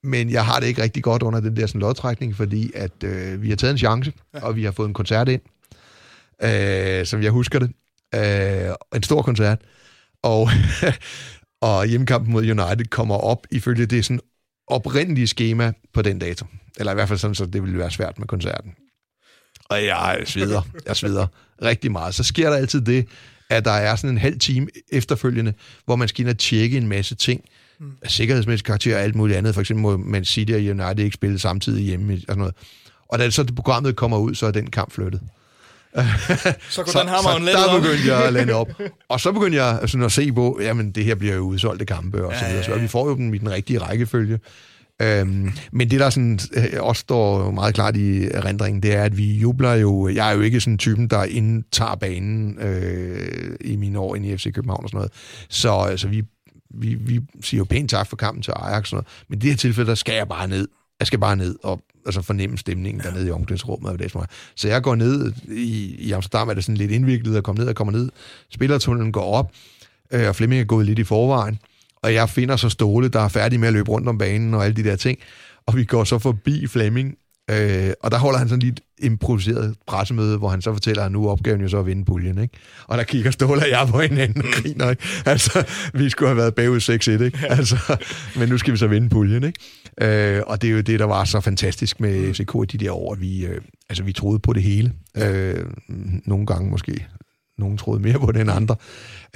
men 0.04 0.30
jeg 0.30 0.46
har 0.46 0.60
det 0.60 0.68
ikke 0.68 0.84
rigtig 0.84 1.04
godt 1.04 1.24
under 1.24 1.40
den 1.40 1.56
der 1.56 1.68
sådan 1.68 1.82
lodtrækning, 1.82 2.36
fordi 2.36 2.72
at 2.76 3.04
øh, 3.04 3.42
vi 3.42 3.50
har 3.50 3.56
taget 3.56 3.72
en 3.72 3.78
chance, 3.78 4.14
ja. 4.34 4.40
og 4.40 4.56
vi 4.56 4.64
har 4.64 4.72
fået 4.72 4.88
en 4.88 4.94
koncert 4.94 5.30
ind, 5.30 5.42
øh, 6.44 7.06
som 7.06 7.24
jeg 7.24 7.32
husker 7.32 7.60
det. 7.60 7.72
Øh, 8.16 8.76
en 8.96 9.04
stor 9.04 9.22
koncert. 9.22 9.60
Og, 10.24 10.50
og 11.62 11.86
hjemmekampen 11.86 12.34
mod 12.34 12.42
United 12.42 12.86
kommer 12.90 13.16
op 13.16 13.48
ifølge 13.52 13.86
det 13.86 14.06
sådan 14.06 14.20
oprindelige 14.68 15.28
schema 15.28 15.74
på 15.94 16.02
den 16.02 16.20
dato. 16.20 16.46
Eller 16.80 16.92
i 16.92 16.96
hvert 16.96 17.08
fald 17.08 17.20
sådan, 17.20 17.36
så 17.36 17.46
det 17.46 17.64
ville 17.64 17.78
være 17.78 17.92
svært 17.92 18.20
med 18.20 18.28
koncerten. 18.28 18.72
Og 19.70 19.86
jeg 19.86 20.22
sveder, 20.26 20.62
jeg 20.88 20.96
sveder 20.96 21.28
rigtig 21.62 21.92
meget. 21.92 22.16
Så 22.16 22.24
sker 22.24 22.50
der 22.50 22.58
altid 22.58 22.82
det, 22.82 23.08
at 23.50 23.66
der 23.66 23.72
er 23.72 23.96
sådan 23.96 24.10
en 24.10 24.18
halv 24.18 24.40
time 24.40 24.68
efterfølgende, 24.92 25.54
hvor 25.86 25.96
man 25.96 26.08
skal 26.08 26.22
ind 26.22 26.30
og 26.30 26.38
tjekke 26.38 26.78
en 26.78 26.88
masse 26.88 27.16
ting, 27.16 27.44
mm. 27.80 27.92
sikkerhedsmæssige 28.08 28.66
karakter 28.66 28.96
og 28.96 29.02
alt 29.02 29.16
muligt 29.16 29.38
andet. 29.38 29.54
For 29.54 29.62
eksempel 29.62 29.82
må 29.82 29.98
Man 29.98 30.26
City 30.26 30.52
og 30.52 30.60
United 30.60 31.00
ikke 31.00 31.14
spille 31.14 31.40
samtidig 31.40 31.84
hjemme 31.84 32.14
og 32.14 32.20
sådan 32.20 32.38
noget. 32.38 32.56
Og 33.10 33.20
da 33.20 33.30
så 33.30 33.44
det 33.44 33.56
programmet 33.56 33.96
kommer 33.96 34.18
ud, 34.18 34.36
så 34.36 34.46
er 34.46 34.52
den 34.52 34.70
kamp 34.70 34.92
flyttet. 34.92 35.22
Så 36.70 36.84
kunne 36.84 36.94
så, 36.94 37.00
den 37.00 37.08
hammeren 37.08 37.46
så 37.46 37.52
der 37.52 37.82
begyndte 37.82 38.08
jeg 38.08 38.26
at 38.26 38.34
lande 38.34 38.54
op. 38.54 38.70
Og 39.10 39.20
så 39.20 39.32
begyndte 39.32 39.64
jeg 39.64 39.80
sådan 39.86 40.06
at 40.06 40.12
se 40.12 40.32
på, 40.32 40.60
jamen 40.62 40.92
det 40.92 41.06
her 41.06 41.16
bliver 41.16 41.36
jo 41.36 41.42
udsolgte 41.42 41.86
kampe 41.86 42.26
og 42.26 42.34
så 42.40 42.46
videre. 42.46 42.64
Så 42.64 42.76
vi 42.76 42.88
får 42.88 43.10
jo 43.10 43.16
dem 43.16 43.34
i 43.34 43.38
den 43.38 43.52
rigtige 43.52 43.80
rækkefølge. 43.80 44.40
Øhm, 45.02 45.52
men 45.72 45.92
det, 45.92 46.00
der 46.00 46.10
sådan, 46.10 46.40
øh, 46.54 46.64
også 46.80 47.00
står 47.00 47.52
meget 47.52 47.76
klart 47.76 47.98
i 47.98 48.24
erindringen, 48.24 48.84
det 48.84 48.96
er, 48.96 49.04
at 49.04 49.18
vi 49.18 49.34
jubler 49.34 49.74
jo... 49.74 50.10
Jeg 50.10 50.30
er 50.30 50.36
jo 50.36 50.42
ikke 50.42 50.60
sådan 50.60 50.78
typen, 50.78 51.08
der 51.08 51.24
indtager 51.24 51.96
banen 51.96 52.60
øh, 52.60 53.56
i 53.62 53.76
mine 53.76 54.00
år 54.00 54.16
inde 54.16 54.28
i 54.28 54.38
FC 54.38 54.54
København 54.54 54.84
og 54.84 54.90
sådan 54.90 54.98
noget. 54.98 55.12
Så 55.50 55.72
altså, 55.72 56.08
vi, 56.08 56.24
vi, 56.74 56.94
vi 56.94 57.20
siger 57.42 57.60
jo 57.60 57.66
pænt 57.66 57.90
tak 57.90 58.08
for 58.08 58.16
kampen 58.16 58.44
til 58.44 58.54
Ajax 58.56 58.80
og 58.80 58.88
sådan 58.88 58.96
noget. 58.96 59.08
Men 59.30 59.38
i 59.38 59.42
det 59.42 59.50
her 59.50 59.58
tilfælde, 59.58 59.90
der 59.90 59.96
skal 59.96 60.16
jeg 60.16 60.28
bare 60.28 60.48
ned. 60.48 60.68
Jeg 61.02 61.08
skal 61.08 61.20
bare 61.20 61.36
ned 61.36 61.56
og 61.64 61.82
altså 62.06 62.22
fornemme 62.22 62.58
stemningen 62.58 63.04
dernede 63.04 63.28
i 63.28 63.32
omklædningsrummet. 63.32 64.00
Det 64.00 64.16
er 64.16 64.26
så 64.56 64.68
jeg 64.68 64.84
går 64.84 64.96
ned 64.96 65.34
i, 65.52 65.96
i 66.00 66.12
Amsterdam, 66.12 66.50
er 66.50 66.54
det 66.54 66.64
sådan 66.64 66.78
lidt 66.78 66.92
indviklet 66.92 67.38
at 67.38 67.44
komme 67.44 67.60
ned 67.60 67.70
og 67.70 67.76
komme 67.76 67.94
ned. 67.94 68.10
Spillertunnelen 68.50 69.12
går 69.12 69.34
op, 69.34 69.52
øh, 70.12 70.28
og 70.28 70.36
Flemming 70.36 70.62
er 70.62 70.66
gået 70.66 70.86
lidt 70.86 71.00
i 71.00 71.04
forvejen 71.04 71.60
og 72.04 72.14
jeg 72.14 72.30
finder 72.30 72.56
så 72.56 72.70
Ståle, 72.70 73.08
der 73.08 73.20
er 73.20 73.28
færdig 73.28 73.60
med 73.60 73.68
at 73.68 73.74
løbe 73.74 73.92
rundt 73.92 74.10
om 74.10 74.18
banen 74.18 74.54
og 74.54 74.66
alle 74.66 74.76
de 74.76 74.84
der 74.84 74.96
ting, 74.96 75.20
og 75.66 75.76
vi 75.76 75.84
går 75.84 76.04
så 76.04 76.20
forbi 76.20 76.68
Flemming, 76.68 77.16
øh, 77.50 77.94
og 78.04 78.12
der 78.12 78.18
holder 78.18 78.40
han 78.40 78.50
sådan 78.50 78.62
lidt 78.62 78.82
improviseret 78.98 79.76
pressemøde, 79.88 80.38
hvor 80.38 80.50
han 80.50 80.62
så 80.62 80.74
fortæller, 80.74 81.04
at 81.04 81.12
nu 81.12 81.28
er 81.28 81.32
opgaven 81.32 81.62
jo 81.62 81.68
så 81.68 81.80
at 81.80 81.86
vinde 81.86 82.06
puljen, 82.06 82.38
ikke? 82.38 82.58
Og 82.88 82.98
der 82.98 83.04
kigger 83.04 83.32
Ståle 83.32 83.62
og 83.62 83.70
jeg 83.70 83.88
på 83.92 84.02
hinanden 84.02 84.42
og 84.42 84.48
griner, 84.54 84.90
ikke? 84.90 85.04
Altså, 85.26 85.66
vi 85.94 86.10
skulle 86.10 86.30
have 86.30 86.38
været 86.38 86.56
bagud 86.56 86.80
6-1, 86.80 87.24
ikke? 87.24 87.40
Altså, 87.50 87.98
men 88.40 88.50
nu 88.50 88.58
skal 88.58 88.74
vi 88.74 88.78
så 88.78 88.88
vinde 88.88 89.10
puljen, 89.10 89.44
ikke? 89.44 89.60
Øh, 90.38 90.44
og 90.48 90.62
det 90.62 90.68
er 90.68 90.72
jo 90.72 90.82
det, 90.82 91.00
der 91.00 91.06
var 91.06 91.24
så 91.24 91.40
fantastisk 91.40 92.00
med 92.00 92.34
FCK 92.34 92.56
i 92.64 92.78
de 92.78 92.86
der 92.86 92.92
år, 92.92 93.14
at 93.14 93.22
vi, 93.22 93.46
øh, 93.46 93.62
altså, 93.90 94.04
vi 94.04 94.14
troede 94.14 94.40
på 94.40 94.54
det 94.54 94.64
hele. 94.64 94.94
Øh, 95.18 95.66
nogle 96.26 96.46
gange 96.46 96.70
måske 96.70 97.08
nogen 97.58 97.78
troede 97.78 98.02
mere 98.02 98.20
på 98.20 98.32
det 98.32 98.42
end 98.42 98.52
andre. 98.52 98.76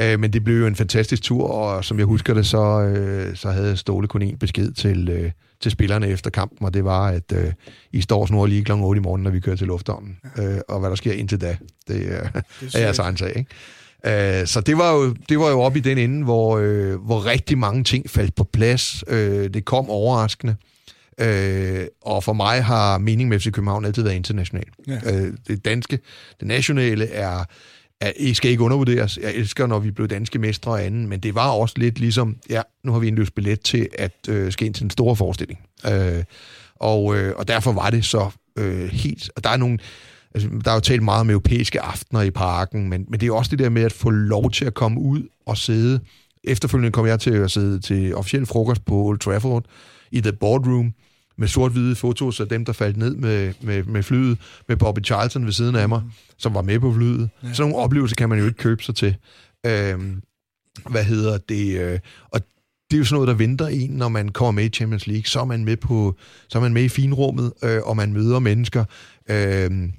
Øh, 0.01 0.20
men 0.20 0.34
det 0.34 0.43
blev 0.43 0.60
jo 0.60 0.68
en 0.68 0.76
fantastisk 0.76 1.24
tur, 1.24 1.47
og 1.47 1.86
som 1.86 1.97
jeg 1.97 2.06
husker 2.06 2.34
det, 2.34 2.45
så, 2.45 2.82
øh, 2.82 3.36
så 3.36 3.49
havde 3.49 3.78
Ståle 3.78 4.08
kun 4.08 4.22
en 4.22 4.38
besked 4.38 4.72
til, 4.72 5.10
øh, 5.10 5.32
til 5.66 5.72
spillerne 5.72 6.07
efter 6.07 6.30
kampen, 6.30 6.66
og 6.66 6.74
det 6.74 6.86
var, 6.86 7.07
at 7.07 7.32
øh, 7.34 7.53
I 7.91 8.01
står 8.01 8.26
snor 8.26 8.45
lige 8.45 8.63
kl. 8.63 8.72
8 8.72 8.99
i 8.99 9.01
morgen, 9.01 9.24
når 9.24 9.32
vi 9.32 9.39
kører 9.39 9.55
til 9.55 9.68
lufthavnen. 9.68 10.18
Øh, 10.38 10.57
og 10.68 10.80
hvad 10.80 10.89
der 10.89 10.95
sker 10.95 11.13
indtil 11.13 11.41
da, 11.41 11.57
det, 11.88 11.95
øh, 11.95 12.01
det 12.61 12.76
er 12.76 12.80
jeres 12.86 12.99
egen 12.99 13.18
sag. 13.18 13.38
Ikke? 13.38 14.41
Øh, 14.41 14.47
så 14.47 14.61
det 14.61 14.78
var, 14.78 14.91
jo, 14.91 15.16
det 15.30 15.39
var 15.39 15.49
jo 15.49 15.61
op 15.61 15.76
i 15.76 15.80
den 15.80 15.97
ende, 15.97 16.24
hvor, 16.24 16.57
øh, 16.57 16.95
hvor 16.95 17.26
rigtig 17.26 17.57
mange 17.57 17.84
ting 17.84 18.09
faldt 18.09 18.36
på 18.36 18.43
plads. 18.43 19.03
Øh, 19.07 19.49
det 19.53 19.66
kom 19.66 19.89
overraskende. 19.89 20.55
Øh, 21.20 21.86
og 22.01 22.24
for 22.24 22.34
mig 22.34 22.63
har 22.63 22.97
meningen 22.97 23.30
med 23.30 23.39
FC 23.39 23.51
København 23.51 23.86
altid 23.86 24.03
været 24.03 24.16
international. 24.16 24.68
Ja. 24.88 24.99
Øh, 25.05 25.34
det 25.47 25.66
danske, 25.66 25.99
det 26.39 26.47
nationale 26.47 27.09
er 27.09 27.45
at 28.02 28.14
I 28.18 28.34
skal 28.34 28.52
ikke 28.52 28.64
undervurderes. 28.64 29.20
Jeg 29.22 29.34
elsker, 29.34 29.68
når 29.68 29.80
vi 29.80 29.91
blev 29.91 30.08
danske 30.08 30.39
mestre 30.39 30.72
og 30.72 30.86
anden, 30.86 31.08
men 31.08 31.20
det 31.20 31.36
var 31.36 31.50
også 31.50 31.76
lidt 31.78 32.00
ligesom, 32.00 32.38
ja, 32.50 32.62
nu 32.84 32.91
har 32.91 33.00
vi 33.00 33.08
indløst 33.08 33.36
billet 33.36 33.60
til 33.60 33.89
at 33.98 34.16
øh, 34.30 34.52
ske 34.52 34.66
ind 34.66 34.74
til 34.74 34.84
en 34.84 34.89
stor 34.89 35.14
forestilling. 35.14 35.60
Øh, 35.91 36.24
og, 36.76 37.18
øh, 37.18 37.34
og 37.36 37.48
derfor 37.48 37.72
var 37.72 37.89
det 37.89 38.06
så 38.06 38.30
øh, 38.58 38.89
helt... 38.89 39.32
Og 39.36 39.43
der 39.43 39.50
er 39.50 39.58
nogle... 39.58 39.80
Altså, 40.36 40.50
der 40.66 40.72
er 40.72 40.76
jo 40.76 40.80
talt 40.80 41.04
meget 41.04 41.22
om 41.22 41.30
europæiske 41.30 41.82
aftener 41.82 42.22
i 42.22 42.32
parken, 42.32 42.89
men, 42.89 43.06
men 43.10 43.20
det 43.20 43.28
er 43.28 43.34
også 43.34 43.52
det 43.52 43.60
der 43.60 43.70
med 43.70 43.82
at 43.82 43.93
få 43.93 44.10
lov 44.10 44.52
til 44.52 44.66
at 44.66 44.74
komme 44.74 45.00
ud 45.00 45.24
og 45.46 45.58
sidde. 45.58 46.00
Efterfølgende 46.43 46.91
kom 46.91 47.08
jeg 47.08 47.20
til 47.20 47.32
at 47.32 47.52
sidde 47.52 47.80
til 47.80 48.16
officiel 48.16 48.46
frokost 48.46 48.86
på 48.86 48.96
Old 48.96 49.20
Trafford 49.20 49.66
i 50.12 50.22
The 50.22 50.34
Boardroom, 50.34 50.93
med 51.38 51.48
sort-hvide 51.48 51.96
fotos 51.96 52.40
af 52.40 52.48
dem, 52.48 52.66
der 52.66 52.74
faldt 52.74 52.98
ned 52.98 53.16
med, 53.16 53.54
med, 53.62 53.84
med 53.84 54.04
flyet, 54.04 54.38
med 54.68 54.78
Bobby 54.78 55.00
Charlton 55.06 55.46
ved 55.46 55.52
siden 55.52 55.76
af 55.76 55.90
mig, 55.90 56.02
mm. 56.06 56.12
som 56.38 56.54
var 56.54 56.62
med 56.62 56.80
på 56.80 56.94
flyet. 56.94 57.30
Ja. 57.44 57.54
Sådan 57.54 57.70
nogle 57.70 57.84
oplevelser 57.84 58.16
kan 58.16 58.30
man 58.30 58.40
jo 58.40 58.46
ikke 58.46 58.58
købe 58.58 58.84
sig 58.84 58.96
til. 58.96 59.16
Øhm, 59.66 60.22
hvad 60.90 61.04
hedder 61.04 61.38
det? 61.38 61.80
Øh, 61.80 62.00
og 62.32 62.42
det 62.92 62.98
er 62.98 63.00
jo 63.00 63.06
sådan 63.06 63.16
noget, 63.16 63.28
der 63.28 63.34
venter 63.34 63.68
en, 63.68 63.90
når 63.90 64.10
man 64.10 64.30
kommer 64.30 64.52
med 64.52 64.66
i 64.66 64.70
Champions 64.70 65.08
League. 65.08 65.26
Så 65.26 65.40
er 65.40 65.46
man 65.46 65.66
med, 65.66 65.78
på, 65.78 66.16
så 66.48 66.58
er 66.58 66.62
man 66.62 66.74
med 66.74 66.84
i 66.84 66.90
finrummet, 66.90 67.54
øh, 67.64 67.82
og 67.84 67.98
man 67.98 68.14
møder 68.14 68.40
mennesker. 68.40 68.86
Øh, 69.30 69.90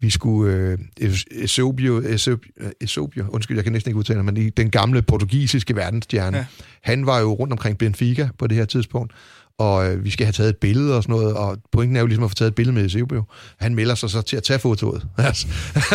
vi 0.00 0.10
skulle... 0.10 0.54
Øh, 0.54 0.78
Eusebio, 1.32 2.02
Eusebio, 2.80 3.24
undskyld, 3.28 3.56
jeg 3.56 3.64
kan 3.64 3.72
næsten 3.72 3.90
ikke 3.90 3.98
udtale 3.98 4.22
men 4.22 4.50
den 4.50 4.70
gamle 4.70 5.02
portugisiske 5.02 5.76
verdensstjerne, 5.76 6.36
ja. 6.36 6.46
han 6.82 7.06
var 7.06 7.20
jo 7.20 7.32
rundt 7.32 7.52
omkring 7.52 7.78
Benfica 7.78 8.28
på 8.38 8.46
det 8.46 8.56
her 8.56 8.64
tidspunkt, 8.64 9.12
og 9.58 9.92
øh, 9.92 10.04
vi 10.04 10.10
skal 10.10 10.26
have 10.26 10.32
taget 10.32 10.50
et 10.50 10.56
billede 10.56 10.96
og 10.96 11.02
sådan 11.02 11.16
noget, 11.16 11.34
og 11.34 11.58
pointen 11.72 11.96
er 11.96 12.00
jo 12.00 12.06
ligesom 12.06 12.24
at 12.24 12.30
få 12.30 12.34
taget 12.34 12.48
et 12.48 12.54
billede 12.54 12.74
med 12.74 12.82
Eusebio. 12.82 13.24
Han 13.58 13.74
melder 13.74 13.94
sig 13.94 14.10
så 14.10 14.22
til 14.22 14.36
at 14.36 14.42
tage 14.42 14.58
fotoet. 14.58 15.06
Altså, 15.18 15.46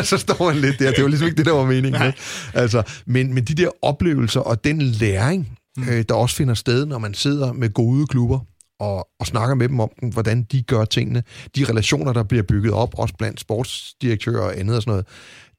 så 0.03 0.17
står 0.17 0.51
han 0.51 0.61
lidt 0.61 0.79
der. 0.79 0.91
Det 0.91 1.03
var 1.03 1.09
ligesom 1.09 1.27
ikke 1.27 1.37
det, 1.37 1.45
der 1.45 1.51
var 1.51 1.65
meningen. 1.65 2.01
Med. 2.01 2.13
Altså, 2.53 2.83
men, 3.05 3.33
men 3.33 3.43
de 3.43 3.53
der 3.53 3.69
oplevelser 3.81 4.39
og 4.39 4.63
den 4.63 4.81
læring, 4.81 5.57
mm. 5.77 5.89
øh, 5.89 6.03
der 6.09 6.15
også 6.15 6.35
finder 6.35 6.53
sted, 6.53 6.85
når 6.85 6.99
man 6.99 7.13
sidder 7.13 7.53
med 7.53 7.73
gode 7.73 8.07
klubber, 8.07 8.39
og, 8.79 9.07
og 9.19 9.25
snakker 9.25 9.55
med 9.55 9.69
dem 9.69 9.79
om, 9.79 9.89
hvordan 10.11 10.43
de 10.43 10.61
gør 10.61 10.85
tingene. 10.85 11.23
De 11.55 11.65
relationer, 11.65 12.13
der 12.13 12.23
bliver 12.23 12.43
bygget 12.43 12.73
op, 12.73 12.99
også 12.99 13.13
blandt 13.17 13.39
sportsdirektører 13.39 14.41
og 14.41 14.59
andet 14.59 14.75
og 14.75 14.81
sådan 14.81 14.91
noget, 14.91 15.05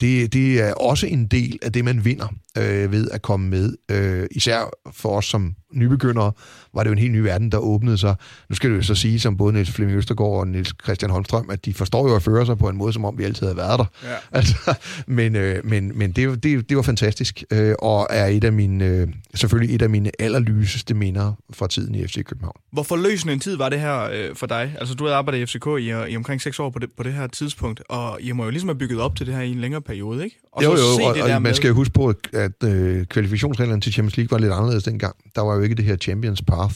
det, 0.00 0.32
det 0.32 0.60
er 0.60 0.74
også 0.74 1.06
en 1.06 1.26
del 1.26 1.58
af 1.62 1.72
det, 1.72 1.84
man 1.84 2.04
vinder 2.04 2.34
øh, 2.58 2.92
ved 2.92 3.10
at 3.10 3.22
komme 3.22 3.48
med. 3.48 3.74
Øh, 3.90 4.26
især 4.30 4.70
for 4.92 5.16
os 5.16 5.26
som 5.26 5.54
nybegyndere 5.72 6.32
var 6.74 6.82
det 6.82 6.88
jo 6.88 6.92
en 6.92 6.98
helt 6.98 7.12
ny 7.12 7.18
verden, 7.18 7.52
der 7.52 7.58
åbnede 7.58 7.98
sig. 7.98 8.14
Nu 8.48 8.54
skal 8.54 8.70
det 8.70 8.76
jo 8.76 8.82
så 8.82 8.94
sige, 8.94 9.20
som 9.20 9.36
både 9.36 9.52
Niels 9.52 9.70
Flemming 9.70 9.98
Østergaard 9.98 10.30
og 10.30 10.48
Niels 10.48 10.74
Christian 10.84 11.10
Holmstrøm, 11.10 11.50
at 11.50 11.64
de 11.64 11.74
forstår 11.74 12.08
jo 12.08 12.16
at 12.16 12.22
føre 12.22 12.46
sig 12.46 12.58
på 12.58 12.68
en 12.68 12.76
måde, 12.76 12.92
som 12.92 13.04
om 13.04 13.18
vi 13.18 13.24
altid 13.24 13.46
har 13.46 13.54
været 13.54 13.78
der. 13.78 13.84
Ja. 14.04 14.16
Altså, 14.40 14.74
men 15.06 15.36
øh, 15.36 15.66
men, 15.66 15.98
men 15.98 16.12
det, 16.12 16.42
det, 16.42 16.68
det 16.68 16.76
var 16.76 16.82
fantastisk, 16.82 17.44
øh, 17.50 17.74
og 17.78 18.06
er 18.10 18.26
et 18.26 18.44
af 18.44 18.52
mine, 18.52 18.84
øh, 18.84 19.08
selvfølgelig 19.34 19.74
et 19.74 19.82
af 19.82 19.90
mine 19.90 20.10
allerlyseste 20.18 20.94
minder 20.94 21.32
fra 21.52 21.66
tiden 21.66 21.94
i 21.94 22.06
FC 22.06 22.24
København. 22.24 22.56
Hvor 22.72 22.82
forløsende 22.82 23.32
en 23.32 23.40
tid 23.40 23.56
var 23.56 23.68
det 23.68 23.80
her 23.80 24.02
øh, 24.12 24.36
for 24.36 24.46
dig? 24.46 24.76
Altså, 24.80 24.94
du 24.94 25.04
havde 25.04 25.16
arbejdet 25.16 25.38
i 25.38 25.46
FCK 25.46 25.66
i, 25.66 26.12
i 26.12 26.16
omkring 26.16 26.42
seks 26.42 26.58
år 26.58 26.70
på 26.70 26.78
det, 26.78 26.88
på 26.96 27.02
det 27.02 27.12
her 27.12 27.26
tidspunkt, 27.26 27.82
og 27.88 28.18
I 28.20 28.32
må 28.32 28.44
jo 28.44 28.50
ligesom 28.50 28.68
have 28.68 28.78
bygget 28.78 29.00
op 29.00 29.16
til 29.16 29.26
det 29.26 29.34
her 29.34 29.42
i 29.42 29.50
en 29.50 29.60
længere 29.60 29.82
periode, 29.82 30.24
ikke? 30.24 30.36
Og 30.52 30.64
jo, 30.64 30.70
jo, 30.70 30.76
se 30.76 31.02
og, 31.04 31.14
det 31.14 31.24
der 31.24 31.34
og 31.34 31.42
man 31.42 31.54
skal 31.54 31.68
jo 31.68 31.74
huske 31.74 31.92
på, 31.92 32.14
at 32.32 32.64
øh, 32.64 33.06
kvalifikationsreglerne 33.06 33.80
til 33.80 33.92
Champions 33.92 34.16
League 34.16 34.30
var 34.30 34.38
lidt 34.38 34.52
anderledes 34.52 34.84
dengang. 34.84 35.16
Der 35.34 35.42
var 35.42 35.59
jo 35.60 35.64
ikke 35.64 35.74
det 35.74 35.84
her 35.84 35.96
Champions 35.96 36.42
Path. 36.42 36.74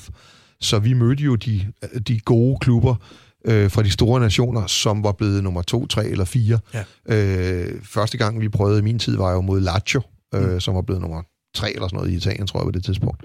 Så 0.60 0.78
vi 0.78 0.92
mødte 0.92 1.22
jo 1.22 1.34
de, 1.34 1.66
de 2.08 2.20
gode 2.20 2.58
klubber 2.60 2.94
øh, 3.44 3.70
fra 3.70 3.82
de 3.82 3.90
store 3.90 4.20
nationer, 4.20 4.66
som 4.66 5.04
var 5.04 5.12
blevet 5.12 5.44
nummer 5.44 5.62
to, 5.62 5.86
tre 5.86 6.06
eller 6.06 6.24
fire. 6.24 6.58
Ja. 6.74 6.84
Øh, 7.06 7.82
første 7.82 8.18
gang, 8.18 8.40
vi 8.40 8.48
prøvede 8.48 8.78
i 8.78 8.82
min 8.82 8.98
tid, 8.98 9.16
var 9.16 9.32
jo 9.32 9.40
mod 9.40 9.60
Lazio, 9.60 10.02
øh, 10.34 10.52
mm. 10.52 10.60
som 10.60 10.74
var 10.74 10.82
blevet 10.82 11.02
nummer 11.02 11.22
3 11.54 11.74
eller 11.74 11.88
sådan 11.88 11.96
noget 11.96 12.12
i 12.12 12.16
Italien, 12.16 12.46
tror 12.46 12.60
jeg, 12.60 12.64
på 12.64 12.70
det 12.70 12.84
tidspunkt. 12.84 13.22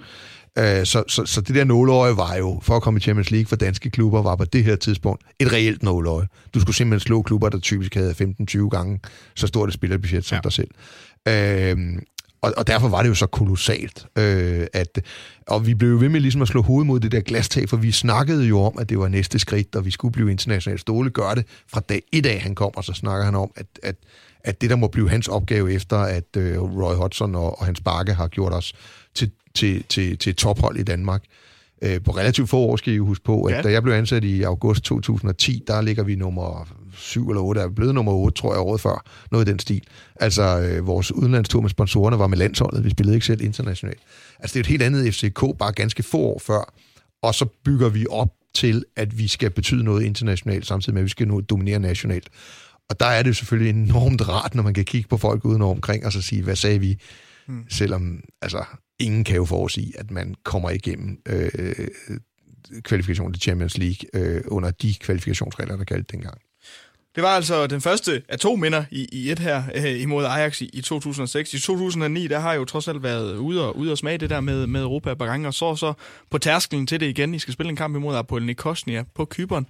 Øh, 0.58 0.86
så, 0.86 1.04
så, 1.08 1.26
så 1.26 1.42
det 1.42 1.56
der 1.56 1.64
nåleøje 1.64 2.18
var 2.18 2.36
jo, 2.36 2.60
for 2.64 2.76
at 2.76 2.82
komme 2.82 2.98
i 2.98 3.02
Champions 3.02 3.32
League 3.32 3.48
for 3.48 3.56
danske 3.56 3.90
klubber, 3.90 4.22
var 4.22 4.36
på 4.36 4.46
det 4.46 4.64
her 4.64 4.76
tidspunkt 4.76 5.24
et 5.40 5.54
reelt 5.54 5.84
nåleøje. 5.84 6.28
Du 6.54 6.60
skulle 6.60 6.76
simpelthen 6.76 7.08
slå 7.08 7.22
klubber, 7.22 7.50
der 7.50 7.60
typisk 7.60 7.96
havde 7.96 8.34
15-20 8.52 8.70
gange 8.70 9.00
så 9.36 9.48
stort 9.48 9.70
et 9.70 9.74
spillerbudget 9.74 10.26
som 10.26 10.36
ja. 10.36 10.40
dig 10.44 10.52
selv. 10.52 10.70
Øh, 11.28 12.02
og, 12.42 12.54
og 12.58 12.68
derfor 12.68 12.88
var 12.88 13.02
det 13.02 13.10
jo 13.10 13.16
så 13.16 13.28
kolossalt, 13.28 14.06
øh, 14.18 14.68
at, 14.74 15.02
og 15.48 15.68
vi 15.68 15.74
blev 15.74 15.90
jo 15.90 15.98
ved 15.98 16.10
med 16.10 16.20
ligesom 16.20 16.42
at 16.42 16.48
slå 16.48 16.62
hovedet 16.62 16.88
mod 16.88 17.00
det 17.00 17.12
der 17.12 17.22
glastag, 17.22 17.70
for 17.70 17.78
vi 17.78 17.92
snakkede 17.92 18.46
jo 18.46 18.62
om, 18.62 18.78
at 18.80 18.90
det 18.90 19.00
var 19.00 19.08
næste 19.08 19.40
skridt, 19.40 19.76
og 19.76 19.86
vi 19.86 19.92
skulle 19.92 20.12
blive 20.12 20.32
internationalt 20.32 20.82
stole, 20.82 21.10
gør 21.10 21.34
det 21.36 21.46
fra 21.68 21.80
dag 21.80 22.02
et 22.12 22.26
af, 22.26 22.40
han 22.40 22.56
kom, 22.56 22.72
og 22.76 22.84
så 22.84 22.94
snakker 22.94 23.26
han 23.26 23.36
om, 23.36 23.52
at, 23.56 23.66
at, 23.84 23.96
at 24.44 24.62
det 24.62 24.70
der 24.70 24.76
må 24.76 24.88
blive 24.88 25.10
hans 25.10 25.28
opgave 25.28 25.74
efter, 25.74 25.98
at 25.98 26.38
øh, 26.38 26.62
Roy 26.62 26.96
Hodgson 26.96 27.36
og, 27.36 27.60
og 27.60 27.66
hans 27.66 27.82
bakke 27.82 28.14
har 28.14 28.28
gjort 28.28 28.54
os 28.54 28.74
til, 29.16 29.32
til, 29.54 29.84
til, 29.90 30.18
til 30.18 30.36
tophold 30.36 30.78
i 30.78 30.84
Danmark. 30.84 31.24
Øh, 31.24 31.49
på 32.06 32.12
relativt 32.12 32.50
få 32.50 32.58
år 32.58 32.76
skal 32.76 32.94
I 32.94 32.98
huske 32.98 33.24
på, 33.24 33.44
at 33.44 33.56
ja. 33.56 33.62
da 33.62 33.72
jeg 33.72 33.84
blev 33.84 33.94
ansat 33.94 34.24
i 34.24 34.44
august 34.44 34.84
2010, 34.84 35.64
der 35.68 35.82
ligger 35.82 36.04
vi 36.04 36.16
nummer 36.16 36.68
7 36.94 37.30
eller 37.30 37.42
8, 37.42 37.62
er 37.62 37.70
blevet 37.70 37.96
nummer 37.96 38.12
8, 38.12 38.36
tror 38.36 38.54
jeg, 38.54 38.60
året 38.62 38.82
før. 38.82 39.06
Noget 39.32 39.48
i 39.48 39.52
den 39.52 39.60
stil. 39.60 39.84
Altså, 40.16 40.60
øh, 40.60 40.88
vores 40.88 41.12
udenlandstur 41.12 41.62
med 41.62 41.70
sponsorerne 41.70 42.20
var 42.20 42.28
med 42.28 42.38
landsholdet. 42.38 42.84
Vi 42.84 42.90
spillede 42.90 43.16
ikke 43.16 43.26
selv 43.26 43.42
internationalt. 43.42 44.00
Altså, 44.40 44.54
det 44.54 44.60
er 44.60 44.64
et 44.64 44.68
helt 44.68 44.84
andet 44.84 45.14
FCK, 45.14 45.58
bare 45.60 45.72
ganske 45.72 46.04
få 46.04 46.18
år 46.18 46.40
før. 46.40 46.74
Og 47.22 47.36
så 47.36 47.46
bygger 47.66 47.90
vi 47.90 48.06
op 48.10 48.30
til, 48.56 48.86
at 48.96 49.18
vi 49.18 49.28
skal 49.28 49.50
betyde 49.50 49.84
noget 49.84 50.04
internationalt, 50.04 50.68
samtidig 50.68 50.94
med, 50.94 51.02
at 51.02 51.06
vi 51.06 51.10
skal 51.10 51.28
nu 51.28 51.42
dominere 51.42 51.80
nationalt. 51.80 52.30
Og 52.90 53.00
der 53.00 53.06
er 53.06 53.24
det 53.24 53.30
jo 53.30 53.34
selvfølgelig 53.34 53.84
enormt 53.84 54.30
rart, 54.30 54.56
når 54.56 54.64
man 54.64 54.74
kan 54.74 54.86
kigge 54.86 55.10
på 55.10 55.18
folk 55.18 55.46
uden 55.46 55.62
omkring 55.62 56.06
og 56.06 56.14
så 56.14 56.22
sige, 56.22 56.44
hvad 56.44 56.56
sagde 56.56 56.80
vi? 56.80 56.98
Hmm. 57.48 57.66
Selvom, 57.70 58.20
altså, 58.42 58.64
ingen 59.00 59.24
kan 59.24 59.36
jo 59.36 59.46
forudsige, 59.46 60.00
at 60.00 60.12
man 60.12 60.36
kommer 60.44 60.70
igennem 60.70 61.22
øh, 61.26 61.88
kvalifikationen 62.84 63.34
til 63.34 63.42
Champions 63.42 63.78
League 63.78 64.10
øh, 64.14 64.42
under 64.48 64.72
de 64.72 64.94
kvalifikationsregler, 64.94 65.78
der 65.78 65.84
galt 65.84 66.12
dengang. 66.12 66.42
Det 67.16 67.24
var 67.24 67.30
altså 67.30 67.68
den 67.68 67.82
første 67.82 68.24
af 68.30 68.40
to 68.40 68.56
minder 68.56 68.84
i, 68.92 69.08
i 69.12 69.32
et 69.32 69.40
her 69.40 69.64
øh, 69.76 70.02
imod 70.02 70.26
Ajax 70.26 70.62
i, 70.62 70.70
i 70.74 70.82
2006. 70.82 71.54
I 71.54 71.60
2009, 71.60 72.28
der 72.28 72.40
har 72.40 72.52
jeg 72.52 72.60
jo 72.60 72.66
trods 72.66 72.88
alt 72.88 73.04
været 73.04 73.38
ude 73.38 73.68
og, 73.68 73.78
ude 73.78 73.92
og 73.92 73.98
smage 73.98 74.18
det 74.18 74.30
der 74.30 74.42
med, 74.42 74.68
med 74.68 74.82
Europa 74.82 75.14
par 75.14 75.26
gange, 75.26 75.48
og 75.48 75.54
så 75.54 75.76
så 75.76 75.94
på 76.30 76.38
tærskelen 76.38 76.88
til 76.88 77.00
det 77.00 77.06
igen. 77.06 77.34
I 77.34 77.40
skal 77.40 77.54
spille 77.54 77.70
en 77.70 77.76
kamp 77.76 77.96
imod 77.96 78.16
Apollo 78.16 78.46
Nikosnia 78.46 79.04
på 79.16 79.26
Kyberen. 79.26 79.68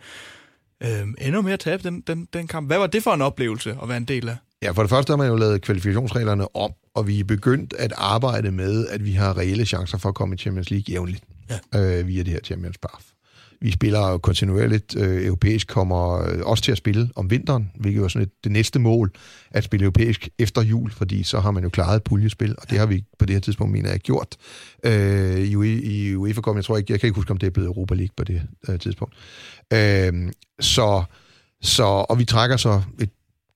Øh, 0.83 1.07
endnu 1.17 1.41
mere 1.41 1.57
tab 1.57 1.83
den, 1.83 2.01
den, 2.01 2.27
den 2.33 2.47
kamp. 2.47 2.67
Hvad 2.67 2.77
var 2.77 2.87
det 2.87 3.03
for 3.03 3.13
en 3.13 3.21
oplevelse 3.21 3.77
at 3.81 3.89
være 3.89 3.97
en 3.97 4.05
del 4.05 4.29
af? 4.29 4.35
Ja, 4.61 4.71
for 4.71 4.83
det 4.83 4.89
første 4.89 5.11
har 5.11 5.17
man 5.17 5.27
jo 5.27 5.35
lavet 5.35 5.61
kvalifikationsreglerne 5.61 6.55
om, 6.55 6.71
og 6.93 7.07
vi 7.07 7.19
er 7.19 7.23
begyndt 7.23 7.73
at 7.73 7.93
arbejde 7.97 8.51
med, 8.51 8.87
at 8.87 9.05
vi 9.05 9.11
har 9.11 9.37
reelle 9.37 9.65
chancer 9.65 9.97
for 9.97 10.09
at 10.09 10.15
komme 10.15 10.35
i 10.35 10.37
Champions 10.37 10.71
League 10.71 10.93
jævnligt 10.93 11.23
ja. 11.49 11.99
øh, 11.99 12.07
via 12.07 12.23
det 12.23 12.33
her 12.33 12.39
Champions 12.43 12.77
Path. 12.77 13.05
Vi 13.61 13.71
spiller 13.71 14.17
kontinuerligt 14.17 14.95
øh, 14.97 15.25
europæisk, 15.25 15.67
kommer 15.67 16.27
øh, 16.27 16.39
også 16.43 16.63
til 16.63 16.71
at 16.71 16.77
spille 16.77 17.09
om 17.15 17.29
vinteren, 17.29 17.71
hvilket 17.75 18.03
er 18.03 18.07
sådan 18.07 18.27
et, 18.27 18.31
det 18.43 18.51
næste 18.51 18.79
mål, 18.79 19.11
at 19.51 19.63
spille 19.63 19.83
europæisk 19.83 20.29
efter 20.39 20.61
jul, 20.61 20.91
fordi 20.91 21.23
så 21.23 21.39
har 21.39 21.51
man 21.51 21.63
jo 21.63 21.69
klaret 21.69 21.95
et 21.95 22.03
puljespil, 22.03 22.55
og 22.57 22.69
det 22.69 22.79
har 22.79 22.85
vi 22.85 23.03
på 23.19 23.25
det 23.25 23.35
her 23.35 23.39
tidspunkt, 23.39 23.73
mener 23.73 23.89
jeg, 23.89 23.99
gjort. 23.99 24.35
Øh, 24.83 25.39
I, 25.39 25.79
I 25.79 26.15
UEFA 26.15 26.41
kom, 26.41 26.55
jeg 26.55 26.65
tror 26.65 26.77
ikke, 26.77 26.93
jeg 26.93 26.99
kan 26.99 27.07
ikke 27.07 27.15
huske, 27.15 27.31
om 27.31 27.37
det 27.37 27.47
er 27.47 27.51
blevet 27.51 27.67
Europa 27.67 27.93
League 27.93 28.13
på 28.17 28.23
det 28.23 28.41
øh, 28.69 28.79
tidspunkt. 28.79 29.15
Øh, 29.73 30.31
så, 30.59 31.03
så, 31.61 31.83
og 31.83 32.19
vi 32.19 32.25
trækker 32.25 32.57
så 32.57 32.81
et 32.99 33.09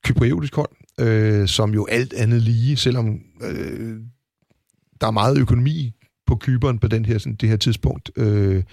kypriotisk 0.06 0.56
hold, 0.56 0.70
øh, 1.00 1.48
som 1.48 1.74
jo 1.74 1.86
alt 1.86 2.14
andet 2.14 2.41
lige, 2.41 2.78
selvom 2.78 3.20
øh, 3.41 3.98
der 5.02 5.08
er 5.08 5.12
meget 5.12 5.38
økonomi 5.38 5.91
på 6.28 6.36
Kyberen 6.36 6.80
på 6.80 6.88
den 6.88 7.06
her, 7.06 7.18
sådan, 7.18 7.36
det 7.36 7.50
her 7.50 7.58
tidspunkt, 7.58 8.12
øh, 8.16 8.64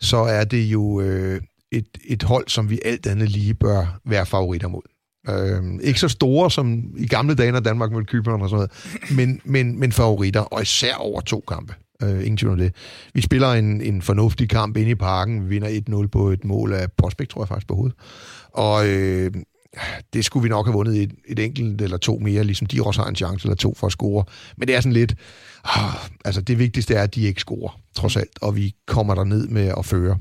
så 0.00 0.16
er 0.16 0.44
det 0.44 0.62
jo 0.62 1.00
øh, 1.00 1.40
et, 1.72 1.88
et 2.08 2.22
hold, 2.22 2.48
som 2.48 2.70
vi 2.70 2.80
alt 2.84 3.06
andet 3.06 3.28
lige 3.28 3.54
bør 3.54 4.00
være 4.04 4.26
favoritter 4.26 4.68
mod. 4.68 4.82
Øh, 5.28 5.80
ikke 5.82 6.00
så 6.00 6.08
store 6.08 6.50
som 6.50 6.94
i 6.96 7.06
gamle 7.06 7.34
dage, 7.34 7.52
når 7.52 7.60
Danmark 7.60 7.92
mødte 7.92 8.06
Kyberen 8.06 8.42
og 8.42 8.50
sådan 8.50 8.56
noget, 8.56 9.16
men, 9.16 9.40
men, 9.44 9.80
men 9.80 9.92
favoritter, 9.92 10.40
og 10.40 10.62
især 10.62 10.94
over 10.94 11.20
to 11.20 11.44
kampe. 11.48 11.74
Øh, 12.02 12.18
ingen 12.18 12.36
tvivl 12.36 12.52
om 12.52 12.58
det. 12.58 12.74
Vi 13.14 13.20
spiller 13.20 13.52
en, 13.52 13.80
en 13.80 14.02
fornuftig 14.02 14.48
kamp 14.48 14.76
inde 14.76 14.90
i 14.90 14.94
parken, 14.94 15.44
vi 15.44 15.48
vinder 15.48 16.02
1-0 16.04 16.06
på 16.06 16.28
et 16.28 16.44
mål 16.44 16.72
af 16.72 16.92
Prospekt, 16.92 17.30
tror 17.30 17.42
jeg 17.42 17.48
faktisk 17.48 17.66
på 17.66 17.74
hovedet. 17.74 17.96
Og 18.52 18.88
øh, 18.88 19.32
det 20.12 20.24
skulle 20.24 20.42
vi 20.42 20.48
nok 20.48 20.66
have 20.66 20.72
vundet 20.72 21.02
et, 21.02 21.12
et 21.28 21.38
enkelt 21.38 21.82
eller 21.82 21.96
to 21.96 22.18
mere, 22.18 22.44
ligesom 22.44 22.66
de 22.66 22.82
også 22.82 23.02
har 23.02 23.08
en 23.08 23.16
chance 23.16 23.46
eller 23.46 23.56
to 23.56 23.74
for 23.74 23.86
at 23.86 23.92
score. 23.92 24.24
Men 24.56 24.68
det 24.68 24.76
er 24.76 24.80
sådan 24.80 24.92
lidt, 24.92 25.14
ah, 25.64 25.94
altså 26.24 26.40
det 26.40 26.58
vigtigste 26.58 26.94
er, 26.94 27.02
at 27.02 27.14
de 27.14 27.22
ikke 27.22 27.40
scorer, 27.40 27.80
trods 27.94 28.16
alt, 28.16 28.38
og 28.40 28.56
vi 28.56 28.74
kommer 28.86 29.14
der 29.14 29.24
ned 29.24 29.48
med 29.48 29.72
at 29.78 29.86
føre. 29.86 30.18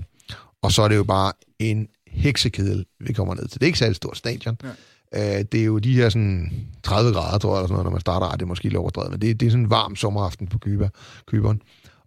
Og 0.61 0.71
så 0.71 0.81
er 0.81 0.87
det 0.87 0.95
jo 0.95 1.03
bare 1.03 1.33
en 1.59 1.87
heksekedel, 2.07 2.85
vi 2.99 3.13
kommer 3.13 3.35
ned 3.35 3.47
til. 3.47 3.59
Det 3.59 3.65
er 3.65 3.67
ikke 3.67 3.79
særlig 3.79 3.95
stort 3.95 4.17
stadion. 4.17 4.57
Ja. 4.63 4.69
Uh, 5.15 5.45
det 5.51 5.61
er 5.61 5.65
jo 5.65 5.77
de 5.77 5.93
her 5.93 6.09
sådan 6.09 6.51
30 6.83 7.13
grader, 7.13 7.37
tror 7.37 7.49
jeg, 7.49 7.57
eller 7.57 7.67
sådan 7.67 7.73
noget, 7.73 7.85
når 7.85 7.91
man 7.91 8.01
starter. 8.01 8.31
det 8.31 8.41
er 8.41 8.45
måske 8.45 8.63
lidt 8.63 8.75
overdrevet, 8.75 9.11
men 9.11 9.21
det, 9.21 9.39
det 9.39 9.45
er 9.45 9.49
sådan 9.49 9.63
en 9.63 9.69
varm 9.69 9.95
sommeraften 9.95 10.47
på 10.47 10.57
Kyber, 10.57 10.89
Kyberen. 11.27 11.61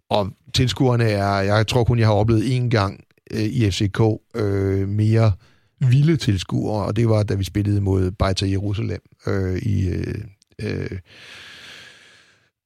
Og 0.09 0.29
tilskuerne 0.53 1.03
er, 1.03 1.35
jeg 1.39 1.67
tror 1.67 1.83
kun, 1.83 1.99
jeg 1.99 2.07
har 2.07 2.13
oplevet 2.13 2.55
en 2.55 2.69
gang 2.69 3.03
uh, 3.33 3.39
i 3.39 3.71
FCK 3.71 4.01
øh, 4.35 4.87
mere 4.87 5.31
vilde 5.79 6.17
tilskuere, 6.17 6.85
og 6.85 6.95
det 6.95 7.09
var, 7.09 7.23
da 7.23 7.35
vi 7.35 7.43
spillede 7.43 7.81
mod 7.81 8.11
Beitar 8.11 8.47
Jerusalem 8.47 9.01
øh, 9.27 9.57
i... 9.57 9.87
Øh, 9.89 10.15
øh, 10.61 10.99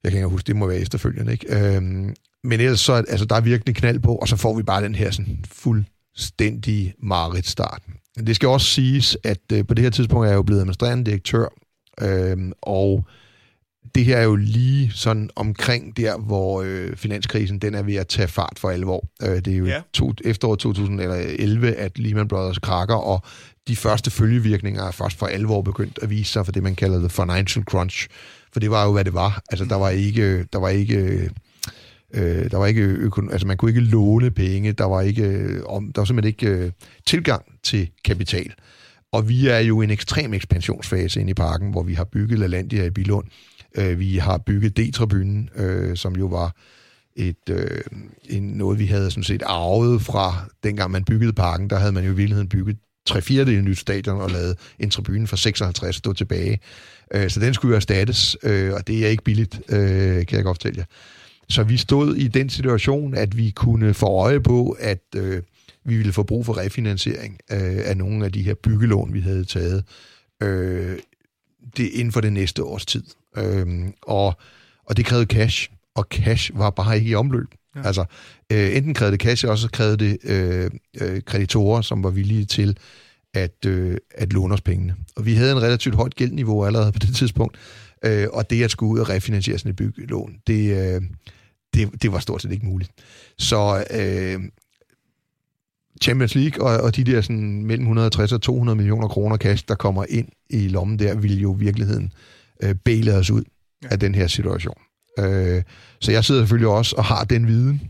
jeg 0.04 0.12
kan 0.12 0.20
ikke 0.20 0.28
huske, 0.28 0.48
det 0.48 0.56
må 0.56 0.68
være 0.68 0.80
efterfølgende, 0.80 1.32
ikke? 1.32 1.76
Øh, 1.76 1.82
men 2.44 2.60
ellers 2.60 2.80
så, 2.80 2.94
altså, 2.94 3.26
der 3.26 3.36
er 3.36 3.42
virkelig 3.42 3.76
knald 3.76 4.00
på, 4.00 4.16
og 4.16 4.28
så 4.28 4.36
får 4.36 4.58
vi 4.58 4.64
bare 4.64 4.84
den 4.84 4.96
her 4.96 5.12
sådan 5.12 5.46
fuldstændig 5.52 6.94
start. 7.46 7.82
Det 8.28 8.36
skal 8.36 8.50
også 8.50 8.68
siges, 8.68 9.18
at 9.24 9.42
øh, 9.54 9.68
på 9.68 9.74
det 9.74 9.84
her 9.84 9.92
tidspunkt 9.92 10.26
er 10.26 10.30
jeg 10.30 10.38
jo 10.38 10.44
blevet 10.44 10.60
administrerende 10.60 11.06
direktør, 11.06 11.48
øh, 12.02 12.38
og 12.62 13.08
det 13.96 14.06
her 14.06 14.18
er 14.18 14.24
jo 14.24 14.36
lige 14.36 14.92
sådan 14.96 15.30
omkring 15.36 15.98
der, 15.98 16.18
hvor 16.18 16.62
øh, 16.62 16.96
finanskrisen 16.96 17.60
den 17.60 17.76
er 17.76 17.84
ved 17.84 17.96
at 17.96 18.08
tage 18.08 18.28
fart 18.28 18.54
for 18.58 18.70
alvor. 18.70 19.08
Øh, 19.22 19.36
det 19.36 19.48
er 19.48 19.58
jo 19.58 19.66
ja. 19.66 19.82
to, 19.94 20.14
efteråret 20.26 20.60
2011, 20.60 21.74
at 21.74 22.00
Lehman 22.00 22.28
Brothers 22.28 22.60
krakker, 22.60 22.96
og 22.96 23.24
de 23.68 23.76
første 23.76 24.12
følgevirkninger 24.12 24.84
er 24.84 24.92
først 24.92 25.18
for 25.18 25.26
alvor 25.26 25.62
begyndt 25.62 26.00
at 26.02 26.10
vise 26.10 26.32
sig 26.32 26.46
for 26.46 26.52
det, 26.52 26.64
man 26.64 26.76
kalder 26.76 27.00
the 27.00 27.10
financial 27.10 27.66
crunch. 27.66 28.08
For 28.54 28.60
det 28.60 28.72
var 28.72 28.86
jo, 28.86 28.92
hvad 28.92 29.06
det 29.06 29.14
var. 29.14 29.42
Altså, 29.52 29.66
der 29.66 29.76
var 29.76 29.90
ikke... 29.90 30.44
Der 30.44 30.60
var 30.60 30.70
ikke 30.70 31.30
Øh, 32.14 32.52
der 32.52 32.58
var 32.58 32.66
ikke 32.66 32.94
økon- 32.94 33.32
altså 33.32 33.48
man 33.48 33.58
kunne 33.58 33.72
ikke 33.72 33.82
låne 33.82 34.32
penge, 34.32 34.72
der 34.72 34.86
var 34.86 35.02
ikke 35.02 35.24
øh, 35.24 35.64
om 35.66 35.92
der 35.94 36.02
var 36.02 36.06
simpelthen 36.06 36.30
ikke 36.30 36.48
øh, 36.48 36.72
tilgang 37.06 37.46
til 37.64 37.90
kapital. 38.06 38.54
Og 39.12 39.30
vi 39.30 39.48
er 39.48 39.60
jo 39.60 39.82
i 39.82 39.84
en 39.84 39.92
ekstrem 39.92 40.34
ekspansionsfase 40.34 41.22
inde 41.22 41.32
i 41.32 41.34
parken, 41.34 41.72
hvor 41.72 41.84
vi 41.84 41.94
har 41.94 42.04
bygget 42.04 42.40
LaLandia 42.40 42.86
i 42.86 42.90
Bilund, 42.90 43.26
Øh, 43.26 43.49
Øh, 43.78 44.00
vi 44.00 44.18
har 44.18 44.38
bygget 44.38 44.80
D-tribunen, 44.80 45.50
øh, 45.56 45.98
som 45.98 46.16
jo 46.16 46.26
var 46.26 46.56
et, 47.16 47.50
øh, 47.50 47.82
en, 48.30 48.44
noget, 48.44 48.80
vi 48.80 48.86
havde 48.86 49.12
sådan 49.12 49.24
set 49.24 49.44
arvet 49.46 50.02
fra 50.02 50.50
dengang 50.64 50.92
man 50.92 51.06
byggede 51.06 51.34
parken. 51.34 51.70
Der 51.70 51.80
havde 51.80 51.92
man 51.92 52.06
jo 52.06 52.12
i 52.12 52.16
virkeligheden 52.16 52.50
bygget 52.50 52.78
tre 53.06 53.22
fjerdedel 53.22 53.64
nyt 53.64 53.78
stadion 53.78 54.22
og 54.22 54.32
lavet 54.32 54.58
en 54.80 54.90
tribune 54.90 55.28
for 55.28 55.36
56 55.36 55.96
stå 55.96 56.14
tilbage. 56.14 56.60
Øh, 57.14 57.30
så 57.30 57.40
den 57.40 57.54
skulle 57.54 57.72
jo 57.72 57.76
erstattes, 57.76 58.38
øh, 58.44 58.74
og 58.74 58.88
det 58.88 59.06
er 59.06 59.10
ikke 59.10 59.24
billigt, 59.24 59.62
øh, 59.70 60.26
kan 60.26 60.38
jeg 60.38 60.44
godt 60.44 60.58
fortælle 60.58 60.78
jer. 60.78 60.86
Så 61.50 61.64
vi 61.64 61.78
stod 61.78 62.16
i 62.16 62.28
den 62.28 62.50
situation, 62.50 63.14
at 63.14 63.38
vi 63.38 63.50
kunne 63.50 63.94
få 63.94 64.06
øje 64.06 64.40
på, 64.40 64.78
at 64.80 65.04
øh, 65.16 65.42
vi 65.86 65.98
ville 65.98 66.14
få 66.14 66.24
brug 66.24 66.46
for 66.46 66.58
refinansiering 66.58 67.38
øh, 67.52 67.80
af 67.86 67.98
nogle 67.98 68.26
af 68.26 68.32
de 68.32 68.42
her 68.42 68.54
byggelån, 68.54 69.14
vi 69.14 69.20
havde 69.20 69.44
taget 69.46 69.84
øh, 70.44 70.98
det 71.78 71.90
inden 71.94 72.12
for 72.12 72.22
det 72.22 72.34
næste 72.34 72.64
års 72.64 72.86
tid. 72.86 73.04
Øhm, 73.38 73.94
og, 74.02 74.34
og 74.86 74.98
det 74.98 75.06
krævede 75.06 75.26
cash, 75.26 75.70
og 75.96 76.08
cash 76.12 76.52
var 76.54 76.70
bare 76.70 76.98
ikke 76.98 77.10
i 77.10 77.16
omløb. 77.16 77.48
Ja. 77.76 77.82
Altså, 77.88 78.06
øh, 78.52 78.76
enten 78.76 78.94
krævede 78.94 79.18
det 79.18 79.22
cash, 79.22 79.46
eller 79.46 79.52
også 79.52 79.70
krævede 79.70 79.98
det 79.98 80.18
øh, 80.24 80.72
øh, 81.02 81.22
kreditorer, 81.22 81.82
som 81.82 82.04
var 82.04 82.10
villige 82.10 82.46
til 82.46 82.78
at, 83.34 83.66
øh, 83.66 83.98
at 84.16 84.34
låne 84.34 84.54
os 84.54 84.62
pengene. 84.62 84.96
Og 85.16 85.26
vi 85.26 85.34
havde 85.34 85.52
en 85.52 85.62
relativt 85.62 85.96
højt 85.96 86.16
gældniveau 86.16 86.66
allerede 86.66 86.92
på 86.92 87.00
det 87.00 87.16
tidspunkt, 87.16 87.58
øh, 88.06 88.28
og 88.34 88.50
det 88.50 88.64
at 88.64 88.72
skulle 88.72 88.94
ud 88.94 89.00
og 89.00 89.10
refinansiere 89.10 89.58
sådan 89.58 89.70
et 89.70 89.76
byggelån, 89.76 90.36
det, 90.48 90.96
øh, 90.96 91.02
det, 91.74 92.02
det 92.02 92.12
var 92.12 92.20
stort 92.20 92.42
set 92.42 92.52
ikke 92.52 92.66
muligt. 92.66 92.92
Så 93.38 93.86
øh, 93.92 94.40
Champions 96.02 96.36
League 96.36 96.66
og, 96.66 96.82
og 96.82 96.96
de 96.96 97.04
der 97.04 97.22
sådan 97.22 97.64
mellem 97.64 97.84
160 97.84 98.32
og 98.32 98.42
200 98.42 98.76
millioner 98.76 99.08
kroner 99.08 99.38
cash, 99.38 99.64
der 99.68 99.76
kommer 99.76 100.06
ind 100.10 100.28
i 100.50 100.68
lommen 100.68 101.00
der, 101.00 101.16
vil 101.16 101.40
jo 101.40 101.52
virkeligheden 101.52 102.04
øh, 102.04 102.39
bæle 102.86 103.14
os 103.14 103.30
ud 103.30 103.44
ja. 103.84 103.88
af 103.92 104.00
den 104.00 104.16
her 104.16 104.28
situation. 104.28 104.78
Øh, 105.20 105.64
så 106.00 106.12
jeg 106.12 106.26
sidder 106.26 106.42
selvfølgelig 106.42 106.68
også 106.68 106.96
og 106.96 107.06
har 107.06 107.24
den 107.24 107.48
viden, 107.48 107.82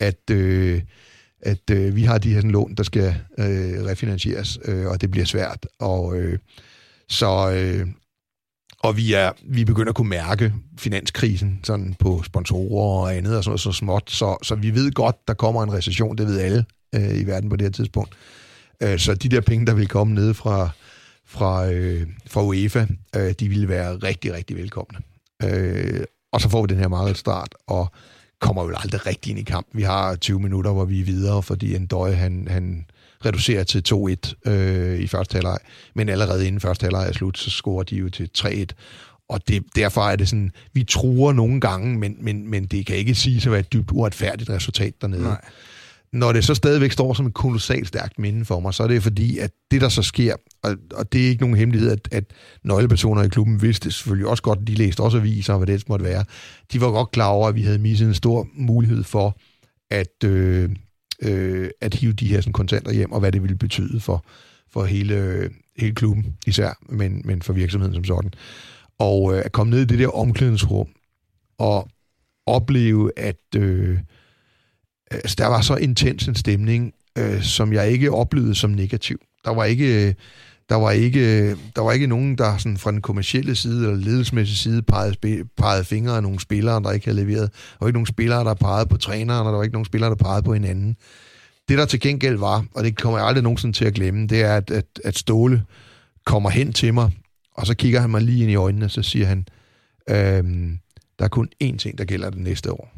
at, 0.00 0.30
øh, 0.30 0.82
at 1.42 1.70
øh, 1.70 1.96
vi 1.96 2.02
har 2.02 2.18
de 2.18 2.32
her 2.32 2.38
sådan, 2.38 2.50
lån, 2.50 2.74
der 2.74 2.82
skal 2.82 3.14
øh, 3.38 3.84
refinansieres, 3.84 4.58
øh, 4.64 4.86
og 4.86 5.00
det 5.00 5.10
bliver 5.10 5.26
svært. 5.26 5.66
Og, 5.80 6.16
øh, 6.16 6.38
så, 7.08 7.50
øh, 7.50 7.86
og 8.78 8.96
vi 8.96 9.12
er, 9.12 9.32
vi 9.44 9.64
begynder 9.64 9.88
at 9.88 9.96
kunne 9.96 10.08
mærke 10.08 10.54
finanskrisen 10.78 11.60
sådan 11.64 11.94
på 11.98 12.22
sponsorer 12.22 13.00
og 13.00 13.16
andet 13.16 13.36
og 13.36 13.44
sådan 13.44 13.50
noget 13.50 13.60
så 13.60 13.72
småt. 13.72 14.10
Så, 14.10 14.36
så 14.42 14.54
vi 14.54 14.74
ved 14.74 14.92
godt, 14.92 15.16
der 15.28 15.34
kommer 15.34 15.62
en 15.62 15.72
recession. 15.72 16.18
Det 16.18 16.26
ved 16.26 16.40
alle 16.40 16.64
øh, 16.94 17.20
i 17.20 17.26
verden 17.26 17.50
på 17.50 17.56
det 17.56 17.64
her 17.64 17.72
tidspunkt. 17.72 18.14
Øh, 18.82 18.98
så 18.98 19.14
de 19.14 19.28
der 19.28 19.40
penge, 19.40 19.66
der 19.66 19.74
vil 19.74 19.88
komme 19.88 20.14
ned 20.14 20.34
fra, 20.34 20.70
fra, 21.26 21.70
øh, 21.70 22.06
fra 22.26 22.44
UEFA, 22.44 22.86
øh, 23.16 23.32
de 23.40 23.48
ville 23.48 23.68
være 23.68 23.96
rigtig, 23.96 24.34
rigtig 24.34 24.56
velkomne. 24.56 24.98
Øh, 25.42 26.04
og 26.32 26.40
så 26.40 26.48
får 26.48 26.62
vi 26.62 26.66
den 26.66 26.78
her 26.78 26.88
meget 26.88 27.16
start, 27.16 27.54
og 27.66 27.92
kommer 28.40 28.64
jo 28.64 28.74
aldrig 28.76 29.06
rigtig 29.06 29.30
ind 29.30 29.38
i 29.38 29.42
kampen. 29.42 29.78
Vi 29.78 29.82
har 29.82 30.16
20 30.16 30.40
minutter, 30.40 30.72
hvor 30.72 30.84
vi 30.84 31.00
er 31.00 31.04
videre, 31.04 31.42
fordi 31.42 31.76
en 31.76 31.86
døje, 31.86 32.14
han, 32.14 32.46
han 32.50 32.86
reducerer 33.24 33.64
til 33.64 33.82
2-1 33.88 34.50
øh, 34.50 34.98
i 34.98 35.06
første 35.06 35.34
halvleg. 35.34 35.58
Men 35.94 36.08
allerede 36.08 36.46
inden 36.46 36.60
første 36.60 36.84
halvleg 36.84 37.08
er 37.08 37.12
slut, 37.12 37.38
så 37.38 37.50
scorer 37.50 37.82
de 37.82 37.96
jo 37.96 38.08
til 38.08 38.30
3-1. 38.38 38.64
Og 39.28 39.48
det, 39.48 39.62
derfor 39.76 40.02
er 40.02 40.16
det 40.16 40.28
sådan, 40.28 40.52
vi 40.72 40.84
truer 40.84 41.32
nogle 41.32 41.60
gange, 41.60 41.98
men, 41.98 42.16
men, 42.20 42.50
men 42.50 42.66
det 42.66 42.86
kan 42.86 42.96
ikke 42.96 43.14
sige 43.14 43.36
at 43.36 43.50
være 43.50 43.60
et 43.60 43.72
dybt 43.72 43.90
uretfærdigt 43.92 44.50
resultat 44.50 44.94
dernede. 45.00 45.22
Nej 45.22 45.40
når 46.16 46.32
det 46.32 46.44
så 46.44 46.54
stadigvæk 46.54 46.92
står 46.92 47.14
som 47.14 47.26
et 47.26 47.34
kolossalt 47.34 47.88
stærkt 47.88 48.18
minde 48.18 48.44
for 48.44 48.60
mig, 48.60 48.74
så 48.74 48.82
er 48.82 48.88
det 48.88 49.02
fordi, 49.02 49.38
at 49.38 49.50
det, 49.70 49.80
der 49.80 49.88
så 49.88 50.02
sker, 50.02 50.34
og, 50.62 50.76
og 50.94 51.12
det 51.12 51.24
er 51.24 51.28
ikke 51.28 51.42
nogen 51.42 51.56
hemmelighed, 51.56 51.90
at, 51.90 52.08
at 52.12 52.24
nøglepersoner 52.64 53.22
i 53.22 53.28
klubben 53.28 53.62
vidste 53.62 53.90
selvfølgelig 53.90 54.28
også 54.28 54.42
godt, 54.42 54.58
de 54.66 54.74
læste 54.74 55.00
også 55.00 55.18
aviser, 55.18 55.56
hvad 55.56 55.66
det 55.66 55.88
måtte 55.88 56.04
være. 56.04 56.24
De 56.72 56.80
var 56.80 56.90
godt 56.90 57.10
klar 57.10 57.28
over, 57.28 57.48
at 57.48 57.54
vi 57.54 57.62
havde 57.62 57.78
misset 57.78 58.08
en 58.08 58.14
stor 58.14 58.48
mulighed 58.54 59.04
for 59.04 59.38
at, 59.90 60.24
øh, 60.24 60.70
øh, 61.22 61.70
at 61.80 61.94
hive 61.94 62.12
de 62.12 62.26
her 62.26 62.40
sådan, 62.40 62.52
kontanter 62.52 62.92
hjem, 62.92 63.12
og 63.12 63.20
hvad 63.20 63.32
det 63.32 63.42
ville 63.42 63.56
betyde 63.56 64.00
for, 64.00 64.24
for 64.72 64.84
hele, 64.84 65.50
hele 65.78 65.94
klubben 65.94 66.36
især, 66.46 66.78
men, 66.88 67.22
men 67.24 67.42
for 67.42 67.52
virksomheden 67.52 67.94
som 67.94 68.04
sådan. 68.04 68.30
Og 68.98 69.34
øh, 69.34 69.42
at 69.44 69.52
komme 69.52 69.70
ned 69.70 69.80
i 69.80 69.84
det 69.84 69.98
der 69.98 70.08
omklædningsrum, 70.08 70.88
og 71.58 71.88
opleve, 72.46 73.10
at... 73.16 73.40
Øh, 73.56 73.98
altså, 75.10 75.36
der 75.38 75.46
var 75.46 75.60
så 75.60 75.76
intens 75.76 76.28
en 76.28 76.34
stemning, 76.34 76.94
øh, 77.18 77.42
som 77.42 77.72
jeg 77.72 77.90
ikke 77.90 78.12
oplevede 78.12 78.54
som 78.54 78.70
negativ. 78.70 79.18
Der 79.44 79.54
var 79.54 79.64
ikke, 79.64 80.08
øh, 80.08 80.14
der 80.68 80.76
var 80.76 80.90
ikke, 80.90 81.20
øh, 81.20 81.56
der 81.76 81.82
var 81.82 81.92
ikke 81.92 82.06
nogen, 82.06 82.38
der 82.38 82.56
sådan 82.56 82.78
fra 82.78 82.92
den 82.92 83.02
kommercielle 83.02 83.56
side 83.56 83.84
eller 83.84 84.04
ledelsesmæssige 84.04 84.56
side 84.56 84.82
pegede, 84.82 85.44
pegede 85.56 85.84
fingre 85.84 86.16
af 86.16 86.22
nogle 86.22 86.40
spillere, 86.40 86.82
der 86.82 86.92
ikke 86.92 87.06
havde 87.06 87.20
leveret. 87.24 87.52
Der 87.52 87.76
var 87.80 87.86
ikke 87.86 87.96
nogen 87.96 88.06
spillere, 88.06 88.44
der 88.44 88.54
pegede 88.54 88.86
på 88.86 88.96
træneren, 88.96 89.46
og 89.46 89.52
der 89.52 89.56
var 89.56 89.62
ikke 89.62 89.74
nogen 89.74 89.84
spillere, 89.84 90.10
der 90.10 90.16
pegede 90.16 90.42
på 90.42 90.54
hinanden. 90.54 90.96
Det, 91.68 91.78
der 91.78 91.84
til 91.84 92.00
gengæld 92.00 92.36
var, 92.36 92.64
og 92.74 92.84
det 92.84 92.98
kommer 92.98 93.18
jeg 93.18 93.26
aldrig 93.26 93.42
nogensinde 93.42 93.76
til 93.76 93.84
at 93.84 93.94
glemme, 93.94 94.26
det 94.26 94.42
er, 94.42 94.56
at, 94.56 94.70
at, 94.70 94.86
at 95.04 95.18
Ståle 95.18 95.62
kommer 96.24 96.50
hen 96.50 96.72
til 96.72 96.94
mig, 96.94 97.10
og 97.54 97.66
så 97.66 97.74
kigger 97.74 98.00
han 98.00 98.10
mig 98.10 98.22
lige 98.22 98.42
ind 98.42 98.50
i 98.50 98.54
øjnene, 98.54 98.84
og 98.84 98.90
så 98.90 99.02
siger 99.02 99.26
han, 99.26 99.46
øhm, 100.10 100.78
der 101.18 101.24
er 101.24 101.28
kun 101.28 101.48
én 101.64 101.76
ting, 101.76 101.98
der 101.98 102.04
gælder 102.04 102.30
det 102.30 102.40
næste 102.40 102.72
år. 102.72 102.92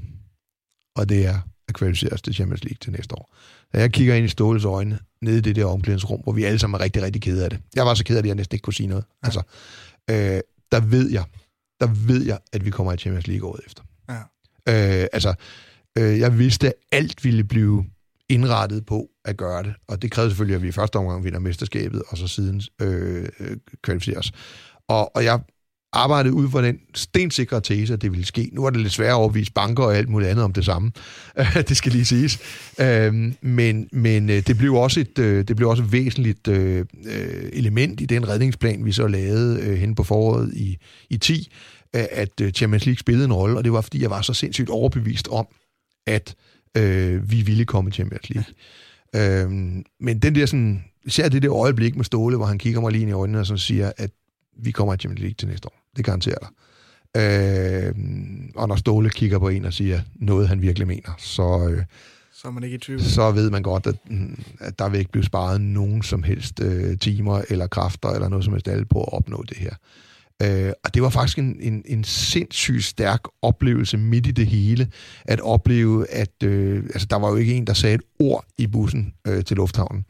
Og 0.96 1.08
det 1.08 1.26
er, 1.26 1.40
at 1.68 1.74
kvalificere 1.74 2.12
os 2.12 2.22
til 2.22 2.34
Champions 2.34 2.64
League 2.64 2.78
til 2.80 2.92
næste 2.92 3.14
år. 3.14 3.34
Da 3.74 3.80
jeg 3.80 3.92
kigger 3.92 4.14
ind 4.14 4.26
i 4.26 4.28
Ståles 4.28 4.64
øjne, 4.64 4.98
nede 5.22 5.38
i 5.38 5.40
det 5.40 5.56
der 5.56 5.64
omklædningsrum, 5.64 6.20
hvor 6.20 6.32
vi 6.32 6.44
alle 6.44 6.58
sammen 6.58 6.80
er 6.80 6.84
rigtig, 6.84 7.02
rigtig 7.02 7.22
kede 7.22 7.44
af 7.44 7.50
det. 7.50 7.58
Jeg 7.74 7.86
var 7.86 7.94
så 7.94 8.04
ked 8.04 8.16
af 8.16 8.22
det, 8.22 8.26
at 8.26 8.30
jeg 8.30 8.36
næsten 8.36 8.54
ikke 8.54 8.62
kunne 8.62 8.74
sige 8.74 8.86
noget. 8.86 9.04
Ja. 9.22 9.26
Altså, 9.26 9.42
øh, 10.10 10.40
der 10.72 10.80
ved 10.80 11.10
jeg, 11.10 11.24
der 11.80 11.86
ved 12.06 12.24
jeg, 12.24 12.38
at 12.52 12.64
vi 12.64 12.70
kommer 12.70 12.92
i 12.92 12.96
Champions 12.96 13.26
League 13.26 13.48
året 13.48 13.60
efter. 13.66 13.82
Ja. 14.08 15.02
Øh, 15.02 15.06
altså, 15.12 15.34
øh, 15.98 16.18
jeg 16.18 16.38
vidste, 16.38 16.66
at 16.66 16.74
alt 16.92 17.24
ville 17.24 17.44
blive 17.44 17.84
indrettet 18.28 18.86
på 18.86 19.08
at 19.24 19.36
gøre 19.36 19.62
det, 19.62 19.74
og 19.88 20.02
det 20.02 20.10
krævede 20.10 20.30
selvfølgelig, 20.30 20.56
at 20.56 20.62
vi 20.62 20.68
i 20.68 20.72
første 20.72 20.96
omgang 20.96 21.24
vinder 21.24 21.38
mesterskabet, 21.38 22.02
og 22.08 22.18
så 22.18 22.28
siden 22.28 22.62
øh, 22.80 23.28
øh 23.40 23.56
kvalificerer 23.82 24.18
os. 24.18 24.32
Og, 24.88 25.16
og 25.16 25.24
jeg 25.24 25.40
arbejdede 25.92 26.34
ud 26.34 26.50
fra 26.50 26.62
den 26.62 26.78
stensikre 26.94 27.60
tese, 27.60 27.92
at 27.92 28.02
det 28.02 28.10
ville 28.10 28.26
ske. 28.26 28.50
Nu 28.52 28.64
er 28.64 28.70
det 28.70 28.80
lidt 28.80 28.92
svært 28.92 29.08
at 29.08 29.14
overvise 29.14 29.52
banker 29.52 29.84
og 29.84 29.96
alt 29.96 30.08
muligt 30.08 30.30
andet 30.30 30.44
om 30.44 30.52
det 30.52 30.64
samme. 30.64 30.92
det 31.68 31.76
skal 31.76 31.92
lige 31.92 32.04
siges. 32.04 32.38
Øhm, 32.80 33.34
men 33.40 33.88
men 33.92 34.30
øh, 34.30 34.46
det 34.46 34.58
blev 34.58 34.74
også 34.74 35.00
et, 35.00 35.18
øh, 35.18 35.48
det 35.48 35.56
blev 35.56 35.68
også 35.68 35.82
et 35.82 35.92
væsentligt 35.92 36.48
øh, 36.48 36.84
element 37.52 38.00
i 38.00 38.06
den 38.06 38.28
redningsplan, 38.28 38.84
vi 38.84 38.92
så 38.92 39.06
lavede 39.06 39.76
hen 39.76 39.94
på 39.94 40.02
foråret 40.02 40.54
i, 40.54 40.76
i 41.10 41.16
10, 41.16 41.52
at 41.92 42.42
Champions 42.54 42.86
League 42.86 42.98
spillede 42.98 43.24
en 43.24 43.32
rolle, 43.32 43.56
og 43.56 43.64
det 43.64 43.72
var, 43.72 43.80
fordi 43.80 44.02
jeg 44.02 44.10
var 44.10 44.22
så 44.22 44.34
sindssygt 44.34 44.70
overbevist 44.70 45.28
om, 45.28 45.46
at 46.06 46.34
øh, 46.76 47.30
vi 47.30 47.42
ville 47.42 47.64
komme 47.64 47.90
i 47.90 47.92
Champions 47.92 48.30
League. 48.30 48.44
Ja. 49.14 49.42
Øhm, 49.42 49.84
men 50.00 50.18
den 50.18 50.34
der 50.34 50.46
sådan, 50.46 50.84
især 51.04 51.28
det 51.28 51.42
der 51.42 51.54
øjeblik 51.54 51.96
med 51.96 52.04
Ståle, 52.04 52.36
hvor 52.36 52.46
han 52.46 52.58
kigger 52.58 52.80
mig 52.80 52.92
lige 52.92 53.02
ind 53.02 53.10
i 53.10 53.12
øjnene 53.12 53.40
og 53.40 53.46
så 53.46 53.56
siger, 53.56 53.92
at 53.96 54.10
vi 54.58 54.70
kommer 54.70 54.94
i 54.94 54.96
Champions 54.96 55.20
League 55.20 55.34
til 55.34 55.48
næste 55.48 55.66
år. 55.66 55.74
Det 55.96 56.04
garanterer 56.04 56.38
dig. 56.38 56.48
Øh, 57.16 57.94
og 58.56 58.68
når 58.68 58.76
Ståle 58.76 59.10
kigger 59.10 59.38
på 59.38 59.48
en 59.48 59.64
og 59.64 59.72
siger 59.72 60.00
noget, 60.14 60.48
han 60.48 60.62
virkelig 60.62 60.88
mener, 60.88 61.14
så, 61.18 61.68
øh, 61.70 61.84
så, 62.32 62.48
er 62.48 62.52
man 62.52 62.62
ikke 62.62 62.74
i 62.74 62.78
tvivl. 62.78 63.02
så 63.02 63.30
ved 63.30 63.50
man 63.50 63.62
godt, 63.62 63.86
at, 63.86 63.96
at 64.60 64.78
der 64.78 64.88
vil 64.88 64.98
ikke 64.98 65.12
blive 65.12 65.24
sparet 65.24 65.60
nogen 65.60 66.02
som 66.02 66.22
helst 66.22 66.60
øh, 66.60 66.98
timer 66.98 67.42
eller 67.50 67.66
kræfter 67.66 68.08
eller 68.08 68.28
noget 68.28 68.44
som 68.44 68.52
helst 68.52 68.68
alt 68.68 68.88
på 68.88 69.02
at 69.02 69.12
opnå 69.12 69.44
det 69.48 69.56
her. 69.56 69.74
Øh, 70.42 70.72
og 70.84 70.94
det 70.94 71.02
var 71.02 71.08
faktisk 71.08 71.38
en, 71.38 71.56
en, 71.60 71.82
en 71.86 72.04
sindssygt 72.04 72.84
stærk 72.84 73.20
oplevelse 73.42 73.96
midt 73.96 74.26
i 74.26 74.30
det 74.30 74.46
hele, 74.46 74.88
at 75.24 75.40
opleve, 75.40 76.10
at 76.10 76.42
øh, 76.44 76.82
altså, 76.84 77.06
der 77.10 77.16
var 77.16 77.28
jo 77.28 77.36
ikke 77.36 77.54
en, 77.54 77.66
der 77.66 77.72
sagde 77.72 77.94
et 77.94 78.02
ord 78.18 78.44
i 78.58 78.66
bussen 78.66 79.14
øh, 79.26 79.44
til 79.44 79.56
lufthavnen. 79.56 80.04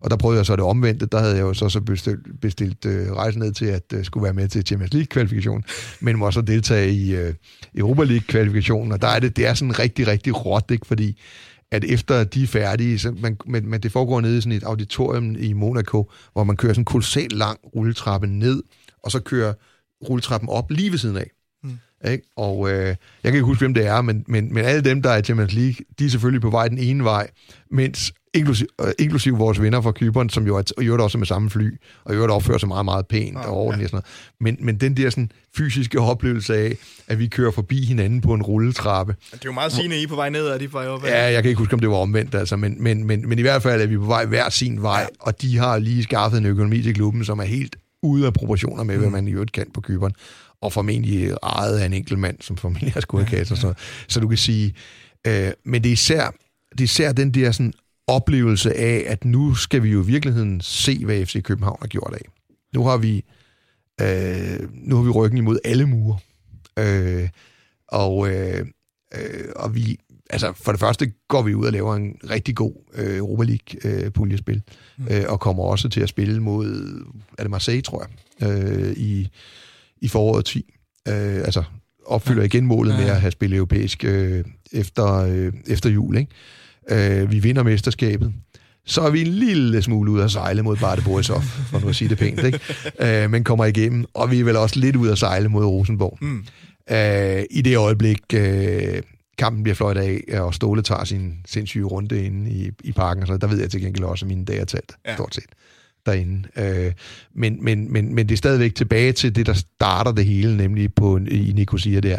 Og 0.00 0.10
der 0.10 0.16
prøvede 0.16 0.38
jeg 0.38 0.46
så 0.46 0.56
det 0.56 0.64
omvendte. 0.64 1.06
Der 1.06 1.18
havde 1.18 1.34
jeg 1.34 1.42
jo 1.42 1.54
så, 1.54 1.68
så 1.68 1.80
bestilt, 1.80 2.40
bestilt 2.40 2.86
øh, 2.86 3.12
rejsen 3.12 3.42
ned 3.42 3.52
til 3.52 3.64
at 3.64 3.82
øh, 3.94 4.04
skulle 4.04 4.24
være 4.24 4.32
med 4.32 4.48
til 4.48 4.66
Champions 4.66 4.92
League-kvalifikation, 4.92 5.64
men 6.00 6.16
må 6.16 6.30
så 6.30 6.40
deltage 6.40 6.92
i 6.92 7.14
øh, 7.14 7.34
Europa 7.74 8.04
League-kvalifikationen. 8.04 8.92
Og 8.92 9.02
der 9.02 9.08
er 9.08 9.20
det, 9.20 9.36
det 9.36 9.46
er 9.46 9.54
sådan 9.54 9.78
rigtig, 9.78 10.06
rigtig 10.06 10.46
råt, 10.46 10.70
ikke? 10.70 10.86
fordi 10.86 11.20
at 11.70 11.84
efter 11.84 12.24
de 12.24 12.42
er 12.42 12.46
færdige, 12.46 12.98
så 12.98 13.14
man, 13.20 13.36
men, 13.46 13.70
men 13.70 13.80
det 13.80 13.92
foregår 13.92 14.20
nede 14.20 14.38
i 14.38 14.40
sådan 14.40 14.52
et 14.52 14.62
auditorium 14.62 15.36
i 15.38 15.52
Monaco, 15.52 16.10
hvor 16.32 16.44
man 16.44 16.56
kører 16.56 16.72
sådan 16.72 16.80
en 16.80 16.84
kolossalt 16.84 17.32
lang 17.32 17.58
rulletrappe 17.76 18.26
ned, 18.26 18.62
og 19.04 19.10
så 19.10 19.20
kører 19.20 19.54
rulletrappen 20.08 20.48
op 20.48 20.70
lige 20.70 20.90
ved 20.90 20.98
siden 20.98 21.16
af. 21.16 21.30
Mm. 21.64 21.78
Ikke? 22.10 22.24
Og 22.36 22.70
øh, 22.70 22.86
jeg 22.86 22.96
kan 23.24 23.34
ikke 23.34 23.44
huske, 23.44 23.60
hvem 23.60 23.74
det 23.74 23.86
er, 23.86 24.02
men, 24.02 24.24
men, 24.28 24.54
men 24.54 24.64
alle 24.64 24.84
dem, 24.84 25.02
der 25.02 25.10
er 25.10 25.18
i 25.18 25.22
Champions 25.22 25.52
League, 25.52 25.84
de 25.98 26.04
er 26.04 26.08
selvfølgelig 26.08 26.42
på 26.42 26.50
vej 26.50 26.68
den 26.68 26.78
ene 26.78 27.04
vej, 27.04 27.30
mens 27.70 28.12
inklusiv, 28.34 28.66
øh, 28.80 28.92
inklusiv 28.98 29.38
vores 29.38 29.60
venner 29.60 29.80
fra 29.80 29.92
Kyberen, 29.92 30.30
som 30.30 30.46
jo, 30.46 30.56
er, 30.56 30.82
jo 30.82 31.04
også 31.04 31.18
med 31.18 31.26
samme 31.26 31.50
fly, 31.50 31.78
og 32.04 32.16
jo 32.16 32.34
opfører 32.34 32.58
sig 32.58 32.68
meget, 32.68 32.84
meget 32.84 33.06
pænt 33.06 33.36
oh, 33.36 33.44
og 33.44 33.56
ordentligt. 33.56 33.92
Ja. 33.92 33.98
Og 33.98 34.02
sådan 34.02 34.12
noget. 34.40 34.56
Men, 34.58 34.66
men 34.66 34.80
den 34.80 34.96
der 34.96 35.10
sådan, 35.10 35.32
fysiske 35.56 36.00
oplevelse 36.00 36.56
af, 36.56 36.76
at 37.08 37.18
vi 37.18 37.26
kører 37.26 37.50
forbi 37.50 37.84
hinanden 37.84 38.20
på 38.20 38.34
en 38.34 38.42
rulletrappe. 38.42 39.16
Det 39.32 39.34
er 39.34 39.38
jo 39.44 39.52
meget 39.52 39.72
sigende, 39.72 40.02
I 40.02 40.06
på 40.06 40.14
vej 40.14 40.30
ned, 40.30 40.46
og 40.46 40.60
de 40.60 40.68
på 40.68 40.78
vej 40.78 40.86
op. 40.86 41.04
Ja, 41.04 41.32
jeg 41.32 41.42
kan 41.42 41.48
ikke 41.48 41.58
huske, 41.58 41.74
om 41.74 41.80
det 41.80 41.90
var 41.90 41.96
omvendt, 41.96 42.34
altså, 42.34 42.56
men, 42.56 42.82
men, 42.82 43.04
men, 43.04 43.28
men 43.28 43.38
i 43.38 43.42
hvert 43.42 43.62
fald 43.62 43.82
er 43.82 43.86
vi 43.86 43.96
på 43.96 44.04
vej 44.04 44.24
hver 44.24 44.48
sin 44.48 44.82
vej, 44.82 45.00
ja. 45.00 45.06
og 45.20 45.42
de 45.42 45.56
har 45.56 45.78
lige 45.78 46.02
skaffet 46.02 46.38
en 46.38 46.46
økonomi 46.46 46.82
til 46.82 46.94
klubben, 46.94 47.24
som 47.24 47.38
er 47.38 47.44
helt 47.44 47.76
ude 48.02 48.26
af 48.26 48.32
proportioner 48.32 48.84
med, 48.84 48.94
mm. 48.94 49.00
hvad 49.00 49.10
man 49.10 49.28
i 49.28 49.32
øvrigt 49.32 49.52
kan 49.52 49.66
på 49.74 49.80
Kyberen, 49.80 50.12
og 50.62 50.72
formentlig 50.72 51.34
ejet 51.42 51.78
af 51.78 51.86
en 51.86 51.92
enkelt 51.92 52.18
mand, 52.18 52.36
som 52.40 52.56
formentlig 52.56 52.92
har 52.92 53.00
skudt 53.00 53.32
ja, 53.32 53.38
ja. 53.38 53.44
så, 53.44 53.74
så 54.08 54.20
du 54.20 54.28
kan 54.28 54.38
sige, 54.38 54.74
øh, 55.26 55.50
men 55.64 55.82
det 55.82 55.88
er 55.88 55.92
især, 55.92 56.30
det 56.72 56.80
er 56.80 56.84
især 56.84 57.12
den 57.12 57.34
der 57.34 57.52
sådan 57.52 57.72
oplevelse 58.10 58.76
af, 58.76 59.04
at 59.06 59.24
nu 59.24 59.54
skal 59.54 59.82
vi 59.82 59.90
jo 59.90 60.02
i 60.02 60.06
virkeligheden 60.06 60.60
se, 60.60 61.04
hvad 61.04 61.26
FC 61.26 61.42
København 61.42 61.78
har 61.80 61.88
gjort 61.88 62.12
af. 62.14 62.24
Nu 62.74 62.84
har 62.84 62.96
vi, 62.96 63.24
øh, 64.00 64.68
nu 64.72 64.96
har 64.96 65.02
vi 65.02 65.10
ryggen 65.10 65.38
imod 65.38 65.58
alle 65.64 65.86
mure. 65.86 66.18
Øh, 66.78 67.28
og, 67.88 68.30
øh, 68.30 68.66
øh, 69.14 69.48
og 69.56 69.74
vi, 69.74 69.98
altså 70.30 70.52
for 70.52 70.72
det 70.72 70.80
første 70.80 71.12
går 71.28 71.42
vi 71.42 71.54
ud 71.54 71.66
og 71.66 71.72
laver 71.72 71.94
en 71.94 72.16
rigtig 72.30 72.56
god 72.56 72.74
øh, 72.94 73.16
Europa 73.16 73.44
League 73.44 74.04
øh, 74.04 74.12
puljespil, 74.12 74.62
mm. 74.98 75.06
øh, 75.10 75.24
og 75.28 75.40
kommer 75.40 75.64
også 75.64 75.88
til 75.88 76.00
at 76.00 76.08
spille 76.08 76.40
mod, 76.40 76.66
er 77.38 77.42
det 77.42 77.50
Marseille, 77.50 77.82
tror 77.82 78.06
jeg, 78.40 78.50
øh, 78.50 78.92
i, 78.92 79.28
i 80.00 80.08
foråret 80.08 80.44
10. 80.44 80.74
Øh, 81.08 81.14
altså 81.36 81.62
opfylder 82.06 82.42
igen 82.42 82.66
målet 82.66 82.94
med 82.94 83.04
at 83.04 83.20
have 83.20 83.30
spillet 83.30 83.56
europæisk 83.56 84.04
øh, 84.04 84.44
efter, 84.72 85.14
øh, 85.14 85.52
efter 85.66 85.90
jul, 85.90 86.16
ikke? 86.16 86.32
Øh, 86.90 87.32
vi 87.32 87.38
vinder 87.38 87.62
mesterskabet, 87.62 88.32
så 88.86 89.00
er 89.00 89.10
vi 89.10 89.20
en 89.20 89.26
lille 89.26 89.82
smule 89.82 90.10
ud 90.10 90.20
at 90.20 90.30
sejle 90.30 90.62
mod 90.62 90.76
Barte 90.76 91.02
Borisov, 91.02 91.42
for 91.42 91.80
nu 91.80 91.88
at 91.88 91.96
sige 91.96 92.08
det 92.08 92.18
pænt, 92.18 92.44
ikke? 92.44 92.60
Øh, 93.24 93.30
men 93.30 93.44
kommer 93.44 93.64
igennem, 93.64 94.04
og 94.14 94.30
vi 94.30 94.40
er 94.40 94.44
vel 94.44 94.56
også 94.56 94.78
lidt 94.78 94.96
ud 94.96 95.08
at 95.08 95.18
sejle 95.18 95.48
mod 95.48 95.64
Rosenborg. 95.64 96.18
Mm. 96.20 96.44
Øh, 96.90 97.42
I 97.50 97.62
det 97.62 97.76
øjeblik, 97.76 98.20
øh, 98.34 99.02
kampen 99.38 99.62
bliver 99.62 99.74
fløjt 99.74 99.96
af, 99.96 100.40
og 100.40 100.54
Ståle 100.54 100.82
tager 100.82 101.04
sin 101.04 101.34
sindssyge 101.46 101.84
runde 101.84 102.24
inde 102.24 102.50
i, 102.50 102.70
i 102.84 102.92
parken, 102.92 103.26
så 103.26 103.36
der 103.36 103.46
ved 103.46 103.60
jeg 103.60 103.70
til 103.70 103.80
gengæld 103.80 104.04
også, 104.04 104.24
at 104.24 104.28
mine 104.28 104.44
dage 104.44 104.60
er 104.60 104.64
talt, 104.64 104.92
ja. 105.06 105.14
stort 105.14 105.34
set 105.34 105.44
derinde. 106.06 106.48
Øh, 106.56 106.92
men, 107.34 107.64
men, 107.64 107.92
men, 107.92 108.14
men 108.14 108.28
det 108.28 108.32
er 108.32 108.36
stadigvæk 108.36 108.74
tilbage 108.74 109.12
til 109.12 109.36
det, 109.36 109.46
der 109.46 109.52
starter 109.52 110.12
det 110.12 110.24
hele, 110.24 110.56
nemlig 110.56 110.94
på, 110.94 111.16
i 111.16 111.52
Nicosia 111.56 112.00
der. 112.00 112.18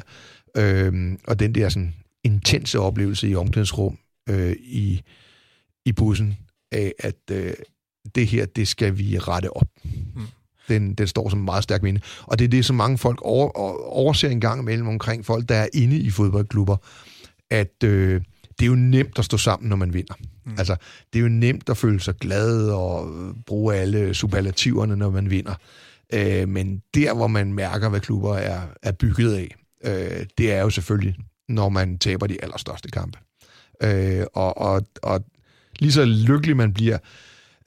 Øh, 0.58 1.18
og 1.28 1.40
den 1.40 1.56
der 1.56 1.70
sådan 1.70 1.94
intense 2.24 2.80
oplevelse 2.80 3.30
i 3.30 3.36
omklædningsrum, 3.36 3.98
øh, 4.30 4.56
i, 4.60 5.02
i 5.86 5.92
bussen 5.92 6.38
af, 6.72 6.94
at 7.00 7.16
øh, 7.32 7.54
det 8.16 8.28
her, 8.28 8.46
det 8.46 8.68
skal 8.68 8.98
vi 8.98 9.18
rette 9.18 9.58
op. 9.58 9.68
Mm. 9.84 10.22
Den, 10.68 10.94
den 10.94 11.08
står 11.08 11.30
som 11.30 11.40
en 11.40 11.46
meget 11.46 11.64
stærk 11.64 11.84
minde. 11.84 12.02
Og 12.24 12.40
det 12.40 12.46
er 12.46 12.50
det, 12.50 12.66
som 12.66 12.76
mange 12.76 12.98
folk 12.98 13.22
over, 13.22 13.50
overser 13.88 14.30
en 14.30 14.42
gang 14.42 14.62
imellem 14.62 14.88
omkring 14.88 15.26
folk, 15.26 15.50
der 15.50 15.56
er 15.56 15.68
inde 15.74 15.98
i 15.98 16.10
fodboldklubber, 16.10 16.78
at 17.50 17.84
øh, 17.84 18.22
det 18.60 18.66
er 18.66 18.70
jo 18.70 18.76
nemt 18.76 19.20
at 19.20 19.26
stå 19.26 19.38
sammen, 19.38 19.70
når 19.70 19.76
man 19.76 19.94
vinder. 19.94 20.14
Mm. 20.46 20.56
Altså, 20.58 20.76
det 21.14 21.20
er 21.20 21.24
jo 21.24 21.30
nemt 21.30 21.70
at 21.70 21.78
føle 21.78 22.00
sig 22.00 22.16
glad 22.16 22.70
og 22.70 23.14
bruge 23.46 23.76
alle 23.76 24.14
superlativerne, 24.14 24.96
når 24.96 25.10
man 25.10 25.30
vinder. 25.30 25.56
Øh, 26.14 26.50
men 26.50 26.82
der, 26.94 27.14
hvor 27.14 27.28
man 27.28 27.54
mærker, 27.54 27.90
hvad 27.90 28.00
klubber 28.00 28.36
er, 28.36 28.62
er 28.84 28.92
bygget 28.92 29.34
af, 29.34 29.56
øh, 29.84 30.26
det 30.38 30.52
er 30.52 30.62
jo 30.62 30.70
selvfølgelig, 30.70 31.16
når 31.50 31.70
man 31.70 31.98
taber 31.98 32.28
de 32.28 32.44
allerstørste 32.44 32.90
kampe. 32.90 33.20
Øh, 33.84 34.26
og, 34.34 34.58
og, 34.58 34.82
og 35.04 35.24
lige 35.80 35.92
så 35.92 36.06
lykkelig 36.06 36.58
man 36.58 36.74
bliver, 36.74 36.98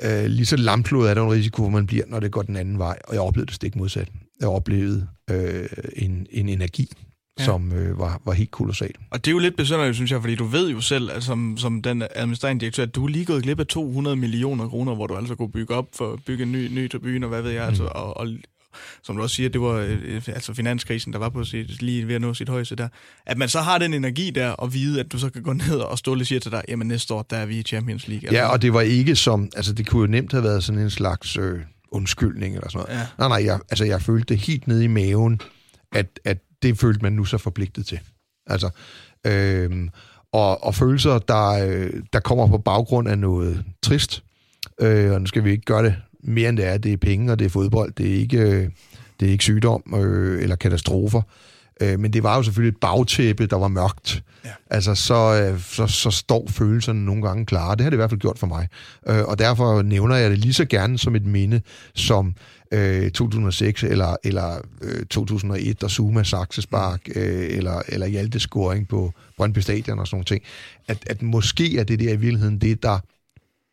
øh, 0.02 0.24
lige 0.24 0.46
så 0.46 0.56
lamplået 0.56 1.10
er 1.10 1.14
der 1.14 1.22
en 1.22 1.32
risiko, 1.32 1.68
man 1.68 1.86
bliver, 1.86 2.04
når 2.06 2.20
det 2.20 2.30
går 2.30 2.42
den 2.42 2.56
anden 2.56 2.78
vej. 2.78 2.98
Og 3.08 3.14
jeg 3.14 3.22
oplevede 3.22 3.46
det 3.46 3.54
stik 3.54 3.76
modsat. 3.76 4.08
Jeg 4.40 4.48
oplevede 4.48 5.08
øh, 5.30 5.66
en, 5.96 6.26
en 6.30 6.48
energi, 6.48 6.92
ja. 7.38 7.44
som 7.44 7.72
øh, 7.72 7.98
var, 7.98 8.20
var 8.24 8.32
helt 8.32 8.50
kolossalt. 8.50 8.96
Og 9.10 9.24
det 9.24 9.30
er 9.30 9.32
jo 9.32 9.38
lidt 9.38 9.56
besynderligt, 9.56 9.96
synes 9.96 10.10
jeg, 10.10 10.20
fordi 10.20 10.34
du 10.34 10.44
ved 10.44 10.70
jo 10.70 10.80
selv, 10.80 11.10
altså, 11.10 11.26
som, 11.26 11.56
som 11.58 11.82
den 11.82 12.02
administrerende 12.14 12.60
direktør, 12.60 12.82
at 12.82 12.94
du 12.94 13.04
er 13.04 13.08
lige 13.08 13.24
gået 13.24 13.42
glip 13.42 13.60
af 13.60 13.66
200 13.66 14.16
millioner 14.16 14.68
kroner, 14.68 14.94
hvor 14.94 15.06
du 15.06 15.16
altså 15.16 15.34
kunne 15.34 15.52
bygge 15.52 15.74
op 15.74 15.88
for 15.94 16.12
at 16.12 16.18
bygge 16.26 16.42
en 16.42 16.52
ny, 16.52 16.68
ny 16.68 16.90
tribune, 16.90 17.26
og 17.26 17.28
hvad 17.28 17.42
ved 17.42 17.50
jeg, 17.50 17.62
mm. 17.62 17.68
altså, 17.68 17.84
og, 17.84 18.16
og 18.16 18.28
som 19.02 19.16
du 19.16 19.22
også 19.22 19.36
siger, 19.36 19.48
det 19.48 19.60
var 19.60 19.72
øh, 19.72 20.22
altså 20.26 20.54
finanskrisen, 20.54 21.12
der 21.12 21.18
var 21.18 21.28
på 21.28 21.44
sit, 21.44 21.82
lige 21.82 22.08
ved 22.08 22.14
at 22.14 22.20
nå 22.20 22.34
sit 22.34 22.48
højeste 22.48 22.76
der. 22.76 22.88
At 23.26 23.38
man 23.38 23.48
så 23.48 23.60
har 23.60 23.78
den 23.78 23.94
energi 23.94 24.30
der, 24.30 24.48
og 24.48 24.74
vide, 24.74 25.00
at 25.00 25.12
du 25.12 25.18
så 25.18 25.30
kan 25.30 25.42
gå 25.42 25.52
ned 25.52 25.76
og 25.76 25.98
stå 25.98 26.14
og 26.14 26.26
siger 26.26 26.40
til 26.40 26.50
dig, 26.50 26.62
jamen 26.68 26.88
næste 26.88 27.14
år, 27.14 27.22
der 27.22 27.36
er 27.36 27.46
vi 27.46 27.58
i 27.58 27.62
Champions 27.62 28.08
League. 28.08 28.32
Ja, 28.32 28.46
og 28.46 28.62
det 28.62 28.72
var 28.72 28.80
ikke 28.80 29.16
som, 29.16 29.50
altså 29.56 29.72
det 29.72 29.86
kunne 29.86 30.00
jo 30.00 30.06
nemt 30.06 30.32
have 30.32 30.44
været 30.44 30.64
sådan 30.64 30.80
en 30.80 30.90
slags 30.90 31.36
øh, 31.36 31.60
undskyldning 31.90 32.54
eller 32.54 32.68
sådan 32.68 32.86
noget. 32.88 33.00
Ja. 33.00 33.06
Nej, 33.18 33.28
nej, 33.28 33.46
jeg, 33.46 33.60
altså 33.70 33.84
jeg 33.84 34.02
følte 34.02 34.34
det 34.34 34.38
helt 34.42 34.66
nede 34.66 34.84
i 34.84 34.86
maven, 34.86 35.40
at, 35.92 36.20
at 36.24 36.38
det 36.62 36.78
følte 36.78 37.02
man 37.02 37.12
nu 37.12 37.24
så 37.24 37.38
forpligtet 37.38 37.86
til. 37.86 38.00
Altså, 38.46 38.70
øh, 39.26 39.88
og, 40.32 40.64
og 40.64 40.74
følelser, 40.74 41.18
der, 41.18 41.48
øh, 41.50 41.90
der 42.12 42.20
kommer 42.20 42.46
på 42.46 42.58
baggrund 42.58 43.08
af 43.08 43.18
noget 43.18 43.64
trist, 43.82 44.22
øh, 44.80 45.12
og 45.12 45.20
nu 45.20 45.26
skal 45.26 45.44
vi 45.44 45.50
ikke 45.50 45.64
gøre 45.64 45.84
det 45.84 45.96
mere 46.24 46.48
end 46.48 46.56
det 46.56 46.66
er. 46.66 46.78
Det 46.78 46.92
er 46.92 46.96
penge, 46.96 47.32
og 47.32 47.38
det 47.38 47.44
er 47.44 47.48
fodbold. 47.48 47.92
Det 47.92 48.10
er 48.10 48.14
ikke, 48.14 48.38
øh, 48.38 48.70
det 49.20 49.28
er 49.28 49.32
ikke 49.32 49.44
sygdom 49.44 49.82
øh, 49.96 50.42
eller 50.42 50.56
katastrofer. 50.56 51.22
Øh, 51.80 52.00
men 52.00 52.12
det 52.12 52.22
var 52.22 52.36
jo 52.36 52.42
selvfølgelig 52.42 52.76
et 52.76 52.80
bagtæppe, 52.80 53.46
der 53.46 53.56
var 53.56 53.68
mørkt. 53.68 54.22
Ja. 54.44 54.50
Altså, 54.70 54.94
så, 54.94 55.14
øh, 55.14 55.60
så, 55.60 55.86
så 55.86 56.10
står 56.10 56.46
følelserne 56.48 57.04
nogle 57.04 57.22
gange 57.22 57.46
klare. 57.46 57.76
Det 57.76 57.80
har 57.80 57.90
det 57.90 57.96
i 57.96 57.96
hvert 57.96 58.10
fald 58.10 58.20
gjort 58.20 58.38
for 58.38 58.46
mig. 58.46 58.68
Øh, 59.08 59.24
og 59.24 59.38
derfor 59.38 59.82
nævner 59.82 60.16
jeg 60.16 60.30
det 60.30 60.38
lige 60.38 60.54
så 60.54 60.64
gerne 60.64 60.98
som 60.98 61.16
et 61.16 61.26
minde 61.26 61.60
som 61.94 62.34
øh, 62.72 63.10
2006 63.10 63.82
eller, 63.82 64.16
eller 64.24 64.58
øh, 64.82 65.06
2001, 65.06 65.82
og 65.82 65.90
Zuma 65.90 66.22
Saxespark, 66.22 67.00
mm. 67.06 67.20
øh, 67.20 67.56
eller, 67.56 67.82
eller 67.88 68.06
Hjalte 68.06 68.40
scoring 68.40 68.88
på 68.88 69.12
Brøndby 69.36 69.58
Stadion 69.58 69.98
og 69.98 70.06
sådan 70.06 70.16
nogle 70.16 70.24
ting. 70.24 70.42
At, 70.88 70.98
at 71.06 71.22
måske 71.22 71.78
er 71.78 71.84
det 71.84 72.00
der 72.00 72.12
i 72.12 72.16
virkeligheden 72.16 72.58
det, 72.58 72.82
der 72.82 72.98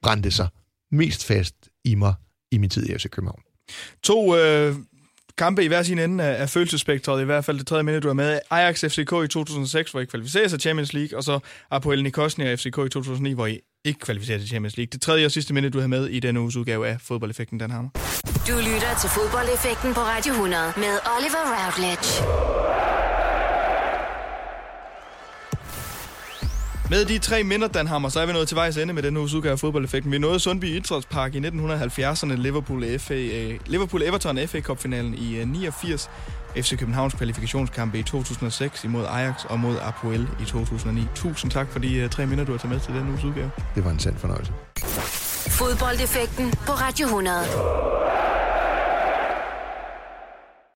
brændte 0.01 0.31
sig 0.31 0.47
mest 0.91 1.25
fast 1.25 1.55
i 1.83 1.95
mig 1.95 2.13
i 2.51 2.57
min 2.57 2.69
tid 2.69 2.89
i 2.89 2.97
FC 2.97 3.09
København. 3.09 3.41
To 4.03 4.37
øh, 4.37 4.75
kampe 5.37 5.63
i 5.63 5.67
hver 5.67 5.83
sin 5.83 5.99
ende 5.99 6.23
af, 6.23 6.41
af 6.41 6.49
følelsespektret, 6.49 7.21
i 7.21 7.25
hvert 7.25 7.45
fald 7.45 7.57
det 7.59 7.67
tredje 7.67 7.83
minde, 7.83 7.99
du 7.99 8.09
er 8.09 8.13
med. 8.13 8.39
Ajax 8.49 8.79
FCK 8.81 8.99
i 8.99 9.27
2006, 9.27 9.91
hvor 9.91 9.99
I 9.99 10.05
kvalificerer 10.05 10.47
sig 10.47 10.59
til 10.59 10.67
Champions 10.67 10.93
League, 10.93 11.17
og 11.17 11.23
så 11.23 11.39
Apoel 11.71 12.03
Nikosnia 12.03 12.55
FCK 12.55 12.65
i 12.65 12.89
2009, 12.89 13.33
hvor 13.33 13.47
I 13.47 13.59
ikke 13.85 13.99
kvalificerer 13.99 14.39
til 14.39 14.47
Champions 14.47 14.77
League. 14.77 14.89
Det 14.91 15.01
tredje 15.01 15.25
og 15.25 15.31
sidste 15.31 15.53
minde, 15.53 15.69
du 15.69 15.79
har 15.79 15.87
med 15.87 16.07
i 16.07 16.19
denne 16.19 16.39
uges 16.41 16.55
udgave 16.55 16.87
af 16.87 16.97
Fodboldeffekten, 17.01 17.57
Dan 17.57 17.71
Hammer. 17.71 17.89
Du 18.47 18.55
lytter 18.57 18.91
til 19.01 19.09
Fodboldeffekten 19.09 19.93
på 19.93 19.99
Radio 19.99 20.31
100 20.31 20.63
med 20.77 20.93
Oliver 21.15 21.43
Routledge. 21.53 23.00
Med 26.91 27.05
de 27.05 27.19
tre 27.19 27.43
minder, 27.43 27.67
Dan 27.67 27.87
Hammer, 27.87 28.09
så 28.09 28.19
er 28.19 28.25
vi 28.25 28.33
nået 28.33 28.47
til 28.47 28.55
vejs 28.55 28.77
ende 28.77 28.93
med 28.93 29.03
den 29.03 29.17
uges 29.17 29.33
udgave 29.33 29.51
af 29.51 29.59
fodboldeffekten. 29.59 30.11
Vi 30.11 30.17
nåede 30.17 30.39
Sundby 30.39 30.65
Idrætspark 30.65 31.35
i 31.35 31.39
1970'erne, 31.39 32.33
Liverpool, 32.33 32.99
FA, 32.99 33.13
uh, 33.13 33.53
Liverpool 33.65 34.01
Everton 34.01 34.47
FA 34.47 34.61
Cup-finalen 34.61 35.13
i 35.13 35.41
uh, 35.41 35.47
89, 35.47 36.09
FC 36.55 36.77
Københavns 36.77 37.13
kvalifikationskampe 37.13 37.99
i 37.99 38.03
2006 38.03 38.83
imod 38.83 39.05
Ajax 39.05 39.45
og 39.45 39.59
mod 39.59 39.75
Apoel 39.81 40.27
i 40.41 40.45
2009. 40.45 41.01
Tusind 41.15 41.51
tak 41.51 41.67
for 41.71 41.79
de 41.79 42.03
uh, 42.03 42.09
tre 42.09 42.25
minder, 42.25 42.45
du 42.45 42.51
har 42.51 42.59
taget 42.59 42.73
med 42.73 42.79
til 42.79 42.93
den 42.93 43.09
uges 43.09 43.23
udgave. 43.23 43.51
Det 43.75 43.85
var 43.85 43.91
en 43.91 43.99
sand 43.99 44.17
fornøjelse. 44.17 44.51
Fodboldeffekten 45.49 46.53
på 46.65 46.71
Radio 46.71 47.05
100. 47.05 47.37